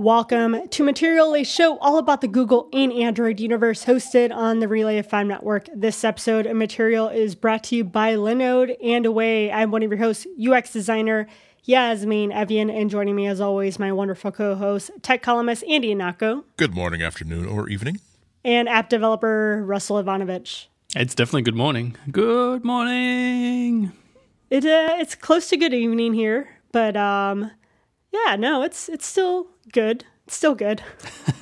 Welcome 0.00 0.66
to 0.66 0.82
Material, 0.82 1.34
a 1.34 1.44
show 1.44 1.76
all 1.76 1.98
about 1.98 2.22
the 2.22 2.26
Google 2.26 2.70
and 2.72 2.90
Android 2.90 3.38
universe 3.38 3.84
hosted 3.84 4.34
on 4.34 4.60
the 4.60 4.66
Relay 4.66 5.02
FM 5.02 5.26
network. 5.26 5.68
This 5.74 6.04
episode 6.04 6.46
of 6.46 6.56
Material 6.56 7.10
is 7.10 7.34
brought 7.34 7.64
to 7.64 7.76
you 7.76 7.84
by 7.84 8.14
Linode 8.14 8.74
and 8.82 9.04
Away. 9.04 9.52
I'm 9.52 9.70
one 9.70 9.82
of 9.82 9.90
your 9.90 9.98
hosts, 9.98 10.26
UX 10.42 10.72
designer 10.72 11.26
Yasmin 11.64 12.30
Evjen, 12.30 12.74
and 12.74 12.88
joining 12.88 13.14
me 13.14 13.26
as 13.26 13.42
always, 13.42 13.78
my 13.78 13.92
wonderful 13.92 14.32
co-host, 14.32 14.90
tech 15.02 15.20
columnist 15.20 15.64
Andy 15.68 15.94
Ihnatko. 15.94 16.44
Good 16.56 16.74
morning, 16.74 17.02
afternoon, 17.02 17.44
or 17.44 17.68
evening. 17.68 18.00
And 18.42 18.70
app 18.70 18.88
developer 18.88 19.62
Russell 19.66 19.98
Ivanovich. 19.98 20.70
It's 20.96 21.14
definitely 21.14 21.42
good 21.42 21.56
morning. 21.56 21.94
Good 22.10 22.64
morning. 22.64 23.92
It 24.48 24.64
uh, 24.64 24.96
it's 24.98 25.14
close 25.14 25.50
to 25.50 25.58
good 25.58 25.74
evening 25.74 26.14
here, 26.14 26.48
but 26.72 26.96
um, 26.96 27.50
yeah, 28.12 28.36
no, 28.36 28.62
it's 28.62 28.88
it's 28.88 29.06
still 29.06 29.48
good. 29.72 30.04
It's 30.26 30.36
still 30.36 30.54
good. 30.54 30.82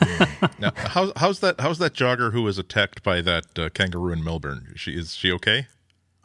now, 0.59 0.73
how's 0.75 1.13
how's 1.17 1.41
that 1.41 1.61
how's 1.61 1.79
that 1.79 1.93
jogger 1.93 2.33
who 2.33 2.43
was 2.43 2.59
attacked 2.59 3.03
by 3.03 3.21
that 3.21 3.59
uh, 3.59 3.69
kangaroo 3.71 4.13
in 4.13 4.25
Melbourne? 4.25 4.73
She 4.77 4.93
is 4.93 5.15
she 5.15 5.31
okay? 5.33 5.67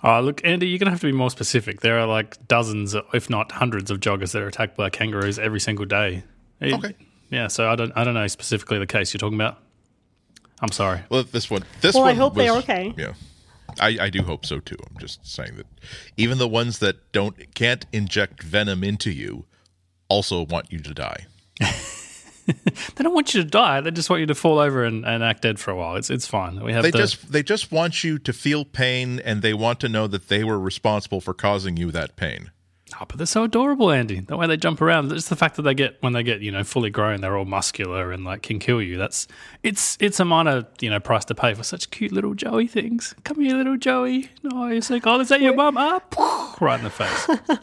Oh, 0.04 0.20
look, 0.20 0.42
Andy, 0.44 0.68
you're 0.68 0.80
going 0.80 0.88
to 0.88 0.92
have 0.92 1.00
to 1.00 1.08
be 1.08 1.14
more 1.14 1.30
specific. 1.30 1.80
There 1.80 1.98
are 1.98 2.06
like 2.06 2.46
dozens, 2.48 2.94
if 3.14 3.30
not 3.30 3.54
hundreds, 3.54 3.90
of 3.90 4.02
joggers 4.02 4.34
that 4.34 4.42
are 4.42 4.48
attacked 4.48 4.76
by 4.76 4.90
kangaroos 4.90 5.40
every 5.40 5.62
single 5.62 5.86
day. 5.86 6.24
Okay. 6.62 6.94
Yeah, 7.30 7.48
so 7.48 7.70
I 7.70 7.76
don't, 7.76 7.92
I 7.96 8.04
don't 8.04 8.14
know 8.14 8.28
specifically 8.28 8.80
the 8.80 8.86
case 8.86 9.14
you're 9.14 9.20
talking 9.20 9.40
about. 9.40 9.60
I'm 10.62 10.72
sorry. 10.72 11.02
Well, 11.10 11.24
this 11.24 11.50
one, 11.50 11.64
this 11.82 11.96
well, 11.96 12.04
one. 12.04 12.12
I 12.12 12.14
hope 12.16 12.36
was, 12.36 12.46
they're 12.46 12.58
okay. 12.58 12.94
Yeah, 12.98 13.14
I, 13.80 13.98
I 14.02 14.10
do 14.10 14.24
hope 14.24 14.46
so 14.46 14.60
too. 14.60 14.78
I'm 14.90 14.98
just 14.98 15.26
saying 15.26 15.56
that 15.58 15.66
even 16.16 16.38
the 16.38 16.48
ones 16.48 16.80
that 16.80 17.12
don't 17.12 17.54
can't 17.54 17.86
inject 17.92 18.44
venom 18.44 18.84
into 18.84 19.12
you 19.12 19.46
also 20.10 20.46
want 20.46 20.72
you 20.72 20.80
to 20.80 20.94
die. 20.94 21.26
They 22.46 23.04
don't 23.04 23.14
want 23.14 23.34
you 23.34 23.42
to 23.42 23.50
die. 23.50 23.82
They 23.82 23.92
just 23.92 24.10
want 24.10 24.20
you 24.20 24.26
to 24.28 24.36
fall 24.36 24.60
over 24.60 24.84
and, 24.84 25.06
and 25.06 25.24
act 25.24 25.42
dead 25.42 25.60
for 25.60 25.72
a 25.72 25.76
while. 25.76 25.96
It's 25.96 26.10
it's 26.10 26.28
fine. 26.28 26.62
We 26.62 26.74
have 26.74 26.84
they 26.84 26.92
the, 26.92 26.98
just 26.98 27.32
they 27.32 27.44
just 27.44 27.72
want 27.72 28.04
you 28.04 28.20
to 28.20 28.34
feel 28.34 28.66
pain, 28.66 29.20
and 29.20 29.42
they 29.42 29.54
want 29.54 29.80
to 29.82 29.90
know 29.90 30.08
that 30.08 30.28
they 30.28 30.44
were 30.44 30.60
responsible 30.60 31.22
for 31.22 31.34
causing 31.34 31.78
you 31.78 31.92
that 31.92 32.16
pain. 32.16 32.52
Oh, 33.00 33.06
but 33.08 33.18
they're 33.18 33.26
so 33.26 33.44
adorable, 33.44 33.90
Andy. 33.92 34.20
The 34.20 34.38
way 34.38 34.46
they 34.46 34.58
jump 34.58 34.80
around, 34.82 35.10
just 35.10 35.30
the 35.30 35.36
fact 35.36 35.56
that 35.56 35.64
they 35.64 35.74
get 35.74 35.98
when 36.02 36.14
they 36.14 36.22
get 36.22 36.42
you 36.42 36.52
know 36.52 36.64
fully 36.64 36.90
grown, 36.90 37.22
they're 37.22 37.38
all 37.38 37.46
muscular 37.46 38.12
and 38.12 38.24
like 38.24 38.44
can 38.44 38.60
kill 38.60 38.82
you. 38.82 38.98
That's 38.98 39.28
it's 39.64 39.98
it's 40.00 40.20
a 40.20 40.26
minor 40.26 40.68
you 40.80 40.90
know 40.90 41.00
price 41.00 41.26
to 41.26 41.36
pay 41.36 41.54
for 41.54 41.64
such 41.64 41.90
cute 41.90 42.12
little 42.12 42.34
Joey 42.34 42.68
things. 42.68 43.16
Come 43.24 43.40
here, 43.40 43.56
little 43.56 43.78
Joey. 43.78 44.30
No, 44.44 44.68
you're 44.68 44.82
so 44.82 45.00
cold. 45.00 45.22
Is 45.22 45.30
that 45.30 45.42
your 45.42 45.56
mum? 45.56 45.78
Ah, 45.78 45.96
Up, 45.96 46.62
right 46.62 46.78
in 46.78 46.84
the 46.84 46.90
face. 46.90 47.28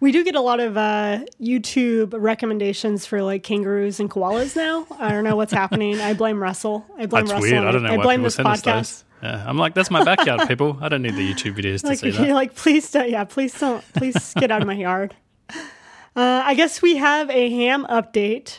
We 0.00 0.12
do 0.12 0.24
get 0.24 0.34
a 0.34 0.40
lot 0.40 0.60
of 0.60 0.76
uh, 0.78 1.20
YouTube 1.40 2.14
recommendations 2.18 3.04
for 3.04 3.22
like 3.22 3.42
kangaroos 3.42 4.00
and 4.00 4.10
koalas 4.10 4.56
now. 4.56 4.86
I 4.98 5.10
don't 5.10 5.24
know 5.24 5.36
what's 5.36 5.52
happening. 5.52 6.00
I 6.00 6.14
blame 6.14 6.42
Russell. 6.42 6.86
I 6.96 7.04
blame 7.06 7.26
That's 7.26 7.34
Russell. 7.34 7.50
weird. 7.50 7.64
I 7.66 7.70
don't 7.72 7.82
know. 7.82 7.92
I 8.00 8.02
blame 8.02 8.22
this 8.22 8.36
podcast. 8.36 9.04
Yeah, 9.22 9.44
I'm 9.46 9.58
like, 9.58 9.74
that's 9.74 9.90
my 9.90 10.02
backyard, 10.02 10.48
people. 10.48 10.78
I 10.80 10.88
don't 10.88 11.02
need 11.02 11.14
the 11.16 11.30
YouTube 11.34 11.54
videos 11.54 11.82
to 11.82 11.88
Like, 11.88 11.98
see 11.98 12.10
that. 12.10 12.24
you're 12.26 12.34
like, 12.42 12.54
please 12.54 12.90
don't. 12.90 13.10
Yeah, 13.10 13.24
please 13.24 13.58
don't. 13.58 13.84
Please 13.92 14.32
get 14.38 14.50
out 14.50 14.62
of 14.62 14.66
my 14.66 14.72
yard. 14.74 15.14
Uh, 15.50 15.62
I 16.16 16.54
guess 16.54 16.80
we 16.80 16.96
have 16.96 17.28
a 17.30 17.50
ham 17.50 17.86
update. 17.90 18.58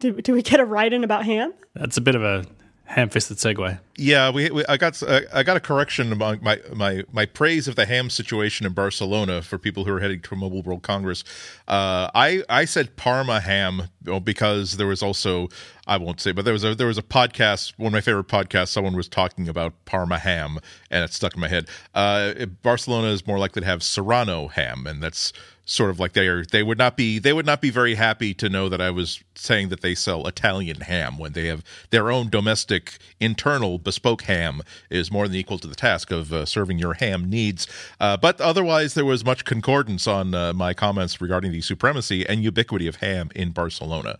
Do, 0.00 0.20
do 0.20 0.32
we 0.32 0.42
get 0.42 0.58
a 0.58 0.64
write 0.64 0.92
in 0.92 1.04
about 1.04 1.24
ham? 1.24 1.54
That's 1.74 1.96
a 1.96 2.00
bit 2.00 2.16
of 2.16 2.22
a 2.24 2.44
ham-fisted 2.86 3.36
segue. 3.36 3.78
Yeah, 4.00 4.30
we, 4.30 4.48
we 4.50 4.64
I 4.68 4.76
got 4.76 5.02
uh, 5.02 5.22
I 5.34 5.42
got 5.42 5.56
a 5.56 5.60
correction 5.60 6.12
among 6.12 6.38
my 6.40 6.60
my 6.72 7.02
my 7.10 7.26
praise 7.26 7.66
of 7.66 7.74
the 7.74 7.84
ham 7.84 8.10
situation 8.10 8.64
in 8.64 8.72
Barcelona 8.72 9.42
for 9.42 9.58
people 9.58 9.84
who 9.84 9.92
are 9.92 9.98
heading 9.98 10.20
to 10.20 10.36
Mobile 10.36 10.62
World 10.62 10.82
Congress. 10.84 11.24
Uh, 11.66 12.08
I 12.14 12.44
I 12.48 12.64
said 12.64 12.94
Parma 12.94 13.40
ham 13.40 13.88
because 14.22 14.76
there 14.76 14.86
was 14.86 15.02
also 15.02 15.48
I 15.88 15.96
won't 15.96 16.20
say, 16.20 16.30
but 16.30 16.44
there 16.44 16.52
was 16.52 16.62
a 16.62 16.76
there 16.76 16.86
was 16.86 16.98
a 16.98 17.02
podcast, 17.02 17.72
one 17.76 17.88
of 17.88 17.92
my 17.92 18.00
favorite 18.00 18.28
podcasts. 18.28 18.68
Someone 18.68 18.94
was 18.94 19.08
talking 19.08 19.48
about 19.48 19.72
Parma 19.84 20.18
ham, 20.18 20.60
and 20.92 21.02
it 21.02 21.12
stuck 21.12 21.34
in 21.34 21.40
my 21.40 21.48
head. 21.48 21.66
Uh, 21.92 22.46
Barcelona 22.62 23.08
is 23.08 23.26
more 23.26 23.40
likely 23.40 23.62
to 23.62 23.66
have 23.66 23.82
Serrano 23.82 24.46
ham, 24.46 24.86
and 24.86 25.02
that's 25.02 25.32
sort 25.68 25.90
of 25.90 26.00
like 26.00 26.14
they 26.14 26.26
are 26.26 26.44
they 26.46 26.62
would 26.62 26.78
not 26.78 26.96
be 26.96 27.18
they 27.18 27.32
would 27.32 27.44
not 27.44 27.60
be 27.60 27.68
very 27.68 27.94
happy 27.94 28.32
to 28.32 28.48
know 28.48 28.70
that 28.70 28.80
I 28.80 28.90
was 28.90 29.22
saying 29.34 29.68
that 29.68 29.82
they 29.82 29.94
sell 29.94 30.26
Italian 30.26 30.80
ham 30.80 31.18
when 31.18 31.32
they 31.32 31.46
have 31.46 31.62
their 31.90 32.10
own 32.10 32.30
domestic 32.30 32.96
internal 33.20 33.78
bespoke 33.88 34.22
ham 34.22 34.60
is 34.90 35.10
more 35.10 35.26
than 35.28 35.36
equal 35.36 35.58
to 35.58 35.68
the 35.68 35.74
task 35.88 36.10
of 36.10 36.32
uh, 36.32 36.44
serving 36.44 36.78
your 36.78 36.94
ham 36.94 37.20
needs. 37.30 37.66
Uh, 37.98 38.16
but 38.16 38.40
otherwise, 38.40 38.94
there 38.94 39.04
was 39.14 39.24
much 39.24 39.44
concordance 39.44 40.06
on 40.06 40.34
uh, 40.34 40.52
my 40.52 40.72
comments 40.74 41.20
regarding 41.20 41.52
the 41.52 41.60
supremacy 41.62 42.20
and 42.28 42.42
ubiquity 42.42 42.86
of 42.86 42.96
ham 42.96 43.30
in 43.34 43.50
Barcelona, 43.52 44.18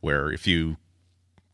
where 0.00 0.32
if 0.32 0.46
you 0.46 0.76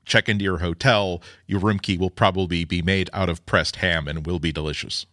check 0.04 0.28
into 0.28 0.44
your 0.44 0.58
hotel, 0.58 1.20
your 1.46 1.60
room 1.60 1.78
key 1.78 1.96
will 1.98 2.10
probably 2.22 2.64
be 2.64 2.80
made 2.82 3.10
out 3.12 3.28
of 3.28 3.44
pressed 3.44 3.76
ham 3.76 4.06
and 4.08 4.24
will 4.26 4.38
be 4.38 4.52
delicious. 4.52 5.06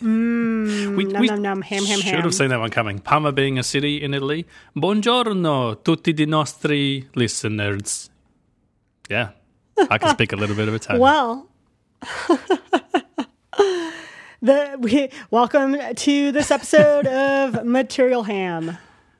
Mm, 0.00 0.96
We, 0.96 1.04
nom, 1.04 1.20
we 1.20 1.26
nom, 1.28 1.42
nom, 1.42 1.62
ham, 1.62 1.84
ham, 1.84 1.98
should 2.00 2.14
ham. 2.14 2.22
have 2.22 2.34
seen 2.34 2.48
that 2.50 2.60
one 2.60 2.70
coming. 2.70 2.98
Parma 3.00 3.32
being 3.32 3.58
a 3.58 3.62
city 3.62 4.02
in 4.02 4.14
Italy. 4.14 4.46
Buongiorno, 4.76 5.82
tutti 5.84 6.12
di 6.12 6.26
nostri 6.26 7.06
listeners. 7.14 8.10
Yeah, 9.10 9.30
I 9.90 9.98
can 9.98 10.10
speak 10.16 10.32
a 10.32 10.36
little 10.36 10.56
bit 10.56 10.68
of 10.68 10.74
Italian. 10.74 11.00
Well, 11.02 11.46
the 14.42 14.76
we, 14.78 15.08
welcome 15.30 15.76
to 15.94 16.32
this 16.32 16.50
episode 16.50 17.06
of 17.06 17.64
Material 17.64 18.24
Ham. 18.24 18.76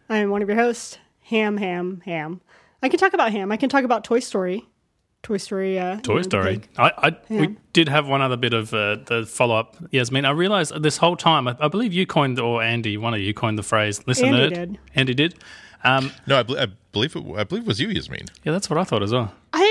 I'm 0.08 0.30
one 0.30 0.42
of 0.42 0.48
your 0.48 0.58
hosts, 0.58 0.98
Ham, 1.22 1.56
Ham, 1.58 2.02
Ham. 2.04 2.40
I 2.82 2.88
can 2.88 2.98
talk 2.98 3.12
about 3.14 3.30
ham. 3.30 3.52
I 3.52 3.56
can 3.56 3.68
talk 3.68 3.84
about 3.84 4.02
Toy 4.04 4.18
Story. 4.18 4.66
Toy 5.22 5.36
Story. 5.36 5.78
Uh, 5.78 6.00
Toy 6.00 6.14
you 6.14 6.16
know, 6.18 6.22
Story. 6.22 6.60
I, 6.76 6.90
I 6.96 7.16
Yeah. 7.28 7.40
we 7.42 7.56
did 7.72 7.88
have 7.88 8.08
one 8.08 8.20
other 8.20 8.36
bit 8.36 8.52
of 8.52 8.74
uh, 8.74 8.96
the 9.06 9.24
follow 9.26 9.54
up. 9.56 9.76
Yasmin, 9.92 10.24
I 10.24 10.30
realized 10.30 10.82
this 10.82 10.96
whole 10.96 11.14
time. 11.16 11.46
I, 11.46 11.56
I 11.60 11.68
believe 11.68 11.92
you 11.92 12.04
coined 12.06 12.40
or 12.40 12.60
Andy, 12.62 12.96
one 12.96 13.14
of 13.14 13.20
you 13.20 13.32
coined 13.32 13.58
the 13.58 13.62
phrase 13.62 14.04
"listen 14.08 14.34
Andy 14.34 14.40
nerd." 14.40 14.54
did. 14.54 14.78
Andy 14.96 15.14
did. 15.14 15.34
Um, 15.84 16.10
No, 16.26 16.38
I, 16.40 16.42
bel 16.42 16.58
I 16.58 16.66
believe 16.92 17.14
it, 17.14 17.24
I 17.36 17.44
believe 17.44 17.62
it 17.64 17.68
was 17.68 17.80
you, 17.80 17.88
Yasmin. 17.88 18.26
yeah, 18.42 18.50
that's 18.52 18.68
what 18.68 18.78
I 18.80 18.84
thought 18.84 19.02
as 19.04 19.12
well. 19.12 19.32
I 19.52 19.62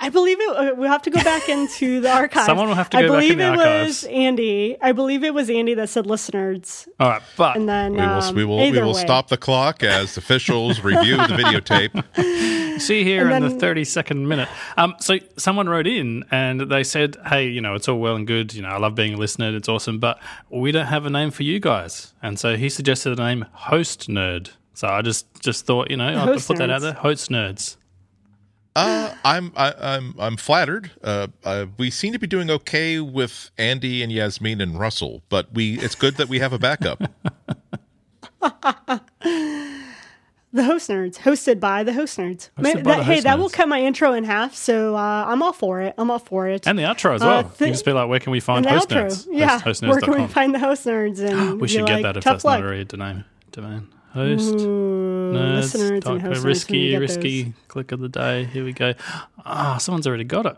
I 0.00 0.08
believe 0.12 0.38
it. 0.40 0.48
uh, 0.56 0.74
We'll 0.76 0.90
have 0.90 1.02
to 1.02 1.10
go 1.10 1.22
back 1.22 1.48
into 1.48 2.00
the 2.00 2.10
archives. 2.14 2.46
Someone 2.46 2.68
will 2.68 2.74
have 2.74 2.90
to 2.90 2.98
I 2.98 3.02
go 3.02 3.08
back 3.08 3.16
believe 3.20 3.32
in 3.32 3.38
the 3.38 3.44
it 3.44 3.58
archives. 3.58 3.86
was 3.88 4.04
Andy. 4.04 4.76
I 4.80 4.92
believe 4.92 5.24
it 5.24 5.34
was 5.34 5.50
Andy 5.50 5.74
that 5.74 5.88
said 5.88 6.06
listeners, 6.06 6.88
All 6.98 7.08
right, 7.08 7.22
but 7.36 7.56
and 7.56 7.68
then 7.68 7.92
We 7.94 7.98
will 8.00 8.04
um, 8.04 8.34
we 8.34 8.44
will 8.44 8.56
we 8.58 8.72
will 8.80 8.94
way. 8.94 9.00
stop 9.00 9.28
the 9.28 9.36
clock 9.36 9.82
as 9.82 10.16
officials 10.16 10.80
review 10.84 11.16
the 11.16 11.22
videotape. 11.24 12.80
see 12.80 13.04
here 13.04 13.26
And 13.26 13.36
in 13.36 13.42
then- 13.42 13.52
the 13.54 13.60
30 13.60 13.84
second 13.84 14.28
minute. 14.28 14.48
Um, 14.76 14.94
so 15.00 15.18
someone 15.36 15.68
wrote 15.68 15.86
in 15.86 16.24
and 16.30 16.60
they 16.62 16.82
said, 16.84 17.16
hey, 17.26 17.46
you 17.48 17.60
know, 17.60 17.74
it's 17.74 17.88
all 17.88 17.98
well 17.98 18.16
and 18.16 18.26
good. 18.26 18.54
You 18.54 18.62
know, 18.62 18.68
I 18.68 18.78
love 18.78 18.94
being 18.94 19.14
a 19.14 19.16
listener. 19.18 19.54
It's 19.54 19.68
awesome. 19.68 19.98
But 19.98 20.18
we 20.48 20.72
don't 20.72 20.86
have 20.86 21.04
a 21.06 21.10
name 21.10 21.30
for 21.30 21.42
you 21.42 21.60
guys. 21.60 22.14
And 22.22 22.38
so 22.38 22.56
he 22.56 22.68
suggested 22.68 23.16
the 23.16 23.22
name 23.22 23.46
Host 23.52 24.08
Nerd. 24.08 24.50
So 24.72 24.88
I 24.88 25.02
just, 25.02 25.26
just 25.42 25.66
thought, 25.66 25.90
you 25.90 25.96
know, 25.98 26.06
I'll 26.08 26.26
Host 26.26 26.48
put 26.48 26.56
that 26.58 26.70
out 26.70 26.80
there. 26.80 26.94
Host 26.94 27.28
Nerds. 27.30 27.76
Uh, 28.76 29.14
I'm 29.24 29.52
I, 29.56 29.74
I'm 29.80 30.14
I'm 30.18 30.36
flattered. 30.36 30.92
Uh, 31.02 31.26
uh, 31.44 31.66
we 31.76 31.90
seem 31.90 32.12
to 32.12 32.18
be 32.18 32.26
doing 32.28 32.50
okay 32.50 33.00
with 33.00 33.50
Andy 33.58 34.02
and 34.02 34.12
Yasmin 34.12 34.60
and 34.60 34.78
Russell, 34.78 35.22
but 35.28 35.52
we 35.52 35.78
it's 35.80 35.94
good 35.96 36.16
that 36.16 36.28
we 36.28 36.38
have 36.38 36.52
a 36.52 36.58
backup. 36.58 37.02
The 40.52 40.64
host 40.64 40.90
nerds, 40.90 41.16
hosted 41.18 41.60
by 41.60 41.84
the 41.84 41.92
host 41.92 42.18
nerds. 42.18 42.50
Hosted 42.58 42.62
Ma- 42.62 42.62
by 42.62 42.74
that- 42.74 42.82
the 42.98 43.04
hey, 43.04 43.14
host 43.14 43.22
that 43.22 43.38
will 43.38 43.50
cut 43.50 43.68
my 43.68 43.80
intro 43.80 44.12
in 44.14 44.24
half, 44.24 44.52
so 44.56 44.96
uh, 44.96 45.24
I'm 45.28 45.44
all 45.44 45.52
for 45.52 45.80
it. 45.80 45.94
I'm 45.96 46.10
all 46.10 46.18
for 46.18 46.48
it. 46.48 46.66
And 46.66 46.76
the 46.76 46.82
outro 46.82 47.14
as 47.14 47.22
Uh, 47.22 47.26
well. 47.26 47.42
th- 47.44 47.60
you 47.68 47.72
just 47.74 47.84
be 47.84 47.92
like, 47.92 48.08
where 48.08 48.18
can 48.18 48.32
we 48.32 48.40
find 48.40 48.64
the 48.64 48.70
Host 48.70 48.88
outro, 48.88 49.04
Nerds? 49.06 49.26
yeah. 49.30 49.60
Host, 49.60 49.80
Where 49.82 50.00
can 50.00 50.12
we 50.20 50.26
find 50.26 50.52
the 50.52 50.58
host 50.58 50.84
nerds? 50.86 51.20
And 51.20 51.60
we 51.60 51.68
should 51.68 51.86
get 51.86 51.94
like, 51.94 52.02
that 52.02 52.16
if 52.16 52.24
tough 52.24 52.32
that's 52.34 52.44
luck. 52.44 52.58
not 52.58 52.66
already 52.66 52.80
a 52.82 52.84
domain. 52.84 53.24
domain. 53.52 53.86
Host. 54.12 54.54
Ooh, 54.56 55.09
Nerds. 55.34 55.56
listeners 55.56 56.00
dot 56.00 56.14
and 56.14 56.22
nerds, 56.22 56.30
when 56.36 56.42
risky, 56.42 56.96
risky. 56.96 57.42
those. 57.44 57.52
Click 57.68 57.92
of 57.92 58.00
the 58.00 58.08
day. 58.08 58.44
Here 58.44 58.64
we 58.64 58.72
go. 58.72 58.94
Ah, 59.44 59.76
someone's 59.78 60.06
already 60.06 60.24
got 60.24 60.46
it. 60.46 60.56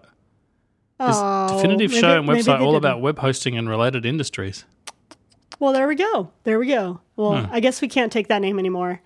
Oh, 1.01 1.57
Definitive 1.57 1.91
maybe- 1.91 2.01
show 2.01 2.19
and 2.21 2.29
website 2.29 2.61
all 2.61 2.73
didn't. 2.73 2.77
about 2.77 3.01
web 3.01 3.19
hosting 3.19 3.57
and 3.59 3.69
related 3.69 4.07
industries. 4.07 4.65
Well, 5.59 5.73
there 5.73 5.87
we 5.87 5.95
go. 5.95 6.31
There 6.45 6.59
we 6.59 6.67
go. 6.69 7.01
Well, 7.17 7.45
Hmm. 7.45 7.53
I 7.53 7.61
guess 7.61 7.81
we 7.81 7.87
can't 7.89 8.11
take 8.13 8.29
that 8.29 8.41
name 8.41 8.59
anymore. 8.59 9.01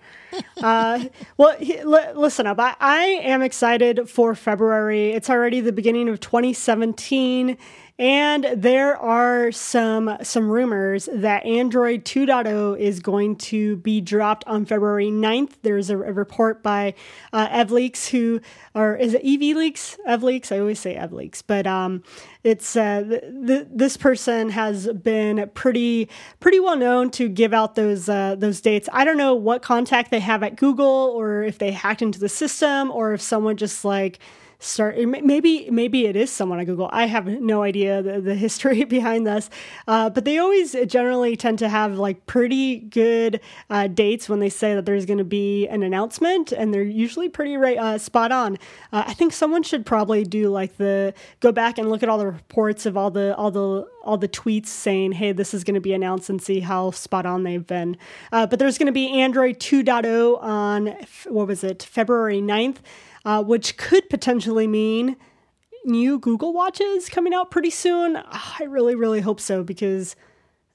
uh, 0.61 1.03
well, 1.37 1.55
he, 1.59 1.83
li- 1.83 2.13
listen 2.15 2.47
up. 2.47 2.59
I, 2.59 2.75
I 2.79 3.03
am 3.23 3.41
excited 3.43 4.09
for 4.09 4.33
February. 4.33 5.11
It's 5.11 5.29
already 5.29 5.59
the 5.61 5.71
beginning 5.71 6.09
of 6.09 6.19
2017, 6.19 7.57
and 7.99 8.45
there 8.55 8.95
are 8.95 9.51
some 9.51 10.17
some 10.21 10.49
rumors 10.49 11.09
that 11.11 11.43
Android 11.45 12.05
2.0 12.05 12.77
is 12.77 12.99
going 12.99 13.35
to 13.37 13.77
be 13.77 14.01
dropped 14.01 14.43
on 14.45 14.65
February 14.65 15.07
9th. 15.07 15.53
There's 15.63 15.89
a, 15.89 15.97
a 15.97 16.13
report 16.13 16.61
by 16.61 16.93
uh, 17.33 17.47
EvLeaks, 17.47 18.09
who 18.09 18.39
or 18.75 18.95
is 18.95 19.15
it 19.15 19.21
EV 19.25 19.57
Leaks? 19.57 19.97
EvLeaks. 20.07 20.51
I 20.51 20.59
always 20.59 20.79
say 20.79 20.95
EvLeaks, 20.95 21.41
but 21.45 21.65
um, 21.65 22.03
it's 22.43 22.75
uh, 22.75 23.03
th- 23.03 23.23
th- 23.47 23.67
this 23.71 23.97
person 23.97 24.49
has 24.49 24.87
been 24.89 25.49
pretty 25.55 26.07
pretty 26.39 26.59
well 26.59 26.77
known 26.77 27.09
to 27.11 27.27
give 27.27 27.51
out 27.51 27.73
those 27.73 28.07
uh, 28.07 28.35
those 28.35 28.61
dates. 28.61 28.87
I 28.93 29.05
don't 29.05 29.17
know 29.17 29.33
what 29.33 29.63
contact 29.63 30.11
they 30.11 30.19
have 30.19 30.43
at 30.43 30.55
Google, 30.55 30.85
or 30.85 31.41
if 31.41 31.57
they 31.57 31.71
hacked 31.71 32.03
into 32.03 32.19
the 32.19 32.29
system, 32.29 32.91
or 32.91 33.13
if 33.13 33.21
someone 33.21 33.57
just 33.57 33.83
like 33.83 34.19
start 34.59 34.97
maybe 34.97 35.69
maybe 35.69 36.07
it 36.07 36.15
is 36.15 36.31
someone 36.31 36.59
at 36.59 36.65
google. 36.65 36.89
I 36.91 37.05
have 37.05 37.27
no 37.27 37.61
idea 37.61 38.01
the, 38.01 38.19
the 38.19 38.35
history 38.35 38.83
behind 38.85 39.27
this. 39.27 39.49
Uh, 39.87 40.09
but 40.09 40.25
they 40.25 40.39
always 40.39 40.75
generally 40.87 41.35
tend 41.35 41.59
to 41.59 41.69
have 41.69 41.97
like 41.97 42.25
pretty 42.25 42.77
good 42.77 43.39
uh, 43.69 43.87
dates 43.87 44.27
when 44.27 44.39
they 44.39 44.49
say 44.49 44.73
that 44.73 44.85
there's 44.85 45.05
going 45.05 45.19
to 45.19 45.23
be 45.23 45.67
an 45.67 45.83
announcement 45.83 46.51
and 46.51 46.73
they're 46.73 46.81
usually 46.81 47.29
pretty 47.29 47.55
right 47.55 47.77
uh, 47.77 47.97
spot 47.97 48.31
on. 48.31 48.57
Uh, 48.91 49.03
i 49.05 49.13
think 49.13 49.33
someone 49.33 49.63
should 49.63 49.85
probably 49.85 50.23
do 50.23 50.49
like 50.49 50.77
the 50.77 51.13
go 51.39 51.51
back 51.51 51.77
and 51.77 51.89
look 51.89 52.01
at 52.01 52.09
all 52.09 52.17
the 52.17 52.25
reports 52.25 52.85
of 52.85 52.97
all 52.97 53.11
the 53.11 53.35
all 53.35 53.51
the 53.51 53.87
all 54.03 54.17
the 54.17 54.27
tweets 54.27 54.67
saying 54.67 55.11
hey 55.11 55.31
this 55.31 55.53
is 55.53 55.63
going 55.63 55.75
to 55.75 55.81
be 55.81 55.93
announced 55.93 56.29
and 56.29 56.41
see 56.41 56.59
how 56.59 56.91
spot 56.91 57.25
on 57.25 57.43
they've 57.43 57.67
been. 57.67 57.97
Uh, 58.31 58.47
but 58.47 58.59
there's 58.59 58.77
going 58.77 58.87
to 58.87 58.91
be 58.91 59.21
android 59.21 59.59
2.0 59.59 60.41
on 60.41 60.95
what 61.27 61.47
was 61.47 61.63
it? 61.63 61.83
February 61.83 62.41
9th 62.41 62.77
uh, 63.27 63.43
which 63.43 63.75
could 63.75 64.09
potentially 64.09 64.67
mean 64.67 65.17
new 65.83 66.17
Google 66.17 66.53
Watches 66.53 67.09
coming 67.09 67.33
out 67.33 67.51
pretty 67.51 67.69
soon. 67.69 68.15
Oh, 68.15 68.55
I 68.59 68.63
really, 68.63 68.95
really 68.95 69.19
hope 69.19 69.41
so 69.41 69.63
because, 69.63 70.15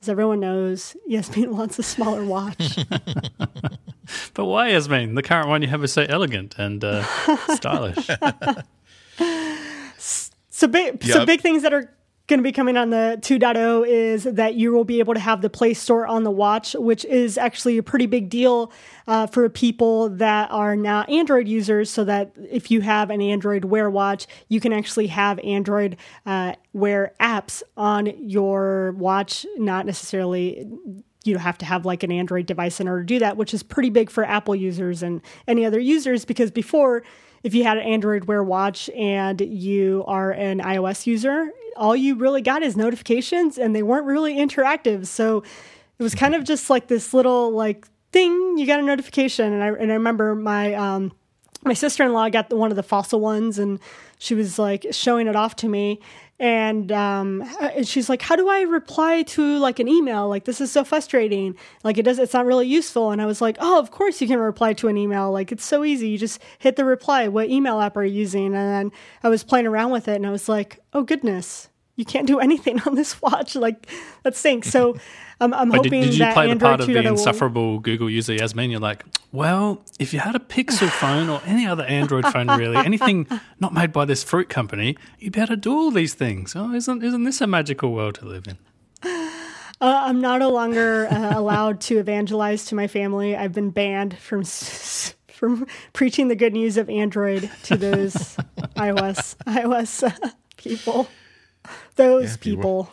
as 0.03 0.11
everyone 0.11 0.41
knows, 0.41 0.95
Yasmin 1.07 1.57
wants 1.57 1.79
a 1.79 1.83
smaller 1.83 2.27
watch. 2.27 2.79
but 4.35 4.45
why, 4.45 4.69
Yasmin? 4.69 5.15
The 5.15 5.23
current 5.23 5.49
one 5.49 5.63
you 5.63 5.69
have 5.69 5.83
is 5.83 5.95
so 5.95 6.05
elegant 6.07 6.57
and 6.59 6.85
uh, 6.85 7.03
stylish. 7.55 8.07
so 10.51 10.69
big, 10.69 11.03
yep. 11.03 11.17
so 11.17 11.25
big 11.25 11.41
things 11.41 11.63
that 11.63 11.73
are 11.73 11.91
going 12.29 12.39
to 12.39 12.43
be 12.43 12.53
coming 12.53 12.77
on 12.77 12.91
the 12.91 13.19
2.0 13.21 13.87
is 13.87 14.25
that 14.25 14.55
you 14.55 14.73
will 14.73 14.85
be 14.85 15.01
able 15.01 15.15
to 15.15 15.21
have 15.21 15.43
the 15.43 15.51
Play 15.51 15.75
Store 15.75 16.07
on 16.07 16.23
the 16.23 16.31
watch, 16.31 16.75
which 16.75 17.05
is 17.05 17.37
actually 17.37 17.79
a 17.79 17.83
pretty 17.83 18.07
big 18.07 18.29
deal 18.31 18.73
uh, 19.07 19.27
for 19.27 19.49
people 19.49 20.09
that 20.09 20.51
are 20.51 20.77
not 20.77 21.09
Android 21.11 21.49
users. 21.49 21.91
So 21.91 22.05
that 22.05 22.33
if 22.37 22.71
you 22.71 22.81
have 22.81 23.11
an 23.11 23.21
Android 23.21 23.65
Wear 23.65 23.91
watch, 23.91 24.27
you 24.49 24.61
can 24.61 24.73
actually 24.73 25.09
have 25.09 25.39
Android 25.41 25.97
uh, 26.25 26.55
Wear 26.73 27.13
apps 27.21 27.63
on 27.77 28.07
your 28.19 28.93
watch, 28.93 29.45
not 29.57 29.85
necessarily 29.85 30.67
you 31.25 31.39
have 31.39 31.59
to 31.59 31.65
have 31.65 31.85
like 31.85 32.03
an 32.03 32.11
Android 32.11 32.47
device 32.47 32.81
in 32.81 32.89
order 32.89 33.03
to 33.03 33.07
do 33.07 33.19
that, 33.21 33.37
which 33.37 33.55
is 33.55 33.63
pretty 33.63 33.91
big 33.91 34.11
for 34.11 34.25
Apple 34.25 34.57
users 34.57 35.03
and 35.03 35.21
any 35.47 35.65
other 35.65 35.79
users 35.79 36.25
because 36.25 36.51
before 36.51 37.03
if 37.43 37.55
you 37.55 37.65
had 37.65 37.79
an 37.79 37.85
Android 37.85 38.25
Wear 38.25 38.43
watch 38.43 38.89
and 38.91 39.41
you 39.41 40.05
are 40.07 40.31
an 40.31 40.61
iOS 40.61 41.07
user, 41.07 41.51
all 41.77 41.97
you 41.97 42.15
really 42.15 42.43
got 42.43 42.63
is 42.63 42.77
notifications 42.77 43.59
and 43.59 43.75
they 43.75 43.83
weren't 43.83 44.07
really 44.07 44.37
interactive. 44.37 45.07
So 45.07 45.43
it 45.99 46.03
was 46.03 46.15
kind 46.15 46.35
of 46.35 46.45
just 46.45 46.71
like 46.71 46.89
this 46.89 47.13
little 47.15 47.51
like 47.51 47.87
thing, 48.13 48.59
you 48.59 48.67
got 48.67 48.79
a 48.79 48.83
notification. 48.83 49.53
And 49.53 49.63
I, 49.63 49.69
and 49.69 49.91
I 49.91 49.95
remember 49.95 50.35
my, 50.35 50.75
um, 50.75 51.13
my 51.65 51.75
sister-in-law 51.75 52.29
got 52.31 52.51
the, 52.51 52.57
one 52.57 52.71
of 52.71 52.77
the 52.77 52.83
fossil 52.83 53.21
ones 53.21 53.59
and 53.59 53.81
she 54.23 54.37
was 54.37 54.57
like 54.57 54.87
showing 54.93 55.27
it 55.27 55.35
off 55.35 55.57
to 55.57 55.69
me 55.69 55.99
and 56.39 56.91
um, 56.93 57.45
she's 57.85 58.09
like, 58.09 58.23
"How 58.23 58.37
do 58.37 58.49
I 58.49 58.63
reply 58.63 59.23
to 59.23 59.59
like 59.59 59.81
an 59.81 59.89
email? 59.89 60.29
Like 60.29 60.45
this 60.45 60.61
is 60.61 60.71
so 60.71 60.85
frustrating. 60.85 61.57
Like 61.83 61.99
it 61.99 62.03
does, 62.03 62.21
it's 62.21 62.33
not 62.33 62.47
really 62.47 62.69
useful." 62.69 63.11
And 63.11 63.21
I 63.21 63.27
was 63.27 63.41
like, 63.41 63.57
"Oh, 63.61 63.81
of 63.81 63.91
course 63.91 64.21
you 64.21 64.29
can 64.29 64.39
reply 64.39 64.75
to 64.75 64.89
an 64.89 64.97
email. 64.97 65.31
Like 65.33 65.51
it's 65.51 65.65
so 65.65 65.85
easy. 65.85 66.09
You 66.09 66.19
just 66.19 66.41
hit 66.59 66.77
the 66.77 66.85
reply. 66.85 67.27
What 67.29 67.49
email 67.49 67.81
app 67.81 67.97
are 67.97 68.05
you 68.05 68.15
using?" 68.15 68.47
And 68.47 68.55
then 68.55 68.93
I 69.25 69.29
was 69.29 69.43
playing 69.43 69.67
around 69.67 69.91
with 69.91 70.07
it, 70.09 70.17
and 70.17 70.27
I 70.27 70.31
was 70.31 70.49
like, 70.49 70.79
"Oh 70.93 71.03
goodness, 71.03 71.69
you 71.97 72.05
can't 72.05 72.27
do 72.27 72.39
anything 72.49 72.81
on 72.87 72.95
this 72.95 73.21
watch. 73.21 73.57
Like 73.57 73.89
that 74.23 74.37
stinks." 74.37 74.69
So 74.69 74.97
I'm, 75.43 75.53
I'm 75.55 75.71
hoping 75.71 75.91
did, 75.91 76.05
did 76.05 76.13
you 76.15 76.19
that 76.21 76.35
play 76.35 76.51
Android 76.51 76.61
the 76.61 76.65
part 76.65 76.81
of 76.83 76.87
the 76.87 76.95
will... 76.95 77.07
insufferable 77.07 77.79
Google 77.81 78.09
user 78.09 78.33
Yasmin? 78.33 78.71
You're 78.71 78.81
like, 78.81 79.05
well, 79.33 79.83
if 79.99 80.15
you 80.15 80.21
had 80.21 80.37
a 80.37 80.39
Pixel 80.39 80.89
phone 81.01 81.29
or 81.29 81.43
any 81.45 81.67
other 81.67 81.85
Android 81.85 82.27
phone, 82.27 82.47
really, 82.49 82.77
anything 82.77 83.27
not 83.61 83.75
made 83.75 83.93
by 83.93 84.05
this 84.05 84.23
fruit 84.23 84.49
company, 84.49 84.97
you'd 85.19 85.33
be 85.33 85.41
able 85.41 85.49
to 85.49 85.57
do 85.57 85.73
all 85.73 85.91
these 85.91 86.15
things. 86.15 86.55
Oh, 86.55 86.73
isn't 86.73 87.03
isn't 87.03 87.25
this 87.25 87.41
a 87.41 87.47
magical 87.47 87.93
world 87.93 88.15
to 88.17 88.25
live 88.27 88.47
in? 88.47 88.59
Uh, 89.83 90.03
I'm 90.05 90.21
not 90.21 90.39
no 90.39 90.51
longer 90.51 91.09
uh, 91.09 91.37
allowed 91.37 91.81
to 91.83 91.99
evangelize 91.99 92.67
to 92.67 92.77
my 92.77 92.87
family. 92.87 93.35
I've 93.37 93.53
been 93.53 93.71
banned 93.71 94.17
from 94.17 94.45
from 94.45 95.67
preaching 95.93 96.29
the 96.29 96.37
good 96.37 96.53
news 96.53 96.77
of 96.77 96.89
Android 96.89 97.51
to 97.65 97.77
those 97.77 98.37
iOS 98.77 99.35
iOS 99.47 100.07
uh, 100.07 100.31
people. 100.57 101.09
Those 101.97 102.31
yeah, 102.31 102.37
people 102.43 102.93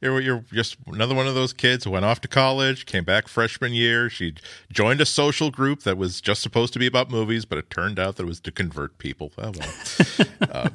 you're, 0.00 0.20
you're 0.20 0.44
just 0.52 0.76
another 0.86 1.14
one 1.14 1.26
of 1.26 1.34
those 1.34 1.52
kids 1.52 1.84
who 1.84 1.90
went 1.90 2.04
off 2.04 2.20
to 2.22 2.28
college, 2.28 2.86
came 2.86 3.04
back 3.04 3.28
freshman 3.28 3.72
year. 3.72 4.10
She 4.10 4.34
joined 4.70 5.00
a 5.00 5.06
social 5.06 5.50
group 5.50 5.82
that 5.82 5.96
was 5.96 6.20
just 6.20 6.42
supposed 6.42 6.72
to 6.74 6.78
be 6.78 6.86
about 6.86 7.10
movies, 7.10 7.44
but 7.44 7.58
it 7.58 7.70
turned 7.70 7.98
out 7.98 8.16
that 8.16 8.24
it 8.24 8.26
was 8.26 8.40
to 8.40 8.52
convert 8.52 8.98
people. 8.98 9.32
Oh, 9.38 9.52
well. 9.58 10.26
uh, 10.50 10.70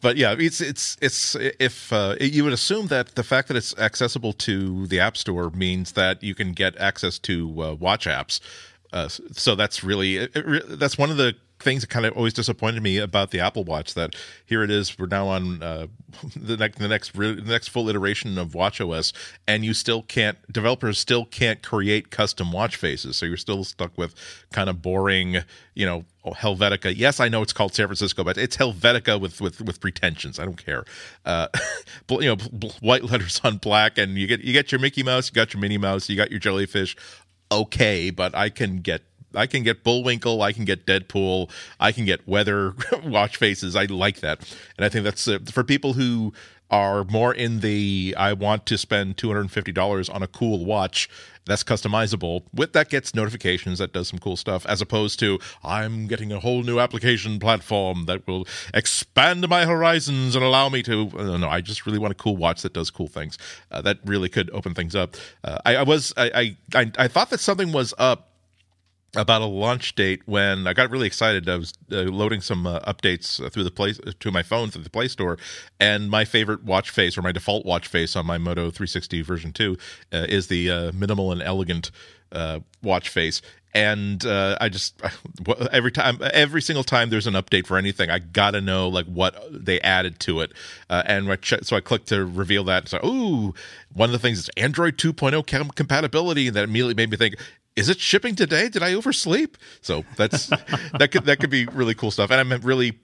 but 0.00 0.16
yeah, 0.16 0.34
it's 0.38 0.60
it's 0.60 0.96
it's 1.00 1.34
if 1.58 1.92
uh, 1.92 2.16
you 2.20 2.44
would 2.44 2.52
assume 2.52 2.88
that 2.88 3.14
the 3.14 3.24
fact 3.24 3.48
that 3.48 3.56
it's 3.56 3.76
accessible 3.78 4.32
to 4.34 4.86
the 4.86 5.00
App 5.00 5.16
Store 5.16 5.50
means 5.50 5.92
that 5.92 6.22
you 6.22 6.34
can 6.34 6.52
get 6.52 6.76
access 6.78 7.18
to 7.20 7.62
uh, 7.62 7.74
watch 7.74 8.06
apps. 8.06 8.40
Uh, 8.92 9.08
so 9.08 9.54
that's 9.54 9.82
really 9.82 10.26
that's 10.26 10.96
one 10.96 11.10
of 11.10 11.16
the 11.16 11.34
things 11.58 11.82
that 11.82 11.88
kind 11.88 12.04
of 12.04 12.16
always 12.16 12.32
disappointed 12.32 12.82
me 12.82 12.98
about 12.98 13.30
the 13.30 13.40
Apple 13.40 13.64
Watch 13.64 13.94
that 13.94 14.14
here 14.44 14.62
it 14.62 14.70
is 14.70 14.98
we're 14.98 15.06
now 15.06 15.28
on 15.28 15.62
uh, 15.62 15.86
the 16.36 16.56
next 16.56 16.78
the 16.78 16.88
next 16.88 17.12
the 17.14 17.42
next 17.44 17.68
full 17.68 17.88
iteration 17.88 18.38
of 18.38 18.50
WatchOS 18.50 19.12
and 19.46 19.64
you 19.64 19.72
still 19.72 20.02
can't 20.02 20.36
developers 20.52 20.98
still 20.98 21.24
can't 21.24 21.62
create 21.62 22.10
custom 22.10 22.52
watch 22.52 22.76
faces 22.76 23.16
so 23.16 23.26
you're 23.26 23.36
still 23.36 23.64
stuck 23.64 23.96
with 23.96 24.14
kind 24.52 24.68
of 24.68 24.82
boring 24.82 25.38
you 25.74 25.86
know 25.86 26.04
Helvetica. 26.26 26.92
Yes 26.96 27.20
I 27.20 27.28
know 27.28 27.42
it's 27.42 27.52
called 27.52 27.74
San 27.74 27.86
Francisco 27.86 28.22
but 28.22 28.36
it's 28.36 28.56
Helvetica 28.56 29.20
with 29.20 29.40
with 29.40 29.60
with 29.62 29.80
pretensions 29.80 30.38
I 30.38 30.44
don't 30.44 30.62
care. 30.62 30.84
Uh, 31.24 31.48
you 32.10 32.36
know 32.36 32.36
white 32.80 33.04
letters 33.04 33.40
on 33.44 33.58
black 33.58 33.96
and 33.96 34.16
you 34.16 34.26
get 34.26 34.40
you 34.42 34.52
get 34.52 34.72
your 34.72 34.80
Mickey 34.80 35.02
Mouse 35.02 35.28
you 35.28 35.34
got 35.34 35.54
your 35.54 35.60
Minnie 35.60 35.78
Mouse 35.78 36.08
you 36.08 36.16
got 36.16 36.30
your 36.30 36.40
jellyfish. 36.40 36.96
Okay 37.50 38.10
but 38.10 38.34
I 38.34 38.50
can 38.50 38.78
get 38.78 39.02
I 39.36 39.46
can 39.46 39.62
get 39.62 39.84
Bullwinkle, 39.84 40.42
I 40.42 40.52
can 40.52 40.64
get 40.64 40.86
Deadpool, 40.86 41.50
I 41.78 41.92
can 41.92 42.04
get 42.04 42.26
weather 42.26 42.74
watch 43.04 43.36
faces. 43.36 43.76
I 43.76 43.84
like 43.84 44.20
that, 44.20 44.40
and 44.76 44.84
I 44.84 44.88
think 44.88 45.04
that's 45.04 45.28
uh, 45.28 45.38
for 45.50 45.64
people 45.64 45.92
who 45.92 46.32
are 46.70 47.04
more 47.04 47.32
in 47.32 47.60
the 47.60 48.14
I 48.18 48.32
want 48.32 48.66
to 48.66 48.78
spend 48.78 49.16
two 49.16 49.28
hundred 49.28 49.42
and 49.42 49.52
fifty 49.52 49.72
dollars 49.72 50.08
on 50.08 50.22
a 50.22 50.26
cool 50.26 50.64
watch 50.64 51.08
that's 51.46 51.62
customizable. 51.62 52.42
With 52.52 52.72
that 52.72 52.90
gets 52.90 53.14
notifications 53.14 53.78
that 53.78 53.92
does 53.92 54.08
some 54.08 54.18
cool 54.18 54.36
stuff, 54.36 54.66
as 54.66 54.82
opposed 54.82 55.20
to 55.20 55.38
I'm 55.62 56.08
getting 56.08 56.32
a 56.32 56.40
whole 56.40 56.62
new 56.62 56.80
application 56.80 57.38
platform 57.38 58.06
that 58.06 58.26
will 58.26 58.46
expand 58.74 59.48
my 59.48 59.64
horizons 59.64 60.34
and 60.34 60.44
allow 60.44 60.68
me 60.68 60.82
to. 60.82 61.10
Uh, 61.16 61.36
no, 61.38 61.48
I 61.48 61.60
just 61.60 61.86
really 61.86 61.98
want 61.98 62.12
a 62.12 62.16
cool 62.16 62.36
watch 62.36 62.62
that 62.62 62.72
does 62.72 62.90
cool 62.90 63.06
things. 63.06 63.38
Uh, 63.70 63.80
that 63.82 63.98
really 64.04 64.28
could 64.28 64.50
open 64.50 64.74
things 64.74 64.96
up. 64.96 65.16
Uh, 65.44 65.58
I, 65.64 65.76
I, 65.76 65.82
was 65.84 66.12
I, 66.16 66.56
I 66.74 66.92
I 66.98 67.08
thought 67.08 67.30
that 67.30 67.40
something 67.40 67.70
was 67.72 67.94
up 67.96 68.32
about 69.16 69.42
a 69.42 69.46
launch 69.46 69.94
date 69.94 70.22
when 70.26 70.66
I 70.66 70.72
got 70.72 70.90
really 70.90 71.06
excited. 71.06 71.48
I 71.48 71.56
was 71.56 71.72
uh, 71.90 72.02
loading 72.02 72.40
some 72.40 72.66
uh, 72.66 72.80
updates 72.80 73.50
through 73.52 73.64
the 73.64 73.70
play 73.70 73.92
to 73.92 74.30
my 74.30 74.42
phone 74.42 74.70
through 74.70 74.84
the 74.84 74.90
Play 74.90 75.08
Store, 75.08 75.38
and 75.80 76.10
my 76.10 76.24
favorite 76.24 76.64
watch 76.64 76.90
face 76.90 77.16
or 77.16 77.22
my 77.22 77.32
default 77.32 77.64
watch 77.64 77.88
face 77.88 78.14
on 78.16 78.26
my 78.26 78.38
Moto 78.38 78.70
360 78.70 79.22
version 79.22 79.52
two 79.52 79.76
uh, 80.12 80.26
is 80.28 80.48
the 80.48 80.70
uh, 80.70 80.92
minimal 80.92 81.32
and 81.32 81.42
elegant 81.42 81.90
uh, 82.32 82.60
watch 82.82 83.08
face. 83.08 83.42
And 83.74 84.24
I 84.24 84.70
just 84.70 84.98
every 85.70 85.92
time, 85.92 86.18
every 86.32 86.62
single 86.62 86.84
time 86.84 87.10
there's 87.10 87.26
an 87.26 87.34
update 87.34 87.66
for 87.66 87.76
anything, 87.76 88.08
I 88.08 88.20
gotta 88.20 88.62
know 88.62 88.88
like 88.88 89.04
what 89.04 89.36
they 89.50 89.80
added 89.82 90.18
to 90.20 90.40
it. 90.40 90.52
and 90.88 91.30
I 91.30 91.36
so 91.42 91.76
I 91.76 91.80
clicked 91.80 92.08
to 92.08 92.24
reveal 92.24 92.64
that. 92.64 92.88
So, 92.88 93.00
ooh, 93.04 93.52
one 93.92 94.08
of 94.08 94.12
the 94.12 94.18
things 94.18 94.38
is 94.38 94.50
Android 94.56 94.96
2.0 94.96 95.74
compatibility, 95.74 96.46
and 96.46 96.56
that 96.56 96.64
immediately 96.64 96.94
made 96.94 97.10
me 97.10 97.18
think 97.18 97.34
is 97.76 97.90
it 97.90 98.00
shipping 98.00 98.34
today? 98.34 98.70
Did 98.70 98.82
I 98.82 98.94
oversleep? 98.94 99.58
So 99.82 100.04
that's 100.16 100.46
that 100.98 101.10
could 101.12 101.24
that 101.26 101.38
could 101.38 101.50
be 101.50 101.66
really 101.66 101.94
cool 101.94 102.10
stuff. 102.10 102.30
And 102.30 102.40
I'm 102.40 102.60
really 102.62 102.98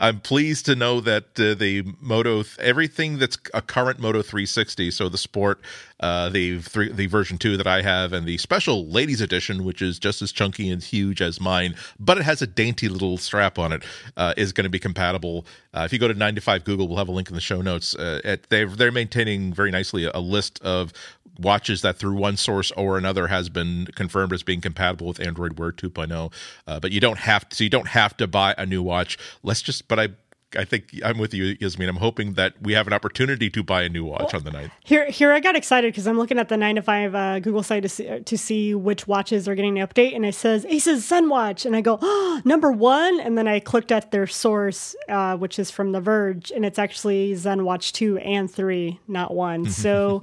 I'm 0.00 0.20
pleased 0.20 0.66
to 0.66 0.74
know 0.74 1.00
that 1.00 1.38
uh, 1.38 1.54
the 1.54 1.84
Moto 2.00 2.42
everything 2.58 3.18
that's 3.18 3.38
a 3.54 3.62
current 3.62 4.00
Moto 4.00 4.20
360, 4.20 4.90
so 4.90 5.08
the 5.08 5.16
Sport, 5.16 5.60
uh, 6.00 6.28
the 6.28 6.58
three, 6.58 6.90
the 6.90 7.06
version 7.06 7.38
two 7.38 7.56
that 7.56 7.68
I 7.68 7.82
have, 7.82 8.12
and 8.12 8.26
the 8.26 8.38
special 8.38 8.88
Ladies 8.88 9.20
Edition, 9.20 9.64
which 9.64 9.80
is 9.80 9.98
just 9.98 10.22
as 10.22 10.32
chunky 10.32 10.68
and 10.70 10.82
huge 10.82 11.22
as 11.22 11.40
mine, 11.40 11.76
but 12.00 12.18
it 12.18 12.24
has 12.24 12.42
a 12.42 12.46
dainty 12.48 12.88
little 12.88 13.16
strap 13.16 13.58
on 13.58 13.72
it, 13.72 13.84
uh, 14.16 14.34
is 14.36 14.52
going 14.52 14.64
to 14.64 14.70
be 14.70 14.80
compatible. 14.80 15.46
Uh, 15.72 15.82
if 15.84 15.92
you 15.92 16.00
go 16.00 16.08
to 16.08 16.14
9to5Google, 16.14 16.88
we'll 16.88 16.98
have 16.98 17.08
a 17.08 17.12
link 17.12 17.28
in 17.28 17.34
the 17.36 17.40
show 17.40 17.62
notes. 17.62 17.94
Uh, 17.94 18.20
at, 18.24 18.42
they're 18.50 18.66
they're 18.66 18.90
maintaining 18.90 19.54
very 19.54 19.70
nicely 19.70 20.04
a 20.04 20.18
list 20.18 20.60
of 20.62 20.92
watches 21.40 21.82
that 21.82 21.96
through 21.96 22.14
one 22.14 22.36
source 22.36 22.70
or 22.72 22.98
another 22.98 23.28
has 23.28 23.48
been 23.48 23.86
confirmed 23.94 24.32
as 24.32 24.42
being 24.42 24.60
compatible 24.60 25.06
with 25.06 25.20
Android 25.20 25.58
Wear 25.58 25.72
2.0. 25.72 26.32
Uh, 26.66 26.80
but 26.80 26.92
you 26.92 27.00
don't 27.00 27.18
have 27.18 27.48
to, 27.48 27.56
so 27.56 27.64
you 27.64 27.70
don't 27.70 27.88
have 27.88 28.16
to 28.18 28.26
buy 28.26 28.54
a 28.56 28.66
new 28.66 28.82
watch. 28.82 29.18
Let's 29.42 29.62
just, 29.62 29.88
but 29.88 29.98
I 29.98 30.08
I 30.56 30.64
think 30.64 31.00
I'm 31.04 31.18
with 31.18 31.32
you, 31.32 31.56
Yasmin. 31.60 31.88
I'm 31.88 31.96
hoping 31.96 32.32
that 32.34 32.54
we 32.60 32.72
have 32.72 32.86
an 32.86 32.92
opportunity 32.92 33.50
to 33.50 33.62
buy 33.62 33.82
a 33.82 33.88
new 33.88 34.04
watch 34.04 34.34
on 34.34 34.42
the 34.42 34.50
night. 34.50 34.70
Here, 34.84 35.08
here, 35.08 35.32
I 35.32 35.40
got 35.40 35.54
excited 35.54 35.92
because 35.92 36.06
I'm 36.06 36.18
looking 36.18 36.38
at 36.38 36.48
the 36.48 36.56
nine 36.56 36.74
to 36.74 36.82
five 36.82 37.14
uh, 37.14 37.38
Google 37.38 37.62
site 37.62 37.82
to 37.84 37.88
see, 37.88 38.20
to 38.20 38.38
see 38.38 38.74
which 38.74 39.06
watches 39.06 39.46
are 39.46 39.54
getting 39.54 39.78
an 39.78 39.86
update, 39.86 40.14
and 40.14 40.26
it 40.26 40.34
says 40.34 40.64
Asus 40.66 41.08
ZenWatch, 41.08 41.66
and 41.66 41.76
I 41.76 41.80
go 41.80 41.98
oh, 42.02 42.42
number 42.44 42.72
one, 42.72 43.20
and 43.20 43.38
then 43.38 43.46
I 43.46 43.60
clicked 43.60 43.92
at 43.92 44.10
their 44.10 44.26
source, 44.26 44.96
uh, 45.08 45.36
which 45.36 45.58
is 45.58 45.70
from 45.70 45.92
The 45.92 46.00
Verge, 46.00 46.50
and 46.50 46.64
it's 46.64 46.78
actually 46.78 47.32
ZenWatch 47.34 47.92
two 47.92 48.18
and 48.18 48.50
three, 48.50 48.98
not 49.06 49.34
one. 49.34 49.66
So. 49.80 50.22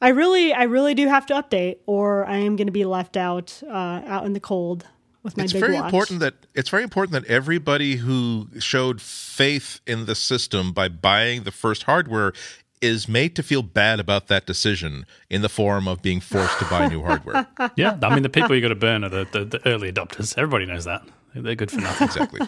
I 0.00 0.08
really, 0.08 0.52
I 0.52 0.64
really 0.64 0.94
do 0.94 1.08
have 1.08 1.26
to 1.26 1.34
update, 1.34 1.78
or 1.86 2.26
I 2.26 2.36
am 2.36 2.56
going 2.56 2.66
to 2.66 2.72
be 2.72 2.84
left 2.84 3.16
out, 3.16 3.62
uh, 3.66 4.02
out 4.06 4.26
in 4.26 4.32
the 4.32 4.40
cold 4.40 4.86
with 5.22 5.36
my 5.36 5.44
it's 5.44 5.52
big 5.52 5.60
very 5.60 5.74
watch. 5.74 5.86
important 5.86 6.20
that 6.20 6.34
it's 6.54 6.68
very 6.68 6.82
important 6.84 7.12
that 7.12 7.30
everybody 7.30 7.96
who 7.96 8.48
showed 8.60 9.00
faith 9.00 9.80
in 9.86 10.06
the 10.06 10.14
system 10.14 10.72
by 10.72 10.88
buying 10.88 11.42
the 11.42 11.50
first 11.50 11.82
hardware 11.82 12.32
is 12.80 13.08
made 13.08 13.34
to 13.34 13.42
feel 13.42 13.62
bad 13.62 13.98
about 13.98 14.28
that 14.28 14.46
decision 14.46 15.04
in 15.28 15.42
the 15.42 15.48
form 15.48 15.88
of 15.88 16.02
being 16.02 16.20
forced 16.20 16.58
to 16.58 16.64
buy 16.66 16.86
new 16.88 17.02
hardware. 17.02 17.46
Yeah, 17.76 17.98
I 18.02 18.14
mean 18.14 18.22
the 18.22 18.28
people 18.28 18.54
you 18.54 18.62
got 18.62 18.68
to 18.68 18.74
burn 18.74 19.02
are 19.02 19.08
the, 19.08 19.26
the, 19.32 19.44
the 19.44 19.68
early 19.68 19.92
adopters. 19.92 20.36
Everybody 20.38 20.66
knows 20.66 20.84
that. 20.84 21.02
They're 21.42 21.54
good 21.54 21.70
for 21.70 21.80
nothing. 21.80 22.06
exactly. 22.08 22.40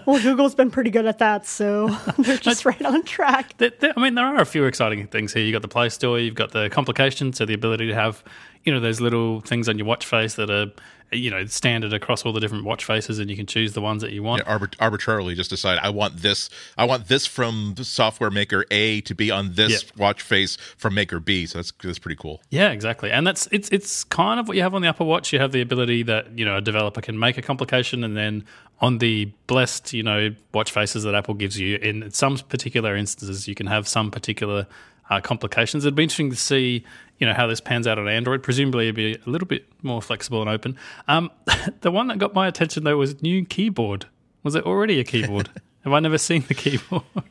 Well, 0.06 0.20
Google's 0.22 0.54
been 0.54 0.70
pretty 0.70 0.90
good 0.90 1.06
at 1.06 1.18
that, 1.18 1.46
so 1.46 1.88
they're 2.18 2.36
just 2.36 2.64
right 2.64 2.80
on 2.84 3.02
track. 3.04 3.56
There- 3.58 3.72
there- 3.80 3.92
I 3.96 4.00
mean, 4.00 4.14
there 4.14 4.24
are 4.26 4.40
a 4.40 4.46
few 4.46 4.64
exciting 4.64 5.06
things 5.08 5.32
here. 5.32 5.42
You've 5.44 5.52
got 5.54 5.62
the 5.62 5.68
Play 5.68 5.88
Store, 5.88 6.18
you've 6.18 6.34
got 6.34 6.52
the 6.52 6.68
complications, 6.70 7.38
so 7.38 7.44
the 7.44 7.54
ability 7.54 7.86
to 7.88 7.94
have, 7.94 8.22
you 8.64 8.72
know, 8.72 8.80
those 8.80 9.00
little 9.00 9.40
things 9.40 9.68
on 9.68 9.78
your 9.78 9.86
watch 9.86 10.04
face 10.06 10.34
that 10.34 10.50
are, 10.50 10.66
you 11.10 11.30
know, 11.30 11.46
standard 11.46 11.94
across 11.94 12.26
all 12.26 12.32
the 12.34 12.40
different 12.40 12.64
watch 12.64 12.84
faces, 12.84 13.18
and 13.18 13.30
you 13.30 13.36
can 13.36 13.46
choose 13.46 13.72
the 13.72 13.80
ones 13.80 14.02
that 14.02 14.12
you 14.12 14.22
want. 14.22 14.44
Arbit- 14.44 14.74
arbitrarily 14.78 15.34
just 15.34 15.48
decide 15.48 15.78
I 15.82 15.88
want 15.88 16.18
this 16.18 16.50
I 16.76 16.84
want 16.84 17.08
this 17.08 17.24
from 17.24 17.74
software 17.80 18.30
maker 18.30 18.66
A 18.70 19.00
to 19.02 19.14
be 19.14 19.30
on 19.30 19.54
this 19.54 19.84
Yeah. 19.84 19.90
watch 19.96 20.20
face 20.20 20.56
from 20.76 20.94
maker 20.94 21.18
B. 21.18 21.46
So 21.46 21.58
that's 21.58 21.72
that's 21.82 21.98
pretty 21.98 22.16
cool. 22.20 22.42
Yeah, 22.50 22.70
exactly. 22.72 23.10
And 23.10 23.26
that's 23.26 23.48
it's 23.50 23.70
it's 23.70 24.04
kind 24.04 24.38
of 24.38 24.48
what 24.48 24.56
you 24.58 24.62
have 24.62 24.74
on 24.74 24.82
the 24.82 24.88
Apple 24.88 25.06
Watch. 25.06 25.32
You 25.32 25.38
have 25.38 25.52
the 25.52 25.62
ability 25.62 26.02
that 26.02 26.38
you 26.38 26.44
know 26.44 26.56
a 26.58 26.60
developer 26.60 27.00
can 27.00 27.18
make 27.18 27.38
a 27.38 27.42
complication, 27.42 28.04
and 28.04 28.14
then 28.14 28.44
on 28.80 28.98
the 28.98 29.32
blessed 29.46 29.94
you 29.94 30.02
know 30.02 30.34
watch 30.52 30.70
faces 30.72 31.04
that 31.04 31.14
Apple 31.14 31.32
gives 31.34 31.58
you, 31.58 31.76
in 31.78 32.10
some 32.10 32.36
particular 32.36 32.94
instances, 32.94 33.48
you 33.48 33.54
can 33.54 33.66
have 33.66 33.88
some 33.88 34.10
particular 34.10 34.66
uh, 35.10 35.20
complications. 35.20 35.84
It'd 35.84 35.94
be 35.94 36.02
interesting 36.02 36.30
to 36.30 36.36
see 36.36 36.84
you 37.18 37.26
know 37.26 37.34
how 37.34 37.46
this 37.46 37.60
pans 37.60 37.86
out 37.86 37.98
on 37.98 38.08
Android. 38.08 38.42
Presumably, 38.42 38.84
it'd 38.86 38.94
be 38.94 39.14
a 39.14 39.30
little 39.30 39.48
bit 39.48 39.66
more 39.82 40.00
flexible 40.00 40.40
and 40.40 40.50
open. 40.50 40.76
Um, 41.08 41.30
the 41.80 41.90
one 41.90 42.06
that 42.08 42.18
got 42.18 42.34
my 42.34 42.46
attention 42.46 42.84
though 42.84 42.96
was 42.96 43.22
new 43.22 43.44
keyboard. 43.44 44.06
Was 44.42 44.54
it 44.54 44.64
already 44.64 45.00
a 45.00 45.04
keyboard? 45.04 45.50
have 45.84 45.92
I 45.92 46.00
never 46.00 46.18
seen 46.18 46.44
the 46.46 46.54
keyboard? 46.54 47.02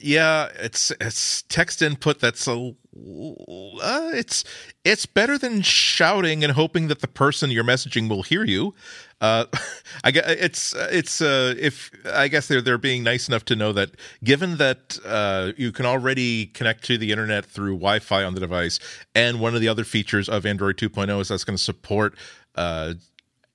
Yeah, 0.00 0.48
it's 0.58 0.92
it's 1.00 1.42
text 1.42 1.82
input 1.82 2.20
that's 2.20 2.46
a 2.46 2.74
uh, 2.94 4.10
it's 4.12 4.44
it's 4.84 5.06
better 5.06 5.38
than 5.38 5.62
shouting 5.62 6.44
and 6.44 6.52
hoping 6.52 6.88
that 6.88 7.00
the 7.00 7.08
person 7.08 7.50
you're 7.50 7.64
messaging 7.64 8.08
will 8.08 8.22
hear 8.22 8.44
you. 8.44 8.74
Uh, 9.20 9.46
I 10.04 10.10
guess 10.10 10.24
it's 10.28 10.74
it's 10.74 11.20
uh, 11.20 11.54
if 11.58 11.90
I 12.12 12.28
guess 12.28 12.48
they're 12.48 12.60
they're 12.60 12.78
being 12.78 13.02
nice 13.02 13.28
enough 13.28 13.44
to 13.46 13.56
know 13.56 13.72
that 13.72 13.90
given 14.22 14.56
that 14.58 14.98
uh, 15.04 15.52
you 15.56 15.72
can 15.72 15.86
already 15.86 16.46
connect 16.46 16.84
to 16.84 16.98
the 16.98 17.10
internet 17.10 17.46
through 17.46 17.74
Wi-Fi 17.74 18.24
on 18.24 18.34
the 18.34 18.40
device, 18.40 18.78
and 19.14 19.40
one 19.40 19.54
of 19.54 19.60
the 19.60 19.68
other 19.68 19.84
features 19.84 20.28
of 20.28 20.44
Android 20.44 20.76
2.0 20.76 21.20
is 21.20 21.28
that's 21.28 21.44
going 21.44 21.56
to 21.56 21.62
support. 21.62 22.14
Uh, 22.54 22.94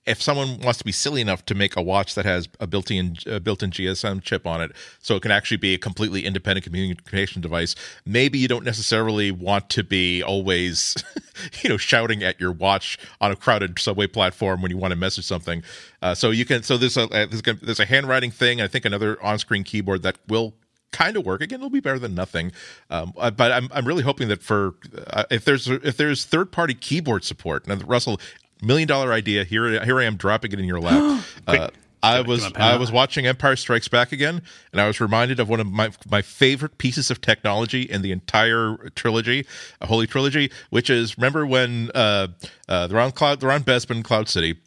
if 0.08 0.22
someone 0.22 0.60
wants 0.62 0.80
to 0.80 0.86
be 0.86 0.92
silly 0.92 1.22
enough 1.22 1.46
to 1.46 1.56
make 1.56 1.76
a 1.76 1.82
watch 1.82 2.16
that 2.16 2.26
has 2.26 2.48
a 2.60 2.66
built-in 2.68 3.18
a 3.26 3.40
built-in 3.40 3.72
GSM 3.72 4.22
chip 4.24 4.48
on 4.48 4.62
it, 4.62 4.72
so 5.00 5.16
it 5.16 5.22
can 5.22 5.32
actually 5.32 5.58
be 5.58 5.74
a 5.74 5.78
completely 5.78 6.26
independent 6.26 6.64
communication 6.64 7.42
device, 7.42 7.76
maybe 8.06 8.40
you 8.40 8.48
don't 8.48 8.64
necessarily 8.66 9.32
want 9.32 9.70
to 9.72 9.84
be 9.84 10.24
always, 10.24 10.96
you 11.62 11.70
know, 11.70 11.78
shouting 11.78 12.24
at 12.24 12.40
your 12.40 12.52
watch 12.52 12.98
on 13.22 13.32
a 13.32 13.36
crowded 13.36 13.78
subway 13.80 14.08
platform 14.08 14.62
when 14.62 14.72
you 14.72 14.78
want 14.78 14.92
to 14.92 14.96
message 14.98 15.26
something. 15.26 15.62
Uh, 16.02 16.16
so 16.16 16.32
you 16.32 16.46
can. 16.46 16.64
So 16.64 16.78
there's 16.78 16.98
a 16.98 17.08
there's, 17.08 17.42
gonna- 17.42 17.60
there's 17.62 17.80
a 17.80 17.86
handwriting 17.86 18.32
thing. 18.32 18.62
I 18.62 18.68
think 18.68 18.86
another 18.86 19.22
on-screen 19.24 19.64
keyboard 19.64 20.04
that 20.04 20.18
will 20.28 20.54
kind 20.94 21.18
of 21.18 21.26
work 21.26 21.42
again 21.42 21.60
it'll 21.60 21.70
be 21.70 21.82
better 21.82 22.00
than 22.00 22.16
nothing 22.16 22.50
um, 22.90 23.12
uh, 23.18 23.30
but 23.30 23.52
i'm 23.52 23.68
i'm 23.74 23.86
really 23.86 24.04
hoping 24.04 24.30
that 24.30 24.42
for 24.42 24.74
uh, 25.08 25.26
if 25.30 25.44
there's 25.44 25.68
if 25.68 25.98
there's 25.98 26.24
third 26.24 26.50
party 26.50 26.74
keyboard 26.74 27.26
support 27.26 27.68
and 27.68 27.86
russell 27.88 28.18
million 28.62 28.88
dollar 28.88 29.14
idea. 29.14 29.44
Here 29.44 29.84
here 29.84 30.00
i 30.00 30.04
am 30.04 30.16
dropping 30.16 30.52
it 30.52 30.60
in 30.60 30.66
your 30.66 30.80
lap. 30.80 31.24
Uh, 31.48 31.70
I 32.04 32.22
was 32.22 32.52
I 32.56 32.78
was 32.78 32.92
watching 32.92 33.26
Empire 33.26 33.56
Strikes 33.56 33.88
Back 33.88 34.12
again, 34.12 34.42
and 34.72 34.80
I 34.80 34.88
was 34.88 35.02
reminded 35.02 35.40
of 35.40 35.50
one 35.50 35.60
of 35.60 35.68
my 35.68 35.92
my 36.10 36.22
favorite 36.22 36.78
pieces 36.78 37.10
of 37.10 37.22
technology 37.22 37.82
in 37.82 38.02
the 38.02 38.12
entire 38.12 38.78
trilogy, 38.96 39.46
a 39.82 39.88
holy 39.88 40.08
trilogy, 40.08 40.52
which 40.70 40.90
is 40.90 41.18
remember 41.18 41.46
when 41.46 41.90
uh, 41.96 42.28
uh, 42.70 42.88
they're 42.88 43.00
on 43.00 43.12
Cloud, 43.12 43.40
they're 43.40 43.52
on 43.52 43.64
Bespin, 43.64 44.04
Cloud 44.04 44.30
City, 44.30 44.58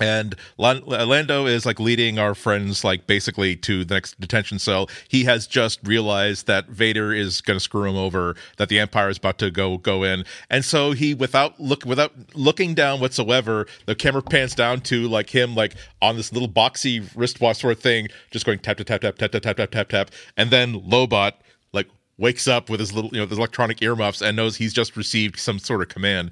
and 0.00 0.34
Lando 0.56 1.46
is 1.46 1.66
like 1.66 1.78
leading 1.78 2.18
our 2.18 2.34
friends 2.34 2.82
like 2.82 3.06
basically 3.06 3.56
to 3.56 3.84
the 3.84 3.94
next 3.94 4.18
detention 4.18 4.58
cell. 4.58 4.88
He 5.08 5.24
has 5.24 5.46
just 5.46 5.80
realized 5.86 6.46
that 6.46 6.68
Vader 6.68 7.12
is 7.12 7.40
going 7.40 7.56
to 7.56 7.60
screw 7.60 7.88
him 7.88 7.96
over, 7.96 8.34
that 8.56 8.68
the 8.68 8.80
Empire 8.80 9.10
is 9.10 9.18
about 9.18 9.38
to 9.38 9.50
go 9.50 9.76
go 9.76 10.02
in, 10.02 10.24
and 10.48 10.64
so 10.64 10.92
he 10.92 11.14
without 11.14 11.60
look 11.60 11.84
without 11.84 12.12
looking 12.34 12.74
down 12.74 13.00
whatsoever, 13.00 13.66
the 13.86 13.94
camera 13.94 14.22
pans 14.22 14.54
down 14.54 14.80
to 14.80 15.08
like 15.08 15.30
him 15.30 15.54
like 15.54 15.74
on 16.00 16.16
this 16.16 16.32
little 16.32 16.48
boxy 16.48 17.08
wristwatch 17.14 17.58
sort 17.58 17.76
of 17.76 17.82
thing, 17.82 18.08
just 18.30 18.46
going 18.46 18.58
tap 18.58 18.78
tap 18.78 18.86
tap 18.86 19.00
tap 19.00 19.16
tap 19.18 19.30
tap 19.30 19.42
tap 19.42 19.56
tap 19.56 19.70
tap 19.70 19.88
tap, 19.88 20.10
and 20.36 20.50
then 20.50 20.80
Lobot 20.80 21.32
like 21.72 21.88
wakes 22.18 22.48
up 22.48 22.70
with 22.70 22.80
his 22.80 22.92
little 22.92 23.10
you 23.12 23.20
know 23.20 23.26
his 23.26 23.38
electronic 23.38 23.82
earmuffs 23.82 24.22
and 24.22 24.36
knows 24.36 24.56
he's 24.56 24.72
just 24.72 24.96
received 24.96 25.38
some 25.38 25.58
sort 25.58 25.82
of 25.82 25.88
command. 25.88 26.30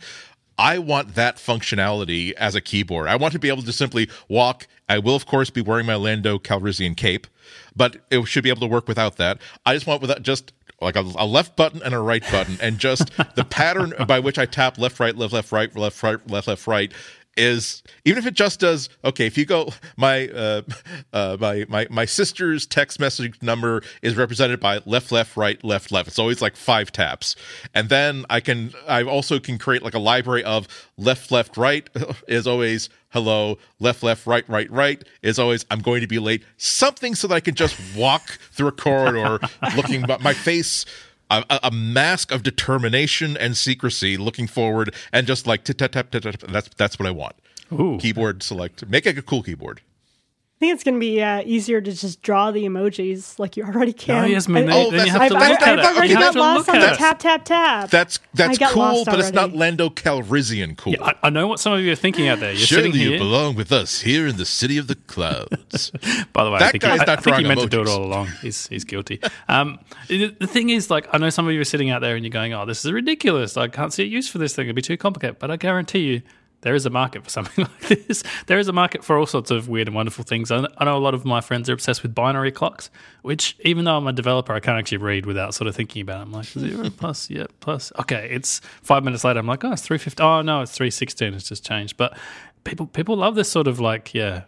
I 0.61 0.76
want 0.79 1.14
that 1.14 1.37
functionality 1.37 2.33
as 2.33 2.55
a 2.55 2.61
keyboard. 2.61 3.09
I 3.09 3.17
want 3.17 3.33
to 3.33 3.38
be 3.38 3.49
able 3.49 3.62
to 3.62 3.73
simply 3.73 4.11
walk. 4.29 4.67
I 4.90 4.99
will, 4.99 5.17
of 5.17 5.25
course, 5.25 5.49
be 5.49 5.62
wearing 5.62 5.87
my 5.87 5.95
Lando 5.95 6.38
Calrissian 6.38 6.95
cape, 6.95 7.26
but 7.75 7.97
it 8.11 8.23
should 8.26 8.45
be 8.45 8.50
able 8.50 8.61
to 8.61 8.67
work 8.67 8.87
without 8.87 9.17
that. 9.17 9.38
I 9.64 9.73
just 9.73 9.87
want 9.87 10.02
without 10.02 10.23
just 10.23 10.52
like 10.83 10.97
a, 10.97 11.11
a 11.17 11.25
left 11.25 11.57
button 11.57 11.83
and 11.83 11.95
a 11.95 11.99
right 11.99 12.23
button, 12.31 12.59
and 12.61 12.79
just 12.79 13.11
the 13.37 13.45
pattern 13.50 13.95
by 14.07 14.21
which 14.21 14.38
I 14.38 14.45
tap 14.45 14.76
left, 14.76 15.00
right, 15.00 15.17
left, 15.17 15.33
left, 15.33 15.50
right, 15.50 15.75
left, 15.75 16.02
right, 16.02 16.31
left, 16.31 16.47
left, 16.47 16.67
right 16.67 16.93
is 17.40 17.82
even 18.04 18.18
if 18.18 18.26
it 18.26 18.35
just 18.35 18.61
does 18.61 18.90
okay 19.02 19.26
if 19.26 19.38
you 19.38 19.47
go 19.47 19.70
my 19.97 20.28
uh, 20.28 20.61
uh 21.14 21.37
my 21.40 21.64
my 21.68 21.87
my 21.90 22.04
sister's 22.04 22.66
text 22.66 23.00
message 23.00 23.40
number 23.42 23.82
is 24.02 24.14
represented 24.14 24.61
by 24.61 24.80
left 24.85 25.11
left 25.11 25.37
right 25.37 25.64
left 25.64 25.90
left. 25.90 26.06
It's 26.06 26.18
always 26.18 26.42
like 26.42 26.54
five 26.54 26.92
taps. 26.92 27.35
And 27.75 27.88
then 27.88 28.26
i 28.28 28.40
can 28.40 28.73
i 28.87 29.02
also 29.02 29.40
can 29.40 29.59
create 29.59 29.82
like 29.82 29.94
a 29.94 29.99
library 29.99 30.44
of 30.44 30.68
left 30.99 31.32
left 31.32 31.56
right 31.56 31.88
is 32.28 32.47
always 32.47 32.90
hello 33.09 33.59
left 33.78 34.02
left 34.02 34.26
right 34.26 34.49
right 34.49 34.70
right 34.70 35.02
is 35.23 35.38
always 35.38 35.64
i'm 35.70 35.80
going 35.80 36.02
to 36.02 36.06
be 36.06 36.18
late. 36.18 36.44
Something 36.59 37.14
so 37.14 37.26
that 37.28 37.35
i 37.35 37.40
can 37.40 37.54
just 37.54 37.76
walk 37.97 38.38
through 38.52 38.68
a 38.68 38.73
corridor 38.73 39.40
looking 39.76 40.02
but 40.02 40.20
my 40.20 40.35
face 40.35 40.85
a, 41.30 41.60
a- 41.64 41.70
mask 41.70 42.32
of 42.32 42.42
determination 42.42 43.37
and 43.37 43.56
secrecy 43.56 44.16
looking 44.16 44.46
forward 44.46 44.94
and 45.12 45.26
just 45.26 45.46
like 45.46 45.64
tap 45.64 45.92
tap 45.92 46.10
tap. 46.10 46.22
That's 46.40 46.68
that's 46.76 46.99
what 46.99 47.06
i 47.06 47.10
want. 47.10 47.37
Ooh. 47.72 47.99
keyboard 48.00 48.42
select. 48.42 48.87
Make 48.88 49.06
it 49.06 49.16
a 49.16 49.22
cool 49.22 49.42
keyboard 49.42 49.80
think 50.61 50.75
it's 50.75 50.85
going 50.85 50.95
to 50.95 51.00
be 51.00 51.23
uh, 51.23 51.43
easier 51.45 51.81
to 51.81 51.90
just 51.93 52.21
draw 52.23 52.50
the 52.50 52.64
emojis 52.64 53.38
like 53.38 53.57
you 53.57 53.64
already 53.64 53.93
can. 53.95 54.25
Oh, 54.25 54.26
yes, 54.26 54.47
man. 54.47 54.64
I- 54.64 54.67
Then, 54.67 54.87
Oh, 54.87 54.90
then 54.90 55.07
you 55.07 55.12
that's- 55.12 55.23
have 55.23 55.31
to 55.31 55.37
I've, 55.37 55.50
look 55.50 55.62
I've, 55.62 55.79
at 55.79 55.85
I've 55.87 55.97
already 55.97 56.09
You 56.11 56.14
got 56.19 56.35
lost 56.37 56.69
on 56.69 56.79
the 56.81 56.87
tap, 56.88 57.19
tap, 57.19 57.45
tap. 57.45 57.90
that's 57.90 58.21
that's 58.35 58.59
cool 58.59 59.05
but 59.05 59.19
it's 59.19 59.33
not 59.33 59.52
lando 59.55 59.88
calrissian 59.88 60.76
cool 60.76 60.95
I, 61.02 61.14
I 61.25 61.31
know 61.31 61.47
what 61.49 61.59
some 61.61 61.73
of 61.73 61.81
you 61.81 61.90
are 61.93 61.97
thinking 61.97 62.29
out 62.29 62.38
there. 62.40 62.52
You're 62.52 62.67
surely 62.67 62.90
sitting 62.93 63.00
you 63.00 63.09
here. 63.11 63.19
belong 63.19 63.57
with 63.57 63.73
us 63.73 64.02
here 64.02 64.26
in 64.26 64.37
the 64.37 64.45
city 64.45 64.76
of 64.79 64.87
the 64.87 64.95
clouds 64.95 65.90
By 66.33 66.45
the 66.45 66.50
way, 66.50 66.57
I 66.57 66.59
That 66.61 66.71
think, 66.73 66.83
guy's 66.83 67.00
he, 67.00 67.00
I, 67.00 67.05
not 67.07 67.09
I 67.09 67.17
think 67.17 67.25
he 67.25 67.43
drawing 67.43 67.49
meant 67.49 67.61
to 67.61 67.67
do 67.69 67.81
it 67.81 67.88
all 67.88 68.05
along. 68.05 68.29
He's 68.43 68.67
he's 68.69 68.85
guilty. 68.85 69.21
Um, 69.49 69.79
the, 70.09 70.35
the 70.38 70.47
thing 70.47 70.69
is, 70.71 70.90
like, 70.90 71.09
I 71.12 71.19
know 71.19 71.31
some 71.31 71.47
of 71.49 71.52
you 71.55 71.61
are 71.61 71.64
sitting 71.64 71.90
out 71.90 72.00
there 72.02 72.14
and 72.17 72.25
you're 72.25 72.31
going, 72.31 72.52
"Oh, 72.52 72.67
this 72.67 72.85
is 72.85 72.93
ridiculous. 72.93 73.57
I 73.57 73.69
can't 73.69 73.93
see 73.93 74.02
a 74.02 74.07
use 74.07 74.29
for 74.29 74.38
this 74.38 74.55
thing. 74.55 74.67
It'd 74.67 74.76
be 74.76 74.83
too 74.83 74.97
complicated." 74.97 75.38
But 75.38 75.50
I 75.50 75.57
guarantee 75.57 76.00
you, 76.00 76.23
there 76.62 76.75
is 76.75 76.85
a 76.87 76.90
market 76.90 77.25
for 77.25 77.31
something 77.31 77.64
like 77.81 78.07
this. 78.07 78.23
There 78.47 78.59
is 78.59 78.69
a 78.69 78.73
market 78.73 79.05
for 79.05 79.19
all 79.19 79.26
sorts 79.26 79.50
of 79.50 79.69
weird 79.69 79.88
and 79.88 79.95
wonderful 79.95 80.25
things. 80.25 80.50
I 80.50 80.67
I 80.79 80.85
know 80.85 80.97
a 80.97 80.99
lot 80.99 81.14
of 81.14 81.25
my 81.25 81.40
friends 81.40 81.71
are 81.71 81.73
obsessed 81.73 82.02
with 82.02 82.14
binary 82.14 82.52
clocks, 82.52 82.90
which 83.23 83.57
even 83.61 83.85
though 83.85 83.97
I'm 83.97 84.07
a 84.07 84.12
developer, 84.12 84.52
I 84.52 84.61
can't 84.61 84.79
actually 84.79 84.99
read 84.99 85.26
without 85.26 85.55
sort 85.55 85.69
of 85.69 85.76
thinking 85.76 86.02
about. 86.02 86.19
it. 86.19 86.23
I'm 86.23 86.33
like 86.33 86.47
zero 86.47 86.90
plus, 86.97 87.31
yeah, 87.31 87.47
plus. 87.61 87.93
Okay, 88.00 88.29
it's 88.31 88.61
five 88.83 89.05
minutes 89.05 89.25
later. 89.25 89.40
I'm 89.40 89.47
like, 89.47 89.64
oh, 89.64 89.73
it's 89.73 89.83
three 89.83 89.99
fifty. 89.99 90.23
Oh 90.23 90.43
no, 90.43 90.62
it's 90.62 90.73
three 90.73 90.90
sixteen. 90.90 91.35
It's 91.35 91.49
just 91.49 91.64
changed. 91.64 91.97
But 91.97 92.17
people 92.64 92.87
people 92.87 93.17
love 93.17 93.35
this 93.35 93.50
sort 93.50 93.67
of 93.67 93.81
like 93.81 94.14
yeah. 94.14 94.43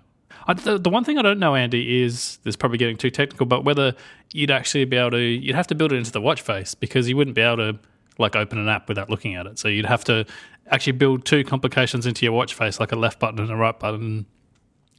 I, 0.48 0.54
the, 0.54 0.76
the 0.76 0.90
one 0.90 1.04
thing 1.04 1.18
I 1.18 1.22
don't 1.22 1.38
know, 1.38 1.54
Andy, 1.54 2.02
is 2.02 2.38
this 2.38 2.52
is 2.52 2.56
probably 2.56 2.76
getting 2.76 2.96
too 2.96 3.10
technical, 3.10 3.46
but 3.46 3.62
whether 3.64 3.94
you'd 4.32 4.50
actually 4.50 4.84
be 4.84 4.96
able 4.96 5.12
to, 5.12 5.20
you'd 5.20 5.54
have 5.54 5.68
to 5.68 5.76
build 5.76 5.92
it 5.92 5.96
into 5.96 6.10
the 6.10 6.20
watch 6.20 6.40
face 6.40 6.74
because 6.74 7.08
you 7.08 7.16
wouldn't 7.16 7.36
be 7.36 7.42
able 7.42 7.58
to 7.58 7.78
like 8.18 8.36
open 8.36 8.58
an 8.58 8.68
app 8.68 8.88
without 8.88 9.08
looking 9.08 9.34
at 9.34 9.46
it. 9.46 9.58
So 9.58 9.68
you'd 9.68 9.86
have 9.86 10.04
to 10.04 10.26
actually 10.70 10.92
build 10.92 11.24
two 11.24 11.44
complications 11.44 12.06
into 12.06 12.24
your 12.24 12.32
watch 12.32 12.54
face, 12.54 12.80
like 12.80 12.92
a 12.92 12.96
left 12.96 13.18
button 13.18 13.40
and 13.40 13.50
a 13.50 13.56
right 13.56 13.78
button, 13.78 14.26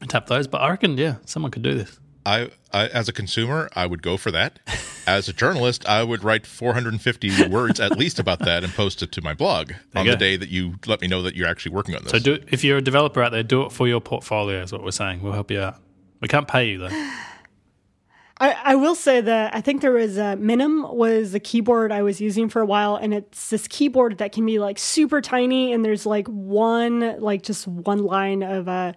and 0.01 0.09
tap 0.09 0.27
those. 0.27 0.47
But 0.47 0.61
I 0.61 0.69
reckon, 0.69 0.97
yeah, 0.97 1.15
someone 1.25 1.51
could 1.51 1.63
do 1.63 1.73
this. 1.73 1.99
I, 2.25 2.51
I 2.71 2.87
as 2.87 3.09
a 3.09 3.13
consumer, 3.13 3.69
I 3.75 3.85
would 3.85 4.01
go 4.01 4.15
for 4.17 4.31
that. 4.31 4.59
As 5.05 5.27
a 5.27 5.33
journalist, 5.33 5.85
I 5.85 6.03
would 6.03 6.23
write 6.23 6.45
450 6.47 7.47
words 7.49 7.79
at 7.81 7.97
least 7.97 8.19
about 8.19 8.39
that 8.39 8.63
and 8.63 8.73
post 8.73 9.03
it 9.03 9.11
to 9.13 9.21
my 9.21 9.33
blog 9.33 9.73
on 9.93 10.05
the 10.07 10.15
day 10.15 10.37
that 10.37 10.47
you 10.47 10.75
let 10.85 11.01
me 11.01 11.07
know 11.07 11.21
that 11.23 11.35
you're 11.35 11.47
actually 11.47 11.73
working 11.73 11.95
on 11.95 12.03
this. 12.03 12.11
So 12.11 12.19
do 12.19 12.39
if 12.47 12.63
you're 12.63 12.77
a 12.77 12.81
developer 12.81 13.21
out 13.21 13.33
there, 13.33 13.43
do 13.43 13.63
it 13.63 13.73
for 13.73 13.87
your 13.87 13.99
portfolio. 13.99 14.61
Is 14.61 14.71
what 14.71 14.83
we're 14.83 14.91
saying. 14.91 15.21
We'll 15.21 15.33
help 15.33 15.51
you 15.51 15.59
out. 15.59 15.75
We 16.21 16.29
can't 16.29 16.47
pay 16.47 16.69
you 16.69 16.79
though. 16.79 16.89
I, 18.43 18.73
I 18.73 18.75
will 18.75 18.95
say 18.95 19.21
that 19.21 19.55
I 19.55 19.61
think 19.61 19.81
there 19.81 19.93
was 19.93 20.17
a 20.17 20.35
Minuum 20.35 20.93
was 20.93 21.31
the 21.31 21.39
keyboard 21.39 21.93
I 21.93 22.01
was 22.01 22.19
using 22.19 22.49
for 22.49 22.61
a 22.61 22.65
while, 22.65 22.97
and 22.97 23.13
it's 23.13 23.49
this 23.49 23.69
keyboard 23.69 24.17
that 24.17 24.33
can 24.33 24.45
be 24.45 24.59
like 24.59 24.77
super 24.77 25.21
tiny, 25.21 25.71
and 25.71 25.85
there's 25.85 26.05
like 26.05 26.27
one 26.27 27.21
like 27.21 27.41
just 27.41 27.65
one 27.69 28.03
line 28.03 28.43
of 28.43 28.67
uh, 28.67 28.91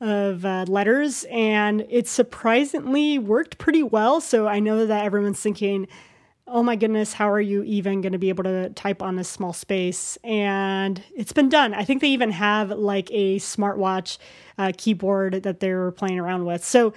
of 0.00 0.46
uh, 0.46 0.64
letters, 0.66 1.26
and 1.30 1.84
it 1.90 2.08
surprisingly 2.08 3.18
worked 3.18 3.58
pretty 3.58 3.82
well. 3.82 4.22
So 4.22 4.48
I 4.48 4.60
know 4.60 4.86
that 4.86 5.04
everyone's 5.04 5.40
thinking, 5.40 5.88
"Oh 6.46 6.62
my 6.62 6.74
goodness, 6.74 7.12
how 7.12 7.30
are 7.30 7.38
you 7.38 7.64
even 7.64 8.00
going 8.00 8.14
to 8.14 8.18
be 8.18 8.30
able 8.30 8.44
to 8.44 8.70
type 8.70 9.02
on 9.02 9.16
this 9.16 9.28
small 9.28 9.52
space?" 9.52 10.16
And 10.24 11.02
it's 11.14 11.34
been 11.34 11.50
done. 11.50 11.74
I 11.74 11.84
think 11.84 12.00
they 12.00 12.08
even 12.08 12.30
have 12.30 12.70
like 12.70 13.10
a 13.12 13.36
smartwatch 13.40 14.16
uh, 14.56 14.72
keyboard 14.74 15.42
that 15.42 15.60
they're 15.60 15.90
playing 15.90 16.18
around 16.18 16.46
with. 16.46 16.64
So. 16.64 16.94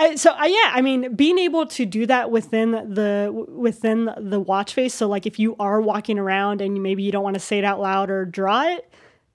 Uh, 0.00 0.16
so 0.16 0.30
uh, 0.30 0.46
yeah, 0.46 0.72
I 0.72 0.80
mean, 0.80 1.14
being 1.14 1.38
able 1.38 1.66
to 1.66 1.84
do 1.84 2.06
that 2.06 2.30
within 2.30 2.70
the 2.70 3.30
within 3.48 4.10
the 4.16 4.40
watch 4.40 4.72
face. 4.72 4.94
So 4.94 5.06
like, 5.06 5.26
if 5.26 5.38
you 5.38 5.56
are 5.60 5.80
walking 5.80 6.18
around 6.18 6.62
and 6.62 6.82
maybe 6.82 7.02
you 7.02 7.12
don't 7.12 7.22
want 7.22 7.34
to 7.34 7.40
say 7.40 7.58
it 7.58 7.64
out 7.64 7.80
loud 7.80 8.08
or 8.08 8.24
draw 8.24 8.62
it, 8.62 8.90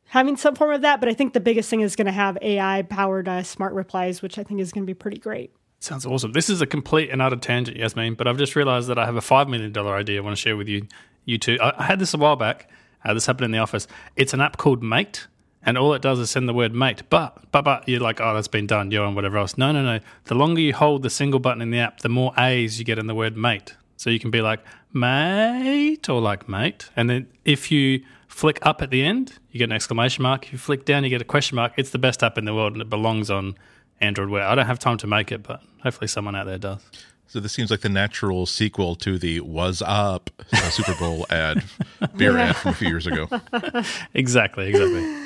having 0.08 0.38
some 0.38 0.56
form 0.56 0.74
of 0.74 0.82
that. 0.82 1.00
But 1.00 1.08
I 1.08 1.14
think 1.14 1.34
the 1.34 1.40
biggest 1.40 1.70
thing 1.70 1.82
is 1.82 1.96
going 1.96 2.08
to 2.08 2.12
have 2.12 2.36
AI 2.42 2.82
powered 2.82 3.28
uh, 3.28 3.44
smart 3.44 3.74
replies, 3.74 4.24
which 4.24 4.40
I 4.40 4.44
think 4.44 4.60
is 4.60 4.72
going 4.72 4.84
to 4.84 4.88
be 4.88 4.96
pretty 4.96 5.20
great. 5.20 5.54
Sounds 5.82 6.04
awesome. 6.04 6.32
This 6.32 6.50
is 6.50 6.62
a 6.62 6.66
complete 6.66 7.12
and 7.12 7.22
utter 7.22 7.36
tangent, 7.36 7.78
Yasmin, 7.78 8.16
but 8.16 8.28
I've 8.28 8.40
just 8.40 8.56
realized 8.56 8.88
that 8.88 8.98
I 8.98 9.06
have 9.06 9.16
a 9.16 9.22
$5 9.22 9.48
million 9.48 9.78
idea 9.78 10.20
I 10.20 10.24
want 10.24 10.36
to 10.36 10.42
share 10.42 10.58
with 10.58 10.68
you, 10.68 10.88
you 11.26 11.38
two. 11.38 11.60
I, 11.62 11.74
I 11.78 11.84
had 11.84 12.00
this 12.00 12.16
a 12.16 12.18
while 12.18 12.36
back. 12.36 12.72
Uh, 13.04 13.14
this 13.14 13.28
happened 13.28 13.46
in 13.46 13.52
the 13.52 13.60
office. 13.60 13.88
It's 14.16 14.34
an 14.34 14.42
app 14.42 14.58
called 14.58 14.82
Mate, 14.82 15.28
and 15.66 15.78
all 15.78 15.94
it 15.94 16.02
does 16.02 16.20
is 16.20 16.30
send 16.30 16.48
the 16.48 16.54
word 16.54 16.74
mate. 16.74 17.04
But, 17.10 17.38
but, 17.52 17.64
but, 17.64 17.90
you're 17.90 18.00
like, 18.00 18.22
oh, 18.22 18.34
that's 18.34 18.48
been 18.48 18.68
done, 18.68 18.92
yo, 18.92 19.06
and 19.06 19.16
whatever 19.16 19.38
else. 19.38 19.58
No, 19.58 19.72
no, 19.72 19.84
no. 19.84 20.00
The 20.26 20.36
longer 20.36 20.62
you 20.62 20.74
hold 20.74 21.04
the 21.04 21.10
single 21.10 21.40
button 21.40 21.62
in 21.62 21.72
the 21.72 21.80
app, 21.80 22.02
the 22.02 22.10
more 22.10 22.34
A's 22.38 22.78
you 22.80 22.86
get 22.86 23.00
in 23.00 23.08
the 23.08 23.16
word 23.16 23.36
mate. 23.36 23.76
So 23.98 24.10
you 24.10 24.20
can 24.20 24.30
be 24.30 24.42
like, 24.42 24.60
mate, 24.94 26.08
or 26.10 26.22
like 26.22 26.48
mate. 26.48 26.90
And 26.96 27.10
then 27.10 27.28
if 27.44 27.72
you 27.72 28.04
flick 28.28 28.60
up 28.64 28.82
at 28.82 28.92
the 28.92 29.04
end, 29.04 29.40
you 29.52 29.58
get 29.58 29.66
an 29.66 29.72
exclamation 29.72 30.24
mark. 30.24 30.46
If 30.46 30.52
you 30.52 30.58
flick 30.58 30.86
down, 30.86 31.04
you 31.04 31.10
get 31.10 31.22
a 31.22 31.26
question 31.26 31.56
mark. 31.56 31.74
It's 31.78 31.90
the 31.90 31.98
best 31.98 32.22
app 32.24 32.38
in 32.38 32.46
the 32.46 32.54
world, 32.54 32.74
and 32.74 32.82
it 32.82 32.90
belongs 32.90 33.32
on 33.32 33.56
Android 34.02 34.30
Wear. 34.30 34.44
I 34.44 34.56
don't 34.56 34.66
have 34.66 34.80
time 34.80 34.98
to 35.00 35.08
make 35.08 35.32
it, 35.32 35.42
but 35.42 35.62
hopefully 35.82 36.08
someone 36.08 36.36
out 36.36 36.46
there 36.46 36.58
does. 36.58 36.82
So 37.28 37.40
this 37.40 37.54
seems 37.54 37.72
like 37.72 37.82
the 37.82 37.90
natural 37.90 38.46
sequel 38.46 38.96
to 38.98 39.18
the 39.18 39.40
"Was 39.40 39.82
Up" 39.86 40.30
Super 40.70 40.94
Bowl 40.96 41.26
ad, 41.30 41.64
beer 42.18 42.38
ad 42.38 42.56
from 42.56 42.72
a 42.72 42.76
few 42.76 42.88
years 42.88 43.08
ago. 43.08 43.28
Exactly, 44.14 44.70
exactly. 44.70 45.25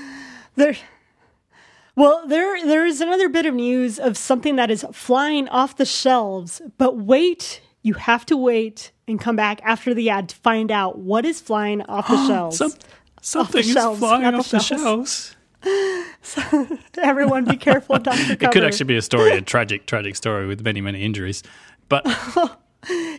There. 0.60 0.76
Well, 1.96 2.28
there 2.28 2.66
there 2.66 2.86
is 2.86 3.00
another 3.00 3.30
bit 3.30 3.46
of 3.46 3.56
news 3.56 3.98
of 3.98 4.18
something 4.18 4.58
that 4.58 4.70
is 4.70 4.86
flying 4.92 5.48
off 5.48 5.78
the 5.78 5.86
shelves, 5.86 6.62
but 6.78 6.98
wait, 6.98 7.62
you 7.82 7.94
have 7.94 8.26
to 8.26 8.36
wait 8.36 8.92
and 9.08 9.20
come 9.20 9.38
back 9.38 9.62
after 9.64 9.94
the 9.94 10.10
ad 10.10 10.28
to 10.30 10.36
find 10.36 10.70
out 10.70 10.98
what 10.98 11.26
is 11.26 11.40
flying 11.40 11.82
off 11.84 12.10
the 12.10 12.18
shelves. 12.28 12.58
Some, 12.58 12.74
something 13.22 13.62
is 13.62 13.72
shelves, 13.72 14.00
flying 14.00 14.24
not 14.24 14.32
the 14.32 14.38
off 14.40 14.50
the 14.50 14.60
shelves. 14.60 15.36
shelves. 15.64 16.78
Everyone, 16.98 17.46
be 17.46 17.56
careful, 17.56 17.98
Doctor. 17.98 18.34
It 18.34 18.52
could 18.52 18.66
actually 18.66 18.86
be 18.86 18.98
a 18.98 19.02
story, 19.02 19.32
a 19.32 19.42
tragic, 19.42 19.86
tragic 19.86 20.18
story 20.18 20.46
with 20.46 20.62
many, 20.62 20.82
many 20.82 21.04
injuries. 21.04 21.42
But 21.88 22.06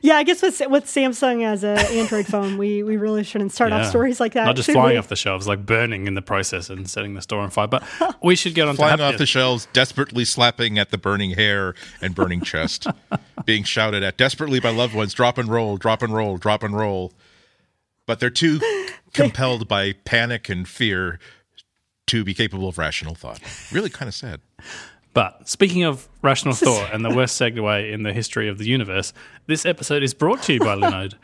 Yeah, 0.01 0.15
I 0.17 0.23
guess 0.23 0.41
with 0.41 0.61
with 0.71 0.87
Samsung 0.87 1.45
as 1.45 1.63
an 1.65 1.77
Android 1.79 2.27
phone, 2.29 2.57
we 2.57 2.83
we 2.83 2.97
really 2.97 3.23
shouldn't 3.23 3.53
start 3.53 3.73
off 3.73 3.87
stories 3.87 4.19
like 4.19 4.33
that. 4.33 4.45
Not 4.47 4.57
just 4.57 4.67
should 4.67 4.73
flying 4.73 4.93
we? 4.95 4.97
off 4.97 5.09
the 5.09 5.17
shelves, 5.17 5.47
like 5.47 5.67
burning 5.67 6.07
in 6.07 6.15
the 6.15 6.23
process 6.23 6.71
and 6.71 6.89
setting 6.89 7.13
the 7.15 7.21
store 7.21 7.41
on 7.41 7.51
fire. 7.51 7.67
But 7.67 7.83
we 8.23 8.37
should 8.37 8.55
get 8.55 8.67
on 8.69 8.75
to 8.75 8.79
Flying 8.79 8.93
happier- 8.93 9.07
off 9.15 9.19
the 9.19 9.27
shelves, 9.27 9.69
desperately 9.75 10.25
slapping 10.25 10.79
at 10.79 10.91
the 10.91 10.97
burning 10.99 11.33
hair 11.33 11.75
and 12.01 12.15
burning 12.15 12.41
chest, 12.41 12.87
being 13.45 13.63
shouted 13.65 14.03
at 14.03 14.17
desperately 14.17 14.61
by 14.61 14.71
loved 14.71 14.95
ones. 14.95 15.13
Drop 15.13 15.37
and 15.37 15.49
roll, 15.51 15.77
drop 15.77 16.03
and 16.03 16.15
roll, 16.15 16.39
drop 16.39 16.63
and 16.63 16.75
roll. 16.75 17.13
But 18.07 18.19
they're 18.19 18.31
too 18.31 18.61
compelled 19.13 19.69
by 19.69 19.93
panic 19.93 20.49
and 20.49 20.67
fear 20.67 21.19
to 22.07 22.25
be 22.25 22.33
capable 22.35 22.67
of 22.67 22.79
rational 22.79 23.15
thought. 23.15 23.41
Really, 23.71 23.91
kind 23.91 24.09
of 24.09 24.15
sad. 24.15 24.41
But 25.13 25.49
speaking 25.49 25.85
of 25.85 26.09
rational 26.23 26.55
thought 26.57 26.93
and 26.93 27.05
the 27.05 27.15
worst 27.15 27.41
segue 27.41 27.93
in 27.93 28.03
the 28.03 28.13
history 28.13 28.49
of 28.49 28.59
the 28.59 28.67
universe, 28.67 29.13
this 29.47 29.67
episode 29.67 30.03
is 30.03 30.15
brought 30.15 30.43
to 30.45 30.55
you 30.55 30.61
by 30.61 30.75
Linode. 30.77 31.15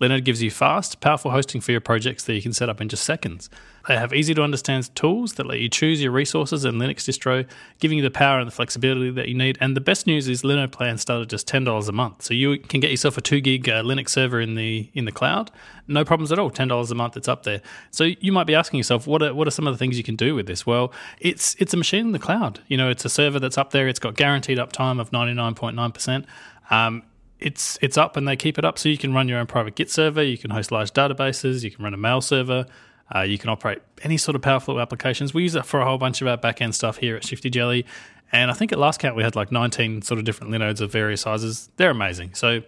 Linode 0.00 0.24
gives 0.24 0.42
you 0.42 0.50
fast, 0.50 1.00
powerful 1.00 1.30
hosting 1.30 1.60
for 1.60 1.72
your 1.72 1.80
projects 1.80 2.24
that 2.24 2.34
you 2.34 2.42
can 2.42 2.52
set 2.52 2.68
up 2.68 2.80
in 2.80 2.88
just 2.88 3.04
seconds. 3.04 3.50
They 3.88 3.96
have 3.96 4.12
easy 4.12 4.34
to 4.34 4.42
understand 4.42 4.94
tools 4.94 5.34
that 5.34 5.46
let 5.46 5.58
you 5.58 5.68
choose 5.68 6.02
your 6.02 6.12
resources 6.12 6.64
and 6.64 6.80
Linux 6.80 6.96
distro, 7.08 7.46
giving 7.80 7.98
you 7.98 8.04
the 8.04 8.10
power 8.10 8.38
and 8.38 8.46
the 8.46 8.52
flexibility 8.52 9.10
that 9.10 9.28
you 9.28 9.34
need. 9.34 9.58
And 9.60 9.76
the 9.76 9.80
best 9.80 10.06
news 10.06 10.28
is 10.28 10.42
Linode 10.42 10.70
plans 10.70 11.00
start 11.00 11.22
at 11.22 11.28
just 11.28 11.46
ten 11.46 11.64
dollars 11.64 11.88
a 11.88 11.92
month, 11.92 12.22
so 12.22 12.34
you 12.34 12.58
can 12.58 12.80
get 12.80 12.90
yourself 12.90 13.18
a 13.18 13.20
two 13.20 13.40
gig 13.40 13.68
uh, 13.68 13.82
Linux 13.82 14.10
server 14.10 14.40
in 14.40 14.54
the 14.54 14.90
in 14.94 15.06
the 15.06 15.12
cloud, 15.12 15.50
no 15.88 16.04
problems 16.04 16.30
at 16.30 16.38
all. 16.38 16.50
Ten 16.50 16.68
dollars 16.68 16.90
a 16.90 16.94
month, 16.94 17.16
it's 17.16 17.28
up 17.28 17.42
there. 17.42 17.60
So 17.90 18.04
you 18.04 18.32
might 18.32 18.46
be 18.46 18.54
asking 18.54 18.78
yourself, 18.78 19.06
what 19.06 19.22
are 19.22 19.34
what 19.34 19.48
are 19.48 19.50
some 19.50 19.66
of 19.66 19.74
the 19.74 19.78
things 19.78 19.96
you 19.96 20.04
can 20.04 20.16
do 20.16 20.34
with 20.34 20.46
this? 20.46 20.66
Well, 20.66 20.92
it's 21.18 21.56
it's 21.58 21.74
a 21.74 21.76
machine 21.76 22.06
in 22.06 22.12
the 22.12 22.18
cloud. 22.18 22.60
You 22.68 22.76
know, 22.76 22.90
it's 22.90 23.04
a 23.04 23.10
server 23.10 23.40
that's 23.40 23.58
up 23.58 23.70
there. 23.70 23.88
It's 23.88 23.98
got 23.98 24.14
guaranteed 24.14 24.58
uptime 24.58 25.00
of 25.00 25.12
ninety 25.12 25.34
nine 25.34 25.54
point 25.54 25.74
nine 25.76 25.92
percent. 25.92 26.26
Um, 26.70 27.02
it's 27.40 27.78
it's 27.80 27.98
up 27.98 28.16
and 28.16 28.26
they 28.26 28.36
keep 28.36 28.58
it 28.58 28.64
up 28.64 28.78
so 28.78 28.88
you 28.88 28.98
can 28.98 29.12
run 29.12 29.28
your 29.28 29.38
own 29.38 29.46
private 29.46 29.74
Git 29.74 29.90
server, 29.90 30.22
you 30.22 30.38
can 30.38 30.50
host 30.50 30.70
large 30.70 30.92
databases, 30.92 31.62
you 31.64 31.70
can 31.70 31.84
run 31.84 31.94
a 31.94 31.98
mail 31.98 32.20
server, 32.20 32.66
uh, 33.14 33.20
you 33.20 33.38
can 33.38 33.50
operate 33.50 33.80
any 34.02 34.16
sort 34.16 34.36
of 34.36 34.42
powerful 34.42 34.80
applications. 34.80 35.34
We 35.34 35.42
use 35.42 35.54
it 35.54 35.66
for 35.66 35.80
a 35.80 35.84
whole 35.84 35.98
bunch 35.98 36.20
of 36.20 36.28
our 36.28 36.36
backend 36.36 36.74
stuff 36.74 36.98
here 36.98 37.16
at 37.16 37.24
Shifty 37.24 37.50
Jelly, 37.50 37.86
and 38.32 38.50
I 38.50 38.54
think 38.54 38.72
at 38.72 38.78
last 38.78 39.00
count 39.00 39.16
we 39.16 39.22
had 39.22 39.36
like 39.36 39.50
19 39.50 40.02
sort 40.02 40.18
of 40.18 40.24
different 40.24 40.52
Linodes 40.52 40.80
of 40.80 40.92
various 40.92 41.22
sizes. 41.22 41.70
They're 41.76 41.90
amazing. 41.90 42.34
So 42.34 42.62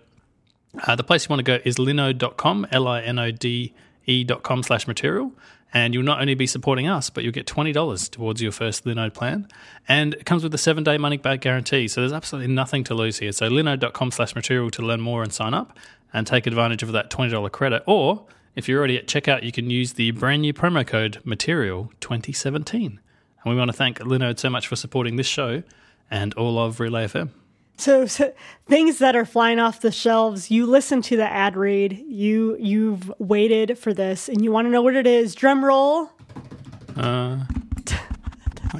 uh, 0.86 0.96
the 0.96 1.04
place 1.04 1.24
you 1.24 1.28
want 1.28 1.40
to 1.40 1.44
go 1.44 1.58
is 1.64 1.76
linode.com, 1.76 2.68
L 2.70 2.88
I 2.88 3.02
N 3.02 3.18
O 3.18 3.30
D 3.30 3.74
E.com 4.06 4.62
slash 4.62 4.86
material. 4.86 5.32
And 5.74 5.94
you'll 5.94 6.02
not 6.02 6.20
only 6.20 6.34
be 6.34 6.46
supporting 6.46 6.86
us, 6.86 7.08
but 7.08 7.24
you'll 7.24 7.32
get 7.32 7.46
$20 7.46 8.10
towards 8.10 8.42
your 8.42 8.52
first 8.52 8.84
Linode 8.84 9.14
plan. 9.14 9.48
And 9.88 10.14
it 10.14 10.26
comes 10.26 10.42
with 10.42 10.54
a 10.54 10.58
seven 10.58 10.84
day 10.84 10.98
money 10.98 11.16
back 11.16 11.40
guarantee. 11.40 11.88
So 11.88 12.02
there's 12.02 12.12
absolutely 12.12 12.52
nothing 12.52 12.84
to 12.84 12.94
lose 12.94 13.18
here. 13.18 13.32
So 13.32 13.48
linode.com 13.48 14.10
slash 14.10 14.34
material 14.34 14.70
to 14.72 14.82
learn 14.82 15.00
more 15.00 15.22
and 15.22 15.32
sign 15.32 15.54
up 15.54 15.78
and 16.12 16.26
take 16.26 16.46
advantage 16.46 16.82
of 16.82 16.92
that 16.92 17.10
$20 17.10 17.50
credit. 17.52 17.82
Or 17.86 18.26
if 18.54 18.68
you're 18.68 18.78
already 18.78 18.98
at 18.98 19.06
checkout, 19.06 19.42
you 19.42 19.52
can 19.52 19.70
use 19.70 19.94
the 19.94 20.10
brand 20.10 20.42
new 20.42 20.52
promo 20.52 20.86
code 20.86 21.18
material 21.24 21.90
2017. 22.00 23.00
And 23.44 23.52
we 23.52 23.58
want 23.58 23.70
to 23.70 23.76
thank 23.76 23.98
Linode 23.98 24.38
so 24.38 24.50
much 24.50 24.68
for 24.68 24.76
supporting 24.76 25.16
this 25.16 25.26
show 25.26 25.62
and 26.10 26.34
all 26.34 26.58
of 26.58 26.80
Relay 26.80 27.06
FM. 27.06 27.30
So, 27.76 28.06
so 28.06 28.32
things 28.66 28.98
that 28.98 29.16
are 29.16 29.24
flying 29.24 29.58
off 29.58 29.80
the 29.80 29.90
shelves. 29.90 30.50
You 30.50 30.66
listen 30.66 31.02
to 31.02 31.16
the 31.16 31.30
ad 31.30 31.56
read. 31.56 32.04
You 32.06 32.56
you've 32.58 33.12
waited 33.18 33.78
for 33.78 33.92
this, 33.92 34.28
and 34.28 34.42
you 34.42 34.52
want 34.52 34.66
to 34.66 34.70
know 34.70 34.82
what 34.82 34.94
it 34.94 35.06
is. 35.06 35.34
Drum 35.34 35.64
roll. 35.64 36.10
Uh, 36.96 37.44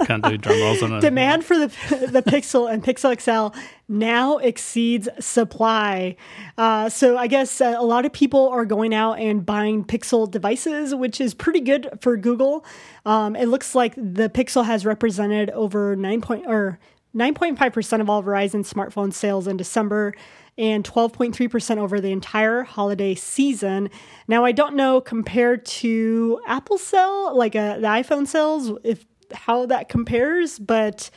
I 0.01 0.05
can't 0.05 0.25
do 0.25 0.37
drum 0.39 0.61
rolls 0.61 0.83
on 0.83 0.93
it. 0.93 1.01
Demand 1.03 1.45
for 1.45 1.59
the 1.59 1.69
the 2.11 2.23
Pixel 2.23 2.73
and 2.73 2.83
Pixel 2.83 3.19
XL 3.21 3.59
now 3.89 4.39
exceeds 4.39 5.09
supply. 5.21 6.17
Uh, 6.57 6.89
so 6.89 7.17
I 7.17 7.27
guess 7.27 7.61
uh, 7.61 7.75
a 7.77 7.85
lot 7.85 8.05
of 8.05 8.13
people 8.13 8.49
are 8.49 8.65
going 8.65 8.95
out 8.95 9.19
and 9.19 9.45
buying 9.45 9.85
Pixel 9.85 10.31
devices, 10.31 10.95
which 10.95 11.21
is 11.21 11.35
pretty 11.35 11.61
good 11.61 11.89
for 12.01 12.17
Google. 12.17 12.65
Um, 13.05 13.37
it 13.37 13.47
looks 13.47 13.75
like 13.75 13.95
the 13.97 14.31
Pixel 14.31 14.65
has 14.65 14.87
represented 14.87 15.51
over 15.51 15.95
nine 15.97 16.21
point 16.21 16.45
or 16.47 16.79
9.5% 17.15 18.01
of 18.01 18.09
all 18.09 18.23
Verizon 18.23 18.67
smartphone 18.67 19.13
sales 19.13 19.47
in 19.47 19.57
December 19.57 20.15
and 20.59 20.85
12.3% 20.85 21.79
over 21.79 22.01
the 22.01 22.13
entire 22.13 22.63
holiday 22.63 23.15
season. 23.15 23.91
Now, 24.29 24.45
I 24.45 24.53
don't 24.53 24.77
know 24.77 25.01
compared 25.01 25.65
to 25.67 26.41
Apple 26.47 26.79
sell, 26.79 27.37
like 27.37 27.57
uh, 27.57 27.79
the 27.79 27.87
iPhone 27.87 28.27
sales, 28.27 28.73
if 28.85 29.05
how 29.33 29.67
that 29.67 29.89
compares, 29.89 30.59
but 30.59 31.11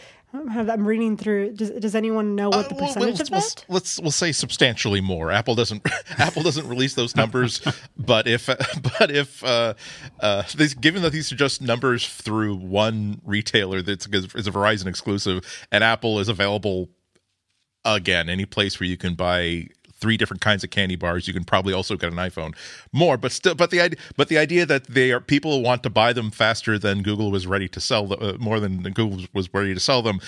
I'm 0.49 0.87
reading 0.87 1.17
through. 1.17 1.53
Does, 1.53 1.71
does 1.71 1.95
anyone 1.95 2.35
know 2.35 2.49
what 2.49 2.69
the 2.69 2.75
Uh, 2.75 2.79
well, 2.79 2.87
percentage 2.93 3.17
let's, 3.19 3.29
of 3.29 3.31
let's, 3.31 3.53
that? 3.55 3.65
let's 3.69 3.99
we'll 3.99 4.11
say 4.11 4.31
substantially 4.31 5.01
more. 5.01 5.31
Apple 5.31 5.55
doesn't 5.55 5.85
Apple 6.17 6.43
doesn't 6.43 6.67
release 6.67 6.93
those 6.93 7.15
numbers, 7.15 7.61
but 7.97 8.27
if 8.27 8.45
but 8.99 9.11
if 9.11 9.43
uh, 9.43 9.73
uh, 10.19 10.43
given 10.79 11.01
that 11.01 11.11
these 11.11 11.31
are 11.31 11.35
just 11.35 11.61
numbers 11.61 12.07
through 12.07 12.55
one 12.55 13.21
retailer 13.23 13.81
that's 13.81 14.07
is 14.07 14.47
a 14.47 14.51
Verizon 14.51 14.87
exclusive, 14.87 15.43
and 15.71 15.83
Apple 15.83 16.19
is 16.19 16.29
available 16.29 16.89
again 17.83 18.29
any 18.29 18.45
place 18.45 18.79
where 18.79 18.87
you 18.87 18.97
can 18.97 19.13
buy 19.13 19.67
three 19.97 20.17
different 20.17 20.41
kinds 20.41 20.63
of 20.63 20.69
candy 20.69 20.95
bars, 20.95 21.27
you 21.27 21.33
can 21.33 21.43
probably 21.43 21.73
also 21.73 21.95
get 21.95 22.11
an 22.11 22.17
iPhone. 22.17 22.55
More, 22.91 23.17
but 23.17 23.31
still, 23.31 23.55
but 23.55 23.71
the 23.71 23.81
idea, 23.81 23.99
but 24.17 24.27
the 24.27 24.37
idea 24.37 24.65
that 24.65 24.87
they 24.87 25.11
are 25.11 25.19
people 25.19 25.61
want 25.61 25.83
to 25.83 25.89
buy 25.89 26.13
them 26.13 26.31
faster 26.31 26.77
than 26.77 27.01
Google 27.01 27.31
was 27.31 27.47
ready 27.47 27.67
to 27.69 27.79
sell 27.79 28.07
them, 28.07 28.19
uh, 28.21 28.33
more 28.37 28.59
than 28.59 28.81
Google 28.81 29.25
was 29.33 29.53
ready 29.53 29.73
to 29.73 29.79
sell 29.79 30.01
them. 30.01 30.19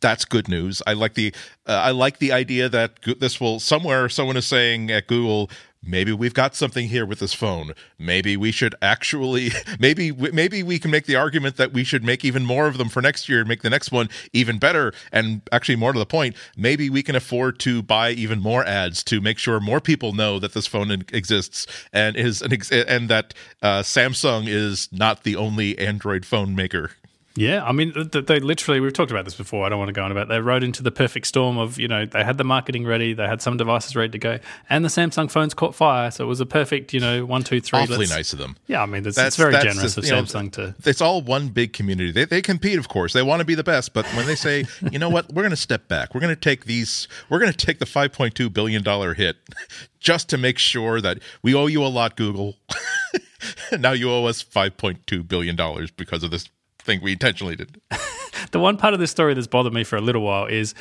That's 0.00 0.24
good 0.24 0.48
news. 0.48 0.82
I 0.86 0.92
like 0.92 1.14
the 1.14 1.34
uh, 1.66 1.72
I 1.72 1.90
like 1.92 2.18
the 2.18 2.32
idea 2.32 2.68
that 2.68 2.98
this 3.18 3.40
will 3.40 3.58
somewhere 3.58 4.08
someone 4.08 4.36
is 4.36 4.46
saying 4.46 4.90
at 4.90 5.06
Google 5.06 5.50
maybe 5.86 6.12
we've 6.12 6.34
got 6.34 6.54
something 6.54 6.88
here 6.88 7.06
with 7.06 7.20
this 7.20 7.32
phone. 7.32 7.72
Maybe 7.98 8.36
we 8.36 8.52
should 8.52 8.74
actually 8.82 9.50
maybe 9.78 10.12
maybe 10.12 10.62
we 10.62 10.78
can 10.78 10.90
make 10.90 11.06
the 11.06 11.16
argument 11.16 11.56
that 11.56 11.72
we 11.72 11.84
should 11.84 12.04
make 12.04 12.24
even 12.24 12.44
more 12.44 12.66
of 12.66 12.78
them 12.78 12.88
for 12.88 13.00
next 13.00 13.28
year 13.28 13.40
and 13.40 13.48
make 13.48 13.62
the 13.62 13.70
next 13.70 13.92
one 13.92 14.08
even 14.32 14.58
better 14.58 14.92
and 15.12 15.42
actually 15.52 15.76
more 15.76 15.92
to 15.92 15.98
the 15.98 16.06
point 16.06 16.34
maybe 16.56 16.90
we 16.90 17.02
can 17.02 17.14
afford 17.14 17.58
to 17.60 17.82
buy 17.82 18.10
even 18.10 18.40
more 18.40 18.64
ads 18.64 19.02
to 19.04 19.20
make 19.20 19.38
sure 19.38 19.60
more 19.60 19.80
people 19.80 20.12
know 20.12 20.38
that 20.38 20.54
this 20.54 20.66
phone 20.66 20.90
exists 21.12 21.66
and 21.92 22.16
is 22.16 22.42
an 22.42 22.52
ex- 22.52 22.72
and 22.72 23.08
that 23.08 23.34
uh, 23.62 23.82
Samsung 23.82 24.46
is 24.48 24.88
not 24.92 25.22
the 25.22 25.36
only 25.36 25.78
Android 25.78 26.24
phone 26.24 26.54
maker 26.54 26.90
yeah, 27.36 27.64
I 27.64 27.72
mean, 27.72 27.92
they 28.12 28.40
literally, 28.40 28.80
we've 28.80 28.92
talked 28.92 29.10
about 29.10 29.24
this 29.24 29.34
before. 29.34 29.66
I 29.66 29.68
don't 29.68 29.78
want 29.78 29.88
to 29.88 29.92
go 29.92 30.02
on 30.02 30.10
about. 30.10 30.22
It. 30.22 30.28
They 30.28 30.40
rode 30.40 30.62
into 30.62 30.82
the 30.82 30.90
perfect 30.90 31.26
storm 31.26 31.58
of, 31.58 31.78
you 31.78 31.86
know, 31.86 32.06
they 32.06 32.24
had 32.24 32.38
the 32.38 32.44
marketing 32.44 32.86
ready, 32.86 33.12
they 33.12 33.26
had 33.26 33.42
some 33.42 33.56
devices 33.56 33.94
ready 33.94 34.10
to 34.12 34.18
go, 34.18 34.38
and 34.70 34.84
the 34.84 34.88
Samsung 34.88 35.30
phones 35.30 35.52
caught 35.54 35.74
fire. 35.74 36.10
So 36.10 36.24
it 36.24 36.28
was 36.28 36.40
a 36.40 36.46
perfect, 36.46 36.94
you 36.94 37.00
know, 37.00 37.26
one, 37.26 37.42
two, 37.42 37.60
three. 37.60 37.80
Awfully 37.80 38.06
nice 38.06 38.32
of 38.32 38.38
them. 38.38 38.56
Yeah, 38.66 38.82
I 38.82 38.86
mean, 38.86 39.06
it's, 39.06 39.18
it's 39.18 39.36
very 39.36 39.52
generous 39.52 39.96
of 39.96 40.04
Samsung 40.04 40.56
know, 40.56 40.72
to. 40.72 40.74
It's 40.88 41.00
all 41.00 41.20
one 41.20 41.48
big 41.48 41.72
community. 41.72 42.10
They, 42.10 42.24
they 42.24 42.42
compete, 42.42 42.78
of 42.78 42.88
course. 42.88 43.12
They 43.12 43.22
want 43.22 43.40
to 43.40 43.46
be 43.46 43.54
the 43.54 43.64
best, 43.64 43.92
but 43.92 44.06
when 44.14 44.26
they 44.26 44.36
say, 44.36 44.64
you 44.90 44.98
know 44.98 45.10
what, 45.10 45.32
we're 45.32 45.42
going 45.42 45.50
to 45.50 45.56
step 45.56 45.88
back, 45.88 46.14
we're 46.14 46.20
going 46.20 46.34
to 46.34 46.40
take 46.40 46.64
these, 46.64 47.06
we're 47.28 47.38
going 47.38 47.52
to 47.52 47.66
take 47.66 47.78
the 47.78 47.86
$5.2 47.86 48.52
billion 48.52 49.14
hit 49.14 49.36
just 50.00 50.28
to 50.30 50.38
make 50.38 50.58
sure 50.58 51.00
that 51.00 51.18
we 51.42 51.54
owe 51.54 51.66
you 51.66 51.84
a 51.84 51.88
lot, 51.88 52.16
Google. 52.16 52.56
now 53.78 53.92
you 53.92 54.10
owe 54.10 54.24
us 54.24 54.42
$5.2 54.42 55.26
billion 55.26 55.56
because 55.96 56.22
of 56.22 56.30
this 56.30 56.48
thing 56.86 57.00
we 57.02 57.12
intentionally 57.12 57.56
did. 57.56 57.80
the 58.52 58.58
one 58.58 58.76
part 58.76 58.94
of 58.94 59.00
this 59.00 59.10
story 59.10 59.34
that's 59.34 59.46
bothered 59.46 59.72
me 59.72 59.84
for 59.84 59.96
a 59.96 60.00
little 60.00 60.22
while 60.22 60.46
is 60.46 60.74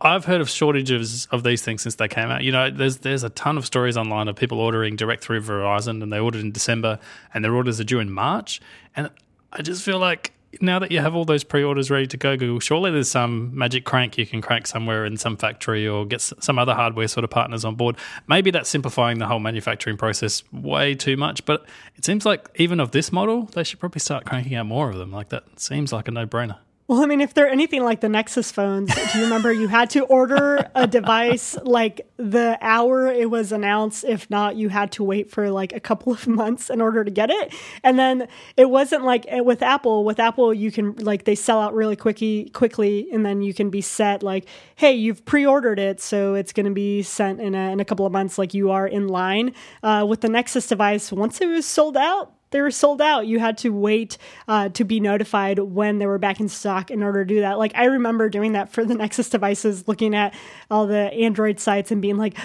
I've 0.00 0.24
heard 0.24 0.40
of 0.40 0.50
shortages 0.50 1.26
of 1.30 1.42
these 1.42 1.62
things 1.62 1.82
since 1.82 1.94
they 1.94 2.08
came 2.08 2.30
out. 2.30 2.42
You 2.42 2.52
know, 2.52 2.70
there's 2.70 2.98
there's 2.98 3.24
a 3.24 3.30
ton 3.30 3.56
of 3.56 3.64
stories 3.64 3.96
online 3.96 4.28
of 4.28 4.36
people 4.36 4.60
ordering 4.60 4.96
direct 4.96 5.24
through 5.24 5.40
Verizon 5.40 6.02
and 6.02 6.12
they 6.12 6.18
ordered 6.18 6.42
in 6.42 6.52
December 6.52 6.98
and 7.32 7.44
their 7.44 7.54
orders 7.54 7.80
are 7.80 7.84
due 7.84 8.00
in 8.00 8.10
March. 8.10 8.60
And 8.94 9.10
I 9.52 9.62
just 9.62 9.82
feel 9.82 9.98
like 9.98 10.32
now 10.60 10.78
that 10.78 10.90
you 10.90 11.00
have 11.00 11.14
all 11.14 11.24
those 11.24 11.44
pre-orders 11.44 11.90
ready 11.90 12.06
to 12.06 12.16
go, 12.16 12.36
Google, 12.36 12.60
surely 12.60 12.90
there's 12.90 13.10
some 13.10 13.56
magic 13.56 13.84
crank 13.84 14.18
you 14.18 14.26
can 14.26 14.40
crank 14.40 14.66
somewhere 14.66 15.04
in 15.04 15.16
some 15.16 15.36
factory 15.36 15.86
or 15.86 16.06
get 16.06 16.20
some 16.20 16.58
other 16.58 16.74
hardware 16.74 17.08
sort 17.08 17.24
of 17.24 17.30
partners 17.30 17.64
on 17.64 17.74
board. 17.74 17.96
Maybe 18.28 18.50
that's 18.50 18.68
simplifying 18.68 19.18
the 19.18 19.26
whole 19.26 19.40
manufacturing 19.40 19.96
process 19.96 20.42
way 20.52 20.94
too 20.94 21.16
much, 21.16 21.44
but 21.44 21.66
it 21.96 22.04
seems 22.04 22.24
like 22.26 22.48
even 22.56 22.80
of 22.80 22.90
this 22.90 23.12
model, 23.12 23.44
they 23.44 23.64
should 23.64 23.80
probably 23.80 24.00
start 24.00 24.24
cranking 24.24 24.54
out 24.54 24.66
more 24.66 24.90
of 24.90 24.96
them. 24.96 25.12
Like 25.12 25.28
that 25.30 25.60
seems 25.60 25.92
like 25.92 26.08
a 26.08 26.10
no-brainer. 26.10 26.58
Well, 26.86 27.02
I 27.02 27.06
mean, 27.06 27.22
if 27.22 27.32
they're 27.32 27.48
anything 27.48 27.82
like 27.82 28.02
the 28.02 28.10
Nexus 28.10 28.52
phones, 28.52 28.94
do 28.94 29.18
you 29.18 29.24
remember 29.24 29.50
you 29.50 29.68
had 29.68 29.88
to 29.90 30.04
order 30.04 30.68
a 30.74 30.86
device 30.86 31.56
like 31.62 32.06
the 32.18 32.58
hour 32.60 33.06
it 33.06 33.30
was 33.30 33.52
announced? 33.52 34.04
If 34.04 34.28
not, 34.28 34.56
you 34.56 34.68
had 34.68 34.92
to 34.92 35.02
wait 35.02 35.30
for 35.30 35.50
like 35.50 35.72
a 35.72 35.80
couple 35.80 36.12
of 36.12 36.26
months 36.28 36.68
in 36.68 36.82
order 36.82 37.02
to 37.02 37.10
get 37.10 37.30
it. 37.30 37.54
And 37.82 37.98
then 37.98 38.28
it 38.58 38.68
wasn't 38.68 39.02
like 39.04 39.24
eh, 39.28 39.40
with 39.40 39.62
Apple. 39.62 40.04
With 40.04 40.20
Apple, 40.20 40.52
you 40.52 40.70
can 40.70 40.94
like 40.96 41.24
they 41.24 41.34
sell 41.34 41.58
out 41.58 41.72
really 41.72 41.96
quickly, 41.96 42.50
quickly, 42.52 43.08
and 43.10 43.24
then 43.24 43.40
you 43.40 43.54
can 43.54 43.70
be 43.70 43.80
set 43.80 44.22
like, 44.22 44.44
hey, 44.76 44.92
you've 44.92 45.24
pre-ordered 45.24 45.78
it, 45.78 46.02
so 46.02 46.34
it's 46.34 46.52
going 46.52 46.66
to 46.66 46.72
be 46.72 47.02
sent 47.02 47.40
in 47.40 47.54
a, 47.54 47.72
in 47.72 47.80
a 47.80 47.84
couple 47.86 48.04
of 48.04 48.12
months, 48.12 48.36
like 48.36 48.52
you 48.52 48.70
are 48.70 48.86
in 48.86 49.08
line. 49.08 49.54
Uh, 49.82 50.04
with 50.06 50.20
the 50.20 50.28
Nexus 50.28 50.66
device, 50.66 51.10
once 51.10 51.40
it 51.40 51.46
was 51.46 51.64
sold 51.64 51.96
out, 51.96 52.33
they 52.54 52.60
were 52.60 52.70
sold 52.70 53.02
out. 53.02 53.26
You 53.26 53.40
had 53.40 53.58
to 53.58 53.70
wait 53.70 54.16
uh, 54.46 54.68
to 54.70 54.84
be 54.84 55.00
notified 55.00 55.58
when 55.58 55.98
they 55.98 56.06
were 56.06 56.18
back 56.18 56.38
in 56.38 56.48
stock 56.48 56.88
in 56.88 57.02
order 57.02 57.24
to 57.24 57.34
do 57.34 57.40
that. 57.40 57.58
Like 57.58 57.72
I 57.74 57.86
remember 57.86 58.28
doing 58.28 58.52
that 58.52 58.72
for 58.72 58.84
the 58.84 58.94
Nexus 58.94 59.28
devices, 59.28 59.88
looking 59.88 60.14
at 60.14 60.32
all 60.70 60.86
the 60.86 61.12
Android 61.12 61.58
sites 61.58 61.90
and 61.90 62.00
being 62.00 62.16
like, 62.16 62.36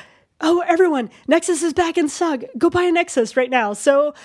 "Oh, 0.42 0.64
everyone, 0.68 1.12
Nexus 1.28 1.62
is 1.62 1.74
back 1.74 1.96
in 1.96 2.10
stock. 2.10 2.42
Go 2.58 2.72
buy 2.72 2.86
a 2.86 2.92
Nexus 2.92 3.38
right 3.38 3.52
now." 3.52 3.74
So 3.74 4.16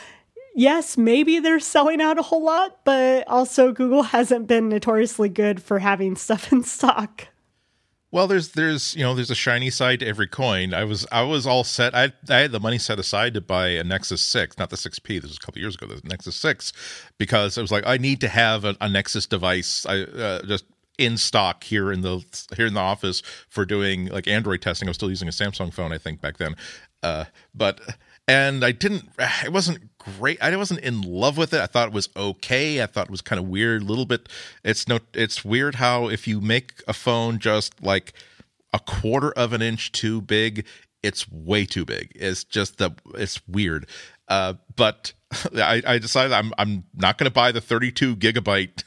yes, 0.55 0.97
maybe 0.97 1.39
they're 1.39 1.61
selling 1.61 2.01
out 2.01 2.19
a 2.19 2.23
whole 2.23 2.43
lot, 2.43 2.79
but 2.87 3.29
also 3.29 3.71
Google 3.71 4.03
hasn't 4.15 4.47
been 4.47 4.71
notoriously 4.71 5.29
good 5.29 5.63
for 5.63 5.81
having 5.81 6.17
stuff 6.17 6.51
in 6.51 6.63
stock. 6.65 7.29
Well, 8.15 8.29
there's 8.29 8.51
there's 8.51 8.95
you 8.95 9.03
know 9.03 9.13
there's 9.17 9.33
a 9.33 9.35
shiny 9.35 9.71
side 9.71 9.99
to 9.99 10.07
every 10.07 10.29
coin. 10.29 10.73
I 10.73 10.85
was 10.85 11.05
I 11.11 11.23
was 11.23 11.49
all 11.49 11.65
set. 11.65 11.97
I 11.97 12.13
I 12.29 12.39
had 12.39 12.53
the 12.53 12.61
money 12.61 12.79
set 12.79 13.01
aside 13.01 13.35
to 13.35 13.41
buy 13.41 13.71
a 13.71 13.83
Nexus 13.83 14.23
Six, 14.23 14.57
not 14.57 14.71
the 14.71 14.77
Six 14.77 15.01
P. 15.01 15.19
This 15.19 15.31
was 15.31 15.37
a 15.37 15.41
couple 15.41 15.61
years 15.61 15.75
ago. 15.75 15.89
The 15.89 16.01
Nexus 16.05 16.37
Six, 16.37 16.73
because 17.19 17.59
I 17.59 17.61
was 17.61 17.73
like 17.73 17.85
I 17.85 17.97
need 17.97 18.21
to 18.21 18.29
have 18.29 18.65
a, 18.65 18.77
a 18.81 18.89
Nexus 18.89 19.27
device. 19.27 19.85
I 19.85 20.03
uh, 20.03 20.43
just 20.47 20.65
in 20.97 21.17
stock 21.17 21.65
here 21.65 21.91
in 21.91 22.03
the 22.03 22.25
here 22.57 22.67
in 22.67 22.75
the 22.75 22.81
office 22.81 23.21
for 23.49 23.65
doing 23.65 24.07
like 24.07 24.29
Android 24.29 24.63
testing. 24.63 24.87
I 24.87 24.91
was 24.91 24.97
still 24.97 25.11
using 25.11 25.27
a 25.27 25.33
Samsung 25.33 25.75
phone, 25.75 25.93
I 25.93 25.99
think, 25.99 26.21
back 26.21 26.37
then. 26.37 26.55
Uh, 27.03 27.25
but 27.53 27.81
and 28.29 28.65
I 28.65 28.71
didn't. 28.71 29.09
It 29.45 29.53
wasn't 29.53 29.94
great. 30.19 30.43
I 30.43 30.55
wasn't 30.57 30.81
in 30.81 31.03
love 31.03 31.37
with 31.37 31.53
it. 31.53 31.61
I 31.61 31.67
thought 31.67 31.89
it 31.89 31.95
was 31.95 32.09
okay. 32.17 32.83
I 32.83 32.87
thought 32.87 33.07
it 33.07 33.11
was 33.11 33.21
kind 33.21 33.39
of 33.39 33.49
weird. 33.49 33.83
A 33.83 33.85
little 33.85 34.07
bit. 34.07 34.29
It's 34.63 34.89
no. 34.89 35.01
It's 35.13 35.45
weird 35.45 35.77
how 35.77 36.09
if 36.09 36.27
you 36.27 36.41
make 36.41 36.83
a 36.87 36.93
phone 36.93 37.39
just 37.39 37.83
like 37.83 38.13
a 38.73 38.79
quarter 38.79 39.33
of 39.33 39.53
an 39.53 39.63
inch 39.63 39.93
too 39.93 40.21
big, 40.21 40.67
it's 41.03 41.31
way 41.31 41.67
too 41.67 41.85
big. 41.85 42.13
It's 42.15 42.45
just 42.45 42.79
the. 42.79 42.93
It's 43.15 43.47
weird. 43.47 43.87
Uh, 44.29 44.55
but 44.77 45.13
I, 45.57 45.83
I, 45.87 45.99
decided 45.99 46.33
I'm 46.33 46.53
I'm 46.59 46.85
not 46.95 47.19
going 47.19 47.27
to 47.27 47.33
buy 47.33 47.53
the 47.53 47.61
32 47.61 48.17
gigabyte 48.17 48.83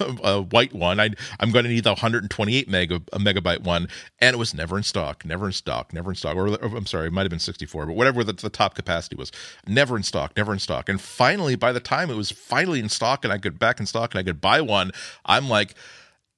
uh, 0.22 0.42
white 0.42 0.72
one. 0.72 1.00
I, 1.00 1.10
I'm 1.40 1.50
going 1.50 1.64
to 1.64 1.70
need 1.70 1.84
the 1.84 1.90
128 1.90 2.68
mega 2.68 3.00
megabyte 3.00 3.60
one, 3.60 3.88
and 4.20 4.34
it 4.34 4.38
was 4.38 4.54
never 4.54 4.76
in 4.76 4.82
stock, 4.82 5.24
never 5.24 5.46
in 5.46 5.52
stock, 5.52 5.92
never 5.92 6.10
in 6.10 6.16
stock. 6.16 6.36
Or, 6.36 6.48
or 6.48 6.76
I'm 6.76 6.86
sorry, 6.86 7.08
it 7.08 7.12
might 7.12 7.22
have 7.22 7.30
been 7.30 7.38
64, 7.38 7.86
but 7.86 7.96
whatever 7.96 8.24
the, 8.24 8.32
the, 8.32 8.50
top 8.50 8.74
capacity 8.74 9.16
was, 9.16 9.32
never 9.66 9.96
in 9.96 10.02
stock, 10.02 10.36
never 10.36 10.52
in 10.52 10.58
stock. 10.58 10.88
And 10.88 11.00
finally, 11.00 11.56
by 11.56 11.72
the 11.72 11.80
time 11.80 12.10
it 12.10 12.16
was 12.16 12.30
finally 12.30 12.80
in 12.80 12.88
stock, 12.88 13.24
and 13.24 13.32
I 13.32 13.38
could 13.38 13.58
back 13.58 13.80
in 13.80 13.86
stock, 13.86 14.14
and 14.14 14.20
I 14.20 14.22
could 14.22 14.40
buy 14.40 14.60
one, 14.60 14.92
I'm 15.24 15.48
like, 15.48 15.74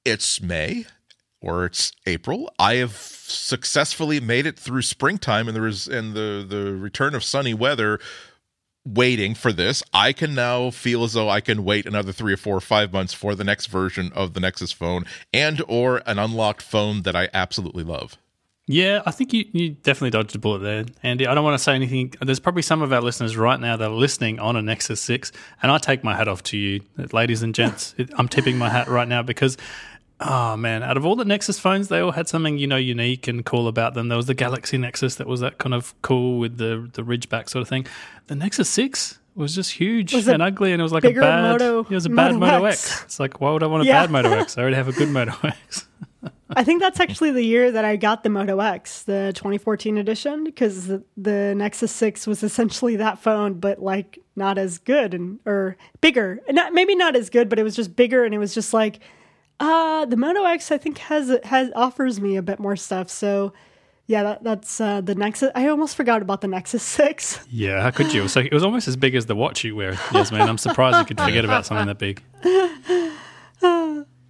it's 0.03 0.41
May 0.41 0.85
or 1.41 1.65
it's 1.65 1.91
April. 2.05 2.51
I 2.57 2.75
have 2.75 2.95
successfully 2.95 4.19
made 4.19 4.45
it 4.45 4.57
through 4.57 4.81
springtime 4.81 5.47
and 5.47 5.55
there 5.55 5.67
is 5.67 5.87
and 5.87 6.13
the 6.13 6.45
the 6.47 6.73
return 6.73 7.15
of 7.15 7.23
sunny 7.23 7.53
weather 7.53 7.99
waiting 8.85 9.33
for 9.33 9.51
this, 9.51 9.83
I 9.93 10.13
can 10.13 10.35
now 10.35 10.69
feel 10.69 11.03
as 11.03 11.13
though 11.13 11.29
I 11.29 11.41
can 11.41 11.63
wait 11.63 11.85
another 11.85 12.11
three 12.11 12.33
or 12.33 12.37
four 12.37 12.55
or 12.55 12.61
five 12.61 12.93
months 12.93 13.13
for 13.13 13.35
the 13.35 13.43
next 13.43 13.65
version 13.67 14.11
of 14.13 14.33
the 14.33 14.39
Nexus 14.39 14.71
phone 14.71 15.05
and 15.33 15.61
or 15.67 16.01
an 16.05 16.19
unlocked 16.19 16.61
phone 16.61 17.01
that 17.01 17.15
I 17.15 17.29
absolutely 17.33 17.83
love. 17.83 18.17
Yeah, 18.67 19.03
I 19.05 19.11
think 19.11 19.31
you, 19.31 19.45
you 19.51 19.69
definitely 19.69 20.09
dodged 20.09 20.35
a 20.35 20.39
bullet 20.39 20.59
there, 20.59 20.85
Andy. 21.03 21.27
I 21.27 21.35
don't 21.35 21.43
want 21.43 21.55
to 21.55 21.63
say 21.63 21.75
anything. 21.75 22.15
There's 22.19 22.39
probably 22.39 22.63
some 22.63 22.81
of 22.81 22.91
our 22.91 23.01
listeners 23.01 23.37
right 23.37 23.59
now 23.59 23.77
that 23.77 23.91
are 23.91 23.93
listening 23.93 24.39
on 24.39 24.55
a 24.55 24.61
Nexus 24.61 24.99
6, 25.01 25.31
and 25.61 25.71
I 25.71 25.77
take 25.77 26.03
my 26.03 26.15
hat 26.15 26.27
off 26.27 26.41
to 26.43 26.57
you, 26.57 26.81
ladies 27.11 27.43
and 27.43 27.53
gents. 27.53 27.93
I'm 28.17 28.27
tipping 28.27 28.57
my 28.57 28.69
hat 28.69 28.87
right 28.87 29.07
now 29.07 29.21
because 29.21 29.57
Oh 30.19 30.55
man, 30.55 30.81
out 30.81 30.95
of 30.95 31.05
all 31.05 31.15
the 31.15 31.25
Nexus 31.25 31.59
phones, 31.59 31.89
they 31.89 31.99
all 31.99 32.11
had 32.11 32.27
something 32.29 32.57
you 32.57 32.67
know 32.67 32.77
unique 32.77 33.27
and 33.27 33.45
cool 33.45 33.67
about 33.67 33.93
them. 33.95 34.07
There 34.07 34.15
was 34.15 34.27
the 34.27 34.33
Galaxy 34.33 34.77
Nexus 34.77 35.15
that 35.15 35.27
was 35.27 35.41
that 35.41 35.57
kind 35.57 35.73
of 35.73 35.93
cool 36.01 36.39
with 36.39 36.57
the 36.57 36.89
the 36.93 37.01
ridgeback 37.01 37.49
sort 37.49 37.61
of 37.61 37.67
thing. 37.67 37.85
The 38.27 38.35
Nexus 38.35 38.69
Six 38.69 39.19
was 39.35 39.53
just 39.53 39.73
huge 39.73 40.13
was 40.13 40.29
and 40.29 40.41
ugly, 40.41 40.71
and 40.71 40.79
it 40.79 40.83
was 40.83 40.93
like 40.93 41.03
a 41.03 41.11
bad. 41.11 41.51
Moto, 41.51 41.81
it 41.81 41.89
was 41.89 42.05
a 42.05 42.09
bad 42.09 42.33
Moto, 42.35 42.39
Moto 42.39 42.65
X. 42.65 42.91
X. 42.91 43.03
It's 43.03 43.19
like 43.19 43.41
why 43.41 43.51
would 43.51 43.61
I 43.61 43.67
want 43.67 43.83
a 43.83 43.85
yeah. 43.85 44.03
bad 44.03 44.11
Moto 44.11 44.31
X? 44.31 44.57
I 44.57 44.61
already 44.61 44.77
have 44.77 44.87
a 44.87 44.93
good 44.93 45.09
Moto 45.09 45.33
X. 45.43 45.87
I 46.55 46.63
think 46.63 46.81
that's 46.81 46.99
actually 46.99 47.31
the 47.31 47.43
year 47.43 47.71
that 47.71 47.83
I 47.83 47.95
got 47.95 48.23
the 48.23 48.29
Moto 48.29 48.59
X, 48.59 49.03
the 49.03 49.31
2014 49.35 49.97
edition, 49.97 50.43
because 50.43 50.87
the, 50.87 51.03
the 51.17 51.55
Nexus 51.55 51.91
6 51.91 52.27
was 52.27 52.43
essentially 52.43 52.95
that 52.97 53.17
phone, 53.17 53.55
but 53.55 53.81
like 53.81 54.19
not 54.35 54.57
as 54.57 54.77
good 54.77 55.13
and 55.13 55.39
or 55.45 55.75
bigger. 56.01 56.39
Not 56.49 56.73
maybe 56.73 56.95
not 56.95 57.15
as 57.15 57.29
good, 57.29 57.49
but 57.49 57.57
it 57.57 57.63
was 57.63 57.75
just 57.75 57.95
bigger, 57.95 58.23
and 58.23 58.33
it 58.33 58.37
was 58.37 58.53
just 58.53 58.73
like 58.73 58.99
uh, 59.59 60.05
the 60.05 60.17
Moto 60.17 60.43
X 60.43 60.71
I 60.71 60.77
think 60.77 60.97
has 60.99 61.37
has 61.43 61.71
offers 61.75 62.19
me 62.19 62.35
a 62.35 62.41
bit 62.41 62.59
more 62.59 62.75
stuff. 62.75 63.09
So 63.09 63.53
yeah, 64.07 64.21
that, 64.23 64.43
that's 64.43 64.79
uh, 64.79 65.01
the 65.01 65.15
Nexus. 65.15 65.51
I 65.55 65.67
almost 65.67 65.95
forgot 65.95 66.21
about 66.21 66.41
the 66.41 66.47
Nexus 66.47 66.83
Six. 66.83 67.39
Yeah, 67.49 67.81
how 67.81 67.91
could 67.91 68.13
you? 68.13 68.19
It 68.19 68.23
was, 68.23 68.35
like, 68.35 68.45
it 68.47 68.53
was 68.53 68.63
almost 68.63 68.87
as 68.87 68.97
big 68.97 69.15
as 69.15 69.27
the 69.27 69.35
watch 69.35 69.63
you 69.63 69.75
wear, 69.75 69.97
Yasmin. 70.11 70.41
I'm 70.41 70.57
surprised 70.57 70.97
you 70.97 71.05
could 71.05 71.19
forget 71.19 71.45
about 71.45 71.65
something 71.65 71.87
that 71.87 71.97
big. 71.97 72.21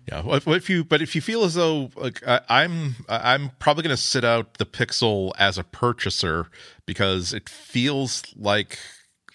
Yeah, 0.07 0.21
if 0.45 0.69
you 0.69 0.83
but 0.83 1.01
if 1.01 1.15
you 1.15 1.21
feel 1.21 1.43
as 1.43 1.55
though 1.55 1.89
like 1.95 2.21
I, 2.27 2.39
I'm 2.47 2.95
I'm 3.09 3.51
probably 3.57 3.81
going 3.83 3.95
to 3.95 4.01
sit 4.01 4.23
out 4.23 4.59
the 4.59 4.65
Pixel 4.65 5.31
as 5.39 5.57
a 5.57 5.63
purchaser 5.63 6.47
because 6.85 7.33
it 7.33 7.49
feels 7.49 8.23
like 8.35 8.77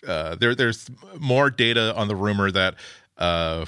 uh, 0.07 0.37
there 0.37 0.55
there's 0.55 0.89
more 1.19 1.51
data 1.51 1.95
on 1.97 2.07
the 2.07 2.15
rumor 2.15 2.53
that 2.53 2.77
uh, 3.19 3.67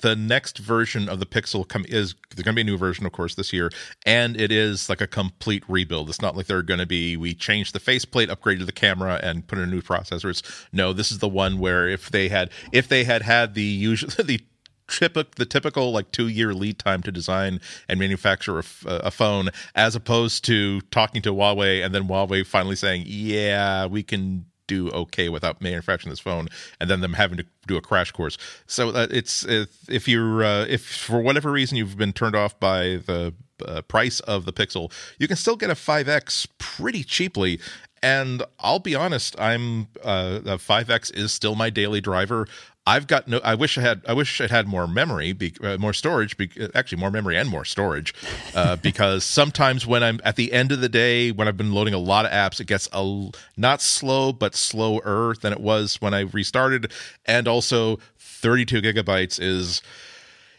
the 0.00 0.16
next 0.16 0.58
version 0.58 1.08
of 1.08 1.20
the 1.20 1.26
Pixel 1.26 1.66
come 1.66 1.84
is 1.88 2.14
there's 2.30 2.44
going 2.44 2.54
to 2.54 2.56
be 2.56 2.60
a 2.62 2.64
new 2.64 2.78
version, 2.78 3.06
of 3.06 3.12
course, 3.12 3.34
this 3.34 3.52
year, 3.52 3.70
and 4.04 4.40
it 4.40 4.52
is 4.52 4.88
like 4.88 5.00
a 5.00 5.06
complete 5.06 5.64
rebuild. 5.68 6.08
It's 6.08 6.22
not 6.22 6.36
like 6.36 6.46
they're 6.46 6.62
going 6.62 6.80
to 6.80 6.86
be 6.86 7.16
we 7.16 7.34
changed 7.34 7.74
the 7.74 7.80
faceplate, 7.80 8.28
upgraded 8.28 8.66
the 8.66 8.72
camera, 8.72 9.20
and 9.22 9.46
put 9.46 9.58
in 9.58 9.64
a 9.64 9.68
new 9.68 9.82
processor. 9.82 10.30
It's 10.30 10.42
no, 10.72 10.92
this 10.92 11.10
is 11.10 11.18
the 11.18 11.28
one 11.28 11.58
where 11.58 11.88
if 11.88 12.10
they 12.10 12.28
had 12.28 12.50
if 12.72 12.88
they 12.88 13.04
had 13.04 13.22
had 13.22 13.54
the 13.54 13.62
usual 13.62 14.10
the 14.24 14.40
typical 14.88 15.30
the 15.36 15.46
typical 15.46 15.92
like 15.92 16.12
two 16.12 16.28
year 16.28 16.54
lead 16.54 16.78
time 16.78 17.02
to 17.02 17.12
design 17.12 17.60
and 17.88 17.98
manufacture 17.98 18.58
a, 18.58 18.64
a, 18.86 19.10
phone 19.10 19.50
as 19.74 19.96
opposed 19.96 20.44
to 20.44 20.80
talking 20.92 21.22
to 21.22 21.34
Huawei 21.34 21.84
and 21.84 21.94
then 21.94 22.04
Huawei 22.04 22.46
finally 22.46 22.76
saying 22.76 23.02
yeah 23.06 23.86
we 23.86 24.02
can 24.02 24.46
do 24.66 24.90
okay 24.90 25.28
without 25.28 25.60
manufacturing 25.60 26.10
this 26.10 26.20
phone 26.20 26.48
and 26.80 26.90
then 26.90 27.00
them 27.00 27.14
having 27.14 27.36
to 27.36 27.46
do 27.66 27.76
a 27.76 27.80
crash 27.80 28.12
course 28.12 28.36
so 28.66 28.90
uh, 28.90 29.06
it's 29.10 29.44
if, 29.44 29.88
if 29.88 30.08
you're 30.08 30.42
uh, 30.44 30.64
if 30.68 30.84
for 30.84 31.20
whatever 31.20 31.50
reason 31.50 31.76
you've 31.76 31.96
been 31.96 32.12
turned 32.12 32.36
off 32.36 32.58
by 32.58 32.98
the 33.06 33.34
uh, 33.66 33.80
price 33.82 34.20
of 34.20 34.44
the 34.44 34.52
pixel 34.52 34.92
you 35.18 35.26
can 35.26 35.36
still 35.36 35.56
get 35.56 35.70
a 35.70 35.74
5x 35.74 36.46
pretty 36.58 37.02
cheaply 37.02 37.58
and 38.02 38.42
I'll 38.60 38.78
be 38.78 38.94
honest, 38.94 39.34
I'm 39.40 39.88
uh, 40.04 40.40
5X 40.44 41.12
is 41.16 41.32
still 41.32 41.54
my 41.54 41.70
daily 41.70 42.00
driver. 42.00 42.46
I've 42.86 43.08
got 43.08 43.26
no. 43.26 43.40
I 43.42 43.56
wish 43.56 43.76
I 43.76 43.80
had. 43.80 44.02
I 44.06 44.12
wish 44.12 44.40
it 44.40 44.50
had 44.50 44.68
more 44.68 44.86
memory, 44.86 45.32
be, 45.32 45.52
uh, 45.60 45.76
more 45.76 45.92
storage. 45.92 46.36
Be, 46.36 46.50
actually, 46.74 46.98
more 46.98 47.10
memory 47.10 47.36
and 47.36 47.48
more 47.48 47.64
storage, 47.64 48.14
uh, 48.54 48.76
because 48.82 49.24
sometimes 49.24 49.86
when 49.86 50.04
I'm 50.04 50.20
at 50.22 50.36
the 50.36 50.52
end 50.52 50.70
of 50.70 50.80
the 50.80 50.88
day, 50.88 51.32
when 51.32 51.48
I've 51.48 51.56
been 51.56 51.72
loading 51.72 51.94
a 51.94 51.98
lot 51.98 52.24
of 52.26 52.30
apps, 52.30 52.60
it 52.60 52.68
gets 52.68 52.88
a 52.92 53.30
not 53.56 53.82
slow 53.82 54.32
but 54.32 54.54
slower 54.54 55.34
than 55.34 55.52
it 55.52 55.60
was 55.60 56.00
when 56.00 56.14
I 56.14 56.20
restarted. 56.20 56.92
And 57.24 57.48
also, 57.48 57.98
32 58.18 58.82
gigabytes 58.82 59.40
is 59.40 59.82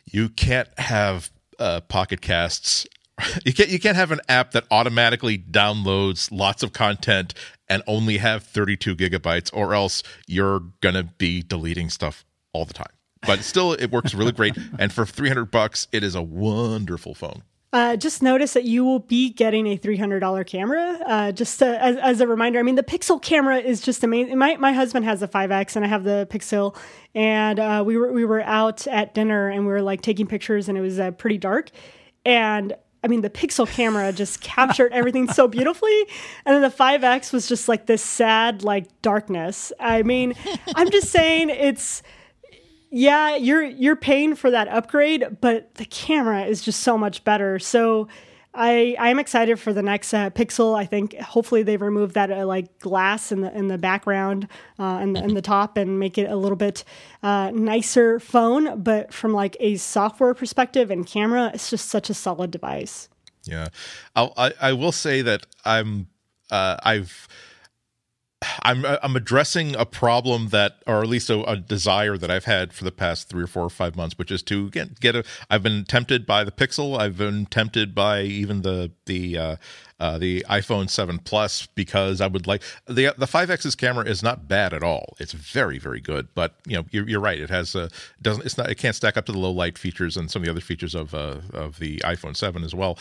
you 0.06 0.28
can't 0.28 0.68
have 0.78 1.32
uh, 1.60 1.82
Pocket 1.82 2.20
Casts 2.20 2.86
you 3.46 3.54
can't 3.54 3.70
you 3.70 3.80
can't 3.80 3.96
have 3.96 4.12
an 4.12 4.22
app 4.30 4.52
that 4.52 4.66
automatically 4.72 5.38
downloads 5.38 6.30
lots 6.32 6.64
of 6.64 6.74
content 6.74 7.34
and 7.68 7.84
only 7.88 8.18
have 8.18 8.44
32 8.44 8.96
gigabytes 8.96 9.50
or 9.54 9.74
else 9.74 10.04
you're 10.28 10.62
gonna 10.82 11.04
be 11.04 11.42
deleting 11.42 11.90
stuff 11.90 12.26
all 12.54 12.66
the 12.66 12.74
time 12.74 12.92
but 13.26 13.40
still 13.40 13.74
it 13.74 13.92
works 13.92 14.14
really 14.14 14.32
great 14.32 14.56
and 14.80 14.94
for 14.94 15.06
300 15.06 15.46
bucks 15.46 15.88
it 15.92 16.04
is 16.04 16.16
a 16.16 16.22
wonderful 16.22 17.14
phone 17.14 17.44
uh, 17.74 17.98
just 17.98 18.24
notice 18.24 18.54
that 18.54 18.64
you 18.64 18.86
will 18.86 19.00
be 19.00 19.30
getting 19.30 19.68
a 19.68 19.78
$300 19.78 20.48
camera. 20.48 21.00
Uh, 21.06 21.32
just 21.34 21.60
to, 21.60 21.84
as, 21.84 21.98
as, 21.98 22.22
a 22.22 22.28
reminder, 22.28 22.60
I 22.60 22.64
mean, 22.64 22.76
the 22.76 22.82
Pixel 22.82 23.22
camera 23.22 23.58
is 23.58 23.82
just 23.82 24.06
amazing. 24.06 24.38
My, 24.38 24.56
my 24.56 24.72
husband 24.72 25.04
has 25.04 25.22
a 25.22 25.28
5X 25.28 25.76
and 25.76 25.84
I 25.84 25.90
have 25.90 26.06
the 26.06 26.28
Pixel. 26.32 26.78
And 27.14 27.60
uh, 27.60 27.84
we, 27.86 27.98
were, 27.98 28.14
we 28.14 28.24
were 28.24 28.42
out 28.42 28.88
at 28.88 29.14
dinner 29.14 29.50
and 29.50 29.66
we 29.66 29.74
were 29.74 29.82
like 29.82 30.02
taking 30.02 30.28
pictures 30.28 30.70
and 30.70 30.78
it 30.78 30.82
was 30.82 30.98
uh, 30.98 31.12
pretty 31.12 31.38
dark. 31.38 31.70
And 32.26 32.74
I 33.04 33.08
mean, 33.08 33.22
the 33.22 33.30
Pixel 33.30 33.68
camera 33.68 34.12
just 34.12 34.42
captured 34.42 34.92
everything 34.92 35.32
so 35.32 35.48
beautifully. 35.48 36.06
And 36.46 36.56
then 36.56 36.62
the 36.62 36.76
5X 36.76 37.32
was 37.32 37.48
just 37.48 37.68
like 37.68 37.86
this 37.86 38.04
sad, 38.04 38.64
like 38.64 39.02
darkness. 39.02 39.72
I 39.80 40.04
mean, 40.04 40.34
I'm 40.76 40.90
just 40.90 41.10
saying 41.10 41.50
it's 41.50 42.02
yeah, 42.90 43.36
you're 43.36 43.64
you're 43.64 43.98
paying 43.98 44.36
for 44.36 44.50
that 44.52 44.68
upgrade, 44.70 45.38
but 45.42 45.76
the 45.76 45.86
camera 45.86 46.46
is 46.46 46.62
just 46.62 46.82
so 46.82 46.98
much 46.98 47.24
better. 47.24 47.60
So 47.60 48.08
I 48.58 48.96
I 49.00 49.10
am 49.10 49.20
excited 49.20 49.60
for 49.60 49.72
the 49.72 49.84
next 49.84 50.14
uh, 50.14 50.32
Pixel. 50.32 50.78
I 50.78 50.86
think 50.86 51.16
hopefully 51.20 51.64
they 51.64 51.78
remove 51.78 52.14
that 52.14 52.32
uh, 52.32 52.46
like 52.46 52.80
glass 52.80 53.32
in 53.32 53.42
the 53.42 53.56
in 53.56 53.68
the 53.68 53.78
background 53.78 54.48
uh, 54.80 54.98
and 55.02 55.16
the, 55.16 55.24
in 55.24 55.36
the 55.36 55.42
top 55.42 55.78
and 55.78 56.00
make 56.00 56.18
it 56.18 56.30
a 56.30 56.36
little 56.36 56.58
bit 56.58 56.84
uh, 57.22 57.52
nicer 57.54 58.20
phone. 58.20 58.82
But 58.82 59.14
from 59.14 59.34
like 59.34 59.56
a 59.60 59.78
software 59.78 60.34
perspective 60.34 60.90
and 60.90 61.06
camera, 61.06 61.52
it's 61.54 61.70
just 61.70 61.90
such 61.90 62.10
a 62.10 62.14
solid 62.14 62.50
device. 62.52 63.10
Yeah, 63.44 63.68
I'll, 64.16 64.34
I 64.36 64.54
I 64.60 64.74
will 64.74 64.92
say 64.92 65.22
that 65.22 65.46
I'm 65.64 66.08
uh, 66.50 66.78
I've 66.84 67.28
I'm 68.62 68.86
I'm 68.86 69.16
addressing 69.16 69.76
a 69.76 69.86
problem 69.86 70.50
that, 70.50 70.84
or 70.86 71.02
at 71.02 71.10
least 71.10 71.30
a, 71.30 71.42
a, 71.50 71.58
desire 71.58 72.18
that 72.18 72.30
I've 72.30 72.46
had 72.46 72.72
for 72.72 72.84
the 72.84 72.92
past 72.92 73.30
three 73.30 73.44
or 73.44 73.48
four 73.48 73.64
or 73.64 73.70
five 73.70 73.96
months, 73.96 74.18
which 74.18 74.30
is 74.32 74.44
to 74.44 74.70
get 74.70 75.00
get 75.00 75.16
a. 75.16 75.24
I've 75.50 75.64
been 75.64 75.86
tempted 75.86 76.28
by 76.28 76.44
the 76.44 76.52
Pixel. 76.52 77.00
I've 77.00 77.18
been 77.18 77.48
tempted 77.48 77.96
by 77.96 78.22
even 78.22 78.62
the 78.62 78.92
the 79.08 79.38
uh, 79.38 79.56
uh, 80.00 80.18
the 80.18 80.46
iPhone 80.50 80.90
7 80.90 81.20
Plus 81.20 81.66
because 81.68 82.22
I 82.22 82.28
would 82.28 82.48
like 82.48 82.62
the 82.86 83.14
the 83.18 83.26
5X's 83.26 83.76
camera 83.76 84.06
is 84.06 84.22
not 84.22 84.48
bad 84.48 84.74
at 84.74 84.84
all. 84.84 85.16
It's 85.20 85.34
very 85.34 85.80
very 85.80 86.00
good, 86.00 86.28
but 86.36 86.56
you 86.66 86.78
know 86.78 86.86
you're, 86.92 87.08
you're 87.08 87.20
right. 87.20 87.40
It 87.40 87.50
has 87.50 87.76
a 87.76 87.90
doesn't 88.22 88.46
it's 88.46 88.58
not 88.58 88.70
it 88.70 88.76
can't 88.76 88.96
stack 88.96 89.18
up 89.18 89.26
to 89.26 89.32
the 89.32 89.40
low 89.40 89.52
light 89.52 89.78
features 89.78 90.18
and 90.18 90.30
some 90.30 90.42
of 90.42 90.46
the 90.46 90.52
other 90.52 90.62
features 90.62 90.96
of 90.96 91.14
uh, 91.14 91.38
of 91.54 91.80
the 91.80 91.98
iPhone 92.00 92.36
7 92.36 92.64
as 92.64 92.76
well. 92.76 92.98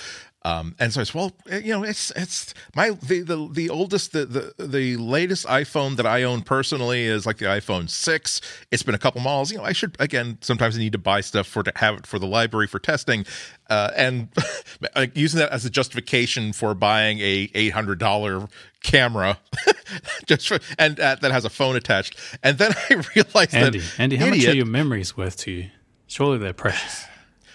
Um, 0.47 0.77
and 0.79 0.93
so 0.93 1.01
it's 1.01 1.13
well, 1.13 1.33
eh, 1.51 1.59
you 1.65 1.73
know, 1.73 1.83
it's 1.83 2.13
it's 2.13 2.55
my 2.77 2.91
the 2.91 3.23
the, 3.23 3.49
the 3.51 3.69
oldest 3.69 4.13
the, 4.13 4.25
the 4.25 4.65
the 4.65 4.97
latest 4.97 5.45
iPhone 5.47 5.97
that 5.97 6.07
I 6.07 6.23
own 6.23 6.43
personally 6.43 7.03
is 7.03 7.27
like 7.27 7.39
the 7.39 7.47
iPhone 7.47 7.91
six. 7.91 8.41
It's 8.71 8.85
been 8.85 8.95
a 8.95 8.99
couple 8.99 9.21
miles. 9.23 9.51
You 9.51 9.59
know, 9.59 9.65
I 9.65 9.73
should 9.73 9.97
again 9.99 10.39
sometimes 10.43 10.77
I 10.77 10.79
need 10.79 10.93
to 10.93 10.99
buy 10.99 11.21
stuff 11.21 11.49
for 11.49 11.65
to 11.65 11.73
have 11.75 11.97
it 11.97 12.07
for 12.07 12.21
the 12.21 12.29
library 12.29 12.69
for 12.69 12.79
testing, 12.79 13.27
uh, 13.69 13.91
and 13.97 14.29
using 15.15 15.39
that 15.39 15.51
as 15.51 15.65
a 15.65 15.71
justification 15.71 16.53
for 16.53 16.75
buying 16.75 17.19
a 17.21 17.51
eight 17.55 17.73
hundred 17.73 17.99
dollar 17.99 18.49
camera, 18.83 19.39
just 20.27 20.49
for, 20.49 20.59
and 20.79 20.99
uh, 21.01 21.17
that 21.21 21.33
has 21.33 21.45
a 21.45 21.51
phone 21.51 21.77
attached. 21.77 22.17
And 22.43 22.59
then 22.59 22.73
I 22.91 23.03
realized 23.15 23.55
Andy, 23.55 23.81
that 23.81 24.01
Andy, 24.01 24.17
how 24.17 24.27
idiot, 24.27 24.47
much 24.47 24.55
are 24.55 24.57
your 24.57 24.67
memories 24.67 25.17
worth 25.17 25.37
to 25.39 25.51
you? 25.51 25.71
Surely 26.07 26.39
they're 26.39 26.53
precious. 26.53 27.05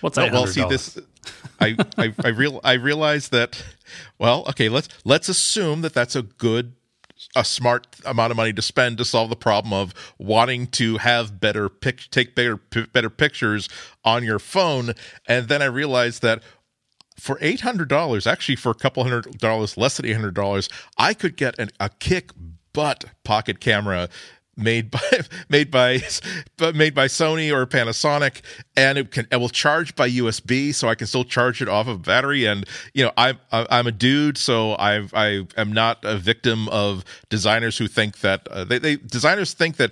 What's 0.01 0.17
that? 0.17 0.31
Well, 0.31 0.47
see 0.47 0.65
this. 0.67 0.97
I 1.59 1.77
I 1.97 2.13
I, 2.23 2.27
real, 2.29 2.59
I 2.63 2.73
realized 2.73 3.31
that. 3.31 3.63
Well, 4.17 4.45
okay. 4.49 4.69
Let's 4.69 4.89
let's 5.05 5.29
assume 5.29 5.81
that 5.81 5.93
that's 5.93 6.15
a 6.15 6.23
good 6.23 6.73
a 7.35 7.45
smart 7.45 7.87
amount 8.05 8.31
of 8.31 8.37
money 8.37 8.53
to 8.53 8.61
spend 8.61 8.97
to 8.97 9.05
solve 9.05 9.29
the 9.29 9.35
problem 9.35 9.73
of 9.73 9.93
wanting 10.17 10.67
to 10.67 10.97
have 10.97 11.39
better 11.39 11.69
pic 11.69 12.09
take 12.11 12.35
better 12.35 12.57
p- 12.57 12.85
better 12.93 13.09
pictures 13.09 13.69
on 14.03 14.23
your 14.23 14.39
phone. 14.39 14.93
And 15.27 15.47
then 15.47 15.61
i 15.61 15.65
realized 15.65 16.21
that 16.21 16.43
for 17.17 17.37
$800 17.37 18.25
actually 18.25 18.55
for 18.55 18.71
a 18.71 18.75
couple 18.75 19.03
hundred 19.03 19.37
dollars 19.37 19.77
less 19.77 19.97
than 19.97 20.05
$800 20.05 20.71
i 20.97 21.13
could 21.13 21.37
get 21.37 21.57
an, 21.59 21.69
a 21.79 21.89
kick 21.89 22.31
butt 22.73 23.05
pocket 23.23 23.59
camera 23.59 24.09
made 24.57 24.91
by 24.91 24.99
made 25.49 25.71
by 25.71 26.01
but 26.57 26.75
made 26.81 26.93
by 26.93 27.07
Sony 27.07 27.51
or 27.51 27.65
Panasonic, 27.65 28.41
and 28.75 28.97
it 28.97 29.11
can 29.11 29.27
it 29.31 29.37
will 29.37 29.49
charge 29.49 29.95
by 29.95 30.09
USB, 30.09 30.73
so 30.73 30.87
I 30.87 30.95
can 30.95 31.07
still 31.07 31.23
charge 31.23 31.61
it 31.61 31.67
off 31.67 31.87
of 31.87 32.03
battery. 32.03 32.45
And 32.45 32.65
you 32.93 33.03
know, 33.03 33.11
I'm 33.17 33.39
I'm 33.51 33.87
a 33.87 33.91
dude, 33.91 34.37
so 34.37 34.73
I 34.73 35.07
I 35.13 35.47
am 35.57 35.71
not 35.73 35.99
a 36.03 36.17
victim 36.17 36.67
of 36.69 37.03
designers 37.29 37.77
who 37.77 37.87
think 37.87 38.19
that 38.19 38.47
uh, 38.47 38.63
they, 38.63 38.79
they 38.79 38.95
designers 38.97 39.53
think 39.53 39.77
that 39.77 39.91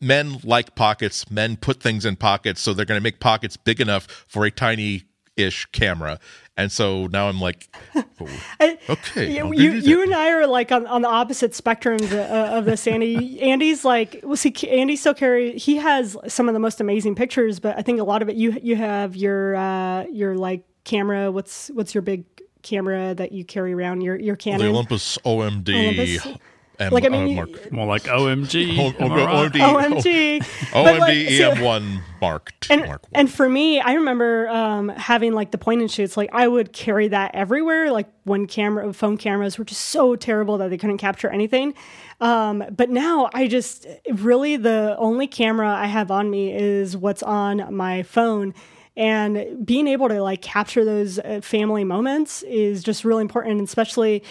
men 0.00 0.38
like 0.44 0.74
pockets, 0.74 1.30
men 1.30 1.56
put 1.56 1.82
things 1.82 2.04
in 2.04 2.16
pockets, 2.16 2.60
so 2.60 2.74
they're 2.74 2.84
going 2.84 2.98
to 3.00 3.02
make 3.02 3.20
pockets 3.20 3.56
big 3.56 3.80
enough 3.80 4.06
for 4.28 4.44
a 4.44 4.50
tiny 4.50 5.04
ish 5.36 5.66
camera. 5.66 6.18
And 6.56 6.70
so 6.70 7.08
now 7.08 7.28
I'm 7.28 7.40
like, 7.40 7.68
oh, 7.96 8.76
okay. 8.88 9.34
you, 9.36 9.52
you, 9.52 9.72
you, 9.72 10.02
and 10.02 10.14
I 10.14 10.30
are 10.30 10.46
like 10.46 10.70
on, 10.70 10.86
on 10.86 11.02
the 11.02 11.08
opposite 11.08 11.52
spectrums 11.52 12.12
uh, 12.12 12.56
of 12.56 12.64
this, 12.64 12.86
Andy. 12.86 13.40
Andy's 13.42 13.84
like, 13.84 14.20
well, 14.22 14.36
see, 14.36 14.54
Andy 14.68 14.94
still 14.94 15.14
carry, 15.14 15.58
he 15.58 15.76
has 15.76 16.16
some 16.28 16.48
of 16.48 16.54
the 16.54 16.60
most 16.60 16.80
amazing 16.80 17.16
pictures, 17.16 17.58
but 17.58 17.76
I 17.76 17.82
think 17.82 18.00
a 18.00 18.04
lot 18.04 18.22
of 18.22 18.28
it, 18.28 18.36
you, 18.36 18.56
you 18.62 18.76
have 18.76 19.16
your, 19.16 19.56
uh, 19.56 20.04
your 20.04 20.36
like 20.36 20.64
camera. 20.84 21.32
What's, 21.32 21.68
what's 21.68 21.94
your 21.94 22.02
big 22.02 22.24
camera 22.62 23.14
that 23.14 23.32
you 23.32 23.44
carry 23.44 23.74
around 23.74 24.02
your, 24.02 24.16
your 24.16 24.36
Canon? 24.36 24.60
The 24.60 24.68
Olympus 24.68 25.18
OMD. 25.18 25.74
Olympus? 25.74 26.40
M- 26.78 26.92
like 26.92 27.04
I 27.04 27.08
mean, 27.08 27.38
uh, 27.38 27.46
more 27.70 27.86
like 27.86 28.02
OMG, 28.04 28.78
o- 28.78 29.04
o- 29.04 29.08
OMD, 29.08 29.60
OMG, 29.60 30.38
OMD 30.72 30.98
like, 30.98 31.14
EM1 31.14 32.00
Mark. 32.20 32.52
And, 32.68 32.84
Mark 32.86 33.04
and 33.12 33.30
for 33.30 33.48
me, 33.48 33.80
I 33.80 33.94
remember 33.94 34.48
um, 34.48 34.88
having 34.88 35.34
like 35.34 35.52
the 35.52 35.58
point 35.58 35.82
and 35.82 35.90
shoots. 35.90 36.16
Like 36.16 36.30
I 36.32 36.48
would 36.48 36.72
carry 36.72 37.08
that 37.08 37.34
everywhere. 37.34 37.92
Like 37.92 38.08
when 38.24 38.46
camera 38.46 38.92
phone 38.92 39.16
cameras 39.16 39.58
were 39.58 39.64
just 39.64 39.82
so 39.82 40.16
terrible 40.16 40.58
that 40.58 40.70
they 40.70 40.78
couldn't 40.78 40.98
capture 40.98 41.28
anything. 41.28 41.74
Um, 42.20 42.64
but 42.70 42.90
now 42.90 43.30
I 43.32 43.46
just 43.46 43.86
really 44.12 44.56
the 44.56 44.96
only 44.98 45.26
camera 45.26 45.68
I 45.68 45.86
have 45.86 46.10
on 46.10 46.30
me 46.30 46.52
is 46.52 46.96
what's 46.96 47.22
on 47.22 47.74
my 47.74 48.02
phone 48.02 48.54
and 48.96 49.66
being 49.66 49.88
able 49.88 50.08
to 50.08 50.22
like 50.22 50.40
capture 50.40 50.84
those 50.84 51.18
uh, 51.18 51.40
family 51.42 51.82
moments 51.84 52.42
is 52.44 52.82
just 52.82 53.04
really 53.04 53.22
important 53.22 53.60
especially 53.60 54.22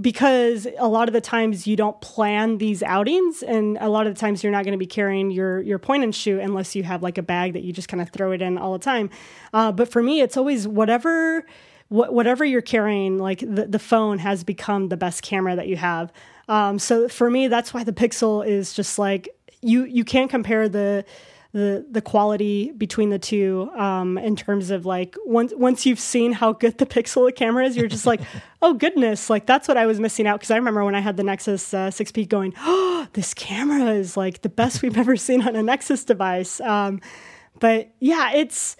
because 0.00 0.66
a 0.78 0.88
lot 0.88 1.08
of 1.08 1.12
the 1.12 1.20
times 1.20 1.66
you 1.66 1.76
don't 1.76 2.00
plan 2.00 2.58
these 2.58 2.82
outings 2.82 3.42
and 3.42 3.76
a 3.80 3.88
lot 3.88 4.06
of 4.06 4.14
the 4.14 4.20
times 4.20 4.42
you're 4.42 4.52
not 4.52 4.64
going 4.64 4.72
to 4.72 4.78
be 4.78 4.86
carrying 4.86 5.30
your 5.30 5.60
your 5.60 5.78
point 5.78 6.02
and 6.02 6.14
shoot 6.14 6.40
unless 6.40 6.74
you 6.74 6.82
have 6.82 7.02
like 7.02 7.18
a 7.18 7.22
bag 7.22 7.52
that 7.52 7.62
you 7.62 7.72
just 7.72 7.88
kind 7.88 8.00
of 8.00 8.08
throw 8.10 8.32
it 8.32 8.40
in 8.40 8.56
all 8.56 8.72
the 8.72 8.78
time. 8.78 9.10
Uh, 9.52 9.72
but 9.72 9.90
for 9.90 10.02
me 10.02 10.20
it's 10.20 10.36
always 10.36 10.66
whatever 10.66 11.44
wh- 11.88 12.12
whatever 12.12 12.44
you're 12.44 12.62
carrying 12.62 13.18
like 13.18 13.40
the, 13.40 13.66
the 13.66 13.78
phone 13.78 14.18
has 14.18 14.44
become 14.44 14.88
the 14.88 14.96
best 14.96 15.22
camera 15.22 15.56
that 15.56 15.68
you 15.68 15.76
have. 15.76 16.12
Um, 16.48 16.78
so 16.78 17.08
for 17.08 17.30
me 17.30 17.48
that's 17.48 17.74
why 17.74 17.84
the 17.84 17.92
pixel 17.92 18.46
is 18.46 18.72
just 18.72 18.98
like 18.98 19.28
you 19.60 19.84
you 19.84 20.04
can't 20.04 20.30
compare 20.30 20.68
the 20.68 21.04
the 21.52 21.84
the 21.90 22.00
quality 22.00 22.70
between 22.72 23.10
the 23.10 23.18
two 23.18 23.70
um, 23.76 24.16
in 24.18 24.36
terms 24.36 24.70
of 24.70 24.86
like 24.86 25.16
once 25.24 25.52
once 25.56 25.84
you've 25.84 25.98
seen 25.98 26.32
how 26.32 26.52
good 26.52 26.78
the 26.78 26.86
Pixel 27.00 27.34
camera 27.34 27.66
is, 27.66 27.76
you're 27.76 27.88
just 27.88 28.06
like, 28.06 28.20
oh 28.62 28.74
goodness, 28.74 29.28
like 29.28 29.46
that's 29.46 29.66
what 29.66 29.76
I 29.76 29.86
was 29.86 29.98
missing 29.98 30.26
out 30.26 30.38
because 30.38 30.50
I 30.50 30.56
remember 30.56 30.84
when 30.84 30.94
I 30.94 31.00
had 31.00 31.16
the 31.16 31.24
Nexus 31.24 31.74
uh, 31.74 31.88
6P 31.88 32.28
going, 32.28 32.54
oh, 32.58 33.08
this 33.14 33.34
camera 33.34 33.92
is 33.92 34.16
like 34.16 34.42
the 34.42 34.48
best 34.48 34.82
we've 34.82 34.98
ever 34.98 35.16
seen 35.16 35.42
on 35.42 35.56
a 35.56 35.62
Nexus 35.62 36.04
device. 36.04 36.60
Um, 36.60 37.00
but 37.58 37.90
yeah, 37.98 38.32
it's 38.32 38.76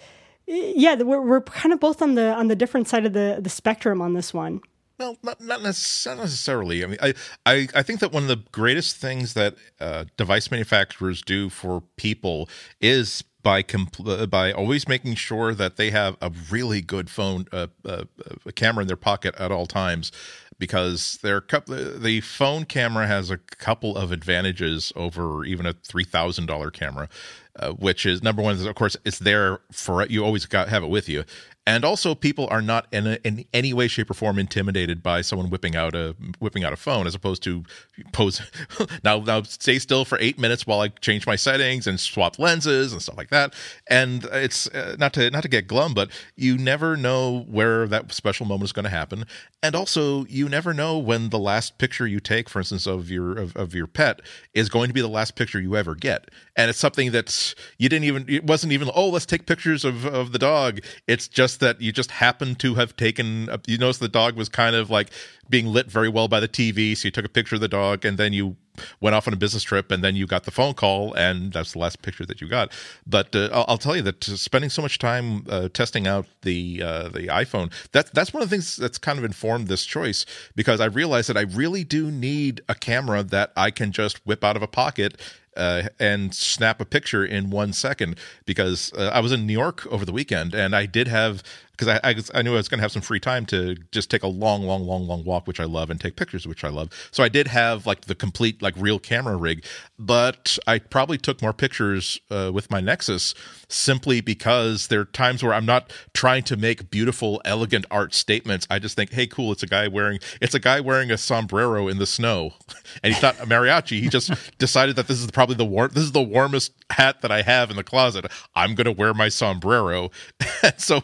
yeah, 0.47 0.95
we're 0.95 1.21
we're 1.21 1.41
kind 1.41 1.73
of 1.73 1.79
both 1.79 2.01
on 2.01 2.15
the 2.15 2.33
on 2.33 2.47
the 2.47 2.55
different 2.55 2.87
side 2.87 3.05
of 3.05 3.13
the 3.13 3.39
the 3.41 3.49
spectrum 3.49 4.01
on 4.01 4.13
this 4.13 4.33
one. 4.33 4.61
Well, 5.01 5.17
not 5.23 5.41
not, 5.41 5.63
necessarily. 5.63 6.83
I 6.83 6.87
mean, 6.87 6.99
I, 7.01 7.15
I 7.43 7.67
I 7.73 7.81
think 7.81 8.01
that 8.01 8.11
one 8.11 8.21
of 8.21 8.29
the 8.29 8.43
greatest 8.51 8.97
things 8.97 9.33
that 9.33 9.55
uh, 9.79 10.05
device 10.15 10.51
manufacturers 10.51 11.23
do 11.23 11.49
for 11.49 11.81
people 11.95 12.47
is 12.79 13.23
by 13.41 13.63
compl- 13.63 14.21
uh, 14.21 14.27
by 14.27 14.51
always 14.51 14.87
making 14.87 15.15
sure 15.15 15.55
that 15.55 15.77
they 15.77 15.89
have 15.89 16.17
a 16.21 16.31
really 16.51 16.81
good 16.81 17.09
phone, 17.09 17.47
uh, 17.51 17.65
uh, 17.83 18.03
a 18.45 18.51
camera 18.51 18.83
in 18.83 18.87
their 18.87 18.95
pocket 18.95 19.33
at 19.39 19.51
all 19.51 19.65
times, 19.65 20.11
because 20.59 21.17
their 21.23 21.43
the 21.67 22.21
phone 22.21 22.65
camera 22.65 23.07
has 23.07 23.31
a 23.31 23.37
couple 23.37 23.97
of 23.97 24.11
advantages 24.11 24.93
over 24.95 25.43
even 25.45 25.65
a 25.65 25.73
three 25.73 26.03
thousand 26.03 26.45
dollar 26.45 26.69
camera, 26.69 27.09
uh, 27.55 27.71
which 27.71 28.05
is 28.05 28.21
number 28.21 28.43
one 28.43 28.53
is 28.53 28.65
of 28.65 28.75
course 28.75 28.95
it's 29.03 29.17
there 29.17 29.61
for 29.71 30.05
you 30.05 30.23
always 30.23 30.45
got 30.45 30.69
have 30.69 30.83
it 30.83 30.89
with 30.89 31.09
you, 31.09 31.23
and 31.71 31.85
also 31.85 32.13
people 32.13 32.49
are 32.51 32.61
not 32.61 32.85
in, 32.91 33.07
a, 33.07 33.17
in 33.23 33.45
any 33.53 33.71
way 33.71 33.87
shape 33.87 34.09
or 34.09 34.13
form 34.13 34.37
intimidated 34.37 35.01
by 35.01 35.21
someone 35.21 35.49
whipping 35.49 35.73
out 35.73 35.95
a 35.95 36.15
whipping 36.39 36.65
out 36.65 36.73
a 36.73 36.75
phone 36.75 37.07
as 37.07 37.15
opposed 37.15 37.41
to 37.43 37.63
pose 38.11 38.41
now 39.05 39.19
now 39.19 39.41
stay 39.43 39.79
still 39.79 40.03
for 40.03 40.17
eight 40.19 40.37
minutes 40.37 40.67
while 40.67 40.81
i 40.81 40.89
change 40.89 41.25
my 41.25 41.37
settings 41.37 41.87
and 41.87 41.97
swap 41.97 42.37
lenses 42.37 42.91
and 42.91 43.01
stuff 43.01 43.15
like 43.17 43.29
that. 43.29 43.53
And 43.89 44.25
it's 44.25 44.67
uh, 44.67 44.97
not 44.99 45.13
to 45.13 45.29
not 45.31 45.43
to 45.43 45.47
get 45.47 45.67
glum 45.67 45.93
but 45.93 46.09
you 46.35 46.57
never 46.57 46.97
know 46.97 47.45
where 47.49 47.87
that 47.87 48.11
special 48.11 48.45
moment 48.45 48.65
is 48.65 48.73
going 48.73 48.83
to 48.83 48.89
happen. 48.89 49.25
And 49.63 49.73
also 49.73 50.25
you 50.25 50.49
never 50.49 50.73
know 50.73 50.97
when 50.97 51.29
the 51.29 51.39
last 51.39 51.77
picture 51.77 52.05
you 52.05 52.19
take 52.19 52.49
for 52.49 52.59
instance 52.59 52.85
of 52.85 53.09
your 53.09 53.37
of, 53.37 53.55
of 53.55 53.73
your 53.73 53.87
pet 53.87 54.21
is 54.53 54.67
going 54.67 54.89
to 54.89 54.93
be 54.93 55.01
the 55.01 55.07
last 55.07 55.37
picture 55.37 55.61
you 55.61 55.77
ever 55.77 55.95
get. 55.95 56.29
And 56.57 56.69
it's 56.69 56.79
something 56.79 57.11
that 57.11 57.55
you 57.77 57.87
didn't 57.87 58.05
even 58.05 58.25
it 58.27 58.43
wasn't 58.43 58.73
even 58.73 58.89
oh 58.93 59.07
let's 59.07 59.25
take 59.25 59.45
pictures 59.45 59.85
of 59.85 60.05
of 60.05 60.33
the 60.33 60.39
dog. 60.39 60.81
It's 61.07 61.29
just 61.29 61.60
that 61.61 61.81
you 61.81 61.91
just 61.91 62.11
happened 62.11 62.59
to 62.59 62.75
have 62.75 62.95
taken 62.97 63.49
you 63.65 63.77
noticed 63.77 64.01
the 64.01 64.09
dog 64.09 64.35
was 64.35 64.49
kind 64.49 64.75
of 64.75 64.89
like 64.89 65.09
being 65.49 65.67
lit 65.67 65.89
very 65.89 66.09
well 66.09 66.27
by 66.27 66.39
the 66.39 66.47
TV 66.47 66.95
so 66.95 67.07
you 67.07 67.11
took 67.11 67.25
a 67.25 67.29
picture 67.29 67.55
of 67.55 67.61
the 67.61 67.67
dog 67.67 68.05
and 68.05 68.17
then 68.17 68.33
you 68.33 68.57
went 68.99 69.15
off 69.15 69.27
on 69.27 69.33
a 69.33 69.37
business 69.37 69.63
trip 69.63 69.91
and 69.91 70.03
then 70.03 70.15
you 70.15 70.25
got 70.25 70.43
the 70.43 70.51
phone 70.51 70.73
call 70.73 71.13
and 71.13 71.53
that's 71.53 71.73
the 71.73 71.79
last 71.79 72.01
picture 72.01 72.25
that 72.25 72.41
you 72.41 72.47
got. 72.47 72.71
But 73.05 73.35
uh, 73.35 73.49
I'll, 73.51 73.65
I'll, 73.69 73.77
tell 73.77 73.95
you 73.95 74.01
that 74.03 74.23
spending 74.23 74.69
so 74.69 74.81
much 74.81 74.99
time 74.99 75.45
uh, 75.49 75.69
testing 75.69 76.07
out 76.07 76.25
the 76.43 76.81
uh, 76.83 77.09
the 77.09 77.27
iPhone 77.27 77.71
that 77.91 78.13
that's 78.13 78.33
one 78.33 78.43
of 78.43 78.49
the 78.49 78.55
things 78.55 78.75
that's 78.75 78.97
kind 78.97 79.17
of 79.17 79.25
informed 79.25 79.67
this 79.67 79.85
choice 79.85 80.25
because 80.55 80.79
I 80.79 80.85
realized 80.85 81.29
that 81.29 81.37
I 81.37 81.41
really 81.41 81.83
do 81.83 82.11
need 82.11 82.61
a 82.69 82.75
camera 82.75 83.23
that 83.23 83.51
I 83.55 83.71
can 83.71 83.91
just 83.91 84.25
whip 84.25 84.43
out 84.43 84.55
of 84.55 84.61
a 84.61 84.67
pocket 84.67 85.19
uh, 85.55 85.83
and 85.99 86.33
snap 86.33 86.79
a 86.81 86.85
picture 86.85 87.25
in 87.25 87.49
one 87.49 87.73
second 87.73 88.17
because 88.45 88.91
uh, 88.93 89.11
I 89.13 89.19
was 89.19 89.31
in 89.31 89.45
New 89.45 89.53
York 89.53 89.85
over 89.87 90.05
the 90.05 90.11
weekend 90.11 90.53
and 90.53 90.75
I 90.75 90.85
did 90.85 91.07
have 91.07 91.43
because 91.81 91.99
I, 92.03 92.09
I, 92.09 92.39
I 92.39 92.41
knew 92.43 92.53
I 92.53 92.57
was 92.57 92.67
going 92.67 92.77
to 92.77 92.83
have 92.83 92.91
some 92.91 93.01
free 93.01 93.19
time 93.19 93.45
to 93.47 93.75
just 93.91 94.11
take 94.11 94.21
a 94.21 94.27
long, 94.27 94.61
long, 94.61 94.83
long, 94.83 95.07
long 95.07 95.23
walk, 95.23 95.47
which 95.47 95.59
I 95.59 95.63
love, 95.63 95.89
and 95.89 95.99
take 95.99 96.15
pictures, 96.15 96.47
which 96.47 96.63
I 96.63 96.69
love. 96.69 96.89
So 97.09 97.23
I 97.23 97.29
did 97.29 97.47
have 97.47 97.87
like 97.87 98.01
the 98.01 98.13
complete 98.13 98.61
like 98.61 98.75
real 98.77 98.99
camera 98.99 99.35
rig, 99.35 99.65
but 99.97 100.59
I 100.67 100.77
probably 100.77 101.17
took 101.17 101.41
more 101.41 101.53
pictures 101.53 102.19
uh, 102.29 102.51
with 102.53 102.69
my 102.69 102.81
Nexus 102.81 103.33
simply 103.67 104.21
because 104.21 104.87
there 104.87 104.99
are 104.99 105.05
times 105.05 105.41
where 105.41 105.55
I'm 105.55 105.65
not 105.65 105.91
trying 106.13 106.43
to 106.43 106.55
make 106.55 106.91
beautiful, 106.91 107.41
elegant 107.45 107.85
art 107.89 108.13
statements. 108.13 108.67
I 108.69 108.77
just 108.77 108.95
think, 108.95 109.11
hey, 109.13 109.25
cool, 109.25 109.51
it's 109.51 109.63
a 109.63 109.67
guy 109.67 109.87
wearing 109.87 110.19
it's 110.39 110.53
a 110.53 110.59
guy 110.59 110.81
wearing 110.81 111.09
a 111.09 111.17
sombrero 111.17 111.87
in 111.87 111.97
the 111.97 112.05
snow, 112.05 112.53
and 113.03 113.11
he's 113.11 113.23
not 113.23 113.39
a 113.39 113.47
mariachi. 113.47 113.99
He 113.99 114.07
just 114.07 114.31
decided 114.59 114.97
that 114.97 115.07
this 115.07 115.19
is 115.19 115.31
probably 115.31 115.55
the 115.55 115.65
warm 115.65 115.89
this 115.93 116.03
is 116.03 116.11
the 116.11 116.21
warmest 116.21 116.73
hat 116.91 117.21
that 117.21 117.31
I 117.31 117.41
have 117.41 117.71
in 117.71 117.75
the 117.75 117.83
closet. 117.83 118.27
I'm 118.53 118.75
going 118.75 118.85
to 118.85 118.91
wear 118.91 119.15
my 119.15 119.29
sombrero, 119.29 120.11
so. 120.77 121.01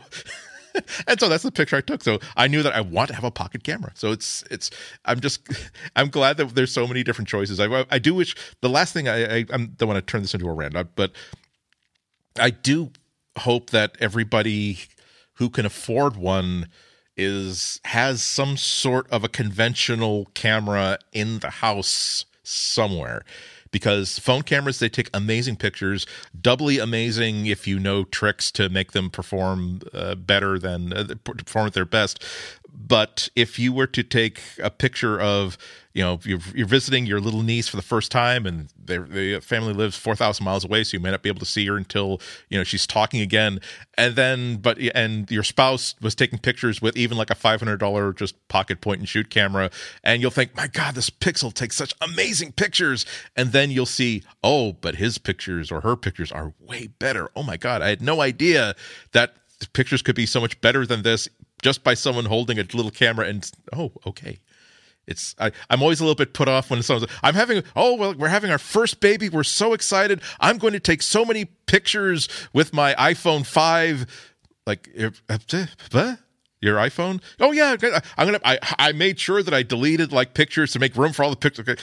and 1.08 1.20
so 1.20 1.30
that's 1.30 1.44
the 1.44 1.52
picture 1.52 1.76
I 1.76 1.82
took. 1.82 2.04
So 2.04 2.20
I 2.36 2.48
knew 2.48 2.63
that 2.63 2.74
I 2.74 2.82
want 2.82 3.10
to 3.10 3.16
have 3.16 3.24
a 3.24 3.32
pocket 3.32 3.63
camera. 3.63 3.92
So 3.96 4.12
it's 4.12 4.44
it's 4.50 4.70
I'm 5.06 5.20
just 5.20 5.48
I'm 5.96 6.10
glad 6.10 6.38
that 6.38 6.56
there's 6.56 6.72
so 6.72 6.88
many 6.88 7.04
different 7.04 7.28
choices. 7.28 7.60
I 7.60 7.86
I 7.90 8.00
do 8.00 8.13
wish 8.13 8.36
the 8.62 8.70
last 8.70 8.94
thing 8.94 9.08
I 9.08 9.24
I, 9.24 9.38
I 9.38 9.44
don't 9.44 9.88
want 9.88 9.96
to 9.96 10.02
turn 10.02 10.22
this 10.22 10.34
into 10.34 10.48
a 10.48 10.54
rant, 10.54 10.76
uh, 10.76 10.86
but 10.96 11.12
I 12.40 12.50
do 12.50 12.92
hope 13.38 13.70
that 13.72 13.96
everybody 14.00 14.80
who 15.34 15.50
can 15.50 15.66
afford 15.66 16.18
one 16.18 16.68
is 17.16 17.82
has 17.86 18.22
some 18.22 18.58
sort 18.58 19.10
of 19.10 19.24
a 19.24 19.30
conventional 19.30 20.26
camera 20.34 21.00
in 21.12 21.40
the 21.40 21.50
house 21.50 22.26
somewhere 22.44 23.24
because 23.71 24.19
phone 24.19 24.43
cameras 24.43 24.80
they 24.80 24.89
take 24.89 25.10
amazing 25.13 25.56
pictures. 25.56 26.06
Doubly 26.39 26.80
amazing 26.80 27.45
if 27.45 27.67
you 27.67 27.80
know 27.80 28.03
tricks 28.03 28.51
to 28.51 28.69
make 28.69 28.91
them 28.91 29.10
perform 29.10 29.82
uh, 29.93 30.15
better 30.15 30.60
than 30.60 30.93
uh, 30.93 31.15
perform 31.23 31.67
at 31.67 31.73
their 31.73 31.86
best 31.86 32.23
but 32.73 33.30
if 33.36 33.60
you 33.60 33.73
were 33.73 33.88
to 33.88 34.03
take 34.03 34.41
a 34.62 34.69
picture 34.69 35.19
of 35.19 35.58
you 35.93 36.03
know 36.03 36.19
you're, 36.23 36.39
you're 36.53 36.67
visiting 36.67 37.06
your 37.06 37.19
little 37.19 37.41
niece 37.41 37.67
for 37.67 37.75
the 37.75 37.82
first 37.82 38.12
time 38.12 38.45
and 38.45 38.69
the 38.84 39.39
family 39.43 39.73
lives 39.73 39.97
4000 39.97 40.43
miles 40.43 40.63
away 40.63 40.84
so 40.84 40.95
you 40.95 41.01
may 41.01 41.12
not 41.12 41.23
be 41.23 41.30
able 41.30 41.39
to 41.39 41.45
see 41.45 41.65
her 41.65 41.75
until 41.75 42.21
you 42.49 42.58
know 42.58 42.63
she's 42.63 42.86
talking 42.86 43.19
again. 43.19 43.60
And 43.97 44.15
then 44.15 44.58
but 44.58 44.77
and 44.93 45.30
your 45.32 45.43
spouse 45.43 45.95
was 46.01 46.13
taking 46.13 46.39
pictures 46.39 46.82
with 46.82 46.95
even 46.95 47.17
like 47.17 47.30
a 47.30 47.36
$500 47.36 48.15
just 48.15 48.47
pocket 48.47 48.80
point 48.80 48.99
and 48.99 49.10
shoot 49.10 49.30
camera 49.30 49.71
and 50.03 50.21
you'll 50.21 50.32
think 50.32 50.56
my 50.56 50.67
god 50.67 50.95
this 50.95 51.10
pixel 51.10 51.53
takes 51.53 51.75
such 51.75 51.93
amazing 52.01 52.51
pictures. 52.51 53.06
And 53.36 53.51
then 53.51 53.71
you'll 53.71 53.86
see 53.86 54.23
oh 54.43 54.73
but 54.73 54.95
his 54.95 55.17
pictures 55.17 55.71
or 55.71 55.82
her 55.82 55.95
pictures 55.95 56.32
are 56.32 56.53
way 56.60 56.88
better. 56.88 57.30
Oh 57.36 57.43
my 57.43 57.58
god 57.58 57.82
i 57.82 57.89
had 57.89 58.01
no 58.01 58.21
idea 58.21 58.75
that 59.13 59.36
pictures 59.73 60.01
could 60.03 60.15
be 60.15 60.25
so 60.25 60.39
much 60.39 60.62
better 60.62 60.86
than 60.86 61.01
this 61.01 61.27
just 61.62 61.84
by 61.84 61.93
someone 61.93 62.26
holding 62.26 62.60
a 62.60 62.63
little 62.63 62.91
camera 62.91 63.28
and 63.28 63.50
oh 63.74 63.91
okay. 64.06 64.39
It's 65.06 65.36
I, 65.39 65.52
i'm 65.70 65.82
always 65.82 66.02
a 66.02 66.04
little 66.04 66.15
bit 66.15 66.34
put 66.34 66.50
off 66.50 66.70
when 66.70 66.84
someone's 66.84 67.10
i'm 67.24 67.34
having 67.34 67.63
oh 67.78 67.96
well 67.96 68.13
we're 68.13 68.28
having 68.28 68.52
our 68.52 68.58
first 68.58 69.00
baby. 69.00 69.30
We're 69.30 69.43
so 69.43 69.74
excited. 69.74 70.22
I'm 70.39 70.58
going 70.58 70.74
to 70.74 70.80
take 70.80 71.02
so 71.02 71.24
many 71.26 71.46
pictures 71.46 72.28
with 72.54 72.74
my 72.74 72.93
iphone 72.96 73.46
5 73.46 74.34
like 74.65 74.89
eh, 74.98 75.10
your 76.60 76.76
iphone? 76.78 77.22
Oh 77.39 77.52
yeah. 77.52 77.76
I'm 78.17 78.28
gonna 78.28 78.41
i, 78.43 78.60
I 78.78 78.91
made 78.91 79.20
sure 79.20 79.41
that 79.41 79.54
i 79.54 79.63
deleted 79.63 80.12
like 80.12 80.34
pictures 80.34 80.74
to 80.74 80.80
make 80.80 80.96
room 80.96 81.13
for 81.13 81.24
all 81.24 81.30
the 81.30 81.36
pictures 81.38 81.78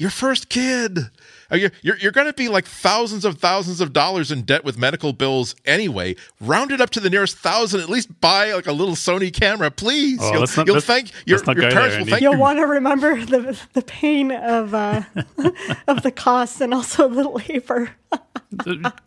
your 0.00 0.10
first 0.10 0.48
kid 0.48 1.10
you're, 1.58 1.70
you're, 1.82 1.96
you're 1.98 2.12
going 2.12 2.26
to 2.26 2.32
be 2.32 2.48
like 2.48 2.64
thousands 2.64 3.24
of 3.24 3.38
thousands 3.38 3.80
of 3.80 3.92
dollars 3.92 4.30
in 4.30 4.42
debt 4.42 4.64
with 4.64 4.78
medical 4.78 5.12
bills 5.12 5.56
anyway. 5.64 6.14
Round 6.40 6.70
it 6.70 6.80
up 6.80 6.90
to 6.90 7.00
the 7.00 7.10
nearest 7.10 7.38
thousand. 7.38 7.80
At 7.80 7.88
least 7.88 8.20
buy 8.20 8.52
like 8.52 8.66
a 8.66 8.72
little 8.72 8.94
Sony 8.94 9.32
camera, 9.32 9.70
please. 9.70 10.18
Oh, 10.20 10.32
you'll, 10.32 10.40
not, 10.40 10.66
you'll 10.66 10.80
thank 10.80 11.12
your, 11.26 11.38
your 11.38 11.44
parents 11.44 11.74
there, 11.74 11.98
will 11.98 12.06
thank 12.06 12.22
You'll 12.22 12.34
you. 12.34 12.38
want 12.38 12.58
to 12.58 12.66
remember 12.66 13.24
the 13.24 13.58
the 13.72 13.82
pain 13.82 14.30
of 14.30 14.74
uh, 14.74 15.02
of 15.88 16.02
the 16.02 16.12
cost 16.12 16.60
and 16.60 16.72
also 16.72 17.08
the 17.08 17.28
labor. 17.28 17.90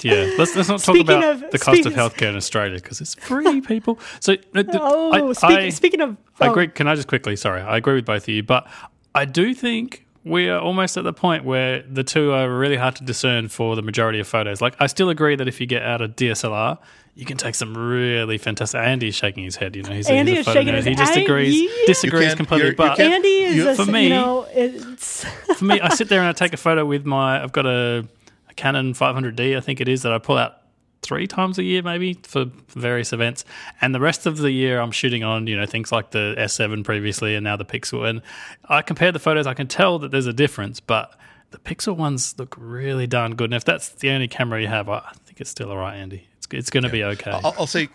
yeah, 0.01 0.33
let's, 0.37 0.55
let's 0.55 0.69
not 0.69 0.79
talk 0.79 0.95
Speaking 0.95 1.17
about 1.17 1.43
of- 1.43 1.51
the 1.51 1.59
cost 1.59 1.85
of 1.85 1.93
healthcare 1.93 2.29
in 2.29 2.35
Australia 2.35 2.75
because 2.75 3.01
it's 3.01 3.15
free, 3.15 3.61
people. 3.61 3.99
So, 4.19 4.33
uh, 4.55 4.63
Oh, 4.73 5.29
I, 5.29 5.33
speak, 5.33 5.49
I- 5.49 5.69
speaking 5.69 6.01
of, 6.01 6.17
I 6.39 6.47
oh, 6.47 6.51
agree. 6.51 6.67
Can 6.67 6.87
I 6.87 6.95
just 6.95 7.07
quickly? 7.07 7.35
Sorry, 7.35 7.61
I 7.61 7.77
agree 7.77 7.95
with 7.95 8.05
both 8.05 8.23
of 8.23 8.29
you, 8.29 8.43
but 8.43 8.67
I 9.15 9.25
do 9.25 9.53
think 9.53 10.02
we 10.23 10.47
are 10.49 10.59
almost 10.59 10.95
at 10.97 11.03
the 11.03 11.13
point 11.13 11.43
where 11.43 11.81
the 11.83 12.03
two 12.03 12.31
are 12.31 12.49
really 12.49 12.77
hard 12.77 12.95
to 12.97 13.03
discern 13.03 13.49
for 13.49 13.75
the 13.75 13.81
majority 13.81 14.19
of 14.19 14.27
photos. 14.27 14.61
Like, 14.61 14.75
I 14.79 14.87
still 14.87 15.09
agree 15.09 15.35
that 15.35 15.47
if 15.47 15.59
you 15.59 15.67
get 15.67 15.83
out 15.83 16.01
a 16.01 16.07
DSLR, 16.07 16.77
you 17.15 17.25
can 17.25 17.37
take 17.37 17.53
some 17.55 17.77
really 17.77 18.37
fantastic. 18.37 18.79
Andy's 18.79 19.15
shaking 19.15 19.43
his 19.43 19.55
head. 19.57 19.75
You 19.75 19.83
know, 19.83 19.91
he's, 19.91 20.09
Andy 20.09 20.31
he's 20.35 20.39
a 20.41 20.43
photo 20.45 20.59
shaking 20.61 20.73
nerd. 20.73 20.87
He 20.87 20.95
just 20.95 21.17
I- 21.17 21.21
agrees, 21.21 21.61
yeah. 21.61 21.69
disagrees 21.85 22.35
completely. 22.35 22.67
you're- 22.67 22.75
but 22.75 22.99
Andy 22.99 23.27
is 23.27 23.55
you- 23.57 23.69
a, 23.69 23.75
for 23.75 23.83
you 23.83 23.91
me- 23.91 24.09
know, 24.09 24.47
it's 24.51 25.23
for 25.57 25.65
me, 25.65 25.79
I 25.79 25.89
sit 25.89 26.09
there 26.09 26.19
and 26.21 26.27
I 26.29 26.33
take 26.33 26.53
a 26.53 26.57
photo 26.57 26.85
with 26.85 27.05
my. 27.05 27.43
I've 27.43 27.51
got 27.51 27.65
a, 27.65 28.07
a 28.49 28.53
Canon 28.55 28.93
500D, 28.93 29.55
I 29.57 29.59
think 29.59 29.79
it 29.81 29.87
is, 29.87 30.01
that 30.03 30.13
I 30.13 30.17
pull 30.17 30.37
out 30.37 30.57
three 31.03 31.27
times 31.27 31.59
a 31.59 31.63
year, 31.63 31.81
maybe 31.81 32.19
for 32.23 32.45
various 32.69 33.13
events. 33.13 33.45
And 33.81 33.93
the 33.93 33.99
rest 33.99 34.25
of 34.25 34.37
the 34.37 34.51
year, 34.51 34.79
I'm 34.79 34.91
shooting 34.91 35.23
on, 35.23 35.47
you 35.47 35.55
know, 35.55 35.65
things 35.65 35.91
like 35.91 36.11
the 36.11 36.35
S7 36.37 36.83
previously 36.83 37.35
and 37.35 37.43
now 37.43 37.55
the 37.55 37.65
Pixel. 37.65 38.07
And 38.09 38.21
I 38.67 38.81
compare 38.81 39.11
the 39.11 39.19
photos, 39.19 39.45
I 39.45 39.53
can 39.53 39.67
tell 39.67 39.99
that 39.99 40.11
there's 40.11 40.27
a 40.27 40.33
difference, 40.33 40.79
but 40.79 41.15
the 41.51 41.59
Pixel 41.59 41.95
ones 41.95 42.33
look 42.39 42.55
really 42.57 43.05
darn 43.05 43.35
good. 43.35 43.45
And 43.45 43.53
if 43.53 43.63
that's 43.63 43.89
the 43.89 44.09
only 44.09 44.27
camera 44.27 44.61
you 44.61 44.67
have, 44.67 44.89
I 44.89 45.11
think 45.25 45.39
it's 45.39 45.49
still 45.49 45.69
all 45.69 45.77
right, 45.77 45.97
Andy. 45.97 46.27
It's, 46.37 46.47
it's 46.51 46.69
going 46.69 46.83
to 46.83 46.89
be 46.89 47.03
okay. 47.03 47.31
I'll, 47.31 47.55
I'll 47.59 47.67
say. 47.67 47.89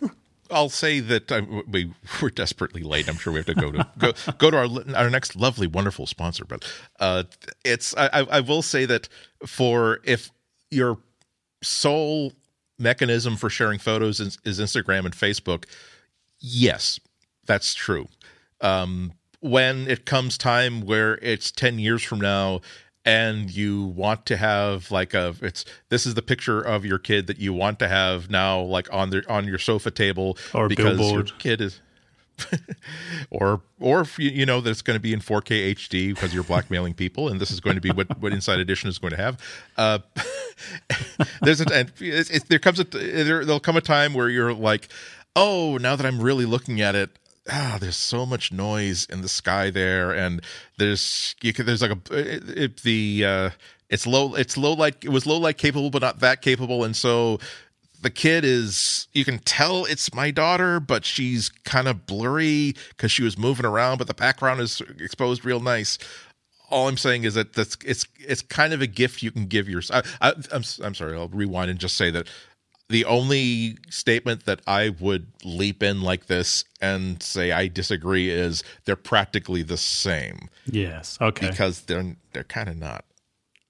I'll 0.51 0.71
say 0.71 1.01
that 1.01 1.31
uh, 1.31 1.43
we 1.69 1.93
we're 2.23 2.31
desperately 2.31 2.83
late. 2.83 3.07
I'm 3.07 3.17
sure 3.17 3.35
we 3.35 3.39
have 3.39 3.47
to 3.47 3.55
go 3.55 3.71
to 3.71 3.87
go 3.99 4.13
go 4.39 4.51
to 4.51 4.57
our 4.57 4.97
our 4.97 5.11
next 5.11 5.37
lovely, 5.37 5.67
wonderful 5.67 6.07
sponsor. 6.07 6.47
But 6.47 6.65
uh, 6.99 7.25
it's 7.67 7.95
I, 7.99 8.09
I 8.31 8.41
will 8.41 8.63
say 8.63 8.87
that 8.87 9.11
for 9.45 10.01
if 10.05 10.31
you're 10.71 10.97
sole 11.63 12.33
mechanism 12.79 13.37
for 13.37 13.51
sharing 13.51 13.79
photos 13.79 14.21
is, 14.21 14.39
is 14.45 14.61
Instagram 14.61 15.05
and 15.05 15.15
Facebook. 15.15 15.65
Yes, 16.39 17.01
that's 17.47 17.75
true. 17.75 18.07
Um, 18.61 19.13
when 19.41 19.89
it 19.89 20.05
comes 20.05 20.37
time 20.39 20.81
where 20.83 21.15
it's 21.23 21.51
10 21.51 21.79
years 21.79 22.03
from 22.03 22.21
now 22.21 22.61
and 23.05 23.51
you 23.51 23.85
want 23.85 24.27
to 24.27 24.37
have 24.37 24.91
like 24.91 25.15
a 25.15 25.35
it's 25.41 25.65
this 25.89 26.05
is 26.07 26.15
the 26.15 26.23
picture 26.23 26.61
of 26.61 26.85
your 26.85 26.99
kid 26.99 27.29
that 27.29 27.39
you 27.39 27.53
want 27.53 27.79
to 27.79 27.87
have 27.89 28.29
now 28.29 28.61
like 28.61 28.93
on 28.93 29.11
the 29.11 29.23
on 29.33 29.47
your 29.47 29.59
sofa 29.59 29.91
table 29.93 30.37
Or 30.53 30.69
because 30.69 30.99
billboard. 30.99 31.29
your 31.29 31.39
kid 31.39 31.61
is 31.61 31.81
or 33.31 33.61
or 33.81 34.01
if 34.01 34.19
you, 34.19 34.31
you 34.31 34.47
know 34.47 34.61
that 34.61 34.71
it's 34.71 34.83
going 34.83 34.97
to 34.97 35.01
be 35.01 35.13
in 35.13 35.21
4K 35.21 35.75
HD 35.75 36.15
because 36.15 36.35
you're 36.35 36.45
blackmailing 36.45 36.95
people, 36.95 37.29
and 37.29 37.41
this 37.41 37.51
is 37.51 37.61
going 37.61 37.77
to 37.77 37.81
be 37.81 37.91
what 37.91 38.19
what 38.19 38.33
Inside 38.33 38.59
Edition 38.59 38.89
is 38.89 38.99
going 38.99 39.13
to 39.13 39.17
have. 39.17 39.41
Uh, 39.77 39.99
there's 41.43 41.61
a 41.61 41.67
and 41.73 41.93
it's, 42.01 42.31
it's, 42.31 42.45
there 42.47 42.59
comes 42.59 42.81
a 42.81 42.85
there, 42.85 43.45
there'll 43.45 43.61
come 43.61 43.77
a 43.77 43.81
time 43.81 44.15
where 44.15 44.29
you're 44.29 44.53
like, 44.53 44.89
oh, 45.37 45.79
now 45.81 45.97
that 45.97 46.07
I'm 46.07 46.21
really 46.21 46.45
looking 46.45 46.81
at 46.81 46.95
it. 46.95 47.11
Ah, 47.51 47.79
there's 47.81 47.97
so 47.97 48.27
much 48.27 48.53
noise 48.53 49.07
in 49.07 49.23
the 49.23 49.29
sky 49.29 49.71
there, 49.71 50.13
and 50.13 50.43
there's 50.77 51.35
you 51.41 51.55
can, 51.55 51.65
there's 51.65 51.81
like 51.81 51.93
a 51.93 52.19
it, 52.19 52.59
it, 52.59 52.77
the 52.83 53.25
uh, 53.25 53.51
it's 53.89 54.07
low 54.07 54.35
it's 54.35 54.59
low 54.59 54.75
light 54.75 54.97
it 55.03 55.09
was 55.09 55.25
low 55.25 55.39
light 55.39 55.57
capable 55.57 55.89
but 55.91 56.03
not 56.03 56.21
that 56.21 56.43
capable, 56.43 56.85
and 56.85 56.95
so 56.95 57.39
the 58.01 58.11
kid 58.11 58.45
is 58.45 59.09
you 59.13 59.25
can 59.25 59.39
tell 59.41 59.85
it's 59.85 60.15
my 60.15 60.31
daughter 60.31 60.81
but 60.81 61.05
she's 61.05 61.49
kind 61.65 61.89
of 61.89 62.07
blurry 62.07 62.75
because 62.91 63.11
she 63.11 63.23
was 63.23 63.37
moving 63.39 63.67
around 63.67 63.99
but 63.99 64.07
the 64.07 64.15
background 64.15 64.61
is 64.61 64.81
exposed 65.01 65.45
real 65.45 65.61
nice 65.61 65.99
all 66.71 66.89
i'm 66.89 66.97
saying 66.97 67.25
is 67.25 67.35
that 67.35 67.53
that's 67.55 67.77
it's 67.85 68.07
it's 68.19 68.43
kind 68.43 68.73
of 68.73 68.81
a 68.81 68.87
gift 68.87 69.23
you 69.23 69.31
can 69.31 69.47
give 69.47 69.69
yourself 69.69 70.05
I, 70.21 70.29
I, 70.31 70.35
I'm, 70.53 70.63
I'm 70.83 70.95
sorry 70.95 71.17
i'll 71.17 71.29
rewind 71.29 71.71
and 71.71 71.79
just 71.79 71.97
say 71.97 72.11
that 72.11 72.27
the 72.89 73.05
only 73.05 73.77
statement 73.91 74.45
that 74.47 74.61
i 74.67 74.91
would 75.01 75.27
leap 75.45 75.83
in 75.83 76.03
like 76.03 76.27
this 76.27 76.65
and 76.81 77.23
say 77.23 77.53
i 77.53 77.67
disagree 77.69 78.31
is 78.31 78.63
they're 78.85 78.97
practically 78.97 79.63
the 79.63 79.77
same 79.77 80.49
Yes. 80.71 81.17
Okay. 81.21 81.49
because 81.49 81.81
they're 81.83 82.15
they're 82.35 82.45
kind 82.45 82.69
of 82.69 82.77
not. 82.77 83.05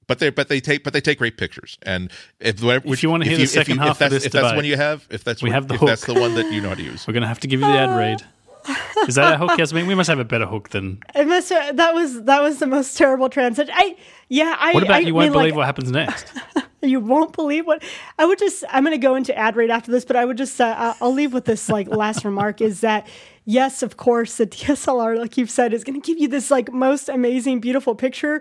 But 0.09 0.19
they 0.19 0.31
but 0.31 0.49
they 0.49 0.59
take 0.61 0.83
but 0.83 0.93
they 0.95 1.01
take 1.01 1.19
great 1.19 1.37
pictures. 1.37 1.79
And 1.83 2.11
if 2.41 2.61
which, 2.85 3.03
you 3.03 3.11
wanna 3.11 3.27
hear 3.27 3.37
the 3.37 3.47
second 3.47 3.75
if 3.75 3.79
half 3.79 3.91
of 3.93 3.99
that's, 3.99 4.13
this 4.15 4.27
if 4.27 4.33
that's 4.33 4.43
debate, 4.47 4.57
one 4.57 4.65
you 4.65 4.77
have, 4.77 5.07
if 5.11 5.23
that's 5.23 5.43
we 5.43 5.51
what- 5.51 5.55
have 5.55 5.69
the 5.69 5.75
if 5.75 5.81
that's 5.83 6.07
the 6.07 6.15
one 6.15 6.35
that 6.35 6.51
you 6.51 6.61
know 6.61 6.71
how 6.71 6.75
to 6.75 6.83
use. 6.83 7.07
We're 7.07 7.13
going 7.13 7.23
to 7.23 7.29
have 7.29 7.41
to 7.41 7.47
give 7.47 7.61
you 7.61 7.67
the 7.67 7.73
ad 7.79 7.97
read. 7.97 8.23
Is 9.07 9.15
that 9.15 9.35
a 9.35 9.39
hook, 9.39 9.57
Yasmin? 9.59 9.87
We 9.87 9.95
must 9.95 10.09
have 10.09 10.19
a 10.19 10.25
better 10.25 10.45
hook 10.45 10.71
than. 10.71 11.01
It 11.15 11.27
must. 11.27 11.49
That 11.51 11.95
was 11.95 12.25
that 12.25 12.43
was 12.43 12.59
the 12.59 12.67
most 12.67 12.97
terrible 12.99 13.29
transition. 13.31 13.73
I 13.75 13.97
yeah. 14.29 14.57
I. 14.59 14.73
What 14.73 14.83
about 14.83 14.97
I 14.97 14.99
you 15.01 15.15
won't 15.15 15.27
mean, 15.27 15.33
believe 15.33 15.51
like, 15.53 15.57
what 15.57 15.67
happens 15.67 15.91
next? 15.91 16.27
You 16.81 17.01
won't 17.01 17.33
believe 17.35 17.67
what 17.67 17.83
I 18.21 18.25
would 18.25 18.39
just. 18.39 18.63
I'm 18.71 18.85
going 18.85 18.95
to 18.99 19.05
go 19.05 19.17
into 19.17 19.37
ad 19.37 19.57
rate 19.57 19.69
after 19.69 19.91
this, 19.91 20.05
but 20.05 20.15
I 20.15 20.25
would 20.25 20.37
just. 20.39 20.61
Uh, 20.61 20.75
I'll- 20.79 20.97
I'll 21.01 21.13
leave 21.13 21.33
with 21.33 21.45
this 21.45 21.69
like 21.69 21.89
last 21.89 22.25
remark 22.25 22.61
is 22.61 22.83
that 22.83 23.09
yes, 23.45 23.83
of 23.83 23.97
course, 23.97 24.37
the 24.37 24.47
DSLR, 24.47 25.19
like 25.19 25.37
you've 25.37 25.51
said, 25.51 25.73
is 25.75 25.83
going 25.83 26.01
to 26.01 26.07
give 26.07 26.19
you 26.21 26.29
this 26.29 26.53
like 26.53 26.73
most 26.73 27.09
amazing, 27.09 27.59
beautiful 27.61 27.97
picture. 27.97 28.41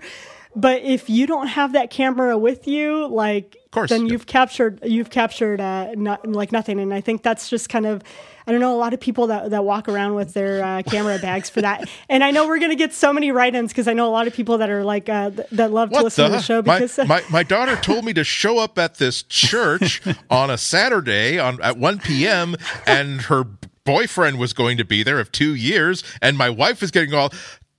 But 0.55 0.81
if 0.81 1.09
you 1.09 1.27
don't 1.27 1.47
have 1.47 1.73
that 1.73 1.89
camera 1.89 2.37
with 2.37 2.67
you, 2.67 3.07
like, 3.07 3.57
course, 3.77 3.89
then 3.89 4.05
yeah. 4.05 4.13
you've 4.13 4.25
captured 4.25 4.79
you've 4.83 5.09
captured 5.09 5.61
uh, 5.61 5.91
not, 5.95 6.27
like 6.27 6.51
nothing. 6.51 6.79
And 6.79 6.93
I 6.93 7.01
think 7.01 7.23
that's 7.23 7.49
just 7.49 7.69
kind 7.69 7.85
of. 7.85 8.03
I 8.45 8.51
don't 8.51 8.61
know 8.61 8.73
a 8.73 8.79
lot 8.79 8.93
of 8.93 9.01
people 9.01 9.27
that, 9.27 9.49
that 9.49 9.65
walk 9.65 9.89
around 9.89 10.15
with 10.15 10.33
their 10.33 10.63
uh, 10.63 10.81
camera 10.83 11.19
bags 11.19 11.49
for 11.49 11.61
that, 11.61 11.89
and 12.09 12.23
I 12.23 12.31
know 12.31 12.47
we're 12.47 12.59
gonna 12.59 12.75
get 12.75 12.93
so 12.93 13.11
many 13.11 13.29
write-ins 13.29 13.73
because 13.73 13.89
I 13.89 13.93
know 13.93 14.07
a 14.07 14.09
lot 14.09 14.25
of 14.25 14.33
people 14.33 14.59
that 14.59 14.69
are 14.69 14.85
like 14.85 15.09
uh, 15.09 15.31
th- 15.31 15.49
that 15.51 15.71
love 15.71 15.89
to 15.89 16.01
listen 16.01 16.23
the? 16.23 16.29
to 16.29 16.35
the 16.37 16.41
show 16.41 16.61
my, 16.61 16.79
because 16.79 16.97
my 17.07 17.21
my 17.29 17.43
daughter 17.43 17.75
told 17.81 18.05
me 18.05 18.13
to 18.13 18.23
show 18.23 18.57
up 18.57 18.79
at 18.79 18.95
this 18.95 19.23
church 19.23 20.01
on 20.29 20.49
a 20.49 20.57
Saturday 20.57 21.37
on 21.37 21.61
at 21.61 21.77
1 21.77 21.99
p.m. 21.99 22.55
and 22.85 23.23
her 23.23 23.45
boyfriend 23.87 24.37
was 24.37 24.51
going 24.51 24.77
to 24.77 24.83
be 24.83 25.01
there 25.01 25.19
of 25.19 25.31
two 25.31 25.55
years, 25.55 26.03
and 26.21 26.37
my 26.37 26.49
wife 26.49 26.83
is 26.83 26.91
getting 26.91 27.13
all. 27.13 27.31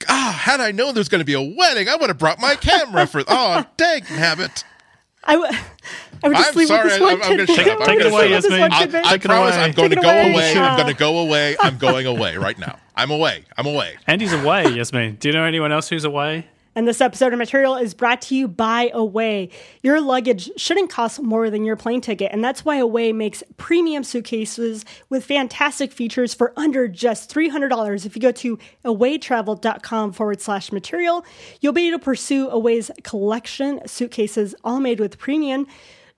Ah, 0.08 0.38
had 0.42 0.60
I 0.60 0.70
known 0.70 0.94
there 0.94 1.00
was 1.00 1.08
going 1.08 1.20
to 1.20 1.24
be 1.24 1.32
a 1.34 1.40
wedding, 1.40 1.88
I 1.88 1.96
would 1.96 2.08
have 2.08 2.18
brought 2.18 2.38
my 2.40 2.54
camera 2.54 3.06
for. 3.06 3.22
Oh, 3.26 3.64
dang 3.76 4.02
habit! 4.02 4.64
I 5.24 5.36
would, 5.36 5.50
I 6.22 6.28
would 6.28 6.36
just 6.36 6.50
I'm 6.50 6.54
leave 6.56 6.68
sorry, 6.68 6.84
with 6.84 6.92
this 6.92 7.00
I- 7.00 7.04
one 7.04 7.12
I'm 7.14 7.18
gonna 7.30 7.46
tidbit. 7.46 7.56
shut 7.56 7.68
up. 7.80 7.86
Take 7.86 8.00
it 8.00 8.06
away, 8.06 8.28
shut 8.28 8.36
up. 8.36 8.42
This 8.42 8.52
Yasmin. 8.70 8.94
I, 9.04 9.10
I 9.12 9.18
promise 9.18 9.54
away. 9.56 9.64
I'm 9.64 9.72
going 9.72 9.90
to 9.90 9.96
Take 9.96 10.04
it 10.04 10.06
go 10.06 10.10
away. 10.10 10.32
away. 10.32 10.52
I'm 10.56 10.62
Uh, 10.72 10.76
going 10.76 10.86
to 10.88 10.98
go 10.98 11.18
away. 11.18 11.56
I'm 11.60 11.78
going 11.78 12.06
away 12.06 12.36
right 12.36 12.58
now. 12.58 12.78
I'm 12.96 13.10
away. 13.10 13.44
I'm 13.56 13.66
away. 13.66 13.96
Andy's 14.06 14.32
away, 14.32 14.68
Yasmin. 14.68 15.16
Do 15.16 15.28
you 15.28 15.34
know 15.34 15.44
anyone 15.44 15.72
else 15.72 15.88
who's 15.88 16.04
away? 16.04 16.46
And 16.74 16.86
this 16.86 17.00
episode 17.00 17.32
of 17.32 17.38
material 17.38 17.76
is 17.76 17.94
brought 17.94 18.22
to 18.22 18.36
you 18.36 18.46
by 18.46 18.90
Away. 18.92 19.50
Your 19.82 20.00
luggage 20.00 20.50
shouldn't 20.56 20.90
cost 20.90 21.20
more 21.20 21.50
than 21.50 21.64
your 21.64 21.76
plane 21.76 22.00
ticket, 22.00 22.30
and 22.32 22.44
that's 22.44 22.64
why 22.64 22.76
Away 22.76 23.12
makes 23.12 23.42
premium 23.56 24.04
suitcases 24.04 24.84
with 25.08 25.24
fantastic 25.24 25.92
features 25.92 26.34
for 26.34 26.52
under 26.56 26.86
just 26.86 27.32
$300. 27.34 28.06
If 28.06 28.14
you 28.14 28.22
go 28.22 28.32
to 28.32 28.58
awaytravel.com 28.84 30.12
forward 30.12 30.40
slash 30.40 30.70
material, 30.70 31.24
you'll 31.60 31.72
be 31.72 31.88
able 31.88 31.98
to 31.98 32.04
pursue 32.04 32.48
Away's 32.48 32.90
collection 33.02 33.78
of 33.80 33.90
suitcases, 33.90 34.54
all 34.62 34.80
made 34.80 35.00
with 35.00 35.18
premium 35.18 35.66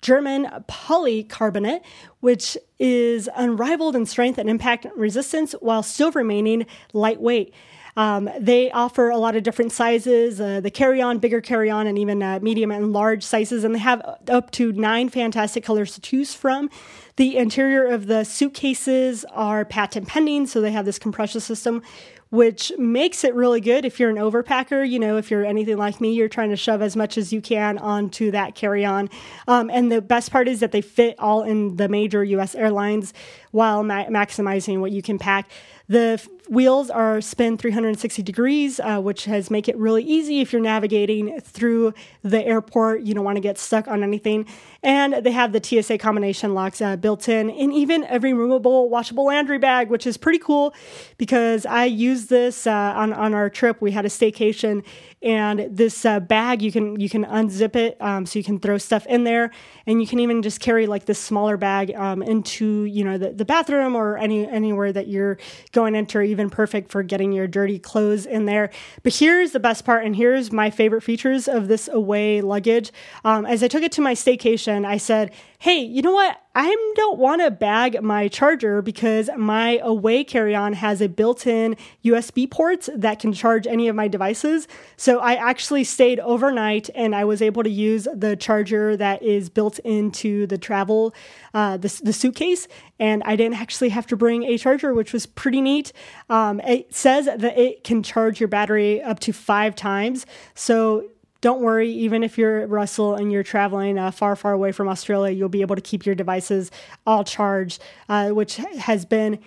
German 0.03 0.47
polycarbonate, 0.67 1.83
which 2.21 2.57
is 2.79 3.29
unrivaled 3.37 3.95
in 3.97 4.07
strength 4.07 4.39
and 4.39 4.49
impact 4.49 4.87
resistance 4.97 5.53
while 5.61 5.83
still 5.83 6.11
remaining 6.13 6.67
lightweight. 6.93 7.53
Um, 7.97 8.31
they 8.39 8.71
offer 8.71 9.11
a 9.11 9.19
lot 9.19 9.37
of 9.37 9.43
different 9.43 9.73
sizes, 9.73 10.41
uh, 10.41 10.61
the 10.61 10.71
carry 10.71 11.01
on, 11.03 11.19
bigger 11.19 11.41
carry 11.41 11.71
on, 11.71 11.87
and 11.87 11.99
even 11.99 12.23
uh, 12.23 12.39
medium 12.41 12.71
and 12.71 12.93
large 12.93 13.23
sizes. 13.23 13.65
And 13.65 13.75
they 13.75 13.81
have 13.81 14.01
up 14.29 14.51
to 14.53 14.73
nine 14.73 15.09
fantastic 15.09 15.65
colors 15.65 15.95
to 15.95 16.01
choose 16.01 16.35
from. 16.35 16.71
The 17.17 17.37
interior 17.37 17.87
of 17.87 18.07
the 18.07 18.25
suitcases 18.25 19.25
are 19.27 19.65
patent 19.65 20.09
pending, 20.09 20.47
so 20.47 20.61
they 20.61 20.73
have 20.73 20.85
this 20.85 20.99
compression 20.99 21.41
system, 21.41 21.83
which 22.31 22.73
makes 22.79 23.25
it 23.25 23.35
really 23.35 23.61
good 23.61 23.85
if 23.85 24.01
you're 24.01 24.09
an 24.09 24.17
overpacker. 24.17 24.89
You 24.89 24.99
know, 24.99 25.19
if 25.19 25.31
you're 25.31 25.45
anything 25.45 25.77
like 25.77 26.01
me, 26.01 26.15
you're 26.15 26.29
trying 26.29 26.51
to 26.51 26.57
shove 26.57 26.81
as 26.81 26.97
much 26.97 27.19
as 27.19 27.33
you 27.33 27.43
can 27.43 27.77
onto 27.77 28.31
that 28.31 28.55
carry 28.55 28.85
on. 28.85 29.11
Um, 29.49 29.69
and 29.69 29.91
the 29.91 30.01
best 30.01 30.31
part 30.31 30.49
is 30.49 30.61
that 30.61 30.73
they 30.73 30.81
fit 30.81 31.17
all 31.19 31.43
in 31.43 31.77
the 31.77 31.89
major 31.89 32.25
US 32.25 32.55
airlines 32.55 33.13
while 33.51 33.83
ma- 33.83 34.07
maximizing 34.07 34.81
what 34.81 34.93
you 34.93 35.03
can 35.03 35.19
pack. 35.19 35.51
The 35.89 36.27
wheels 36.49 36.91
are 36.91 37.21
spin 37.21 37.57
360 37.57 38.23
degrees, 38.23 38.81
uh, 38.81 39.01
which 39.01 39.25
has 39.25 39.51
make 39.51 39.69
it 39.69 39.77
really 39.77 40.03
easy 40.03 40.41
if 40.41 40.53
you're 40.53 40.63
navigating 40.63 41.41
through 41.41 41.95
the 42.23 42.45
airport. 42.45 43.03
You 43.03 43.15
don't 43.15 43.25
want 43.25 43.37
to 43.37 43.41
get 43.41 43.59
stuck 43.59 43.89
on 43.89 44.03
anything. 44.03 44.47
And 44.83 45.15
they 45.25 45.33
have 45.33 45.53
the 45.53 45.63
TSA 45.63 45.99
combination 45.99 46.55
locks 46.55 46.81
uh, 46.81 46.97
built 46.97 47.29
in, 47.29 47.51
and 47.51 47.73
even 47.73 48.07
a 48.09 48.19
removable 48.19 48.89
washable 48.89 49.27
laundry 49.27 49.59
bag, 49.59 49.91
which 49.91 50.07
is 50.07 50.17
pretty 50.17 50.39
cool 50.39 50.75
because 51.19 51.67
I 51.67 51.85
used 51.85 52.31
this 52.31 52.67
uh, 52.67 52.73
on 52.73 53.13
on 53.13 53.35
our 53.35 53.51
trip. 53.51 53.83
We 53.83 53.91
had 53.91 54.07
a 54.07 54.09
staycation, 54.09 54.83
and 55.23 55.69
this 55.71 56.07
uh, 56.07 56.21
bag 56.21 56.63
you 56.63 56.73
can 56.73 56.99
you 56.99 57.11
can 57.11 57.27
unzip 57.27 57.77
it 57.77 58.01
um, 58.01 58.25
so 58.25 58.39
you 58.39 58.45
can 58.45 58.59
throw 58.59 58.79
stuff 58.79 59.05
in 59.07 59.25
there, 59.25 59.51
and 59.87 60.01
you 60.01 60.07
can 60.07 60.19
even 60.19 60.41
just 60.41 60.61
carry 60.61 60.87
like 60.87 61.05
this 61.05 61.19
smaller 61.19 61.59
bag 61.59 61.95
um, 61.95 62.23
into 62.23 62.85
you 62.85 63.05
know 63.05 63.19
the, 63.19 63.33
the 63.33 63.45
bathroom 63.45 63.95
or 63.95 64.17
any 64.17 64.49
anywhere 64.49 64.93
that 64.93 65.09
you're 65.09 65.37
going 65.73 65.95
into, 65.95 66.19
or 66.19 66.23
even 66.23 66.40
perfect 66.49 66.91
for 66.91 67.03
getting 67.03 67.33
your 67.33 67.47
dirty 67.47 67.79
clothes 67.79 68.25
in 68.25 68.47
there. 68.47 68.71
But 69.03 69.15
here's 69.15 69.51
the 69.53 69.61
best 69.61 69.85
part, 69.85 70.05
and 70.05 70.17
here's 70.17 70.53
my 70.53 70.71
favorite 70.71 71.03
features 71.03 71.49
of 71.49 71.69
this 71.69 71.89
away 71.93 72.41
luggage. 72.41 72.93
Um, 73.25 73.45
as 73.45 73.63
I 73.63 73.69
took 73.69 73.83
it 73.83 73.93
to 73.93 74.01
my 74.01 74.15
staycation, 74.15 74.87
I 74.87 74.97
said, 74.97 75.33
"Hey, 75.59 75.81
you 75.81 76.01
know 76.01 76.13
what? 76.13 76.41
I 76.53 76.93
don't 76.97 77.19
want 77.19 77.43
to 77.43 77.51
bag 77.53 78.03
my 78.03 78.27
charger 78.27 78.83
because 78.83 79.31
my 79.37 79.79
away 79.79 80.25
carry 80.25 80.53
on 80.53 80.73
has 80.73 81.01
a 81.01 81.09
built 81.09 81.47
in 81.47 81.77
USB 82.05 82.51
port 82.51 82.89
that 82.93 83.21
can 83.21 83.33
charge 83.33 83.69
any 83.69 83.87
of 83.87 83.95
my 83.95 84.09
devices. 84.09 84.67
So 84.97 85.21
I 85.21 85.35
actually 85.35 85.85
stayed 85.85 86.19
overnight 86.19 86.91
and 86.97 87.15
I 87.15 87.25
was 87.25 87.41
able 87.41 87.63
to 87.63 87.71
use 87.71 88.09
the 88.13 88.35
charger 88.35 88.97
that 88.97 89.23
is 89.23 89.49
built 89.49 89.79
into 89.81 90.49
the 90.49 90.59
travel, 90.59 91.15
uh, 91.55 91.77
the, 91.77 92.01
the 92.03 92.13
suitcase. 92.13 92.67
And 92.99 93.23
I 93.25 93.37
didn't 93.37 93.61
actually 93.61 93.91
have 93.91 94.09
to 94.09 94.17
bring 94.17 94.43
a 94.43 94.59
charger, 94.59 94.93
which 94.93 95.13
was 95.13 95.27
pretty 95.27 95.61
neat. 95.61 95.93
Um, 96.29 96.59
it 96.61 96.93
says 96.93 97.27
that 97.27 97.57
it 97.57 97.85
can 97.85 98.03
charge 98.03 98.41
your 98.41 98.49
battery 98.49 99.01
up 99.01 99.21
to 99.21 99.33
five 99.33 99.77
times. 99.77 100.27
So 100.57 101.05
don't 101.41 101.61
worry, 101.61 101.91
even 101.91 102.23
if 102.23 102.37
you're 102.37 102.67
Russell 102.67 103.15
and 103.15 103.33
you're 103.33 103.43
traveling 103.43 103.99
uh, 103.99 104.11
far, 104.11 104.37
far 104.37 104.53
away 104.53 104.73
from 104.73 104.89
Australia, 104.89 105.35
you'll 105.35 105.49
be 105.49 105.63
able 105.63 105.77
to 105.77 105.83
keep 105.83 106.05
your 106.05 106.15
devices 106.15 106.71
all 107.07 107.25
charged, 107.25 107.83
uh, 108.09 108.31
which 108.31 108.57
has 108.57 109.05
been 109.05 109.39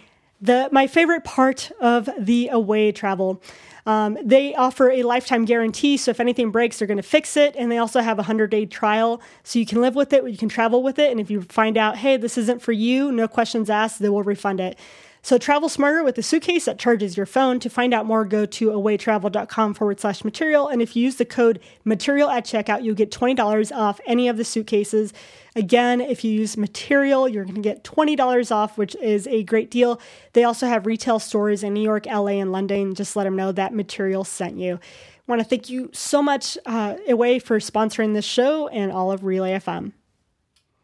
the 0.42 0.68
my 0.72 0.88
favorite 0.88 1.24
part 1.24 1.72
of 1.80 2.10
the 2.20 2.50
away 2.50 2.92
travel. 2.92 3.42
Um, 3.86 4.18
they 4.24 4.56
offer 4.56 4.90
a 4.92 5.04
lifetime 5.04 5.46
guarantee, 5.46 5.98
so 5.98 6.12
if 6.12 6.20
anything 6.20 6.52
breaks, 6.52 6.80
they're 6.80 6.88
going 6.88 6.98
to 6.98 7.04
fix 7.04 7.36
it. 7.36 7.56
And 7.58 7.72
they 7.72 7.78
also 7.78 8.02
have 8.02 8.18
a 8.18 8.24
100 8.24 8.50
day 8.50 8.66
trial, 8.66 9.22
so 9.44 9.60
you 9.60 9.66
can 9.66 9.82
live 9.82 9.96
with 9.96 10.14
it, 10.14 10.30
you 10.30 10.38
can 10.38 10.50
travel 10.50 10.84
with 10.84 11.00
it. 11.00 11.12
And 11.12 11.20
if 11.20 11.30
you 11.30 11.42
find 11.44 11.78
out, 11.78 11.98
hey, 11.98 12.18
this 12.18 12.38
isn't 12.38 12.62
for 12.62 12.72
you, 12.72 13.12
no 13.12 13.28
questions 13.28 13.70
asked, 13.70 14.00
they 14.00 14.10
will 14.10 14.24
refund 14.24 14.60
it. 14.60 14.78
So 15.26 15.38
travel 15.38 15.70
smarter 15.70 16.04
with 16.04 16.18
a 16.18 16.22
suitcase 16.22 16.66
that 16.66 16.78
charges 16.78 17.16
your 17.16 17.26
phone. 17.26 17.58
To 17.62 17.70
find 17.70 17.94
out 17.94 18.06
more, 18.06 18.26
go 18.26 18.46
to 18.46 18.72
awaytravel.com 18.72 19.74
forward 19.74 20.02
slash 20.02 20.26
material. 20.26 20.68
And 20.68 20.82
if 20.82 20.98
you 20.98 21.04
use 21.04 21.16
the 21.16 21.24
code 21.24 21.62
material 21.86 22.30
at 22.30 22.46
checkout, 22.46 22.84
you'll 22.84 22.94
get 22.94 23.10
$20 23.10 23.72
off 23.72 24.02
any 24.06 24.28
of 24.28 24.36
the 24.36 24.44
suitcases. 24.44 25.14
Again, 25.56 26.02
if 26.02 26.26
you 26.26 26.32
use 26.34 26.58
material, 26.58 27.30
you're 27.30 27.46
going 27.46 27.56
to 27.56 27.62
get 27.62 27.86
$20 27.86 28.52
off, 28.54 28.78
which 28.78 28.96
is 28.96 29.26
a 29.28 29.44
great 29.44 29.72
deal. 29.72 30.02
They 30.34 30.44
also 30.44 30.68
have 30.68 30.86
retail 30.86 31.20
stores 31.20 31.64
in 31.64 31.74
New 31.74 31.84
York, 31.84 32.06
LA, 32.06 32.40
and 32.42 32.52
London. 32.52 32.94
Just 32.94 33.16
let 33.16 33.24
them 33.24 33.38
know 33.38 33.54
that 33.54 33.74
material 33.74 34.26
sent 34.26 34.58
you. 34.58 34.76
I 34.76 35.32
want 35.32 35.40
to 35.40 35.48
thank 35.48 35.70
you 35.70 35.90
so 35.94 36.22
much, 36.22 36.58
uh, 36.66 36.96
Away, 37.08 37.40
for 37.40 37.60
sponsoring 37.60 38.14
this 38.14 38.26
show 38.26 38.68
and 38.68 38.92
all 38.92 39.10
of 39.10 39.24
Relay 39.24 39.54
FM. 39.54 39.94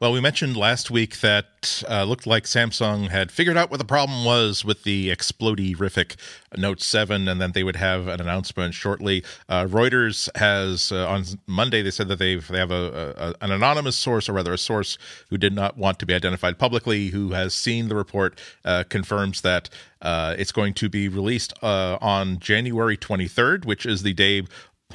Well, 0.02 0.14
we 0.14 0.22
mentioned 0.22 0.56
last 0.56 0.90
week 0.90 1.20
that 1.20 1.84
uh, 1.90 2.06
looked 2.06 2.26
like 2.26 2.46
Samsung 2.46 3.10
had 3.10 3.34
figured 3.34 3.58
out 3.58 3.70
what 3.70 3.80
the 3.80 3.86
problem 3.86 4.24
was 4.24 4.64
with 4.64 4.84
the 4.84 5.10
explodey-rific 5.10 6.16
Note 6.56 6.80
7, 6.80 7.28
and 7.28 7.42
then 7.42 7.52
they 7.52 7.66
would 7.66 7.76
have 7.76 8.08
an 8.08 8.22
announcement 8.22 8.74
shortly. 8.74 9.26
Uh, 9.50 9.66
Reuters 9.66 10.30
has 10.38 10.94
uh, 10.94 11.06
on 11.06 11.26
Monday 11.48 11.82
they 11.82 11.92
said 11.92 12.08
that 12.08 12.18
they've 12.18 12.48
they 12.48 12.60
have 12.60 12.72
a, 12.72 13.36
a, 13.42 13.44
an 13.44 13.52
anonymous 13.52 13.98
source, 13.98 14.30
or 14.30 14.34
rather 14.34 14.54
a 14.54 14.58
source 14.58 14.98
who 15.32 15.38
did 15.38 15.52
not 15.52 15.78
want 15.78 16.00
to 16.00 16.06
be 16.06 16.14
identified 16.14 16.58
publicly, 16.58 17.10
who 17.10 17.32
has 17.32 17.54
seen 17.54 17.90
the 17.90 17.96
report, 17.96 18.40
uh, 18.64 18.86
confirms 18.88 19.42
that 19.42 19.70
uh, 20.02 20.34
it's 20.38 20.54
going 20.54 20.74
to 20.76 20.88
be 20.88 21.10
released 21.10 21.52
uh, 21.62 21.98
on 22.00 22.40
January 22.40 22.96
23rd, 22.96 23.66
which 23.66 23.86
is 23.86 24.04
the 24.04 24.14
day 24.14 24.44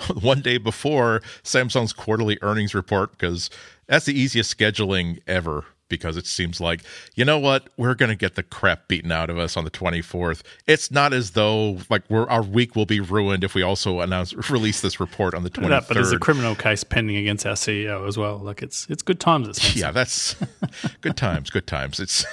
one 0.20 0.40
day 0.40 0.58
before 0.58 1.20
Samsung's 1.42 1.92
quarterly 1.92 2.38
earnings 2.42 2.74
report 2.74 3.12
because 3.12 3.50
that's 3.86 4.06
the 4.06 4.18
easiest 4.18 4.56
scheduling 4.56 5.20
ever 5.26 5.64
because 5.88 6.16
it 6.16 6.26
seems 6.26 6.60
like 6.60 6.80
you 7.14 7.24
know 7.24 7.38
what? 7.38 7.68
We're 7.76 7.94
going 7.94 8.08
to 8.08 8.16
get 8.16 8.34
the 8.34 8.42
crap 8.42 8.88
beaten 8.88 9.12
out 9.12 9.30
of 9.30 9.38
us 9.38 9.56
on 9.56 9.64
the 9.64 9.70
24th 9.70 10.42
it's 10.66 10.90
not 10.90 11.12
as 11.12 11.32
though 11.32 11.78
like 11.90 12.02
we're, 12.08 12.28
our 12.28 12.42
week 12.42 12.74
will 12.74 12.86
be 12.86 13.00
ruined 13.00 13.44
if 13.44 13.54
we 13.54 13.62
also 13.62 14.00
announce 14.00 14.32
release 14.50 14.80
this 14.80 14.98
report 14.98 15.34
on 15.34 15.42
the 15.44 15.50
23rd 15.50 15.68
that, 15.68 15.88
but 15.88 15.94
there's 15.94 16.12
a 16.12 16.18
criminal 16.18 16.54
case 16.54 16.82
pending 16.84 17.16
against 17.16 17.46
our 17.46 17.54
ceo 17.54 18.08
as 18.08 18.16
well. 18.16 18.38
Like 18.38 18.62
it's 18.62 18.86
it's 18.88 19.02
good 19.02 19.20
times 19.20 19.48
Samsung. 19.48 19.76
yeah 19.76 19.90
that's 19.90 20.36
good 21.00 21.16
times 21.16 21.50
good 21.50 21.66
times. 21.66 22.00
It's 22.00 22.24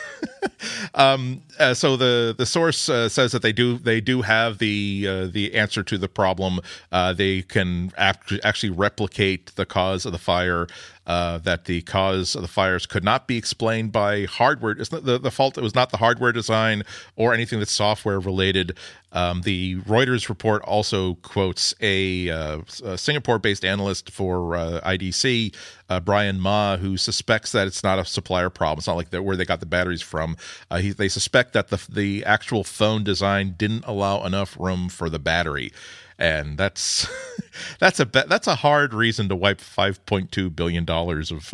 um 0.95 1.41
uh, 1.59 1.73
so 1.73 1.95
the 1.97 2.33
the 2.35 2.45
source 2.45 2.89
uh, 2.89 3.09
says 3.09 3.31
that 3.33 3.41
they 3.41 3.51
do 3.51 3.77
they 3.77 4.01
do 4.01 4.21
have 4.21 4.57
the 4.57 5.05
uh, 5.07 5.27
the 5.27 5.53
answer 5.53 5.83
to 5.83 5.97
the 5.97 6.07
problem. 6.07 6.59
Uh, 6.91 7.13
they 7.13 7.43
can 7.43 7.91
act- 7.97 8.33
actually 8.43 8.71
replicate 8.71 9.55
the 9.55 9.65
cause 9.65 10.05
of 10.05 10.11
the 10.11 10.17
fire 10.17 10.67
uh, 11.07 11.39
that 11.39 11.65
the 11.65 11.81
cause 11.81 12.35
of 12.35 12.41
the 12.41 12.47
fires 12.47 12.85
could 12.85 13.03
not 13.03 13.27
be 13.27 13.37
explained 13.37 13.91
by 13.91 14.25
hardware. 14.25 14.71
It's 14.71 14.91
not 14.91 15.03
the, 15.03 15.17
the 15.17 15.31
fault. 15.31 15.57
It 15.57 15.63
was 15.63 15.75
not 15.75 15.89
the 15.89 15.97
hardware 15.97 16.31
design 16.31 16.83
or 17.15 17.33
anything 17.33 17.59
that's 17.59 17.71
software 17.71 18.19
related. 18.19 18.77
Um, 19.11 19.41
the 19.41 19.77
Reuters 19.81 20.29
report 20.29 20.61
also 20.63 21.15
quotes 21.15 21.73
a, 21.81 22.29
uh, 22.29 22.61
a 22.83 22.97
Singapore-based 22.97 23.65
analyst 23.65 24.11
for 24.11 24.55
uh, 24.55 24.79
IDC, 24.85 25.53
uh, 25.89 25.99
Bryan 25.99 26.39
Ma, 26.39 26.77
who 26.77 26.95
suspects 26.97 27.51
that 27.51 27.67
it's 27.67 27.83
not 27.83 27.99
a 27.99 28.05
supplier 28.05 28.49
problem. 28.49 28.77
It's 28.77 28.87
not 28.87 28.95
like 28.95 29.11
where 29.11 29.35
they 29.35 29.43
got 29.43 29.59
the 29.59 29.65
batteries 29.65 30.01
from. 30.01 30.37
Uh, 30.69 30.77
he, 30.77 30.91
they 30.91 31.09
suspect 31.09 31.53
that 31.53 31.69
the 31.69 31.85
the 31.89 32.23
actual 32.23 32.63
phone 32.63 33.03
design 33.03 33.55
didn't 33.57 33.83
allow 33.85 34.23
enough 34.23 34.55
room 34.59 34.87
for 34.87 35.09
the 35.09 35.19
battery 35.19 35.73
and 36.21 36.55
that's 36.55 37.09
that's 37.79 37.99
a 37.99 38.05
that's 38.05 38.47
a 38.47 38.55
hard 38.55 38.93
reason 38.93 39.27
to 39.27 39.35
wipe 39.35 39.59
5.2 39.59 40.55
billion 40.55 40.85
dollars 40.85 41.31
of 41.33 41.51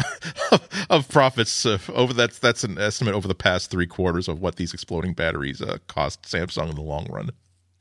of 0.90 1.08
profits 1.08 1.66
uh, 1.66 1.80
over 1.94 2.14
that's 2.14 2.38
that's 2.38 2.64
an 2.64 2.78
estimate 2.78 3.16
over 3.16 3.28
the 3.28 3.36
past 3.36 3.72
three 3.72 3.88
quarters 3.88 4.28
of 4.28 4.42
what 4.42 4.58
these 4.58 4.74
exploding 4.74 5.14
batteries 5.14 5.62
uh, 5.62 5.78
cost 5.88 6.24
Samsung 6.24 6.70
in 6.70 6.76
the 6.76 6.82
long 6.82 7.08
run. 7.10 7.32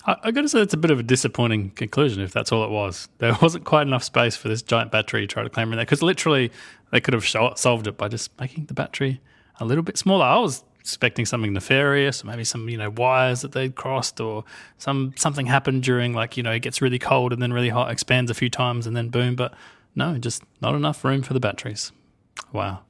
I, 0.09 0.31
got 0.31 0.43
to 0.43 0.49
say 0.49 0.61
that's 0.61 0.73
a 0.73 0.77
bit 0.77 0.93
of 0.93 1.01
a 1.01 1.03
disappointing 1.03 1.71
conclusion 1.71 2.23
if 2.23 2.33
that's 2.33 2.53
all 2.53 2.65
it 2.65 2.71
was. 2.71 3.09
There 3.19 3.37
wasn't 3.43 3.65
quite 3.65 3.89
enough 3.89 4.05
space 4.05 4.37
for 4.37 4.47
this 4.47 4.63
giant 4.63 4.93
battery 4.93 5.23
to 5.23 5.27
try 5.27 5.43
to 5.43 5.51
clamber 5.51 5.73
in 5.73 5.79
there 5.79 5.85
because 5.85 6.01
literally 6.01 6.53
they 6.93 7.01
could 7.01 7.13
have 7.13 7.27
solved 7.27 7.89
it 7.89 7.97
by 7.97 8.07
just 8.07 8.39
making 8.39 8.67
the 8.67 8.75
battery 8.75 9.21
a 9.59 9.65
little 9.65 9.83
bit 9.83 9.99
smaller. 9.99 10.25
I 10.25 10.39
was 10.39 10.63
expecting 10.91 11.27
something 11.27 11.53
nefarious, 11.53 12.23
or 12.23 12.27
maybe 12.27 12.45
some 12.45 12.69
you 12.69 12.79
know 12.79 12.91
wires 12.91 13.43
that 13.43 13.53
they'd 13.53 13.75
crossed, 13.75 14.21
or 14.21 14.45
some 14.79 15.13
something 15.17 15.47
happened 15.47 15.83
during 15.83 16.15
like 16.15 16.37
you 16.37 16.43
know 16.43 16.53
it 16.53 16.61
gets 16.61 16.81
really 16.81 16.99
cold 16.99 17.33
and 17.33 17.43
then 17.43 17.53
really 17.53 17.71
hot, 17.71 17.91
expands 17.91 18.31
a 18.31 18.35
few 18.35 18.49
times 18.49 18.87
and 18.87 18.97
then 18.97 19.09
boom. 19.09 19.37
But 19.37 19.55
no, 19.95 20.19
just 20.19 20.43
not 20.61 20.75
enough 20.75 21.05
room 21.05 21.23
for 21.23 21.35
the 21.35 21.41
batteries. 21.41 21.93
Wow. 22.53 22.81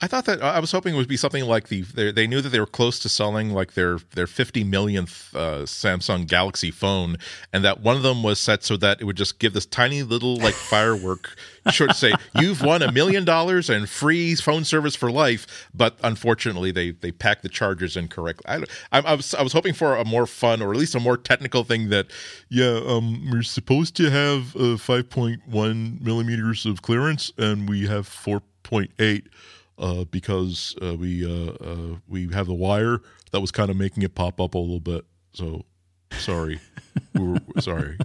I 0.00 0.06
thought 0.06 0.26
that 0.26 0.40
I 0.42 0.60
was 0.60 0.70
hoping 0.70 0.94
it 0.94 0.96
would 0.96 1.08
be 1.08 1.16
something 1.16 1.44
like 1.44 1.68
the 1.68 1.82
they 1.82 2.28
knew 2.28 2.40
that 2.40 2.50
they 2.50 2.60
were 2.60 2.66
close 2.66 3.00
to 3.00 3.08
selling 3.08 3.50
like 3.50 3.74
their 3.74 3.98
their 4.14 4.28
50 4.28 4.62
millionth 4.62 5.34
uh, 5.34 5.62
Samsung 5.62 6.26
Galaxy 6.28 6.70
phone, 6.70 7.16
and 7.52 7.64
that 7.64 7.80
one 7.80 7.96
of 7.96 8.02
them 8.02 8.22
was 8.22 8.38
set 8.38 8.62
so 8.62 8.76
that 8.76 9.00
it 9.00 9.04
would 9.04 9.16
just 9.16 9.40
give 9.40 9.54
this 9.54 9.66
tiny 9.66 10.04
little 10.04 10.36
like 10.36 10.54
firework 10.70 11.36
short 11.72 11.96
say 11.96 12.12
you've 12.38 12.62
won 12.62 12.80
a 12.80 12.92
million 12.92 13.24
dollars 13.24 13.68
and 13.68 13.88
free 13.88 14.36
phone 14.36 14.64
service 14.64 14.94
for 14.94 15.10
life. 15.10 15.68
But 15.74 15.98
unfortunately, 16.04 16.70
they 16.70 16.92
they 16.92 17.10
packed 17.10 17.42
the 17.42 17.48
chargers 17.48 17.96
incorrectly. 17.96 18.44
I, 18.46 18.98
I, 18.98 19.00
I 19.00 19.14
was 19.14 19.34
I 19.34 19.42
was 19.42 19.52
hoping 19.52 19.74
for 19.74 19.96
a 19.96 20.04
more 20.04 20.26
fun 20.26 20.62
or 20.62 20.70
at 20.72 20.78
least 20.78 20.94
a 20.94 21.00
more 21.00 21.16
technical 21.16 21.64
thing 21.64 21.88
that 21.88 22.06
yeah 22.48 22.80
um 22.86 23.28
we're 23.32 23.42
supposed 23.42 23.96
to 23.96 24.10
have 24.10 24.54
uh, 24.54 24.78
5.1 24.78 26.00
millimeters 26.00 26.66
of 26.66 26.82
clearance 26.82 27.32
and 27.36 27.68
we 27.68 27.86
have 27.88 28.08
4.8 28.08 29.24
uh, 29.78 30.04
because 30.04 30.74
uh, 30.82 30.94
we 30.94 31.24
uh, 31.24 31.52
uh, 31.52 31.96
we 32.08 32.28
have 32.32 32.46
the 32.46 32.54
wire 32.54 33.00
that 33.32 33.40
was 33.40 33.50
kind 33.50 33.70
of 33.70 33.76
making 33.76 34.02
it 34.02 34.14
pop 34.14 34.40
up 34.40 34.54
a 34.54 34.58
little 34.58 34.80
bit. 34.80 35.04
So 35.32 35.64
sorry, 36.12 36.60
we 37.14 37.24
were 37.26 37.40
sorry. 37.60 37.98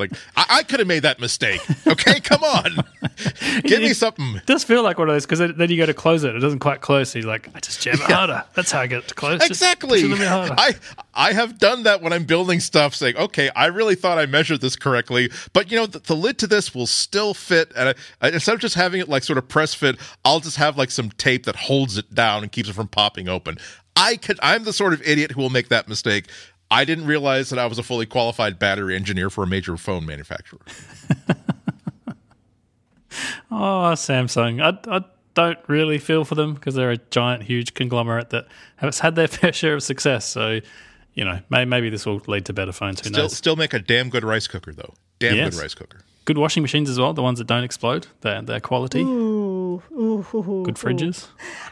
Like 0.00 0.12
I, 0.36 0.46
I 0.50 0.62
could 0.62 0.80
have 0.80 0.88
made 0.88 1.02
that 1.02 1.20
mistake. 1.20 1.60
Okay, 1.86 2.20
come 2.20 2.42
on, 2.42 2.84
give 3.62 3.80
me 3.80 3.92
something. 3.92 4.36
It 4.36 4.46
does 4.46 4.64
feel 4.64 4.82
like 4.82 4.98
one 4.98 5.08
of 5.08 5.14
those 5.14 5.26
because 5.26 5.38
then 5.38 5.70
you 5.70 5.76
go 5.76 5.86
to 5.86 5.94
close 5.94 6.24
it, 6.24 6.34
it 6.34 6.40
doesn't 6.40 6.58
quite 6.58 6.80
close. 6.80 7.10
So 7.10 7.18
you're 7.18 7.28
like, 7.28 7.48
I 7.54 7.60
just 7.60 7.82
jam 7.82 7.94
it 7.94 8.00
harder. 8.00 8.44
That's 8.54 8.70
how 8.70 8.80
I 8.80 8.86
get 8.86 9.04
it 9.04 9.08
to 9.08 9.14
close. 9.14 9.44
Exactly. 9.44 10.02
I 10.04 10.74
I 11.14 11.32
have 11.32 11.58
done 11.58 11.82
that 11.84 12.02
when 12.02 12.12
I'm 12.12 12.24
building 12.24 12.60
stuff, 12.60 12.94
saying, 12.94 13.16
okay, 13.16 13.50
I 13.54 13.66
really 13.66 13.94
thought 13.94 14.18
I 14.18 14.26
measured 14.26 14.60
this 14.60 14.76
correctly, 14.76 15.30
but 15.52 15.70
you 15.70 15.76
know, 15.76 15.86
the, 15.86 15.98
the 15.98 16.16
lid 16.16 16.38
to 16.38 16.46
this 16.46 16.74
will 16.74 16.86
still 16.86 17.34
fit. 17.34 17.72
And 17.76 17.90
I, 17.90 17.94
I, 18.20 18.30
instead 18.30 18.54
of 18.54 18.60
just 18.60 18.74
having 18.74 19.00
it 19.00 19.08
like 19.08 19.24
sort 19.24 19.38
of 19.38 19.48
press 19.48 19.74
fit, 19.74 19.96
I'll 20.24 20.40
just 20.40 20.56
have 20.56 20.78
like 20.78 20.90
some 20.90 21.10
tape 21.10 21.44
that 21.46 21.56
holds 21.56 21.98
it 21.98 22.14
down 22.14 22.42
and 22.42 22.50
keeps 22.50 22.68
it 22.68 22.74
from 22.74 22.88
popping 22.88 23.28
open. 23.28 23.58
I 23.96 24.16
could. 24.16 24.38
I'm 24.42 24.64
the 24.64 24.72
sort 24.72 24.92
of 24.92 25.02
idiot 25.02 25.32
who 25.32 25.42
will 25.42 25.50
make 25.50 25.68
that 25.68 25.88
mistake. 25.88 26.26
I 26.70 26.84
didn't 26.84 27.06
realize 27.06 27.50
that 27.50 27.58
I 27.58 27.66
was 27.66 27.78
a 27.78 27.82
fully 27.82 28.06
qualified 28.06 28.58
battery 28.58 28.94
engineer 28.94 29.28
for 29.28 29.42
a 29.42 29.46
major 29.46 29.76
phone 29.76 30.06
manufacturer. 30.06 30.60
oh, 33.50 33.92
Samsung. 33.94 34.62
I, 34.62 34.96
I 34.96 35.04
don't 35.34 35.58
really 35.66 35.98
feel 35.98 36.24
for 36.24 36.34
them 36.34 36.54
because 36.54 36.74
they're 36.74 36.92
a 36.92 36.96
giant, 36.96 37.44
huge 37.44 37.74
conglomerate 37.74 38.30
that 38.30 38.46
has 38.76 39.00
had 39.00 39.16
their 39.16 39.28
fair 39.28 39.52
share 39.52 39.74
of 39.74 39.82
success. 39.82 40.26
So, 40.26 40.60
you 41.14 41.24
know, 41.24 41.40
maybe, 41.50 41.68
maybe 41.68 41.90
this 41.90 42.06
will 42.06 42.22
lead 42.26 42.44
to 42.46 42.52
better 42.52 42.72
phones. 42.72 43.00
Who 43.00 43.08
still, 43.08 43.22
knows? 43.24 43.36
Still 43.36 43.56
make 43.56 43.74
a 43.74 43.78
damn 43.80 44.08
good 44.08 44.24
rice 44.24 44.46
cooker, 44.46 44.72
though. 44.72 44.94
Damn 45.18 45.36
yes. 45.36 45.54
good 45.54 45.62
rice 45.62 45.74
cooker. 45.74 46.00
Good 46.26 46.38
washing 46.38 46.62
machines 46.62 46.88
as 46.88 46.98
well, 46.98 47.12
the 47.12 47.22
ones 47.22 47.38
that 47.38 47.46
don't 47.46 47.64
explode. 47.64 48.06
They're, 48.20 48.42
they're 48.42 48.60
quality. 48.60 49.00
Ooh, 49.00 49.82
ooh, 49.90 50.26
ooh, 50.34 50.62
good 50.64 50.76
fridges. 50.76 51.26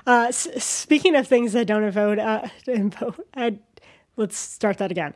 Uh, 0.07 0.27
s- 0.29 0.49
speaking 0.57 1.15
of 1.15 1.29
things 1.29 1.53
that 1.53 1.67
don't 1.67 1.89
vote, 1.91 2.19
uh, 2.19 2.49
I 3.37 3.59
let's 4.19 4.37
start 4.37 4.79
that 4.79 4.91
again. 4.91 5.15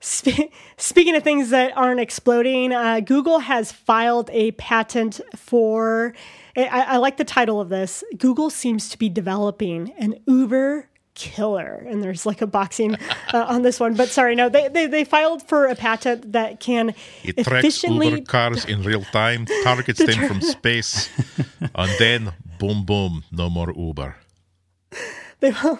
Spe- 0.00 0.50
speaking 0.76 1.16
of 1.16 1.22
things 1.22 1.50
that 1.50 1.76
aren't 1.76 2.00
exploding, 2.00 2.72
uh, 2.72 3.00
Google 3.00 3.38
has 3.38 3.72
filed 3.72 4.30
a 4.32 4.52
patent 4.52 5.20
for. 5.34 6.14
I, 6.56 6.66
I, 6.66 6.96
like 6.98 7.16
the 7.16 7.24
title 7.24 7.60
of 7.60 7.68
this. 7.68 8.04
Google 8.16 8.48
seems 8.48 8.88
to 8.90 8.98
be 8.98 9.08
developing 9.08 9.92
an 9.98 10.20
Uber 10.26 10.88
killer, 11.14 11.86
and 11.88 12.02
there's 12.02 12.26
like 12.26 12.42
a 12.42 12.46
boxing 12.46 12.96
uh, 13.32 13.46
on 13.48 13.62
this 13.62 13.80
one. 13.80 13.94
But 13.94 14.10
sorry, 14.10 14.34
no, 14.34 14.48
they, 14.48 14.68
they, 14.68 14.86
they 14.86 15.04
filed 15.04 15.42
for 15.42 15.66
a 15.66 15.74
patent 15.74 16.32
that 16.32 16.60
can 16.60 16.90
it 17.24 17.38
efficiently 17.38 18.08
tracks 18.08 18.20
Uber 18.20 18.26
cars 18.26 18.64
in 18.66 18.82
real 18.82 19.04
time, 19.04 19.46
targets 19.64 19.98
them 19.98 20.14
tra- 20.14 20.28
from 20.28 20.40
space, 20.42 21.08
and 21.74 21.90
then 21.98 22.32
boom, 22.58 22.84
boom, 22.84 23.24
no 23.32 23.48
more 23.48 23.72
Uber. 23.74 24.16
They 25.40 25.50
will 25.50 25.78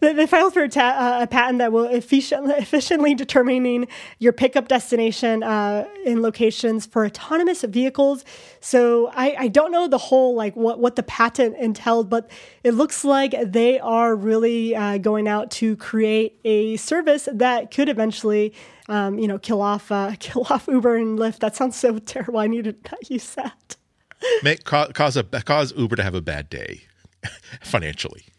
they 0.00 0.26
filed 0.26 0.54
for 0.54 0.62
a, 0.62 0.68
ta- 0.68 1.18
uh, 1.20 1.22
a, 1.22 1.26
patent 1.26 1.58
that 1.58 1.72
will 1.72 1.84
efficiently, 1.84 2.54
efficiently 2.56 3.14
determining 3.14 3.86
your 4.18 4.32
pickup 4.32 4.68
destination 4.68 5.42
uh, 5.42 5.86
in 6.04 6.22
locations 6.22 6.86
for 6.86 7.04
autonomous 7.04 7.62
vehicles. 7.62 8.24
So 8.60 9.10
I, 9.14 9.36
I, 9.38 9.48
don't 9.48 9.70
know 9.70 9.88
the 9.88 9.98
whole 9.98 10.34
like 10.34 10.56
what 10.56 10.80
what 10.80 10.96
the 10.96 11.02
patent 11.02 11.56
entailed, 11.58 12.08
but 12.08 12.30
it 12.64 12.72
looks 12.72 13.04
like 13.04 13.34
they 13.44 13.78
are 13.78 14.16
really 14.16 14.74
uh, 14.74 14.98
going 14.98 15.28
out 15.28 15.50
to 15.52 15.76
create 15.76 16.40
a 16.44 16.76
service 16.76 17.28
that 17.32 17.70
could 17.70 17.88
eventually, 17.88 18.54
um, 18.88 19.18
you 19.18 19.28
know, 19.28 19.38
kill 19.38 19.60
off 19.60 19.92
uh, 19.92 20.14
kill 20.18 20.46
off 20.50 20.66
Uber 20.66 20.96
and 20.96 21.18
Lyft. 21.18 21.40
That 21.40 21.56
sounds 21.56 21.76
so 21.76 21.98
terrible. 21.98 22.40
I 22.40 22.46
need 22.46 22.64
to 22.64 22.74
not 22.90 23.10
use 23.10 23.34
that. 23.34 23.76
Make 24.42 24.64
cause 24.64 25.16
a 25.16 25.24
cause 25.24 25.72
Uber 25.76 25.96
to 25.96 26.02
have 26.02 26.14
a 26.14 26.20
bad 26.20 26.48
day 26.50 26.82
financially 27.62 28.29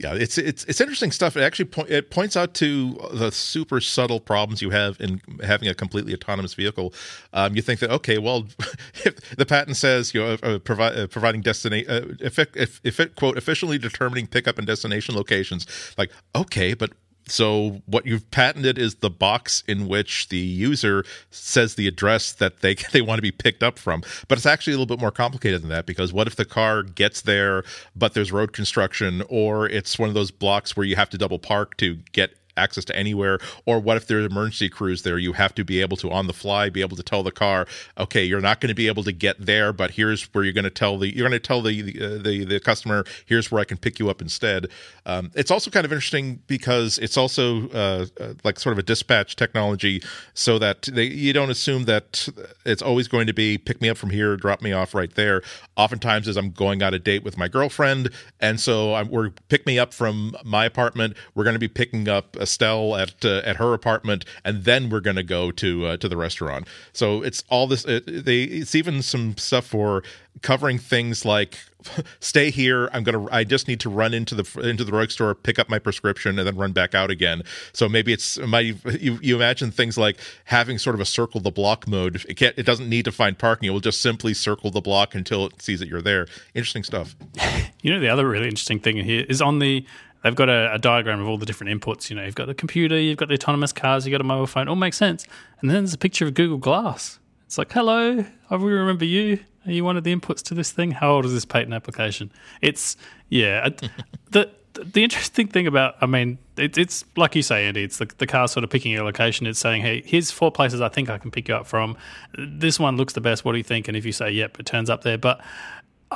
yeah, 0.00 0.14
it's 0.14 0.38
it's 0.38 0.64
it's 0.64 0.80
interesting 0.80 1.12
stuff. 1.12 1.36
It 1.36 1.42
actually 1.42 1.66
po- 1.66 1.86
it 1.88 2.10
points 2.10 2.36
out 2.36 2.52
to 2.54 2.98
the 3.12 3.30
super 3.30 3.80
subtle 3.80 4.18
problems 4.18 4.60
you 4.60 4.70
have 4.70 5.00
in 5.00 5.20
having 5.44 5.68
a 5.68 5.74
completely 5.74 6.12
autonomous 6.12 6.54
vehicle. 6.54 6.92
Um, 7.32 7.54
you 7.54 7.62
think 7.62 7.78
that 7.78 7.90
okay, 7.90 8.18
well, 8.18 8.46
if 9.04 9.36
the 9.36 9.46
patent 9.46 9.76
says 9.76 10.12
you 10.12 10.20
know 10.20 10.36
uh, 10.42 10.58
provi- 10.58 10.82
uh, 11.02 11.06
providing 11.06 11.42
destination 11.42 11.90
uh, 11.90 12.14
if 12.20 12.38
if 12.56 12.80
if 12.82 12.98
it 12.98 13.14
quote 13.14 13.38
efficiently 13.38 13.78
determining 13.78 14.26
pickup 14.26 14.58
and 14.58 14.66
destination 14.66 15.14
locations, 15.14 15.94
like 15.96 16.10
okay, 16.34 16.74
but 16.74 16.90
so 17.26 17.82
what 17.86 18.06
you've 18.06 18.30
patented 18.30 18.78
is 18.78 18.96
the 18.96 19.10
box 19.10 19.62
in 19.66 19.88
which 19.88 20.28
the 20.28 20.38
user 20.38 21.04
says 21.30 21.74
the 21.74 21.88
address 21.88 22.32
that 22.32 22.60
they 22.60 22.74
they 22.92 23.00
want 23.00 23.18
to 23.18 23.22
be 23.22 23.32
picked 23.32 23.62
up 23.62 23.78
from. 23.78 24.02
But 24.28 24.38
it's 24.38 24.46
actually 24.46 24.74
a 24.74 24.76
little 24.76 24.96
bit 24.96 25.00
more 25.00 25.10
complicated 25.10 25.62
than 25.62 25.70
that 25.70 25.86
because 25.86 26.12
what 26.12 26.26
if 26.26 26.36
the 26.36 26.44
car 26.44 26.82
gets 26.82 27.22
there 27.22 27.64
but 27.96 28.14
there's 28.14 28.32
road 28.32 28.52
construction 28.52 29.22
or 29.28 29.68
it's 29.68 29.98
one 29.98 30.08
of 30.08 30.14
those 30.14 30.30
blocks 30.30 30.76
where 30.76 30.86
you 30.86 30.96
have 30.96 31.10
to 31.10 31.18
double 31.18 31.38
park 31.38 31.76
to 31.78 31.96
get 32.12 32.36
access 32.56 32.84
to 32.86 32.96
anywhere 32.96 33.38
or 33.66 33.78
what 33.78 33.96
if 33.96 34.06
there's 34.06 34.26
emergency 34.26 34.68
crews 34.68 35.02
there? 35.02 35.18
You 35.18 35.32
have 35.34 35.54
to 35.54 35.64
be 35.64 35.80
able 35.80 35.96
to 35.98 36.10
on 36.10 36.26
the 36.26 36.32
fly 36.32 36.68
be 36.68 36.80
able 36.80 36.96
to 36.96 37.02
tell 37.02 37.22
the 37.22 37.32
car 37.32 37.66
okay 37.98 38.24
you're 38.24 38.40
not 38.40 38.60
going 38.60 38.68
to 38.68 38.74
be 38.74 38.88
able 38.88 39.02
to 39.04 39.12
get 39.12 39.36
there 39.38 39.72
but 39.72 39.92
here's 39.92 40.24
where 40.34 40.44
you're 40.44 40.52
going 40.52 40.64
to 40.64 40.70
tell 40.70 40.98
the 40.98 41.14
you're 41.14 41.28
going 41.28 41.32
to 41.32 41.46
tell 41.46 41.62
the 41.62 41.82
the, 41.82 42.04
uh, 42.04 42.22
the, 42.22 42.44
the 42.44 42.60
customer 42.60 43.04
here's 43.26 43.50
where 43.50 43.60
i 43.60 43.64
can 43.64 43.76
pick 43.76 43.98
you 43.98 44.08
up 44.10 44.22
instead. 44.22 44.68
Um, 45.06 45.30
it's 45.34 45.50
also 45.50 45.70
kind 45.70 45.84
of 45.84 45.92
interesting 45.92 46.40
because 46.46 46.98
it's 46.98 47.16
also 47.16 47.68
uh, 47.68 48.06
uh, 48.18 48.34
like 48.42 48.58
sort 48.58 48.72
of 48.72 48.78
a 48.78 48.82
dispatch 48.82 49.36
technology 49.36 50.02
so 50.32 50.58
that 50.58 50.82
they, 50.82 51.04
you 51.04 51.32
don't 51.32 51.50
assume 51.50 51.84
that 51.84 52.28
it's 52.64 52.82
always 52.82 53.06
going 53.06 53.26
to 53.26 53.34
be 53.34 53.58
pick 53.58 53.80
me 53.80 53.88
up 53.90 53.98
from 53.98 54.10
here 54.10 54.36
drop 54.36 54.62
me 54.62 54.72
off 54.72 54.94
right 54.94 55.14
there. 55.14 55.42
Oftentimes 55.76 56.28
as 56.28 56.36
i'm 56.36 56.50
going 56.50 56.82
out 56.82 56.94
a 56.94 56.98
date 56.98 57.22
with 57.22 57.36
my 57.36 57.48
girlfriend 57.48 58.10
and 58.40 58.58
so 58.58 58.94
I'm, 58.94 59.10
we're 59.10 59.30
pick 59.48 59.66
me 59.66 59.78
up 59.78 59.92
from 59.92 60.34
my 60.44 60.64
apartment. 60.64 61.16
We're 61.34 61.44
going 61.44 61.54
to 61.54 61.60
be 61.60 61.68
picking 61.68 62.08
up 62.08 62.36
Estelle 62.44 62.94
at 62.94 63.24
uh, 63.24 63.42
at 63.44 63.56
her 63.56 63.74
apartment, 63.74 64.24
and 64.44 64.64
then 64.64 64.88
we're 64.88 65.00
going 65.00 65.16
to 65.16 65.24
go 65.24 65.50
to 65.50 65.86
uh, 65.86 65.96
to 65.96 66.08
the 66.08 66.16
restaurant. 66.16 66.68
So 66.92 67.22
it's 67.22 67.42
all 67.48 67.66
this. 67.66 67.84
It, 67.84 68.24
they 68.24 68.44
it's 68.44 68.76
even 68.76 69.02
some 69.02 69.36
stuff 69.36 69.66
for 69.66 70.04
covering 70.42 70.78
things 70.78 71.24
like 71.24 71.58
stay 72.20 72.50
here 72.50 72.88
i'm 72.92 73.04
gonna 73.04 73.26
i 73.30 73.44
just 73.44 73.68
need 73.68 73.78
to 73.78 73.88
run 73.88 74.12
into 74.12 74.34
the 74.34 74.60
into 74.60 74.82
the 74.82 74.90
drugstore 74.90 75.34
pick 75.34 75.58
up 75.58 75.68
my 75.68 75.78
prescription 75.78 76.38
and 76.38 76.46
then 76.46 76.56
run 76.56 76.72
back 76.72 76.94
out 76.94 77.10
again 77.10 77.42
so 77.72 77.88
maybe 77.88 78.12
it's 78.12 78.38
my 78.38 78.60
you, 78.60 79.18
you 79.22 79.36
imagine 79.36 79.70
things 79.70 79.96
like 79.96 80.18
having 80.44 80.76
sort 80.76 80.94
of 80.94 81.00
a 81.00 81.04
circle 81.04 81.40
the 81.40 81.50
block 81.50 81.86
mode 81.86 82.24
it 82.28 82.34
can't 82.34 82.54
it 82.58 82.66
doesn't 82.66 82.88
need 82.88 83.04
to 83.04 83.12
find 83.12 83.38
parking 83.38 83.68
it 83.68 83.72
will 83.72 83.80
just 83.80 84.02
simply 84.02 84.34
circle 84.34 84.70
the 84.70 84.80
block 84.80 85.14
until 85.14 85.46
it 85.46 85.62
sees 85.62 85.78
that 85.78 85.88
you're 85.88 86.02
there 86.02 86.26
interesting 86.54 86.82
stuff 86.82 87.14
you 87.82 87.92
know 87.92 88.00
the 88.00 88.08
other 88.08 88.28
really 88.28 88.48
interesting 88.48 88.80
thing 88.80 88.96
here 88.96 89.24
is 89.28 89.40
on 89.40 89.60
the 89.60 89.86
they've 90.24 90.34
got 90.34 90.48
a, 90.48 90.74
a, 90.74 90.78
diagram 90.78 91.20
of 91.20 91.28
all 91.28 91.38
the 91.38 91.46
different 91.46 91.80
inputs. 91.80 92.10
You 92.10 92.16
know, 92.16 92.24
you've 92.24 92.34
got 92.34 92.46
the 92.46 92.54
computer, 92.54 92.98
you've 92.98 93.18
got 93.18 93.28
the 93.28 93.34
autonomous 93.34 93.72
cars, 93.72 94.04
you've 94.04 94.12
got 94.12 94.20
a 94.20 94.24
mobile 94.24 94.46
phone. 94.46 94.66
All 94.66 94.74
makes 94.74 94.96
sense. 94.96 95.26
And 95.60 95.70
then 95.70 95.84
there's 95.84 95.94
a 95.94 95.98
picture 95.98 96.26
of 96.26 96.34
Google 96.34 96.58
Glass. 96.58 97.20
It's 97.46 97.58
like, 97.58 97.72
hello, 97.72 98.24
I 98.50 98.54
really 98.54 98.72
remember 98.72 99.04
you. 99.04 99.38
Are 99.66 99.72
you 99.72 99.84
one 99.84 99.96
of 99.96 100.04
the 100.04 100.14
inputs 100.14 100.42
to 100.44 100.54
this 100.54 100.72
thing? 100.72 100.90
How 100.90 101.12
old 101.12 101.24
is 101.24 101.32
this 101.32 101.44
patent 101.44 101.72
application? 101.72 102.32
It's 102.60 102.96
yeah. 103.28 103.68
the 104.30 104.50
the 104.74 105.04
interesting 105.04 105.46
thing 105.46 105.68
about, 105.68 105.94
I 106.00 106.06
mean, 106.06 106.38
it, 106.56 106.76
it's 106.76 107.04
like 107.16 107.36
you 107.36 107.42
say, 107.42 107.66
Andy. 107.66 107.84
It's 107.84 107.98
the, 107.98 108.10
the 108.18 108.26
car 108.26 108.48
sort 108.48 108.64
of 108.64 108.70
picking 108.70 108.90
your 108.90 109.04
location. 109.04 109.46
It's 109.46 109.60
saying, 109.60 109.82
hey, 109.82 110.02
here's 110.04 110.32
four 110.32 110.50
places 110.50 110.80
I 110.80 110.88
think 110.88 111.08
I 111.08 111.18
can 111.18 111.30
pick 111.30 111.48
you 111.48 111.54
up 111.54 111.66
from. 111.66 111.96
This 112.36 112.80
one 112.80 112.96
looks 112.96 113.12
the 113.12 113.20
best. 113.20 113.44
What 113.44 113.52
do 113.52 113.58
you 113.58 113.64
think? 113.64 113.86
And 113.86 113.96
if 113.96 114.04
you 114.04 114.10
say, 114.10 114.30
yep, 114.32 114.58
it 114.58 114.66
turns 114.66 114.90
up 114.90 115.02
there. 115.02 115.16
But 115.16 115.40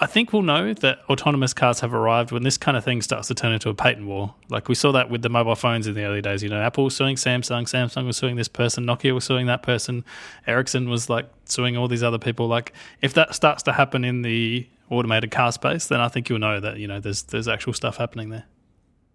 I 0.00 0.06
think 0.06 0.32
we'll 0.32 0.42
know 0.42 0.74
that 0.74 1.00
autonomous 1.10 1.52
cars 1.52 1.80
have 1.80 1.92
arrived 1.92 2.30
when 2.30 2.44
this 2.44 2.56
kind 2.56 2.76
of 2.76 2.84
thing 2.84 3.02
starts 3.02 3.26
to 3.28 3.34
turn 3.34 3.52
into 3.52 3.68
a 3.68 3.74
patent 3.74 4.06
war. 4.06 4.32
Like 4.48 4.68
we 4.68 4.76
saw 4.76 4.92
that 4.92 5.10
with 5.10 5.22
the 5.22 5.28
mobile 5.28 5.56
phones 5.56 5.88
in 5.88 5.94
the 5.94 6.04
early 6.04 6.22
days. 6.22 6.40
You 6.40 6.48
know, 6.48 6.60
Apple 6.60 6.84
was 6.84 6.94
suing 6.94 7.16
Samsung, 7.16 7.64
Samsung 7.64 8.06
was 8.06 8.16
suing 8.16 8.36
this 8.36 8.46
person, 8.46 8.86
Nokia 8.86 9.12
was 9.12 9.24
suing 9.24 9.46
that 9.46 9.64
person, 9.64 10.04
Ericsson 10.46 10.88
was 10.88 11.10
like 11.10 11.28
suing 11.46 11.76
all 11.76 11.88
these 11.88 12.04
other 12.04 12.18
people. 12.18 12.46
Like 12.46 12.72
if 13.02 13.12
that 13.14 13.34
starts 13.34 13.64
to 13.64 13.72
happen 13.72 14.04
in 14.04 14.22
the 14.22 14.68
automated 14.88 15.32
car 15.32 15.50
space, 15.50 15.88
then 15.88 16.00
I 16.00 16.06
think 16.08 16.28
you'll 16.28 16.38
know 16.38 16.60
that 16.60 16.78
you 16.78 16.86
know 16.86 17.00
there's 17.00 17.24
there's 17.24 17.48
actual 17.48 17.72
stuff 17.72 17.96
happening 17.96 18.28
there. 18.28 18.44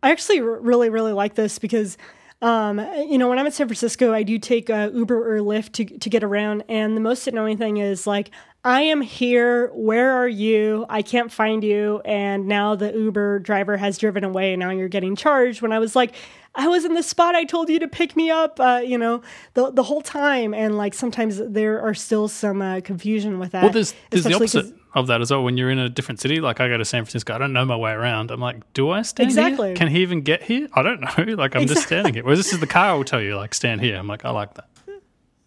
I 0.02 0.12
actually 0.12 0.42
really 0.42 0.90
really 0.90 1.14
like 1.14 1.36
this 1.36 1.60
because. 1.60 1.98
Um, 2.44 2.80
you 3.10 3.18
know, 3.18 3.30
when 3.30 3.40
I'm 3.40 3.46
in 3.46 3.52
San 3.52 3.68
Francisco, 3.68 4.14
I 4.14 4.24
do 4.24 4.38
take 4.38 4.70
uh, 4.70 4.90
Uber 4.94 5.36
or 5.36 5.40
Lyft 5.40 5.72
to 5.74 5.86
to 5.86 6.10
get 6.10 6.24
around, 6.24 6.64
and 6.68 6.96
the 6.96 7.02
most 7.02 7.28
annoying 7.28 7.58
thing 7.58 7.78
is 7.78 8.06
like 8.06 8.32
I 8.66 8.82
am 8.82 9.02
here. 9.02 9.68
Where 9.74 10.12
are 10.12 10.28
you? 10.28 10.86
I 10.88 11.02
can't 11.02 11.32
find 11.32 11.64
you. 11.64 12.02
And 12.06 12.48
now 12.48 12.76
the 12.76 12.94
Uber 12.94 13.40
driver 13.40 13.76
has 13.76 13.98
driven 13.98 14.24
away. 14.24 14.54
And 14.54 14.62
now 14.62 14.70
you're 14.70 14.88
getting 14.88 15.18
charged. 15.18 15.62
When 15.62 15.74
I 15.74 15.80
was 15.80 15.98
like, 15.98 16.16
I 16.56 16.70
was 16.70 16.86
in 16.86 16.94
the 16.94 17.04
spot 17.04 17.36
I 17.36 17.44
told 17.44 17.68
you 17.70 17.80
to 17.80 17.90
pick 17.90 18.16
me 18.16 18.30
up, 18.30 18.60
uh, 18.62 18.82
you 18.84 18.98
know, 18.98 19.22
the 19.54 19.72
the 19.72 19.84
whole 19.84 20.02
time. 20.02 20.54
And 20.54 20.78
like 20.78 20.94
sometimes 20.94 21.40
there 21.40 21.82
are 21.82 21.94
still 21.94 22.30
some 22.30 22.62
uh, 22.62 22.80
confusion 22.82 23.38
with 23.38 23.52
that. 23.52 23.64
Well, 23.64 23.74
there's, 23.74 23.94
there's 24.12 24.24
the 24.24 24.34
opposite 24.34 24.74
of 24.94 25.08
that 25.08 25.22
as 25.22 25.32
well. 25.32 25.44
When 25.44 25.58
you're 25.58 25.70
in 25.70 25.80
a 25.80 25.90
different 25.90 26.20
city, 26.20 26.40
like 26.40 26.60
I 26.60 26.68
go 26.68 26.78
to 26.78 26.86
San 26.86 27.04
Francisco, 27.04 27.34
I 27.34 27.38
don't 27.38 27.54
know 27.54 27.66
my 27.66 27.76
way 27.76 27.92
around. 27.92 28.32
I'm 28.32 28.40
like, 28.40 28.72
do 28.74 28.92
I 28.92 29.02
stand 29.02 29.30
exactly. 29.30 29.70
here? 29.70 29.76
Can 29.76 29.88
he 29.88 30.02
even 30.02 30.22
get 30.22 30.44
here? 30.44 30.68
I 30.74 30.84
don't 30.84 31.02
know. 31.18 31.34
Like 31.34 31.56
I'm 31.56 31.64
exactly. 31.64 31.66
just 31.66 31.86
standing 31.86 32.14
here. 32.14 32.24
Whereas 32.24 32.40
this 32.40 32.54
is 32.54 32.60
the 32.60 32.68
car 32.68 32.96
will 32.96 33.04
tell 33.04 33.22
you, 33.22 33.36
like, 33.36 33.54
stand 33.54 33.82
here. 33.82 33.98
I'm 33.98 34.08
like, 34.08 34.26
I 34.26 34.30
like 34.30 34.54
that. 34.56 34.68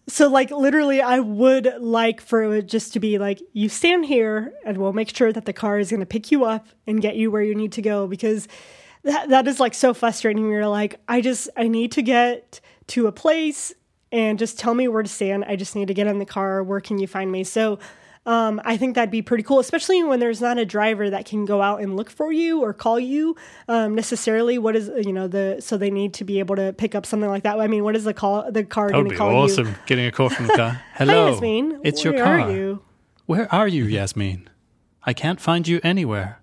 So, 0.09 0.29
like, 0.29 0.51
literally, 0.51 1.01
I 1.01 1.19
would 1.19 1.73
like 1.79 2.21
for 2.21 2.55
it 2.55 2.67
just 2.67 2.93
to 2.93 2.99
be 2.99 3.17
like, 3.17 3.41
you 3.51 3.67
stand 3.67 4.05
here 4.05 4.53
and 4.65 4.77
we'll 4.77 4.93
make 4.93 5.13
sure 5.13 5.33
that 5.33 5.43
the 5.43 5.51
car 5.51 5.79
is 5.79 5.89
going 5.89 5.99
to 5.99 6.05
pick 6.05 6.31
you 6.31 6.45
up 6.45 6.65
and 6.85 7.01
get 7.01 7.17
you 7.17 7.29
where 7.29 7.41
you 7.41 7.53
need 7.53 7.73
to 7.73 7.81
go 7.81 8.07
because 8.07 8.47
that, 9.03 9.27
that 9.27 9.47
is 9.47 9.59
like 9.59 9.73
so 9.73 9.93
frustrating. 9.93 10.49
You're 10.49 10.67
like, 10.67 11.01
I 11.09 11.19
just, 11.19 11.49
I 11.57 11.67
need 11.67 11.91
to 11.93 12.01
get 12.01 12.61
to 12.87 13.07
a 13.07 13.11
place 13.11 13.73
and 14.09 14.39
just 14.39 14.57
tell 14.57 14.73
me 14.73 14.87
where 14.87 15.03
to 15.03 15.09
stand. 15.09 15.43
I 15.43 15.57
just 15.57 15.75
need 15.75 15.89
to 15.89 15.93
get 15.93 16.07
in 16.07 16.19
the 16.19 16.25
car. 16.25 16.63
Where 16.63 16.79
can 16.79 16.99
you 16.99 17.07
find 17.07 17.29
me? 17.29 17.43
So, 17.43 17.77
um, 18.27 18.61
I 18.65 18.75
think 18.75 18.95
that'd 18.95 19.09
be 19.09 19.21
pretty 19.21 19.43
cool, 19.43 19.59
especially 19.59 20.03
when 20.03 20.19
there's 20.19 20.41
not 20.41 20.57
a 20.57 20.65
driver 20.65 21.09
that 21.09 21.25
can 21.25 21.45
go 21.45 21.61
out 21.61 21.79
and 21.79 21.95
look 21.95 22.09
for 22.09 22.29
you 22.29 22.61
or 22.61 22.73
call 22.73 22.99
you 22.99 23.37
um, 23.69 23.95
necessarily. 23.95 24.57
What 24.57 24.75
is 24.75 24.91
you 24.97 25.13
know 25.13 25.29
the 25.29 25.57
so 25.61 25.77
they 25.77 25.89
need 25.89 26.13
to 26.15 26.25
be 26.25 26.39
able 26.39 26.57
to 26.57 26.73
pick 26.73 26.93
up 26.93 27.05
something 27.05 27.29
like 27.29 27.43
that. 27.43 27.57
I 27.57 27.67
mean, 27.67 27.85
what 27.85 27.95
is 27.95 28.03
the 28.03 28.13
call 28.13 28.51
the 28.51 28.65
car 28.65 28.91
going 28.91 29.09
to 29.09 29.15
call 29.15 29.33
awesome. 29.33 29.67
you? 29.67 29.75
Getting 29.85 30.05
a 30.05 30.11
call 30.11 30.29
from 30.29 30.47
the 30.47 30.53
car. 30.53 30.81
Hello, 30.93 31.25
Hi, 31.27 31.31
Yasmin. 31.31 31.79
It's 31.85 32.03
Where 32.03 32.15
your 32.15 32.23
car. 32.25 32.39
Are 32.41 32.51
you? 32.51 32.81
Where 33.25 33.53
are 33.53 33.67
you, 33.67 33.85
Yasmin? 33.85 34.49
I 35.03 35.13
can't 35.13 35.39
find 35.39 35.65
you 35.65 35.79
anywhere. 35.81 36.41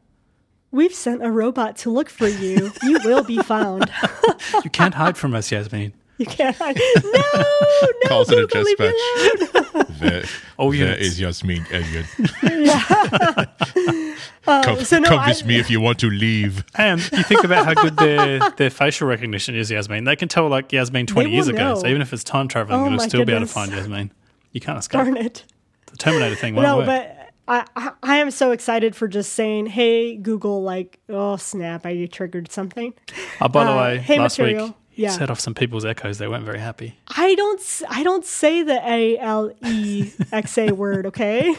We've 0.71 0.95
sent 0.95 1.23
a 1.23 1.31
robot 1.31 1.77
to 1.79 1.91
look 1.91 2.09
for 2.09 2.27
you. 2.27 2.73
You 2.83 2.99
will 3.05 3.23
be 3.23 3.39
found. 3.39 3.93
you 4.65 4.71
can't 4.71 4.95
hide 4.95 5.19
from 5.19 5.35
us, 5.35 5.53
Yasmin. 5.53 5.93
You 6.17 6.27
can't 6.27 6.57
hide. 6.57 6.79
No, 7.03 7.21
no. 7.35 8.09
Calls 8.09 8.31
it 8.31 8.39
a 8.39 8.47
dispatch. 8.47 8.95
that, 9.99 10.31
oh, 10.59 10.71
yeah. 10.71 10.87
That 10.87 11.01
is 11.01 11.19
Yasmin 11.19 11.67
Elliott. 11.73 12.07
yeah. 12.43 12.85
uh, 14.47 14.63
come 14.63 14.85
so 14.85 14.99
no, 15.01 15.09
come 15.09 15.19
I, 15.19 15.29
with 15.31 15.45
me 15.45 15.59
if 15.59 15.71
you 15.71 15.81
want 15.81 15.99
to 16.01 16.11
leave. 16.11 16.65
And 16.77 17.01
if 17.01 17.13
you 17.13 17.23
think 17.25 17.43
about 17.43 17.67
how 17.67 17.75
good 17.75 17.97
their, 17.97 18.51
their 18.51 18.71
facial 18.71 19.09
recognition 19.09 19.57
is, 19.57 19.71
Yasmin. 19.71 20.05
They 20.05 20.15
can 20.15 20.29
tell 20.29 20.49
like 20.49 20.73
Yasmin 20.73 21.07
20 21.07 21.31
years 21.31 21.49
know. 21.49 21.55
ago. 21.55 21.75
So 21.81 21.89
even 21.89 22.01
if 22.01 22.13
it's 22.13 22.23
time 22.23 22.47
traveling, 22.47 22.81
oh, 22.81 22.87
it'll 22.87 23.01
still 23.01 23.25
goodness. 23.25 23.27
be 23.27 23.37
able 23.37 23.47
to 23.47 23.53
find 23.53 23.73
Yasmin. 23.73 24.13
You 24.53 24.61
can't 24.61 24.79
escape. 24.79 25.01
Darn 25.01 25.17
it. 25.17 25.45
The 25.87 25.97
Terminator 25.97 26.37
thing 26.37 26.55
won't 26.55 26.67
no, 26.67 26.77
work. 26.79 26.87
but 26.87 27.25
I, 27.47 27.93
I 28.03 28.17
am 28.19 28.31
so 28.31 28.53
excited 28.53 28.95
for 28.95 29.09
just 29.09 29.33
saying, 29.33 29.67
hey, 29.67 30.17
Google, 30.17 30.63
like, 30.63 31.01
oh, 31.09 31.37
snap, 31.37 31.85
I 31.85 32.07
triggered 32.07 32.53
something. 32.53 32.95
Oh, 33.41 33.49
by 33.49 33.65
the 33.65 33.71
uh, 33.73 33.77
way, 33.77 33.99
hey, 33.99 34.19
last 34.19 34.39
material. 34.39 34.67
week 34.67 34.75
yeah. 34.95 35.11
set 35.11 35.31
off 35.31 35.41
some 35.41 35.55
people's 35.55 35.85
echoes. 35.85 36.19
They 36.19 36.29
weren't 36.29 36.45
very 36.45 36.59
happy. 36.59 36.99
I 37.09 37.35
don't. 37.35 37.83
I 37.89 38.03
don't 38.03 38.25
say 38.25 38.63
the 38.63 38.81
A 38.89 39.19
L 39.19 39.53
E 39.65 40.13
X 40.33 40.59
A 40.59 40.73
word. 40.73 41.07
Okay, 41.07 41.55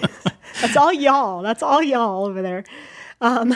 that's 0.61 0.77
all 0.77 0.93
y'all. 0.93 1.41
That's 1.41 1.63
all 1.63 1.81
y'all 1.81 2.25
over 2.25 2.41
there. 2.41 2.63
Um, 3.21 3.55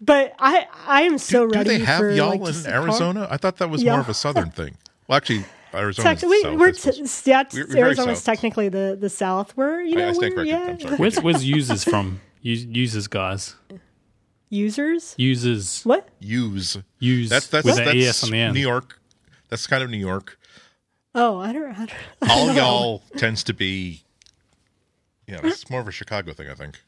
but 0.00 0.34
I 0.38 0.66
I 0.86 1.02
am 1.02 1.18
so 1.18 1.46
do, 1.46 1.54
ready. 1.58 1.70
Do 1.70 1.78
they 1.78 1.84
have 1.84 2.00
for, 2.00 2.10
y'all 2.10 2.38
like, 2.38 2.54
in 2.54 2.66
Arizona? 2.70 3.26
I 3.30 3.36
thought 3.36 3.56
that 3.58 3.70
was 3.70 3.82
yeah. 3.82 3.92
more 3.92 4.00
of 4.00 4.08
a 4.08 4.14
southern 4.14 4.50
thing. 4.50 4.76
Well, 5.06 5.16
actually, 5.16 5.44
Arizona. 5.74 6.16
Tec- 6.16 6.28
we, 6.28 6.56
we're, 6.56 6.72
t- 6.72 7.04
yeah, 7.24 7.44
we're, 7.52 7.78
Arizona's 7.78 8.22
technically 8.22 8.68
the 8.68 8.96
the 8.98 9.10
South. 9.10 9.56
We're 9.56 9.80
you 9.82 9.96
know 9.96 10.08
I, 10.08 10.12
I 10.12 10.16
we're, 10.16 10.44
yeah. 10.44 10.96
Where's 10.96 11.20
where's 11.20 11.44
users 11.48 11.84
from? 11.84 12.20
users 12.40 13.08
guys. 13.08 13.56
Users. 14.50 15.14
Uses. 15.18 15.82
What? 15.84 16.08
Use. 16.20 16.78
Use. 16.98 17.28
That's 17.28 17.48
that's 17.48 17.64
with 17.64 17.76
that's 17.76 17.90
ES 17.90 18.24
on 18.24 18.30
the 18.30 18.38
end. 18.38 18.54
New 18.54 18.60
York. 18.60 19.00
That's 19.48 19.66
kind 19.66 19.82
of 19.82 19.90
New 19.90 19.98
York. 19.98 20.38
Oh, 21.14 21.38
I 21.38 21.52
don't. 21.52 21.72
I 21.72 21.86
don't 21.86 21.92
all 22.30 22.52
y'all 22.52 23.02
tends 23.16 23.42
to 23.44 23.54
be. 23.54 24.02
Yeah, 25.26 25.40
it's 25.44 25.68
more 25.68 25.80
of 25.80 25.88
a 25.88 25.92
Chicago 25.92 26.32
thing, 26.32 26.48
I 26.48 26.54
think. 26.54 26.80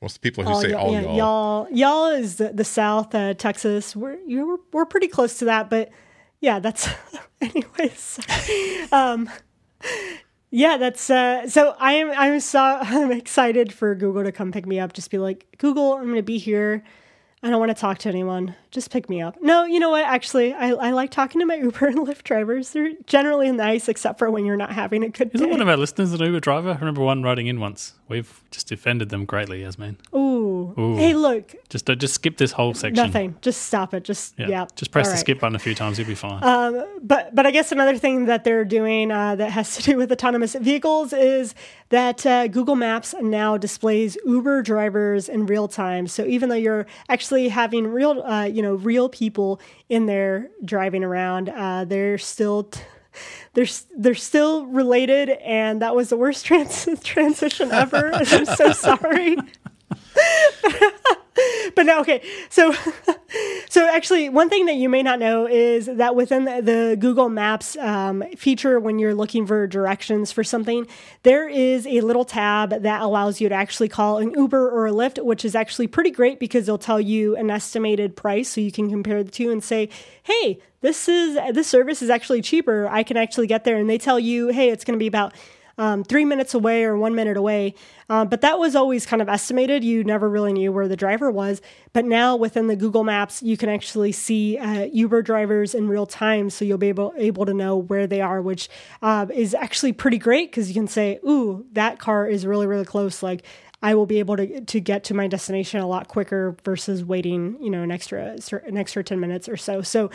Most 0.00 0.16
of 0.16 0.22
the 0.22 0.30
people 0.30 0.44
who 0.44 0.50
all 0.50 0.60
say 0.60 0.72
all 0.72 0.92
yeah, 0.92 1.00
y'all. 1.02 1.16
Y'all, 1.16 1.68
y'all 1.70 2.06
is 2.08 2.36
the, 2.36 2.52
the 2.52 2.64
South, 2.64 3.14
uh, 3.14 3.34
Texas. 3.34 3.96
We're 3.96 4.18
you 4.26 4.46
we're, 4.46 4.58
we're 4.72 4.86
pretty 4.86 5.08
close 5.08 5.38
to 5.38 5.46
that, 5.46 5.70
but 5.70 5.90
yeah, 6.40 6.58
that's 6.58 6.88
anyways. 7.40 8.20
um, 8.92 9.28
yeah, 10.50 10.76
that's 10.76 11.10
uh, 11.10 11.48
so. 11.48 11.74
I 11.78 11.92
am 11.94 12.10
I'm 12.10 12.40
so 12.40 12.60
I'm 12.80 13.12
excited 13.12 13.72
for 13.72 13.94
Google 13.94 14.24
to 14.24 14.32
come 14.32 14.52
pick 14.52 14.66
me 14.66 14.78
up. 14.80 14.92
Just 14.92 15.10
be 15.10 15.18
like, 15.18 15.46
Google, 15.58 15.94
I'm 15.94 16.04
going 16.04 16.16
to 16.16 16.22
be 16.22 16.38
here. 16.38 16.84
I 17.42 17.50
don't 17.50 17.60
want 17.60 17.70
to 17.70 17.80
talk 17.80 17.98
to 17.98 18.08
anyone. 18.08 18.56
Just 18.70 18.90
pick 18.90 19.08
me 19.10 19.20
up. 19.20 19.40
No, 19.42 19.64
you 19.64 19.78
know 19.78 19.90
what? 19.90 20.04
Actually, 20.04 20.52
I, 20.54 20.70
I 20.70 20.90
like 20.90 21.10
talking 21.10 21.38
to 21.40 21.46
my 21.46 21.54
Uber 21.62 21.86
and 21.86 21.98
Lyft 21.98 22.24
drivers. 22.24 22.70
They're 22.70 22.92
generally 23.06 23.52
nice, 23.52 23.88
except 23.88 24.18
for 24.18 24.30
when 24.30 24.44
you're 24.46 24.56
not 24.56 24.72
having 24.72 25.04
a 25.04 25.10
good 25.10 25.30
Isn't 25.34 25.46
day. 25.46 25.50
one 25.52 25.60
of 25.60 25.68
our 25.68 25.76
listeners 25.76 26.12
an 26.12 26.20
Uber 26.20 26.40
driver? 26.40 26.70
I 26.70 26.78
remember 26.78 27.02
one 27.02 27.22
writing 27.22 27.46
in 27.46 27.60
once. 27.60 27.92
We've 28.08 28.42
just 28.50 28.72
offended 28.72 29.10
them 29.10 29.26
greatly, 29.26 29.62
Yasmin. 29.62 29.98
Ooh. 30.14 30.25
Ooh. 30.78 30.96
Hey, 30.96 31.14
look. 31.14 31.54
Just 31.70 31.88
uh, 31.88 31.94
just 31.94 32.14
skip 32.14 32.36
this 32.36 32.52
whole 32.52 32.74
section. 32.74 33.06
Nothing. 33.06 33.36
Just 33.40 33.62
stop 33.62 33.94
it. 33.94 34.04
Just 34.04 34.34
yeah. 34.38 34.66
Just 34.74 34.90
press 34.90 35.06
All 35.06 35.12
the 35.12 35.14
right. 35.14 35.20
skip 35.20 35.40
button 35.40 35.56
a 35.56 35.58
few 35.58 35.74
times. 35.74 35.98
You'll 35.98 36.06
be 36.08 36.14
fine. 36.14 36.42
Um, 36.44 36.84
But 37.02 37.34
but 37.34 37.46
I 37.46 37.50
guess 37.50 37.72
another 37.72 37.96
thing 37.96 38.26
that 38.26 38.44
they're 38.44 38.64
doing 38.64 39.10
uh, 39.10 39.36
that 39.36 39.50
has 39.52 39.74
to 39.76 39.82
do 39.82 39.96
with 39.96 40.12
autonomous 40.12 40.54
vehicles 40.54 41.12
is 41.12 41.54
that 41.88 42.26
uh, 42.26 42.48
Google 42.48 42.76
Maps 42.76 43.14
now 43.20 43.56
displays 43.56 44.18
Uber 44.26 44.62
drivers 44.62 45.28
in 45.28 45.46
real 45.46 45.66
time. 45.68 46.06
So 46.06 46.24
even 46.26 46.48
though 46.50 46.56
you're 46.56 46.86
actually 47.08 47.48
having 47.48 47.86
real 47.86 48.22
uh, 48.22 48.44
you 48.44 48.60
know 48.62 48.74
real 48.74 49.08
people 49.08 49.60
in 49.88 50.06
there 50.06 50.50
driving 50.64 51.02
around, 51.04 51.48
uh, 51.48 51.84
they're 51.86 52.18
still. 52.18 52.64
T- 52.64 52.80
they're, 53.54 53.64
they're 53.96 54.14
still 54.14 54.66
related, 54.66 55.30
and 55.30 55.80
that 55.80 55.96
was 55.96 56.10
the 56.10 56.18
worst 56.18 56.44
trans- 56.48 56.86
transition 57.02 57.72
ever. 57.72 58.12
I'm 58.14 58.44
so 58.44 58.72
sorry. 58.72 59.38
but 61.74 61.84
no, 61.84 62.00
okay. 62.00 62.22
So, 62.48 62.74
so 63.68 63.88
actually, 63.88 64.28
one 64.28 64.48
thing 64.48 64.66
that 64.66 64.76
you 64.76 64.88
may 64.88 65.02
not 65.02 65.18
know 65.18 65.46
is 65.46 65.86
that 65.86 66.16
within 66.16 66.44
the, 66.44 66.60
the 66.62 66.96
Google 66.98 67.28
Maps 67.28 67.76
um, 67.76 68.24
feature, 68.36 68.80
when 68.80 68.98
you're 68.98 69.14
looking 69.14 69.46
for 69.46 69.66
directions 69.66 70.32
for 70.32 70.42
something, 70.42 70.86
there 71.22 71.48
is 71.48 71.86
a 71.86 72.00
little 72.00 72.24
tab 72.24 72.70
that 72.70 73.02
allows 73.02 73.40
you 73.40 73.48
to 73.48 73.54
actually 73.54 73.88
call 73.88 74.18
an 74.18 74.32
Uber 74.32 74.70
or 74.70 74.86
a 74.86 74.92
Lyft, 74.92 75.22
which 75.22 75.44
is 75.44 75.54
actually 75.54 75.86
pretty 75.86 76.10
great 76.10 76.40
because 76.40 76.66
they'll 76.66 76.78
tell 76.78 77.00
you 77.00 77.36
an 77.36 77.50
estimated 77.50 78.16
price, 78.16 78.48
so 78.48 78.60
you 78.60 78.72
can 78.72 78.88
compare 78.88 79.22
the 79.22 79.30
two 79.30 79.50
and 79.50 79.62
say, 79.62 79.88
"Hey, 80.22 80.60
this 80.80 81.08
is 81.08 81.38
this 81.54 81.66
service 81.66 82.02
is 82.02 82.10
actually 82.10 82.42
cheaper. 82.42 82.88
I 82.88 83.02
can 83.02 83.16
actually 83.16 83.46
get 83.46 83.64
there." 83.64 83.76
And 83.76 83.88
they 83.88 83.98
tell 83.98 84.18
you, 84.18 84.48
"Hey, 84.48 84.70
it's 84.70 84.84
going 84.84 84.98
to 84.98 85.02
be 85.02 85.06
about." 85.08 85.34
Um, 85.78 86.04
three 86.04 86.24
minutes 86.24 86.54
away 86.54 86.84
or 86.84 86.96
one 86.96 87.14
minute 87.14 87.36
away. 87.36 87.74
Uh, 88.08 88.24
but 88.24 88.40
that 88.40 88.58
was 88.58 88.74
always 88.74 89.04
kind 89.04 89.20
of 89.20 89.28
estimated. 89.28 89.84
You 89.84 90.04
never 90.04 90.28
really 90.28 90.52
knew 90.52 90.72
where 90.72 90.88
the 90.88 90.96
driver 90.96 91.30
was. 91.30 91.60
But 91.92 92.04
now 92.04 92.36
within 92.36 92.66
the 92.66 92.76
Google 92.76 93.04
Maps, 93.04 93.42
you 93.42 93.56
can 93.56 93.68
actually 93.68 94.12
see 94.12 94.58
uh, 94.58 94.86
Uber 94.92 95.22
drivers 95.22 95.74
in 95.74 95.88
real 95.88 96.06
time. 96.06 96.50
So 96.50 96.64
you'll 96.64 96.78
be 96.78 96.88
able, 96.88 97.12
able 97.16 97.46
to 97.46 97.54
know 97.54 97.76
where 97.76 98.06
they 98.06 98.20
are, 98.20 98.40
which 98.40 98.68
uh, 99.02 99.26
is 99.32 99.54
actually 99.54 99.92
pretty 99.92 100.18
great 100.18 100.50
because 100.50 100.68
you 100.68 100.74
can 100.74 100.88
say, 100.88 101.18
ooh, 101.28 101.66
that 101.72 101.98
car 101.98 102.26
is 102.26 102.46
really, 102.46 102.66
really 102.66 102.84
close. 102.84 103.22
Like, 103.22 103.44
I 103.82 103.94
will 103.94 104.06
be 104.06 104.20
able 104.20 104.38
to 104.38 104.62
to 104.62 104.80
get 104.80 105.04
to 105.04 105.14
my 105.14 105.28
destination 105.28 105.80
a 105.80 105.86
lot 105.86 106.08
quicker 106.08 106.56
versus 106.64 107.04
waiting, 107.04 107.58
you 107.60 107.68
know, 107.68 107.82
an 107.82 107.90
extra 107.90 108.36
an 108.64 108.78
extra 108.78 109.04
ten 109.04 109.20
minutes 109.20 109.50
or 109.50 109.58
so. 109.58 109.82
So, 109.82 110.10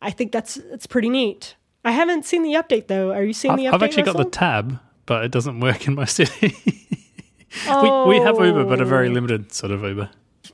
I 0.00 0.12
think 0.12 0.30
that's 0.30 0.56
it's 0.56 0.86
pretty 0.86 1.08
neat. 1.08 1.56
I 1.84 1.90
haven't 1.90 2.24
seen 2.24 2.42
the 2.42 2.54
update 2.54 2.86
though. 2.86 3.12
Are 3.12 3.24
you 3.24 3.32
seeing 3.32 3.52
I've, 3.52 3.58
the 3.58 3.64
update? 3.66 3.74
I've 3.74 3.82
actually 3.82 4.02
got 4.04 4.16
the 4.16 4.24
tab, 4.24 4.78
but 5.12 5.24
it 5.26 5.30
doesn't 5.30 5.60
work 5.60 5.86
in 5.86 5.94
my 5.94 6.06
city. 6.06 6.54
we, 7.82 7.88
we 8.06 8.16
have 8.26 8.36
Uber, 8.40 8.64
but 8.64 8.80
a 8.80 8.84
very 8.86 9.08
Oh. 9.08 9.12
limited 9.12 9.52
sort 9.52 9.70
of 9.72 9.82
Uber. 9.82 10.08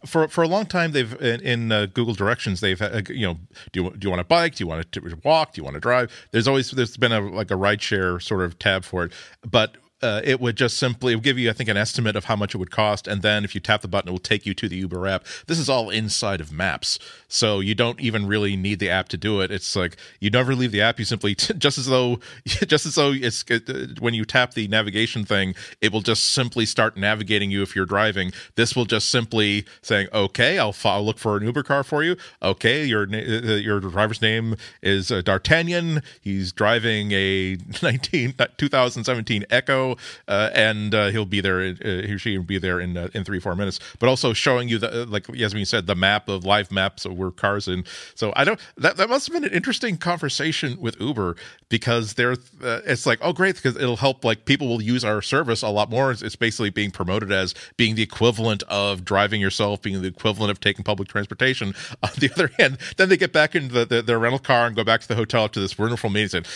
for 0.04 0.26
for 0.28 0.42
a 0.42 0.48
long 0.48 0.66
time 0.66 0.90
they've 0.92 1.14
in, 1.20 1.40
in 1.52 1.72
uh, 1.72 1.86
Google 1.86 2.14
Directions 2.14 2.60
they've 2.60 2.80
uh, 2.82 3.02
you 3.08 3.26
know 3.28 3.36
do 3.72 3.76
you 3.82 3.90
do 3.98 4.04
you 4.06 4.10
want 4.10 4.20
to 4.20 4.24
bike 4.36 4.54
do 4.56 4.64
you 4.64 4.68
want 4.68 4.90
to 4.92 5.00
walk 5.24 5.52
do 5.52 5.60
you 5.60 5.64
want 5.64 5.74
to 5.74 5.80
drive 5.80 6.06
there's 6.32 6.46
always 6.48 6.70
there's 6.72 6.96
been 6.96 7.12
a 7.12 7.20
like 7.40 7.50
a 7.50 7.54
rideshare 7.66 8.20
sort 8.20 8.42
of 8.42 8.58
tab 8.58 8.84
for 8.84 9.04
it 9.04 9.12
but 9.48 9.76
uh, 10.00 10.20
it 10.22 10.40
would 10.40 10.56
just 10.56 10.76
simply 10.76 11.18
give 11.18 11.38
you 11.38 11.50
I 11.50 11.52
think 11.52 11.68
an 11.68 11.76
estimate 11.76 12.16
of 12.16 12.26
how 12.26 12.36
much 12.36 12.54
it 12.54 12.58
would 12.58 12.70
cost 12.70 13.08
and 13.08 13.22
then 13.22 13.44
if 13.44 13.54
you 13.54 13.60
tap 13.60 13.82
the 13.82 13.88
button 13.88 14.08
it 14.08 14.12
will 14.12 14.18
take 14.18 14.46
you 14.46 14.54
to 14.54 14.68
the 14.68 14.76
Uber 14.76 15.06
app. 15.06 15.24
This 15.46 15.58
is 15.58 15.68
all 15.68 15.90
inside 15.90 16.40
of 16.40 16.52
Maps 16.52 16.98
so 17.26 17.60
you 17.60 17.74
don't 17.74 18.00
even 18.00 18.26
really 18.26 18.56
need 18.56 18.78
the 18.78 18.90
app 18.90 19.08
to 19.08 19.16
do 19.16 19.40
it. 19.40 19.50
It's 19.50 19.74
like 19.74 19.96
you 20.20 20.30
never 20.30 20.54
leave 20.54 20.72
the 20.72 20.80
app 20.80 20.98
you 20.98 21.04
simply 21.04 21.34
just 21.58 21.78
as 21.78 21.86
though 21.86 22.20
just 22.46 22.86
as 22.86 22.94
though 22.94 23.12
it's 23.12 23.44
it, 23.48 24.00
when 24.00 24.14
you 24.14 24.24
tap 24.24 24.54
the 24.54 24.68
navigation 24.68 25.24
thing 25.24 25.54
it 25.80 25.92
will 25.92 26.02
just 26.02 26.32
simply 26.32 26.64
start 26.64 26.96
navigating 26.96 27.50
you 27.50 27.62
if 27.62 27.74
you're 27.74 27.86
driving. 27.86 28.32
This 28.54 28.76
will 28.76 28.84
just 28.84 29.10
simply 29.10 29.64
saying 29.82 30.08
okay 30.12 30.58
I'll, 30.58 30.74
I'll 30.84 31.04
look 31.04 31.18
for 31.18 31.36
an 31.36 31.44
Uber 31.44 31.64
car 31.64 31.82
for 31.82 32.04
you. 32.04 32.16
Okay 32.42 32.84
your 32.84 33.06
na- 33.06 33.18
uh, 33.18 33.56
your 33.56 33.80
driver's 33.80 34.22
name 34.22 34.56
is 34.80 35.10
uh, 35.10 35.22
D'Artagnan. 35.22 36.02
He's 36.20 36.52
driving 36.52 37.10
a 37.12 37.56
19 37.82 38.34
2017 38.56 39.44
Echo 39.50 39.87
uh, 40.26 40.50
and 40.54 40.94
uh, 40.94 41.08
he'll 41.08 41.24
be 41.24 41.40
there 41.40 41.60
uh, 41.60 41.74
he 41.82 42.12
or 42.12 42.18
she 42.18 42.36
will 42.36 42.44
be 42.44 42.58
there 42.58 42.80
in 42.80 42.96
uh, 42.96 43.08
in 43.14 43.24
3 43.24 43.40
4 43.40 43.54
minutes. 43.56 43.80
But 43.98 44.08
also 44.08 44.32
showing 44.32 44.68
you 44.68 44.78
the 44.78 45.02
uh, 45.02 45.06
like 45.06 45.26
Yasmin 45.28 45.64
said 45.64 45.86
the 45.86 45.94
map 45.94 46.28
of 46.28 46.44
live 46.44 46.70
maps 46.70 47.04
of 47.04 47.16
where 47.16 47.30
cars 47.30 47.68
in 47.68 47.84
so 48.14 48.32
I 48.36 48.44
don't 48.44 48.60
that 48.76 48.96
that 48.96 49.08
must 49.08 49.26
have 49.26 49.34
been 49.34 49.44
an 49.44 49.56
interesting 49.56 49.96
conversation 49.96 50.80
with 50.80 51.00
Uber 51.00 51.36
because 51.68 52.14
they're 52.14 52.32
uh, 52.62 52.80
it's 52.84 53.06
like 53.06 53.18
oh 53.22 53.32
great 53.32 53.56
because 53.56 53.76
it'll 53.76 53.96
help 53.96 54.24
like 54.24 54.44
people 54.44 54.68
will 54.68 54.82
use 54.82 55.04
our 55.04 55.22
service 55.22 55.62
a 55.62 55.68
lot 55.68 55.90
more. 55.90 56.10
It's, 56.10 56.22
it's 56.22 56.36
basically 56.36 56.70
being 56.70 56.90
promoted 56.90 57.32
as 57.32 57.54
being 57.76 57.94
the 57.94 58.02
equivalent 58.02 58.62
of 58.64 59.04
driving 59.04 59.40
yourself 59.40 59.82
being 59.82 60.00
the 60.02 60.08
equivalent 60.08 60.50
of 60.50 60.60
taking 60.60 60.84
public 60.84 61.08
transportation. 61.08 61.74
On 62.02 62.10
the 62.18 62.30
other 62.32 62.50
hand 62.58 62.78
then 62.96 63.08
they 63.08 63.16
get 63.16 63.32
back 63.32 63.54
into 63.54 63.74
the, 63.74 63.84
the, 63.84 64.02
their 64.02 64.18
rental 64.18 64.38
car 64.38 64.66
and 64.66 64.76
go 64.76 64.84
back 64.84 65.00
to 65.00 65.08
the 65.08 65.14
hotel 65.14 65.44
after 65.44 65.60
this 65.60 65.78
wonderful 65.78 66.10
meeting 66.10 66.28
and 66.38 66.46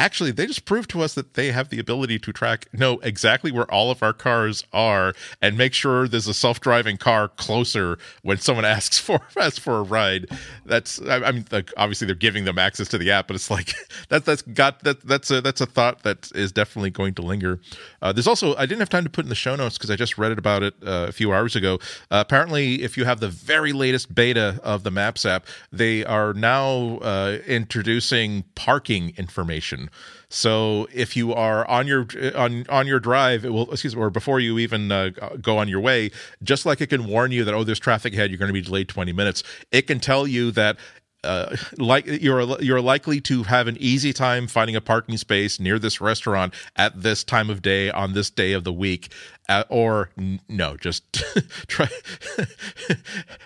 actually 0.00 0.30
they 0.30 0.46
just 0.46 0.64
proved 0.64 0.88
to 0.88 1.02
us 1.02 1.12
that 1.14 1.34
they 1.34 1.52
have 1.52 1.68
the 1.68 1.78
ability 1.78 2.18
to 2.18 2.32
track 2.32 2.66
know 2.72 2.98
exactly 3.00 3.52
where 3.52 3.70
all 3.70 3.90
of 3.90 4.02
our 4.02 4.14
cars 4.14 4.64
are 4.72 5.12
and 5.42 5.58
make 5.58 5.74
sure 5.74 6.08
there's 6.08 6.26
a 6.26 6.32
self-driving 6.32 6.96
car 6.96 7.28
closer 7.28 7.98
when 8.22 8.38
someone 8.38 8.64
asks 8.76 8.98
for 8.98 9.20
asks 9.38 9.58
for 9.58 9.76
a 9.76 9.82
ride. 9.82 10.26
That's 10.64 11.00
i, 11.02 11.16
I 11.16 11.32
mean 11.32 11.44
obviously 11.76 12.06
they're 12.06 12.16
giving 12.16 12.44
them 12.46 12.58
access 12.58 12.88
to 12.88 12.98
the 12.98 13.10
app 13.10 13.26
but 13.26 13.36
it's 13.36 13.50
like 13.50 13.74
that 14.08 14.24
that's 14.24 14.40
got 14.42 14.82
that 14.84 15.06
that's 15.06 15.30
a 15.30 15.42
that's 15.42 15.60
a 15.60 15.66
thought 15.66 16.02
that 16.02 16.32
is 16.34 16.50
definitely 16.50 16.90
going 16.90 17.12
to 17.14 17.22
linger. 17.22 17.60
Uh, 18.00 18.10
there's 18.12 18.26
also 18.26 18.56
i 18.56 18.64
didn't 18.64 18.80
have 18.80 18.88
time 18.88 19.04
to 19.04 19.10
put 19.10 19.26
in 19.26 19.28
the 19.28 19.34
show 19.34 19.54
notes 19.54 19.76
because 19.76 19.90
i 19.90 19.96
just 19.96 20.16
read 20.16 20.32
it 20.32 20.38
about 20.38 20.62
it 20.62 20.74
uh, 20.82 21.06
a 21.08 21.12
few 21.12 21.32
hours 21.32 21.54
ago. 21.54 21.74
Uh, 22.10 22.24
apparently 22.26 22.82
if 22.82 22.96
you 22.96 23.04
have 23.04 23.20
the 23.20 23.28
very 23.28 23.74
latest 23.74 24.14
beta 24.14 24.58
of 24.62 24.82
the 24.82 24.90
maps 24.90 25.26
app 25.26 25.44
they 25.70 26.02
are 26.06 26.32
now 26.32 26.96
uh, 27.02 27.38
introducing 27.46 28.44
parking 28.54 29.12
information 29.18 29.89
so 30.28 30.88
if 30.94 31.16
you 31.16 31.34
are 31.34 31.66
on 31.68 31.86
your 31.86 32.06
on 32.36 32.64
on 32.68 32.86
your 32.86 33.00
drive, 33.00 33.44
it 33.44 33.52
will 33.52 33.70
excuse 33.72 33.96
me, 33.96 34.02
or 34.02 34.10
before 34.10 34.40
you 34.40 34.58
even 34.58 34.90
uh, 34.92 35.10
go 35.40 35.58
on 35.58 35.68
your 35.68 35.80
way, 35.80 36.10
just 36.42 36.64
like 36.64 36.80
it 36.80 36.88
can 36.88 37.06
warn 37.06 37.32
you 37.32 37.44
that 37.44 37.54
oh, 37.54 37.64
there's 37.64 37.80
traffic 37.80 38.12
ahead, 38.12 38.30
you're 38.30 38.38
going 38.38 38.48
to 38.48 38.52
be 38.52 38.60
delayed 38.60 38.88
20 38.88 39.12
minutes. 39.12 39.42
It 39.72 39.82
can 39.82 39.98
tell 39.98 40.26
you 40.26 40.50
that 40.52 40.76
uh, 41.22 41.54
like 41.76 42.06
you're 42.06 42.60
you're 42.62 42.80
likely 42.80 43.20
to 43.20 43.42
have 43.42 43.66
an 43.66 43.76
easy 43.78 44.12
time 44.12 44.46
finding 44.46 44.76
a 44.76 44.80
parking 44.80 45.16
space 45.16 45.60
near 45.60 45.78
this 45.78 46.00
restaurant 46.00 46.54
at 46.76 47.02
this 47.02 47.24
time 47.24 47.50
of 47.50 47.60
day 47.60 47.90
on 47.90 48.14
this 48.14 48.30
day 48.30 48.52
of 48.52 48.64
the 48.64 48.72
week, 48.72 49.12
uh, 49.50 49.64
or 49.68 50.10
n- 50.16 50.40
no, 50.48 50.76
just 50.76 51.12
try 51.66 51.88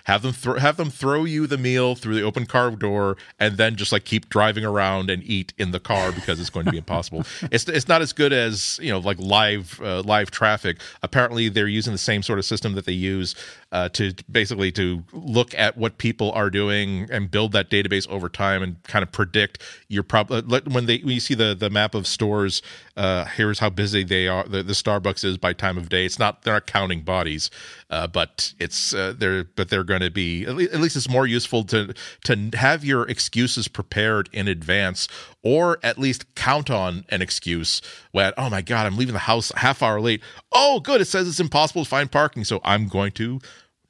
have 0.03 0.21
them 0.21 0.31
thro- 0.31 0.59
have 0.59 0.77
them 0.77 0.91
throw 0.91 1.23
you 1.23 1.47
the 1.47 1.57
meal 1.57 1.95
through 1.95 2.13
the 2.13 2.21
open 2.21 2.45
car 2.45 2.69
door, 2.71 3.17
and 3.39 3.57
then 3.57 3.75
just 3.75 3.91
like 3.91 4.05
keep 4.05 4.29
driving 4.29 4.63
around 4.63 5.09
and 5.09 5.23
eat 5.23 5.51
in 5.57 5.71
the 5.71 5.79
car 5.79 6.11
because 6.11 6.39
it's 6.39 6.51
going 6.51 6.65
to 6.65 6.71
be 6.71 6.77
impossible. 6.77 7.25
it's 7.51 7.67
it's 7.67 7.87
not 7.87 8.03
as 8.03 8.13
good 8.13 8.31
as 8.31 8.79
you 8.81 8.91
know 8.91 8.99
like 8.99 9.17
live 9.19 9.81
uh, 9.83 10.01
live 10.01 10.29
traffic. 10.29 10.79
Apparently, 11.01 11.49
they're 11.49 11.67
using 11.67 11.91
the 11.91 11.97
same 11.97 12.21
sort 12.21 12.37
of 12.37 12.45
system 12.45 12.73
that 12.75 12.85
they 12.85 12.93
use 12.93 13.33
uh, 13.75 13.89
to 13.89 14.13
basically 14.31 14.71
to 14.71 15.03
look 15.11 15.53
at 15.53 15.75
what 15.75 15.97
people 15.97 16.31
are 16.31 16.49
doing 16.49 17.09
and 17.11 17.29
build 17.29 17.51
that 17.51 17.69
database 17.69 18.07
over 18.07 18.29
time 18.29 18.63
and 18.63 18.81
kind 18.83 19.03
of 19.03 19.11
predict 19.11 19.61
your 19.89 20.01
problem 20.01 20.47
when 20.71 20.85
they 20.85 20.99
when 20.99 21.13
you 21.13 21.19
see 21.19 21.33
the 21.33 21.53
the 21.53 21.69
map 21.69 21.93
of 21.93 22.07
stores 22.07 22.61
uh 22.95 23.25
here's 23.25 23.59
how 23.59 23.69
busy 23.69 24.01
they 24.05 24.29
are 24.29 24.45
the, 24.47 24.63
the 24.63 24.71
starbucks 24.71 25.25
is 25.25 25.37
by 25.37 25.51
time 25.51 25.77
of 25.77 25.89
day. 25.89 26.05
It's 26.05 26.17
not 26.17 26.43
they're 26.43 26.53
not 26.53 26.67
counting 26.67 27.01
bodies 27.01 27.51
uh 27.89 28.07
but 28.07 28.53
it's 28.59 28.93
uh, 28.93 29.13
they're 29.17 29.43
but 29.43 29.67
they're 29.67 29.83
going 29.83 29.99
to 29.99 30.09
be 30.09 30.45
at 30.45 30.55
least, 30.55 30.73
at 30.73 30.79
least 30.79 30.95
it's 30.95 31.09
more 31.09 31.27
useful 31.27 31.65
to 31.65 31.93
to 32.23 32.51
have 32.53 32.85
your 32.85 33.05
excuses 33.09 33.67
prepared 33.67 34.29
in 34.31 34.47
advance 34.47 35.09
or 35.43 35.79
at 35.83 35.97
least 35.97 36.33
count 36.35 36.69
on 36.69 37.03
an 37.09 37.21
excuse 37.21 37.81
when 38.13 38.31
oh 38.37 38.49
my 38.49 38.61
god 38.61 38.85
i'm 38.85 38.95
leaving 38.95 39.11
the 39.11 39.19
house 39.19 39.51
half 39.57 39.83
hour 39.83 39.99
late. 39.99 40.21
Oh 40.53 40.79
good 40.79 41.01
it 41.01 41.05
says 41.05 41.27
it's 41.27 41.41
impossible 41.41 41.83
to 41.83 41.89
find 41.89 42.09
parking 42.09 42.45
so 42.45 42.61
i'm 42.63 42.87
going 42.87 43.11
to 43.11 43.41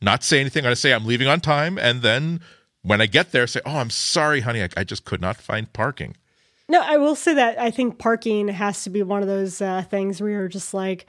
not 0.02 0.24
say 0.24 0.40
anything. 0.40 0.66
I'm 0.66 0.76
say 0.76 0.94
I'm 0.94 1.06
leaving 1.06 1.28
on 1.28 1.40
time, 1.40 1.78
and 1.78 2.02
then 2.02 2.42
when 2.82 3.02
I 3.02 3.06
get 3.06 3.32
there, 3.32 3.48
say, 3.48 3.62
"Oh, 3.66 3.78
I'm 3.78 3.90
sorry, 3.90 4.42
honey, 4.42 4.64
I, 4.64 4.70
I 4.78 4.84
just 4.84 5.06
could 5.06 5.22
not 5.22 5.38
find 5.38 5.72
parking." 5.72 6.16
No, 6.68 6.82
I 6.82 6.98
will 6.98 7.16
say 7.16 7.34
that 7.36 7.60
I 7.60 7.70
think 7.70 8.00
parking 8.00 8.48
has 8.48 8.84
to 8.84 8.90
be 8.90 9.04
one 9.04 9.22
of 9.22 9.28
those 9.28 9.62
uh, 9.62 9.84
things 9.84 10.20
where 10.20 10.32
you're 10.32 10.48
just 10.48 10.74
like, 10.74 11.06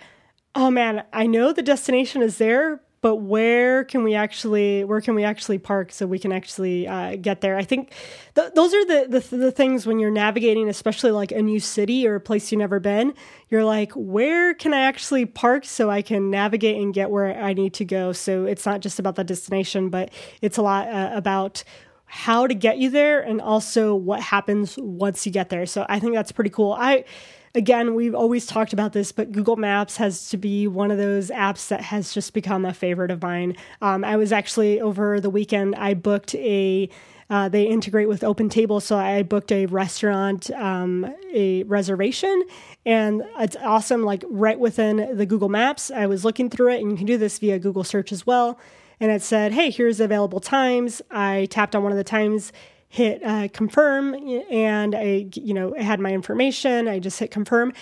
oh 0.55 0.71
man, 0.71 1.05
I 1.13 1.27
know 1.27 1.53
the 1.53 1.63
destination 1.63 2.23
is 2.23 2.39
there, 2.39 2.81
but 3.07 3.19
where 3.19 3.85
can 3.85 4.03
we 4.03 4.17
actually 4.17 4.83
where 4.83 5.01
can 5.01 5.15
we 5.15 5.23
actually 5.23 5.59
park 5.59 5.93
so 5.93 6.09
we 6.09 6.19
can 6.19 6.33
actually 6.33 6.89
uh, 6.89 7.15
get 7.15 7.41
there? 7.41 7.57
I 7.57 7.63
think 7.63 7.93
th- 8.35 8.53
those 8.57 8.75
are 8.75 8.85
the, 8.85 9.21
the 9.21 9.37
the 9.37 9.53
things 9.53 9.87
when 9.87 10.01
you're 10.01 10.11
navigating, 10.11 10.69
especially 10.69 11.13
like 11.13 11.31
a 11.31 11.41
new 11.41 11.61
city 11.61 12.09
or 12.09 12.17
a 12.17 12.21
place 12.21 12.51
you've 12.51 12.59
never 12.59 12.81
been. 12.81 13.15
You're 13.49 13.65
like, 13.65 13.93
where 13.93 14.55
can 14.55 14.75
I 14.75 14.81
actually 14.81 15.25
park 15.25 15.67
so 15.67 15.89
I 15.89 16.03
can 16.03 16.33
navigate 16.33 16.83
and 16.83 16.93
get 16.93 17.09
where 17.09 17.41
I 17.41 17.53
need 17.53 17.75
to 17.75 17.85
go? 17.85 18.13
So 18.13 18.45
it's 18.45 18.67
not 18.67 18.81
just 18.81 18.99
about 18.99 19.15
the 19.15 19.23
destination, 19.23 19.89
but 19.89 20.11
it's 20.43 20.59
a 20.59 20.63
lot 20.63 20.89
uh, 20.89 21.13
about 21.15 21.63
how 22.07 22.49
to 22.49 22.55
get 22.55 22.79
you 22.79 22.91
there 22.91 23.21
and 23.21 23.41
also 23.41 23.95
what 23.95 24.21
happens 24.21 24.77
once 24.79 25.27
you 25.27 25.31
get 25.31 25.49
there. 25.49 25.65
So 25.65 25.87
I 25.89 26.01
think 26.01 26.15
that's 26.15 26.33
pretty 26.33 26.51
cool. 26.51 26.73
I 26.73 27.05
again, 27.57 27.95
we've 27.95 28.15
always 28.15 28.47
talked 28.47 28.75
about 28.75 28.93
this, 28.93 29.11
but 29.11 29.33
Google 29.33 29.57
Maps 29.57 29.97
has 29.97 30.29
to 30.29 30.37
be 30.37 30.69
one 30.69 30.91
of 30.91 30.99
those 30.99 31.31
apps 31.31 31.69
that 31.69 31.81
has 31.81 32.13
just 32.13 32.35
become 32.35 32.67
a 32.67 32.75
favorite 32.75 33.11
of 33.11 33.23
mine. 33.23 33.57
Um, 33.81 34.05
I 34.05 34.17
was 34.17 34.31
actually 34.31 34.81
over 34.81 35.21
the 35.21 35.31
weekend, 35.31 35.75
I 35.75 35.95
booked 35.95 36.35
a 36.37 36.89
uh, 37.29 37.49
they 37.49 37.65
integrate 37.65 38.09
with 38.09 38.21
OpenTable, 38.21 38.81
so 38.81 38.97
I 38.97 39.25
booked 39.25 39.51
a 39.51 39.67
restaurant, 39.67 40.49
um, 40.53 41.13
a 41.35 41.65
reservation, 41.65 42.45
and 42.85 43.25
it's 43.41 43.57
awesome. 43.57 44.05
Like 44.05 44.23
right 44.31 44.57
within 44.57 45.17
the 45.17 45.27
Google 45.27 45.49
Maps, 45.49 45.91
I 45.91 46.07
was 46.07 46.25
looking 46.25 46.49
through 46.49 46.75
it, 46.75 46.83
and 46.83 46.93
you 46.93 46.97
can 46.97 47.05
do 47.07 47.19
this 47.19 47.41
via 47.41 47.59
Google 47.59 47.83
Search 47.83 48.13
as 48.13 48.29
well. 48.29 48.61
And 49.01 49.11
it 49.11 49.23
said, 49.23 49.55
"Hey, 49.55 49.71
here's 49.71 49.99
available 49.99 50.39
times." 50.39 51.03
I 51.11 51.49
tapped 51.51 51.75
on 51.75 51.83
one 51.83 51.91
of 51.91 51.99
the 51.99 52.05
times 52.05 52.53
hit 52.89 53.23
uh, 53.25 53.49
confirm 53.53 54.15
and 54.51 54.95
I, 54.95 55.29
you 55.35 55.55
know, 55.55 55.75
had 55.75 56.01
my 56.01 56.13
information. 56.13 56.89
I 56.89 56.99
just 56.99 57.19
hit 57.19 57.31
confirm. 57.31 57.73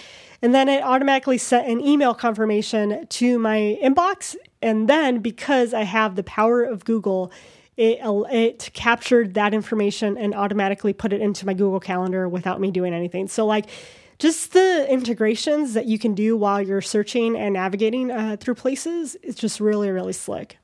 And 0.43 0.55
then 0.55 0.69
it 0.69 0.83
automatically 0.83 1.39
sent 1.39 1.69
an 1.69 1.81
email 1.81 2.15
confirmation 2.15 3.07
to 3.07 3.39
my 3.39 3.79
inbox. 3.83 4.37
And 4.61 4.89
then 4.89 5.21
because 5.21 5.73
I 5.73 5.83
have 5.83 6.17
the 6.17 6.23
power 6.23 6.63
of 6.63 6.85
Google, 6.85 7.33
it, 7.77 7.99
it 8.03 8.71
captured 8.73 9.35
that 9.35 9.55
information 9.55 10.17
and 10.17 10.35
automatically 10.35 10.93
put 10.93 11.13
it 11.13 11.21
into 11.21 11.47
my 11.47 11.55
Google 11.55 11.81
Calendar 11.81 12.29
without 12.29 12.61
me 12.61 12.71
doing 12.71 12.95
anything. 12.95 13.27
So, 13.29 13.47
like, 13.47 13.67
just 14.19 14.53
the 14.53 14.87
integrations 14.89 15.75
that 15.75 15.87
you 15.87 15.99
can 15.99 16.15
do 16.15 16.37
while 16.37 16.63
you're 16.63 16.81
searching 16.81 17.37
and 17.37 17.55
navigating 17.55 18.11
uh, 18.11 18.37
through 18.39 18.55
places 18.55 19.17
is 19.17 19.35
just 19.35 19.61
really, 19.61 19.91
really 19.91 20.13
slick. 20.13 20.59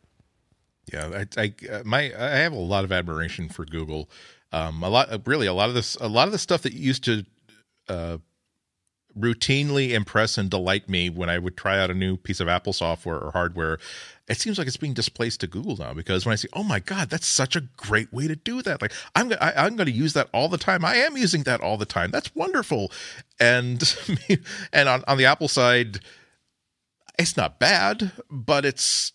Yeah, 0.92 1.24
I, 1.36 1.40
I 1.40 1.54
uh, 1.70 1.82
my 1.84 2.12
I 2.18 2.36
have 2.38 2.52
a 2.52 2.56
lot 2.56 2.84
of 2.84 2.92
admiration 2.92 3.48
for 3.48 3.64
Google. 3.64 4.10
Um, 4.52 4.82
a 4.82 4.88
lot, 4.88 5.26
really, 5.26 5.46
a 5.46 5.52
lot 5.52 5.68
of 5.68 5.74
this, 5.74 5.94
a 5.96 6.08
lot 6.08 6.26
of 6.26 6.32
the 6.32 6.38
stuff 6.38 6.62
that 6.62 6.72
used 6.72 7.04
to 7.04 7.24
uh, 7.88 8.18
routinely 9.18 9.90
impress 9.90 10.38
and 10.38 10.50
delight 10.50 10.88
me 10.88 11.10
when 11.10 11.28
I 11.28 11.38
would 11.38 11.56
try 11.56 11.78
out 11.78 11.90
a 11.90 11.94
new 11.94 12.16
piece 12.16 12.40
of 12.40 12.48
Apple 12.48 12.72
software 12.72 13.18
or 13.18 13.30
hardware. 13.32 13.78
It 14.28 14.38
seems 14.38 14.58
like 14.58 14.66
it's 14.68 14.76
being 14.76 14.94
displaced 14.94 15.40
to 15.40 15.46
Google 15.46 15.76
now 15.76 15.92
because 15.92 16.24
when 16.24 16.32
I 16.32 16.36
see, 16.36 16.48
oh 16.52 16.62
my 16.62 16.78
God, 16.78 17.10
that's 17.10 17.26
such 17.26 17.56
a 17.56 17.62
great 17.76 18.12
way 18.12 18.28
to 18.28 18.36
do 18.36 18.62
that. 18.62 18.80
Like 18.80 18.92
I'm, 19.16 19.32
I, 19.40 19.52
I'm 19.56 19.76
going 19.76 19.86
to 19.86 19.92
use 19.92 20.12
that 20.12 20.28
all 20.32 20.48
the 20.48 20.58
time. 20.58 20.84
I 20.84 20.96
am 20.96 21.16
using 21.16 21.42
that 21.44 21.60
all 21.60 21.76
the 21.76 21.86
time. 21.86 22.10
That's 22.10 22.34
wonderful. 22.34 22.92
And, 23.40 23.82
and 24.72 24.88
on, 24.88 25.04
on 25.08 25.18
the 25.18 25.24
Apple 25.26 25.48
side, 25.48 26.00
it's 27.18 27.36
not 27.36 27.58
bad, 27.58 28.12
but 28.30 28.64
it's, 28.64 29.12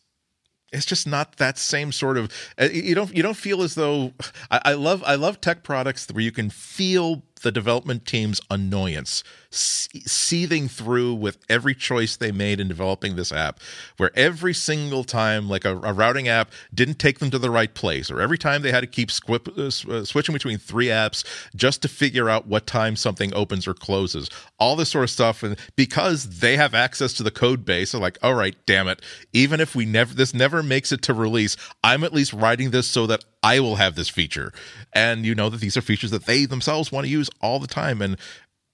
it's 0.76 0.86
just 0.86 1.08
not 1.08 1.38
that 1.38 1.58
same 1.58 1.92
sort 1.92 2.18
of 2.18 2.32
uh, 2.60 2.68
you 2.72 2.96
don't 2.96 3.16
you 3.16 3.24
don't 3.24 3.38
feel 3.38 3.62
as 3.62 3.76
though 3.76 4.14
I, 4.52 4.62
I, 4.66 4.74
love 4.74 5.04
I 5.06 5.16
love 5.16 5.42
tech 5.42 5.64
products 5.64 6.08
where 6.12 6.24
you 6.24 6.32
can 6.32 6.50
feel 6.50 7.24
the 7.46 7.52
development 7.52 8.06
team's 8.06 8.42
annoyance 8.50 9.24
seething 9.52 10.68
through 10.68 11.14
with 11.14 11.38
every 11.48 11.74
choice 11.74 12.18
they 12.18 12.32
made 12.32 12.60
in 12.60 12.68
developing 12.68 13.16
this 13.16 13.32
app, 13.32 13.60
where 13.98 14.12
every 14.16 14.54
single 14.54 15.04
time, 15.04 15.48
like 15.48 15.64
a, 15.64 15.78
a 15.78 15.94
routing 15.94 16.28
app 16.28 16.52
didn't 16.74 17.00
take 17.00 17.20
them 17.20 17.30
to 17.30 17.40
the 17.40 17.52
right 17.52 17.74
place, 17.74 18.12
or 18.12 18.20
every 18.20 18.38
time 18.38 18.64
they 18.64 18.72
had 18.72 18.82
to 18.82 18.88
keep 18.88 19.10
squip, 19.12 19.48
uh, 19.58 19.68
uh, 19.68 20.04
switching 20.04 20.34
between 20.34 20.58
three 20.58 20.88
apps 20.88 21.24
just 21.56 21.82
to 21.84 21.88
figure 21.88 22.30
out 22.30 22.48
what 22.48 22.68
time 22.68 22.96
something 22.96 23.34
opens 23.34 23.68
or 23.68 23.74
closes, 23.74 24.30
all 24.60 24.76
this 24.76 24.90
sort 24.90 25.04
of 25.04 25.10
stuff. 25.10 25.44
And 25.44 25.56
because 25.76 26.40
they 26.40 26.58
have 26.58 26.74
access 26.74 27.14
to 27.14 27.24
the 27.24 27.32
code 27.32 27.64
base, 27.64 27.92
they're 27.92 28.02
like, 28.02 28.18
all 28.22 28.34
right, 28.34 28.56
damn 28.66 28.88
it, 28.88 29.02
even 29.32 29.62
if 29.62 29.76
we 29.76 29.86
never, 29.86 30.14
this 30.14 30.34
never 30.34 30.64
makes 30.64 30.92
it 30.92 31.02
to 31.04 31.14
release, 31.14 31.56
I'm 31.84 32.04
at 32.04 32.14
least 32.14 32.34
writing 32.34 32.72
this 32.72 32.88
so 32.88 33.08
that 33.08 33.24
I 33.46 33.60
will 33.60 33.76
have 33.76 33.94
this 33.94 34.10
feature. 34.10 34.52
And 34.92 35.24
you 35.24 35.36
know 35.36 35.50
that 35.50 35.62
these 35.62 35.78
are 35.78 35.82
features 35.82 36.10
that 36.10 36.26
they 36.26 36.46
themselves 36.46 36.92
want 36.92 37.06
to 37.06 37.12
use 37.12 37.30
all 37.42 37.60
the 37.60 37.68
time. 37.68 38.02
And 38.02 38.18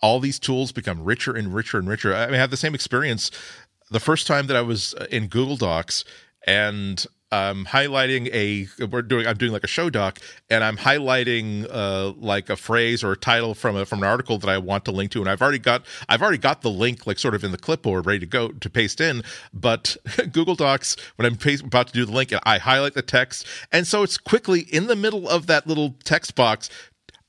all 0.01 0.21
these 0.21 0.39
tools 0.39 0.71
become 0.71 1.03
richer 1.03 1.35
and 1.35 1.53
richer 1.53 1.77
and 1.77 1.89
richer. 1.89 2.15
I, 2.15 2.27
mean, 2.27 2.35
I 2.35 2.37
had 2.37 2.51
the 2.51 2.57
same 2.57 2.73
experience 2.73 3.31
the 3.89 3.99
first 3.99 4.27
time 4.27 4.47
that 4.47 4.55
I 4.55 4.61
was 4.61 4.93
uh, 4.93 5.07
in 5.11 5.27
Google 5.27 5.57
Docs 5.57 6.05
and 6.47 7.05
I'm 7.31 7.65
highlighting 7.65 8.29
a 8.33 8.85
we're 8.85 9.01
doing 9.01 9.25
I'm 9.25 9.37
doing 9.37 9.53
like 9.53 9.63
a 9.63 9.67
show 9.67 9.89
doc 9.89 10.19
and 10.49 10.63
I'm 10.63 10.75
highlighting 10.75 11.65
uh 11.71 12.11
like 12.17 12.49
a 12.49 12.57
phrase 12.57 13.03
or 13.05 13.13
a 13.13 13.17
title 13.17 13.55
from 13.55 13.77
a 13.77 13.85
from 13.85 13.99
an 13.99 14.05
article 14.05 14.37
that 14.39 14.49
I 14.49 14.57
want 14.57 14.83
to 14.85 14.91
link 14.91 15.11
to 15.11 15.21
and 15.21 15.29
I've 15.29 15.41
already 15.41 15.59
got 15.59 15.85
I've 16.09 16.21
already 16.21 16.37
got 16.37 16.61
the 16.61 16.69
link 16.69 17.07
like 17.07 17.19
sort 17.19 17.33
of 17.33 17.45
in 17.45 17.51
the 17.51 17.57
clipboard 17.57 18.05
ready 18.05 18.19
to 18.19 18.25
go 18.25 18.49
to 18.49 18.69
paste 18.69 18.99
in 18.99 19.23
but 19.53 19.95
Google 20.33 20.55
Docs 20.55 20.97
when 21.15 21.25
I'm 21.25 21.37
paste, 21.37 21.63
about 21.63 21.87
to 21.87 21.93
do 21.93 22.05
the 22.05 22.11
link 22.11 22.33
I 22.43 22.57
highlight 22.57 22.95
the 22.95 23.01
text 23.01 23.47
and 23.71 23.87
so 23.87 24.03
it's 24.03 24.17
quickly 24.17 24.61
in 24.61 24.87
the 24.87 24.95
middle 24.97 25.29
of 25.29 25.47
that 25.47 25.65
little 25.65 25.95
text 26.03 26.35
box 26.35 26.69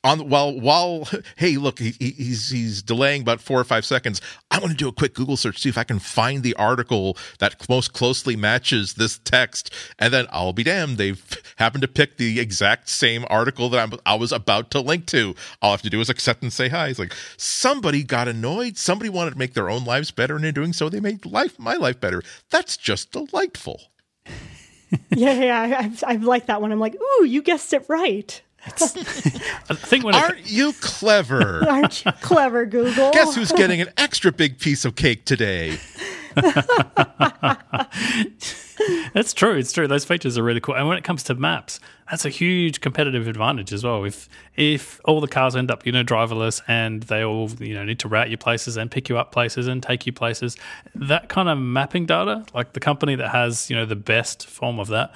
on 0.05 0.28
while 0.28 0.59
while 0.59 1.09
hey 1.36 1.57
look 1.57 1.78
he, 1.78 1.92
he's 1.98 2.50
he's 2.50 2.82
delaying 2.82 3.22
about 3.22 3.40
four 3.40 3.61
or 3.61 3.64
five 3.64 3.84
seconds. 3.84 4.20
I 4.50 4.59
want 4.59 4.70
to 4.72 4.76
do 4.76 4.88
a 4.88 4.92
quick 4.92 5.14
google 5.14 5.36
search 5.36 5.59
see 5.61 5.68
if 5.68 5.78
i 5.78 5.84
can 5.84 5.98
find 5.98 6.42
the 6.42 6.55
article 6.55 7.16
that 7.38 7.68
most 7.68 7.92
closely 7.92 8.36
matches 8.36 8.94
this 8.94 9.18
text 9.18 9.72
and 9.98 10.12
then 10.12 10.26
i'll 10.30 10.53
be 10.53 10.62
damned 10.62 10.98
they've 10.98 11.42
happened 11.57 11.82
to 11.82 11.88
pick 11.88 12.16
the 12.16 12.38
exact 12.40 12.88
same 12.88 13.24
article 13.30 13.68
that 13.70 13.80
I'm, 13.80 13.98
i 14.05 14.14
was 14.14 14.32
about 14.32 14.70
to 14.72 14.80
link 14.80 15.07
to. 15.07 15.34
All 15.61 15.70
i 15.70 15.72
have 15.72 15.82
to 15.82 15.90
do 15.90 16.00
is 16.00 16.11
accept 16.11 16.42
and 16.42 16.53
say 16.53 16.68
hi. 16.68 16.88
It's 16.88 16.98
like 16.98 17.14
somebody 17.36 18.03
got 18.03 18.28
annoyed. 18.28 18.76
Somebody 18.76 19.09
wanted 19.09 19.32
to 19.32 19.38
make 19.38 19.55
their 19.55 19.70
own 19.70 19.84
lives 19.84 20.11
better 20.11 20.36
and 20.36 20.44
in 20.44 20.55
doing 20.55 20.72
so 20.72 20.88
they 20.88 21.00
made 21.00 21.24
life 21.24 21.59
my 21.59 21.74
life 21.74 22.00
better. 22.00 22.22
That's 22.50 22.76
just 22.76 23.12
delightful. 23.12 23.80
Yeah 25.09 25.32
yeah 25.40 25.78
I've, 25.80 26.05
I've 26.07 26.22
liked 26.22 26.48
that 26.48 26.61
one. 26.61 26.70
I'm 26.70 26.78
like 26.78 26.94
ooh 26.94 27.24
you 27.24 27.40
guessed 27.40 27.72
it 27.72 27.86
right 27.88 28.42
I 28.67 29.75
think 29.75 30.05
when 30.05 30.15
aren't 30.15 30.49
you 30.49 30.73
clever? 30.75 31.65
aren't 31.69 32.05
you 32.05 32.13
clever, 32.21 32.65
Google? 32.65 33.11
Guess 33.11 33.35
who's 33.35 33.51
getting 33.51 33.81
an 33.81 33.89
extra 33.97 34.31
big 34.31 34.61
piece 34.61 34.85
of 34.85 34.95
cake 34.95 35.25
today? 35.25 35.79
that's 39.15 39.35
true. 39.35 39.57
It's 39.57 39.73
true. 39.73 39.89
Those 39.89 40.05
features 40.05 40.39
are 40.39 40.45
really 40.45 40.61
cool. 40.61 40.77
And 40.77 40.87
when 40.87 40.97
it 40.97 41.03
comes 41.03 41.25
to 41.25 41.35
maps, 41.35 41.81
that's 42.09 42.25
a 42.25 42.29
huge 42.29 42.81
competitive 42.81 43.27
advantage 43.27 43.73
as 43.73 43.83
well. 43.83 44.05
If 44.05 44.29
if 44.57 45.01
all 45.07 45.21
the 45.21 45.27
cars 45.27 45.57
end 45.57 45.71
up 45.73 45.85
you 45.85 45.91
know 45.91 46.05
driverless 46.05 46.63
and 46.69 47.03
they 47.03 47.25
all 47.25 47.51
you 47.59 47.75
know 47.75 47.85
need 47.85 47.99
to 47.99 48.09
route 48.09 48.31
you 48.31 48.37
places 48.37 48.77
and 48.77 48.93
pick 48.93 49.09
you 49.09 49.19
up 49.19 49.33
places 49.33 49.67
and 49.67 49.83
take 49.83 50.07
you 50.07 50.13
places, 50.13 50.57
that 50.95 51.29
kind 51.29 51.49
of 51.49 51.59
mapping 51.59 52.07
data, 52.07 52.45
like 52.55 52.75
the 52.75 52.81
company 52.81 53.17
that 53.17 53.31
has 53.31 53.69
you 53.69 53.75
know 53.75 53.87
the 53.87 53.97
best 53.97 54.47
form 54.47 54.79
of 54.79 54.87
that 54.87 55.13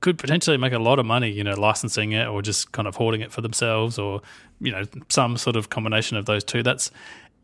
could 0.00 0.18
potentially 0.18 0.56
make 0.56 0.72
a 0.72 0.78
lot 0.78 0.98
of 0.98 1.06
money, 1.06 1.30
you 1.30 1.44
know, 1.44 1.54
licensing 1.54 2.12
it 2.12 2.26
or 2.26 2.42
just 2.42 2.72
kind 2.72 2.88
of 2.88 2.96
hoarding 2.96 3.20
it 3.20 3.32
for 3.32 3.40
themselves 3.40 3.98
or, 3.98 4.22
you 4.60 4.72
know, 4.72 4.84
some 5.08 5.36
sort 5.36 5.56
of 5.56 5.70
combination 5.70 6.16
of 6.16 6.26
those 6.26 6.44
two. 6.44 6.62
That's 6.62 6.90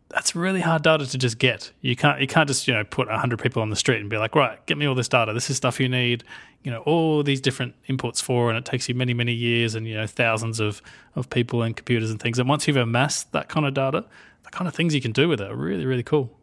that's 0.08 0.36
really 0.36 0.60
hard 0.60 0.82
data 0.82 1.04
to 1.04 1.18
just 1.18 1.38
get. 1.38 1.72
You 1.80 1.96
can't 1.96 2.20
you 2.20 2.26
can't 2.26 2.48
just, 2.48 2.68
you 2.68 2.74
know, 2.74 2.84
put 2.84 3.08
100 3.08 3.40
people 3.40 3.60
on 3.60 3.70
the 3.70 3.76
street 3.76 4.00
and 4.00 4.08
be 4.08 4.18
like, 4.18 4.34
"Right, 4.34 4.64
get 4.66 4.78
me 4.78 4.86
all 4.86 4.94
this 4.94 5.08
data. 5.08 5.32
This 5.32 5.50
is 5.50 5.56
stuff 5.56 5.80
you 5.80 5.88
need." 5.88 6.24
You 6.62 6.70
know, 6.70 6.80
all 6.80 7.22
these 7.22 7.40
different 7.40 7.74
inputs 7.88 8.20
for 8.20 8.48
and 8.48 8.58
it 8.58 8.64
takes 8.64 8.88
you 8.88 8.94
many 8.94 9.14
many 9.14 9.32
years 9.32 9.74
and, 9.74 9.86
you 9.86 9.94
know, 9.94 10.06
thousands 10.06 10.60
of 10.60 10.80
of 11.14 11.28
people 11.30 11.62
and 11.62 11.76
computers 11.76 12.10
and 12.10 12.20
things. 12.20 12.38
And 12.38 12.48
once 12.48 12.66
you've 12.66 12.76
amassed 12.76 13.32
that 13.32 13.48
kind 13.48 13.66
of 13.66 13.74
data, 13.74 14.04
the 14.44 14.50
kind 14.50 14.68
of 14.68 14.74
things 14.74 14.94
you 14.94 15.00
can 15.00 15.12
do 15.12 15.28
with 15.28 15.40
it 15.40 15.50
are 15.50 15.56
really 15.56 15.86
really 15.86 16.02
cool. 16.02 16.38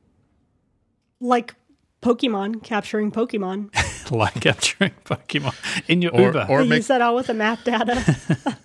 Like 1.20 1.56
Pokemon 2.02 2.64
capturing 2.64 3.12
Pokemon. 3.12 3.74
like 4.12 4.42
capturing 4.42 4.92
Pokemon 5.06 5.56
in 5.88 6.02
your 6.02 6.14
or, 6.14 6.22
Uber. 6.22 6.48
Or 6.50 6.66
make, 6.66 6.78
use 6.78 6.88
that 6.88 7.02
all 7.02 7.16
with 7.16 7.28
the 7.28 7.34
map 7.34 7.64
data. 7.64 8.18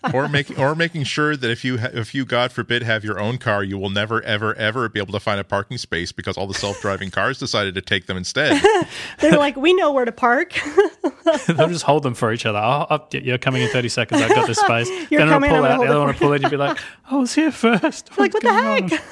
or 0.15 0.29
making 0.29 0.59
or 0.59 0.75
making 0.75 1.05
sure 1.05 1.37
that 1.37 1.51
if 1.51 1.65
you 1.65 1.79
ha- 1.79 1.91
if 1.93 2.15
you 2.15 2.25
God 2.25 2.53
forbid 2.53 2.83
have 2.83 3.05
your 3.05 3.19
own 3.19 3.39
car, 3.39 3.63
you 3.63 3.79
will 3.79 3.91
never 3.91 4.23
ever 4.23 4.55
ever 4.55 4.89
be 4.89 5.01
able 5.01 5.13
to 5.13 5.21
find 5.21 5.41
a 5.41 5.45
parking 5.45 5.79
space 5.79 6.13
because 6.13 6.37
all 6.37 6.47
the 6.47 6.55
self 6.55 6.81
driving 6.81 7.11
cars 7.11 7.39
decided 7.39 7.75
to 7.75 7.81
take 7.81 8.07
them 8.07 8.17
instead. 8.17 8.63
They're 9.21 9.39
like, 9.39 9.57
we 9.57 9.75
know 9.75 9.93
where 9.93 10.05
to 10.05 10.13
park. 10.13 10.59
They'll 11.47 11.69
just 11.69 11.85
hold 11.85 12.03
them 12.03 12.15
for 12.15 12.33
each 12.33 12.47
other. 12.47 12.59
Oh, 12.59 12.87
oh, 12.91 13.07
you're 13.13 13.39
coming 13.39 13.63
in 13.63 13.69
30 13.69 13.89
seconds. 13.89 14.23
I've 14.23 14.35
got 14.35 14.47
this 14.47 14.59
space. 14.59 14.89
You're 15.11 15.21
then 15.21 15.29
coming, 15.29 15.51
I'll 15.51 15.57
pull 15.57 15.65
I'm 15.65 15.73
out. 15.73 15.81
The 15.81 15.89
other 15.89 15.99
one 15.99 16.09
will 16.09 16.15
pull 16.15 16.33
in. 16.33 16.43
You'll 16.43 16.51
be 16.51 16.57
like, 16.57 16.79
I 17.11 17.17
was 17.17 17.35
here 17.35 17.53
first. 17.53 18.11
What's 18.17 18.19
like, 18.19 18.35
what 18.35 18.43
the 18.43 18.53
heck? 18.53 19.03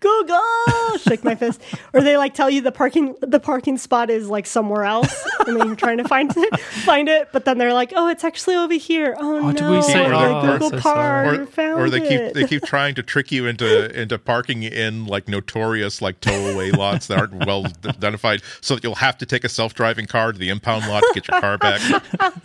Google, 0.00 0.98
shake 0.98 1.24
my 1.24 1.34
fist. 1.34 1.60
Or 1.92 2.00
they 2.00 2.16
like 2.16 2.34
tell 2.34 2.48
you 2.48 2.60
the 2.60 2.72
parking 2.72 3.14
the 3.20 3.40
parking 3.40 3.78
spot 3.78 4.10
is 4.10 4.28
like 4.28 4.46
somewhere 4.46 4.84
else, 4.84 5.24
and 5.46 5.58
then 5.60 5.66
you're 5.68 5.76
trying 5.76 5.98
to 5.98 6.04
find 6.08 6.32
it, 6.36 6.60
find 6.84 7.08
it, 7.08 7.28
but 7.32 7.44
then 7.44 7.58
they're 7.58 7.72
like, 7.72 7.92
oh, 7.94 8.08
it's 8.08 8.24
actually 8.24 8.56
over 8.56 8.74
here. 8.74 9.14
Oh, 9.18 9.36
Oh, 9.38 9.50
no, 9.50 9.52
did 9.52 9.70
we 9.70 9.82
say- 9.82 10.08
the 10.08 10.14
oh, 10.14 10.52
Google 10.52 10.70
so 10.70 10.80
Park 10.80 10.82
sorry. 11.26 11.38
or, 11.38 11.46
found 11.46 11.80
or 11.80 11.90
they 11.90 12.00
keep 12.08 12.34
they 12.34 12.46
keep 12.46 12.64
trying 12.64 12.94
to 12.96 13.02
trick 13.02 13.30
you 13.30 13.46
into 13.46 14.00
into 14.00 14.18
parking 14.18 14.62
in 14.62 15.06
like 15.06 15.28
notorious 15.28 16.02
like 16.02 16.20
towaway 16.20 16.70
lots 16.76 17.06
that 17.06 17.18
aren't 17.18 17.46
well 17.46 17.66
identified, 17.84 18.42
so 18.60 18.74
that 18.74 18.82
you'll 18.84 18.94
have 18.96 19.16
to 19.18 19.26
take 19.26 19.44
a 19.44 19.48
self 19.48 19.74
driving 19.74 20.06
car 20.06 20.32
to 20.32 20.38
the 20.38 20.48
impound 20.48 20.86
lot 20.88 21.00
to 21.00 21.10
get 21.14 21.28
your 21.28 21.40
car 21.40 21.58
back. 21.58 21.80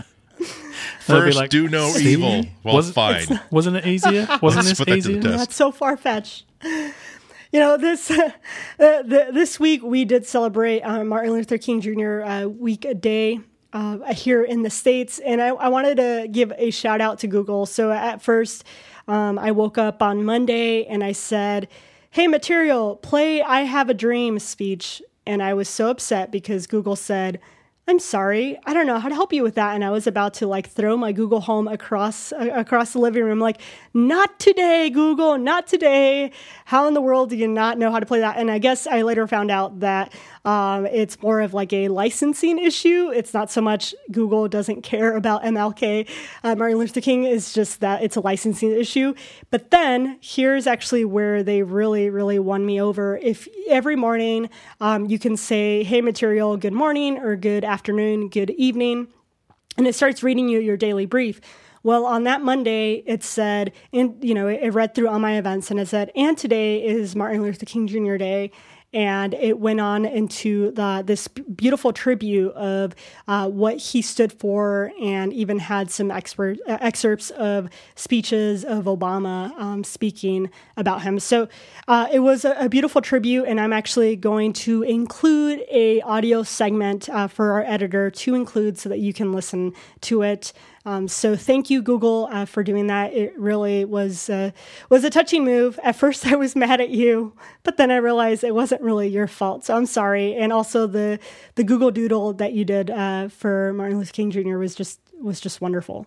First, 0.99 1.37
like, 1.37 1.49
do 1.49 1.67
no 1.69 1.89
"See? 1.89 2.13
evil. 2.13 2.43
Well, 2.63 2.75
Was- 2.75 2.91
fine. 2.91 3.39
Wasn't 3.51 3.77
it 3.77 3.85
easier? 3.85 4.27
Wasn't 4.41 4.65
Let's 4.65 4.69
this 4.69 4.77
put 4.77 4.87
that 4.87 4.95
to 4.95 5.01
the 5.01 5.09
easier? 5.17 5.21
test. 5.21 5.37
That's 5.37 5.55
so 5.55 5.71
far 5.71 5.95
fetched. 5.97 6.45
You 7.55 7.61
know 7.61 7.77
this 7.77 8.11
uh, 8.11 8.31
the, 8.77 9.29
this 9.31 9.61
week 9.61 9.81
we 9.81 10.03
did 10.03 10.25
celebrate 10.25 10.81
uh, 10.81 11.05
Martin 11.05 11.31
Luther 11.31 11.57
King 11.57 11.79
Jr. 11.79 12.21
Uh, 12.21 12.47
week 12.47 12.83
a 12.83 12.93
day 12.93 13.39
uh, 13.71 14.13
here 14.13 14.43
in 14.43 14.63
the 14.63 14.69
states, 14.69 15.19
and 15.19 15.41
I, 15.41 15.47
I 15.47 15.69
wanted 15.69 15.95
to 15.95 16.27
give 16.29 16.51
a 16.57 16.69
shout 16.69 16.99
out 16.99 17.19
to 17.19 17.27
Google. 17.27 17.65
So 17.65 17.93
at 17.93 18.21
first, 18.21 18.65
um, 19.07 19.39
I 19.39 19.51
woke 19.51 19.77
up 19.77 20.01
on 20.01 20.25
Monday 20.25 20.83
and 20.85 21.01
I 21.01 21.13
said, 21.13 21.69
"Hey, 22.11 22.27
material, 22.27 22.97
play 22.97 23.41
I 23.41 23.61
Have 23.61 23.89
a 23.89 23.93
Dream" 23.93 24.37
speech, 24.37 25.01
and 25.25 25.41
I 25.41 25.53
was 25.53 25.69
so 25.69 25.89
upset 25.89 26.31
because 26.31 26.67
Google 26.67 26.97
said. 26.97 27.39
I'm 27.87 27.99
sorry. 27.99 28.57
I 28.65 28.73
don't 28.73 28.87
know 28.87 28.97
how 28.97 29.09
to 29.09 29.13
help 29.13 29.31
you 29.31 29.43
with 29.43 29.55
that. 29.55 29.75
And 29.75 29.83
I 29.83 29.91
was 29.91 30.07
about 30.07 30.33
to 30.35 30.47
like 30.47 30.67
throw 30.67 30.97
my 30.97 31.11
Google 31.11 31.39
Home 31.41 31.67
across 31.67 32.33
uh, 32.33 32.49
across 32.51 32.93
the 32.93 32.99
living 32.99 33.23
room, 33.23 33.39
like, 33.39 33.61
not 33.93 34.39
today, 34.39 34.89
Google, 34.89 35.37
not 35.37 35.67
today. 35.67 36.31
How 36.65 36.87
in 36.87 36.95
the 36.95 37.01
world 37.01 37.29
do 37.29 37.35
you 37.35 37.47
not 37.47 37.77
know 37.77 37.91
how 37.91 37.99
to 37.99 38.07
play 38.07 38.21
that? 38.21 38.37
And 38.37 38.49
I 38.49 38.57
guess 38.57 38.87
I 38.87 39.03
later 39.03 39.27
found 39.27 39.51
out 39.51 39.81
that 39.81 40.11
um, 40.45 40.87
it's 40.87 41.21
more 41.21 41.41
of 41.41 41.53
like 41.53 41.71
a 41.71 41.89
licensing 41.89 42.57
issue. 42.57 43.11
It's 43.13 43.35
not 43.35 43.51
so 43.51 43.61
much 43.61 43.93
Google 44.11 44.47
doesn't 44.47 44.81
care 44.81 45.15
about 45.15 45.43
MLK. 45.43 46.09
Uh, 46.43 46.55
Martin 46.55 46.79
Luther 46.79 47.01
King 47.01 47.25
is 47.25 47.53
just 47.53 47.81
that 47.81 48.01
it's 48.01 48.15
a 48.15 48.19
licensing 48.19 48.71
issue. 48.71 49.13
But 49.51 49.69
then 49.69 50.17
here's 50.21 50.65
actually 50.65 51.05
where 51.05 51.43
they 51.43 51.61
really, 51.61 52.09
really 52.09 52.39
won 52.39 52.65
me 52.65 52.81
over. 52.81 53.15
If 53.17 53.47
every 53.69 53.95
morning 53.95 54.49
um, 54.81 55.05
you 55.05 55.19
can 55.19 55.37
say, 55.37 55.83
hey, 55.83 56.01
material, 56.01 56.57
good 56.57 56.73
morning 56.73 57.19
or 57.19 57.35
good 57.35 57.63
afternoon, 57.63 58.29
good 58.29 58.49
evening, 58.49 59.09
and 59.77 59.85
it 59.85 59.93
starts 59.93 60.23
reading 60.23 60.49
you 60.49 60.59
your 60.59 60.77
daily 60.77 61.05
brief. 61.05 61.41
Well, 61.85 62.07
on 62.07 62.23
that 62.23 62.41
Monday, 62.41 63.03
it 63.05 63.21
said, 63.21 63.71
and 63.93 64.15
you 64.23 64.33
know, 64.33 64.47
it, 64.47 64.73
read 64.73 64.95
through 64.95 65.07
all 65.07 65.19
my 65.19 65.37
events 65.37 65.69
and 65.69 65.79
it 65.79 65.87
said, 65.87 66.11
and 66.15 66.35
today 66.35 66.83
is 66.83 67.15
Martin 67.15 67.43
Luther 67.43 67.67
King 67.67 67.85
Jr. 67.85 68.15
Day. 68.15 68.49
And 68.91 69.35
it 69.35 69.59
went 69.59 69.79
on 69.81 70.05
into 70.05 70.71
the, 70.71 71.03
this 71.05 71.27
beautiful 71.27 71.93
tribute 71.93 72.53
of 72.53 72.95
uh, 73.27 73.49
what 73.49 73.77
he 73.77 74.01
stood 74.01 74.31
for, 74.31 74.93
and 75.01 75.33
even 75.33 75.59
had 75.59 75.91
some 75.91 76.09
expert, 76.09 76.59
uh, 76.65 76.77
excerpts 76.79 77.29
of 77.31 77.67
speeches 77.95 78.63
of 78.63 78.85
Obama 78.85 79.51
um, 79.59 79.83
speaking 79.83 80.49
about 80.77 81.01
him. 81.01 81.19
So 81.19 81.49
uh, 81.89 82.07
it 82.09 82.19
was 82.19 82.45
a, 82.45 82.55
a 82.57 82.69
beautiful 82.69 83.01
tribute, 83.01 83.43
and 83.47 83.59
I'm 83.59 83.73
actually 83.73 84.15
going 84.15 84.53
to 84.53 84.81
include 84.83 85.63
a 85.69 85.99
audio 86.01 86.43
segment 86.43 87.09
uh, 87.09 87.27
for 87.27 87.51
our 87.51 87.63
editor 87.63 88.09
to 88.09 88.33
include 88.33 88.77
so 88.77 88.87
that 88.87 88.99
you 88.99 89.11
can 89.11 89.33
listen 89.33 89.73
to 90.01 90.21
it. 90.21 90.53
Um, 90.85 91.07
so 91.07 91.35
thank 91.35 91.69
you, 91.69 91.81
Google, 91.81 92.29
uh, 92.31 92.45
for 92.45 92.63
doing 92.63 92.87
that. 92.87 93.13
It 93.13 93.37
really 93.39 93.85
was 93.85 94.29
uh, 94.29 94.51
was 94.89 95.03
a 95.03 95.09
touching 95.09 95.43
move. 95.43 95.79
At 95.83 95.95
first, 95.95 96.27
I 96.31 96.35
was 96.35 96.55
mad 96.55 96.79
at 96.79 96.89
you, 96.89 97.33
but 97.63 97.77
then 97.77 97.91
I 97.91 97.97
realized 97.97 98.43
it 98.43 98.53
wasn't 98.53 98.81
really 98.81 99.07
your 99.07 99.27
fault. 99.27 99.65
So 99.65 99.75
I'm 99.75 99.87
sorry. 99.87 100.35
And 100.35 100.53
also 100.53 100.87
the 100.87 101.19
the 101.55 101.63
Google 101.63 101.91
Doodle 101.91 102.33
that 102.33 102.53
you 102.53 102.65
did 102.65 102.91
uh, 102.91 103.29
for 103.29 103.73
Martin 103.73 103.97
Luther 103.97 104.13
King 104.13 104.31
Jr. 104.31 104.57
was 104.57 104.75
just 104.75 104.99
was 105.19 105.39
just 105.39 105.61
wonderful. 105.61 106.05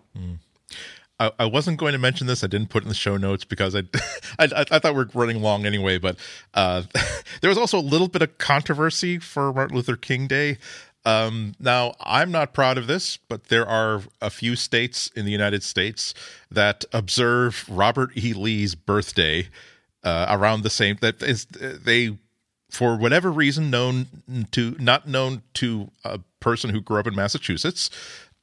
I, 1.19 1.31
I 1.39 1.45
wasn't 1.45 1.77
going 1.77 1.93
to 1.93 1.99
mention 1.99 2.27
this. 2.27 2.43
I 2.43 2.47
didn't 2.47 2.69
put 2.69 2.83
in 2.83 2.89
the 2.89 2.95
show 2.95 3.17
notes 3.17 3.43
because 3.43 3.75
I, 3.75 3.79
I, 4.39 4.65
I 4.71 4.79
thought 4.79 4.95
we 4.95 5.01
are 5.01 5.09
running 5.13 5.41
long 5.41 5.65
anyway. 5.65 5.97
But 5.97 6.17
uh, 6.53 6.83
there 7.41 7.49
was 7.49 7.57
also 7.57 7.77
a 7.77 7.81
little 7.81 8.07
bit 8.07 8.21
of 8.21 8.37
controversy 8.37 9.19
for 9.19 9.53
Martin 9.53 9.75
Luther 9.75 9.97
King 9.97 10.27
Day. 10.27 10.57
Um, 11.05 11.55
now, 11.59 11.93
I'm 12.01 12.31
not 12.31 12.53
proud 12.53 12.77
of 12.77 12.87
this, 12.87 13.17
but 13.17 13.45
there 13.45 13.67
are 13.67 14.01
a 14.21 14.29
few 14.29 14.55
states 14.55 15.09
in 15.15 15.25
the 15.25 15.31
United 15.31 15.63
States 15.63 16.13
that 16.51 16.85
observe 16.91 17.65
Robert 17.69 18.11
E. 18.17 18.33
Lee's 18.33 18.75
birthday 18.75 19.47
uh, 20.03 20.25
around 20.29 20.63
the 20.63 20.69
same 20.69 20.97
that 21.01 21.21
is 21.21 21.45
they 21.45 22.17
for 22.69 22.95
whatever 22.95 23.31
reason 23.31 23.69
known 23.69 24.07
to 24.51 24.75
not 24.79 25.07
known 25.07 25.41
to 25.55 25.91
a 26.03 26.19
person 26.39 26.69
who 26.69 26.81
grew 26.81 26.99
up 26.99 27.07
in 27.07 27.15
Massachusetts 27.15 27.89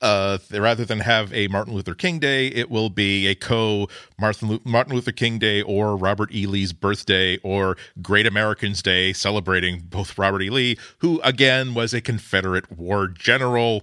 uh, 0.03 0.39
rather 0.51 0.85
than 0.85 1.01
have 1.01 1.33
a 1.33 1.49
Martin 1.49 1.75
Luther 1.75 1.95
King 1.95 2.19
Day, 2.19 2.49
it 2.49 2.71
will 2.71 2.91
be 2.91 3.27
a 3.27 3.35
co 3.35 3.89
Martin, 4.19 4.61
Luther 4.95 5.13
King 5.13 5.39
Day 5.39 5.63
or 5.63 5.97
Robert 5.97 6.35
E. 6.35 6.47
Lee's 6.47 6.73
birthday 6.73 7.39
or 7.39 7.77
Great 8.03 8.27
Americans 8.27 8.83
Day, 8.83 9.13
celebrating 9.13 9.81
both 9.81 10.19
Robert 10.19 10.43
E. 10.43 10.51
Lee, 10.51 10.79
who 10.99 11.21
again 11.23 11.75
was 11.75 11.95
a 11.95 12.01
Confederate 12.01 12.71
war 12.77 13.09
general 13.09 13.83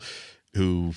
who 0.54 0.94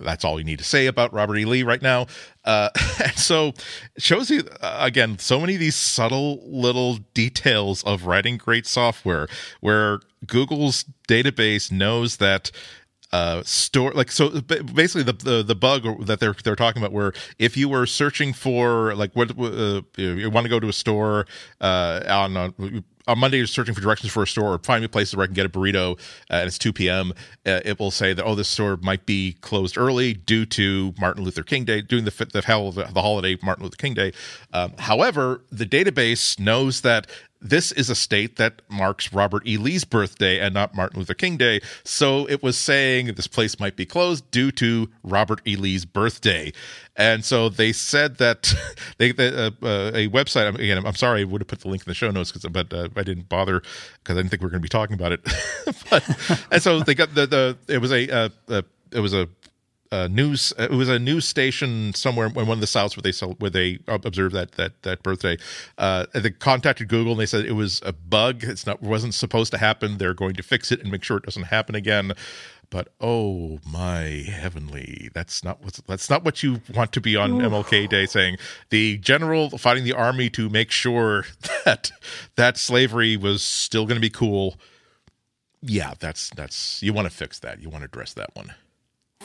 that's 0.00 0.24
all 0.24 0.38
you 0.38 0.44
need 0.44 0.58
to 0.58 0.64
say 0.64 0.86
about 0.86 1.12
Robert 1.12 1.36
E. 1.36 1.44
Lee 1.44 1.62
right 1.62 1.82
now. 1.82 2.06
Uh, 2.44 2.70
and 3.04 3.16
so 3.16 3.52
shows 3.98 4.30
you 4.30 4.42
uh, 4.60 4.78
again 4.80 5.18
so 5.18 5.40
many 5.40 5.54
of 5.54 5.60
these 5.60 5.76
subtle 5.76 6.40
little 6.44 6.96
details 7.14 7.82
of 7.84 8.06
writing 8.06 8.36
great 8.36 8.66
software 8.66 9.28
where 9.60 10.00
Google's 10.26 10.84
database 11.08 11.70
knows 11.70 12.16
that 12.18 12.50
uh 13.12 13.42
store 13.44 13.92
like 13.92 14.10
so 14.10 14.40
basically 14.40 15.02
the, 15.02 15.12
the 15.12 15.42
the 15.42 15.54
bug 15.54 16.06
that 16.06 16.20
they're 16.20 16.34
they're 16.44 16.56
talking 16.56 16.82
about 16.82 16.92
where 16.92 17.12
if 17.38 17.56
you 17.56 17.68
were 17.68 17.86
searching 17.86 18.32
for 18.32 18.94
like 18.94 19.14
what 19.14 19.30
uh, 19.38 19.82
you 19.96 20.30
want 20.30 20.44
to 20.44 20.48
go 20.50 20.58
to 20.58 20.68
a 20.68 20.72
store 20.72 21.26
uh 21.60 22.00
on, 22.08 22.36
on 22.36 22.84
on 23.08 23.18
Monday, 23.18 23.38
you're 23.38 23.46
searching 23.46 23.74
for 23.74 23.80
directions 23.80 24.12
for 24.12 24.22
a 24.22 24.26
store 24.26 24.54
or 24.54 24.58
find 24.58 24.82
me 24.82 24.88
places 24.88 25.16
where 25.16 25.24
I 25.24 25.26
can 25.26 25.34
get 25.34 25.46
a 25.46 25.48
burrito, 25.48 25.98
uh, 26.30 26.34
and 26.34 26.46
it's 26.46 26.58
2 26.58 26.72
p.m. 26.72 27.12
Uh, 27.44 27.60
it 27.64 27.78
will 27.78 27.90
say 27.90 28.12
that 28.12 28.24
oh, 28.24 28.34
this 28.34 28.48
store 28.48 28.76
might 28.78 29.06
be 29.06 29.36
closed 29.40 29.76
early 29.76 30.14
due 30.14 30.46
to 30.46 30.94
Martin 31.00 31.24
Luther 31.24 31.42
King 31.42 31.64
Day, 31.64 31.80
doing 31.80 32.04
the 32.04 32.28
the 32.32 32.42
hell 32.42 32.70
the, 32.70 32.84
the 32.84 33.02
holiday 33.02 33.36
Martin 33.42 33.64
Luther 33.64 33.76
King 33.76 33.94
Day. 33.94 34.12
Um, 34.52 34.74
however, 34.78 35.42
the 35.50 35.66
database 35.66 36.38
knows 36.38 36.82
that 36.82 37.06
this 37.42 37.72
is 37.72 37.90
a 37.90 37.94
state 37.94 38.36
that 38.36 38.62
marks 38.68 39.12
Robert 39.12 39.46
E. 39.46 39.56
Lee's 39.56 39.84
birthday 39.84 40.38
and 40.38 40.54
not 40.54 40.74
Martin 40.74 41.00
Luther 41.00 41.14
King 41.14 41.36
Day. 41.36 41.60
So 41.84 42.28
it 42.28 42.42
was 42.42 42.56
saying 42.56 43.06
this 43.14 43.26
place 43.26 43.58
might 43.58 43.76
be 43.76 43.84
closed 43.84 44.30
due 44.30 44.52
to 44.52 44.88
Robert 45.02 45.40
E. 45.46 45.56
Lee's 45.56 45.84
birthday. 45.84 46.52
And 46.96 47.24
so 47.24 47.48
they 47.48 47.72
said 47.72 48.18
that 48.18 48.54
they, 48.98 49.12
they 49.12 49.28
uh, 49.28 49.50
uh, 49.62 49.90
a 49.94 50.08
website. 50.08 50.54
Again, 50.54 50.86
I'm, 50.86 50.94
sorry, 50.94 51.22
I 51.22 51.24
would 51.24 51.40
have 51.40 51.48
put 51.48 51.60
the 51.60 51.68
link 51.68 51.82
in 51.82 51.90
the 51.90 51.94
show 51.94 52.10
notes, 52.10 52.30
cause, 52.30 52.46
but 52.50 52.72
uh, 52.72 52.88
I 52.96 53.02
didn't 53.02 53.28
bother 53.28 53.60
because 53.60 54.16
I 54.16 54.20
didn't 54.20 54.30
think 54.30 54.42
we 54.42 54.46
were 54.46 54.50
going 54.50 54.62
to 54.62 54.64
be 54.64 54.68
talking 54.68 54.94
about 54.94 55.12
it. 55.12 55.20
but, 55.90 56.44
and 56.50 56.62
so 56.62 56.80
they 56.80 56.94
got 56.94 57.14
the 57.14 57.26
the 57.26 57.58
it 57.68 57.78
was 57.78 57.92
a 57.92 58.08
uh, 58.08 58.28
uh, 58.48 58.62
it 58.92 59.00
was 59.00 59.14
a 59.14 59.28
uh, 59.92 60.08
news. 60.08 60.52
It 60.58 60.70
was 60.70 60.88
a 60.88 60.98
news 60.98 61.28
station 61.28 61.92
somewhere 61.94 62.26
in 62.26 62.34
one 62.34 62.48
of 62.48 62.60
the 62.60 62.66
souths 62.66 62.96
where 62.96 63.02
they 63.02 63.12
sell, 63.12 63.32
where 63.38 63.50
they 63.50 63.78
observed 63.86 64.34
that 64.34 64.52
that 64.52 64.82
that 64.82 65.02
birthday. 65.02 65.36
Uh, 65.78 66.06
they 66.14 66.30
contacted 66.30 66.88
Google 66.88 67.12
and 67.12 67.20
they 67.20 67.26
said 67.26 67.44
it 67.44 67.52
was 67.52 67.80
a 67.84 67.92
bug. 67.92 68.42
It's 68.42 68.66
not 68.66 68.82
wasn't 68.82 69.14
supposed 69.14 69.52
to 69.52 69.58
happen. 69.58 69.98
They're 69.98 70.14
going 70.14 70.34
to 70.34 70.42
fix 70.42 70.72
it 70.72 70.80
and 70.80 70.90
make 70.90 71.04
sure 71.04 71.18
it 71.18 71.24
doesn't 71.24 71.44
happen 71.44 71.74
again. 71.74 72.14
But 72.70 72.88
oh 73.02 73.60
my 73.70 74.24
heavenly, 74.26 75.10
that's 75.12 75.44
not 75.44 75.62
what 75.62 75.78
that's 75.86 76.08
not 76.08 76.24
what 76.24 76.42
you 76.42 76.62
want 76.74 76.92
to 76.92 77.02
be 77.02 77.16
on 77.16 77.32
MLK 77.32 77.86
Day 77.86 78.06
saying. 78.06 78.38
The 78.70 78.96
general 78.96 79.50
fighting 79.58 79.84
the 79.84 79.92
army 79.92 80.30
to 80.30 80.48
make 80.48 80.70
sure 80.70 81.26
that 81.66 81.92
that 82.36 82.56
slavery 82.56 83.18
was 83.18 83.42
still 83.42 83.84
going 83.84 83.96
to 83.96 84.00
be 84.00 84.08
cool. 84.08 84.56
Yeah, 85.60 85.92
that's 86.00 86.30
that's 86.30 86.82
you 86.82 86.94
want 86.94 87.06
to 87.10 87.14
fix 87.14 87.38
that. 87.40 87.60
You 87.60 87.68
want 87.68 87.82
to 87.82 87.86
address 87.86 88.14
that 88.14 88.34
one. 88.34 88.54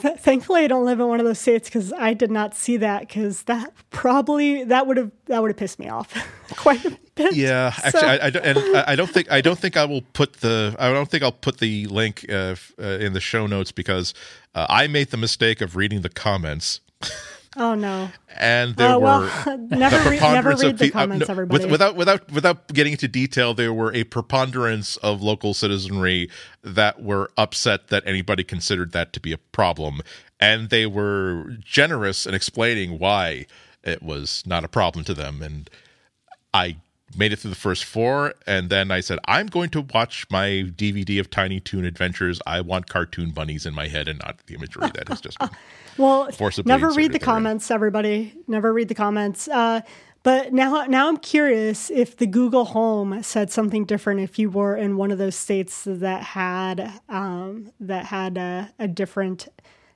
Th- 0.02 0.16
thankfully, 0.18 0.62
I 0.64 0.66
don't 0.68 0.84
live 0.84 1.00
in 1.00 1.08
one 1.08 1.20
of 1.20 1.26
those 1.26 1.38
states 1.38 1.68
because 1.68 1.92
I 1.92 2.14
did 2.14 2.30
not 2.30 2.54
see 2.54 2.76
that 2.78 3.00
because 3.08 3.42
that 3.44 3.72
probably 3.90 4.64
that 4.64 4.86
would 4.86 4.96
have 4.96 5.10
that 5.26 5.40
would 5.42 5.50
have 5.50 5.56
pissed 5.56 5.78
me 5.78 5.88
off 5.88 6.12
quite 6.56 6.84
a 6.84 6.96
bit. 7.14 7.34
Yeah, 7.34 7.70
So- 7.72 7.82
actually, 7.84 8.02
I, 8.20 8.26
I 8.26 8.30
don't, 8.30 8.44
and 8.46 8.76
I- 8.76 8.84
I 8.92 8.96
don't 8.96 9.10
think 9.10 9.30
I 9.30 9.40
don't 9.40 9.58
think 9.58 9.76
I 9.76 9.84
will 9.84 10.02
put 10.12 10.34
the 10.34 10.74
I 10.78 10.92
don't 10.92 11.10
think 11.10 11.22
I'll 11.22 11.32
put 11.32 11.58
the 11.58 11.86
link 11.86 12.24
uh, 12.28 12.54
uh, 12.78 12.82
in 12.82 13.12
the 13.12 13.20
show 13.20 13.46
notes 13.46 13.72
because 13.72 14.14
uh, 14.54 14.66
I 14.68 14.86
made 14.86 15.10
the 15.10 15.16
mistake 15.16 15.60
of 15.60 15.76
reading 15.76 16.00
the 16.02 16.08
comments, 16.08 16.80
Oh 17.56 17.74
no! 17.74 18.10
and 18.38 18.76
there 18.76 18.90
Oh 18.92 18.98
well, 18.98 19.20
were 19.22 19.56
never 19.70 19.98
the 20.04 20.10
read, 20.10 20.20
never 20.22 20.50
read 20.50 20.78
the 20.78 20.84
pe- 20.84 20.88
uh, 20.90 20.92
comments, 20.92 21.28
no, 21.28 21.32
everybody. 21.32 21.62
with- 21.64 21.70
without 21.72 21.96
without 21.96 22.30
without 22.30 22.68
getting 22.74 22.92
into 22.92 23.08
detail, 23.08 23.54
there 23.54 23.72
were 23.72 23.92
a 23.94 24.04
preponderance 24.04 24.96
of 24.98 25.22
local 25.22 25.54
citizenry 25.54 26.28
that 26.62 27.02
were 27.02 27.30
upset 27.36 27.88
that 27.88 28.02
anybody 28.06 28.44
considered 28.44 28.92
that 28.92 29.12
to 29.14 29.20
be 29.20 29.32
a 29.32 29.38
problem, 29.38 30.00
and 30.38 30.68
they 30.70 30.86
were 30.86 31.56
generous 31.64 32.26
in 32.26 32.34
explaining 32.34 32.98
why 32.98 33.46
it 33.82 34.02
was 34.02 34.42
not 34.46 34.62
a 34.64 34.68
problem 34.68 35.04
to 35.06 35.14
them, 35.14 35.42
and 35.42 35.70
I 36.52 36.76
made 37.16 37.32
it 37.32 37.38
through 37.38 37.50
the 37.50 37.56
first 37.56 37.84
four, 37.84 38.34
and 38.46 38.70
then 38.70 38.90
I 38.90 39.00
said, 39.00 39.18
I'm 39.26 39.46
going 39.46 39.70
to 39.70 39.80
watch 39.80 40.26
my 40.30 40.64
DVD 40.76 41.20
of 41.20 41.30
Tiny 41.30 41.60
Toon 41.60 41.84
Adventures. 41.84 42.40
I 42.46 42.60
want 42.60 42.88
cartoon 42.88 43.30
bunnies 43.30 43.66
in 43.66 43.74
my 43.74 43.88
head 43.88 44.08
and 44.08 44.18
not 44.24 44.38
the 44.46 44.54
imagery 44.54 44.90
that 44.94 45.08
has 45.08 45.20
just 45.20 45.38
been. 45.38 45.50
well, 45.98 46.30
forcibly 46.32 46.68
never 46.68 46.90
read 46.90 47.12
the 47.12 47.18
comments, 47.18 47.70
everybody. 47.70 48.34
Never 48.46 48.72
read 48.72 48.88
the 48.88 48.94
comments. 48.94 49.48
Uh, 49.48 49.80
but 50.22 50.52
now, 50.52 50.84
now 50.86 51.08
I'm 51.08 51.16
curious 51.16 51.90
if 51.90 52.16
the 52.16 52.26
Google 52.26 52.66
Home 52.66 53.22
said 53.22 53.50
something 53.50 53.84
different. 53.84 54.20
If 54.20 54.38
you 54.38 54.50
were 54.50 54.76
in 54.76 54.96
one 54.96 55.10
of 55.10 55.18
those 55.18 55.36
states 55.36 55.84
that 55.86 56.22
had 56.22 57.00
um, 57.08 57.72
that 57.80 58.06
had 58.06 58.36
a, 58.36 58.70
a 58.78 58.88
different 58.88 59.48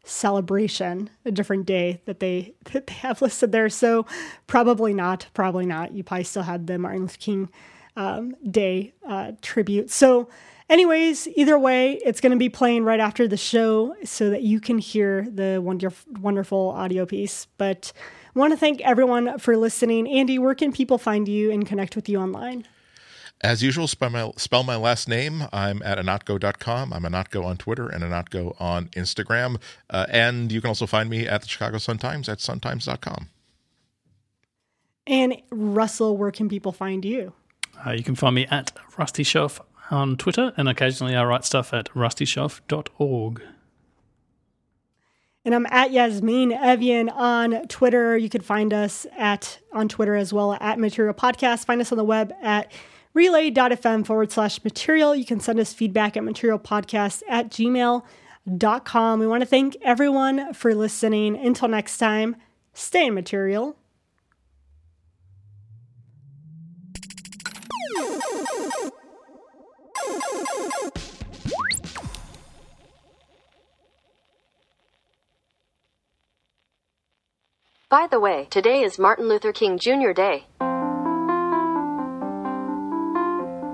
celebration, 0.05 1.11
a 1.25 1.31
different 1.31 1.67
day 1.67 2.01
that 2.07 2.21
they 2.21 2.55
that 2.73 2.87
they 2.87 2.95
have 2.95 3.23
listed 3.23 3.53
there. 3.53 3.69
So 3.69 4.07
probably 4.47 4.95
not. 4.95 5.27
Probably 5.35 5.67
not. 5.67 5.93
You 5.93 6.03
probably 6.03 6.25
still 6.25 6.43
had 6.43 6.67
the 6.67 6.79
Martin 6.79 7.03
Luther 7.03 7.19
King 7.19 7.49
um, 7.97 8.35
Day 8.49 8.95
uh, 9.07 9.33
tribute. 9.41 9.91
So. 9.91 10.29
Anyways, 10.71 11.29
either 11.29 11.59
way, 11.59 12.01
it's 12.03 12.23
going 12.23 12.31
to 12.31 12.39
be 12.39 12.49
playing 12.49 12.85
right 12.85 13.01
after 13.01 13.29
the 13.29 13.37
show 13.37 13.95
so 14.05 14.31
that 14.31 14.41
you 14.41 14.59
can 14.59 14.79
hear 14.79 15.27
the 15.31 15.61
wonderful, 15.63 16.15
wonderful 16.15 16.71
audio 16.71 17.05
piece. 17.05 17.47
But 17.59 17.93
I 18.35 18.39
want 18.39 18.55
to 18.55 18.57
thank 18.57 18.81
everyone 18.81 19.39
for 19.39 19.59
listening. 19.59 20.09
Andy, 20.09 20.39
where 20.39 20.55
can 20.55 20.73
people 20.73 20.97
find 20.97 21.29
you 21.29 21.51
and 21.51 21.67
connect 21.67 21.95
with 21.95 22.09
you 22.09 22.19
online? 22.19 22.65
As 23.43 23.61
usual, 23.61 23.89
spell 23.89 24.11
my, 24.11 24.31
spell 24.37 24.63
my 24.63 24.77
last 24.77 25.09
name. 25.09 25.49
I'm 25.53 25.83
at 25.83 25.99
ihnatko.com. 25.99 26.93
I'm 26.93 27.03
ihnatko 27.03 27.45
on 27.45 27.57
Twitter 27.57 27.89
and 27.89 28.05
ihnatko 28.05 28.61
on 28.61 28.87
Instagram. 28.91 29.61
Uh, 29.91 30.07
and 30.09 30.53
you 30.53 30.61
can 30.61 30.69
also 30.69 30.87
find 30.87 31.11
me 31.11 31.27
at 31.27 31.43
the 31.43 31.49
Chicago 31.49 31.79
Sun-Times 31.79 32.29
at 32.29 32.39
suntimes.com. 32.39 33.29
And 35.07 35.43
Russell, 35.51 36.17
where 36.17 36.31
can 36.31 36.49
people 36.49 36.71
find 36.71 37.05
you? 37.05 37.33
Uh, 37.85 37.91
you 37.91 38.05
can 38.05 38.15
find 38.15 38.37
me 38.37 38.47
at 38.47 38.71
Rusty 38.97 39.25
Shelf 39.25 39.61
on 39.91 40.17
Twitter, 40.17 40.53
and 40.57 40.69
occasionally 40.69 41.17
I 41.17 41.25
write 41.25 41.45
stuff 41.45 41.75
at 41.75 41.87
rustyshelf.org. 41.91 43.43
And 45.45 45.57
I'm 45.57 45.67
at 45.67 45.91
Yasmin 45.91 46.53
Evjen 46.53 47.13
on 47.13 47.67
Twitter. 47.67 48.17
You 48.17 48.29
can 48.29 48.43
find 48.43 48.73
us 48.73 49.07
at 49.19 49.59
on 49.73 49.89
Twitter 49.89 50.15
as 50.15 50.33
well 50.33 50.53
at 50.61 50.79
Material 50.79 51.15
Podcast. 51.15 51.65
Find 51.65 51.81
us 51.81 51.91
on 51.91 51.99
the 51.99 52.05
web 52.05 52.33
at 52.41 52.71
relay.fm 53.15 54.07
forward 54.07 54.33
slash 54.33 54.63
material. 54.65 55.15
You 55.15 55.25
can 55.25 55.41
send 55.41 55.61
us 55.61 55.73
feedback 55.73 56.17
at 56.17 56.23
materialpodcast 56.23 57.23
at 57.29 57.51
gmail.com. 57.51 59.21
We 59.21 59.27
want 59.27 59.43
to 59.43 59.47
thank 59.47 59.77
everyone 59.83 60.55
for 60.55 60.75
listening. 60.75 61.37
Until 61.37 61.69
next 61.69 61.99
time, 61.99 62.37
stay 62.73 63.07
in 63.07 63.15
material. 63.15 63.77
By 77.93 78.07
the 78.07 78.19
way, 78.19 78.47
today 78.49 78.83
is 78.83 78.99
Martin 78.99 79.29
Luther 79.29 79.53
King 79.53 79.79
Jr. 79.79 80.13
Day. 80.13 80.47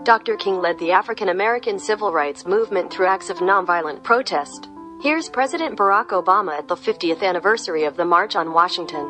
Dr. 0.09 0.37
King 0.37 0.63
led 0.63 0.79
the 0.79 0.93
African 0.93 1.29
American 1.29 1.79
civil 1.79 2.15
rights 2.15 2.47
movement 2.47 2.91
through 2.91 3.09
acts 3.09 3.29
of 3.29 3.41
nonviolent 3.41 4.03
protest. 4.03 4.71
Here's 5.03 5.29
President 5.29 5.79
Barack 5.79 6.07
Obama 6.07 6.57
at 6.57 6.67
the 6.67 6.77
50th 6.77 7.23
anniversary 7.23 7.85
of 7.85 7.95
the 7.99 8.07
March 8.07 8.35
on 8.35 8.55
Washington. 8.55 9.05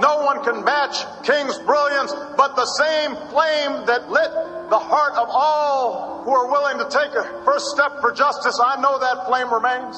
No 0.00 0.24
one 0.24 0.42
can 0.42 0.64
match 0.64 0.96
King's 1.26 1.58
brilliance, 1.58 2.10
but 2.38 2.56
the 2.56 2.64
same 2.64 3.14
flame 3.28 3.84
that 3.84 4.10
lit 4.10 4.32
the 4.70 4.78
heart 4.78 5.12
of 5.12 5.28
all 5.28 6.22
who 6.24 6.30
are 6.30 6.50
willing 6.50 6.78
to 6.78 6.88
take 6.88 7.12
a 7.14 7.44
first 7.44 7.66
step 7.66 8.00
for 8.00 8.10
justice, 8.10 8.58
I 8.64 8.80
know 8.80 8.98
that 8.98 9.26
flame 9.26 9.52
remains. 9.52 9.94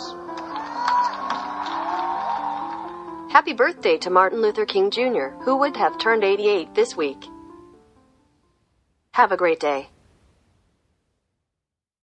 Happy 3.32 3.52
birthday 3.52 3.96
to 3.98 4.10
Martin 4.10 4.42
Luther 4.42 4.66
King 4.66 4.90
Jr., 4.90 5.28
who 5.44 5.58
would 5.58 5.76
have 5.76 5.98
turned 5.98 6.24
88 6.24 6.74
this 6.74 6.96
week. 6.96 7.24
Have 9.12 9.30
a 9.30 9.36
great 9.36 9.60
day. 9.60 9.88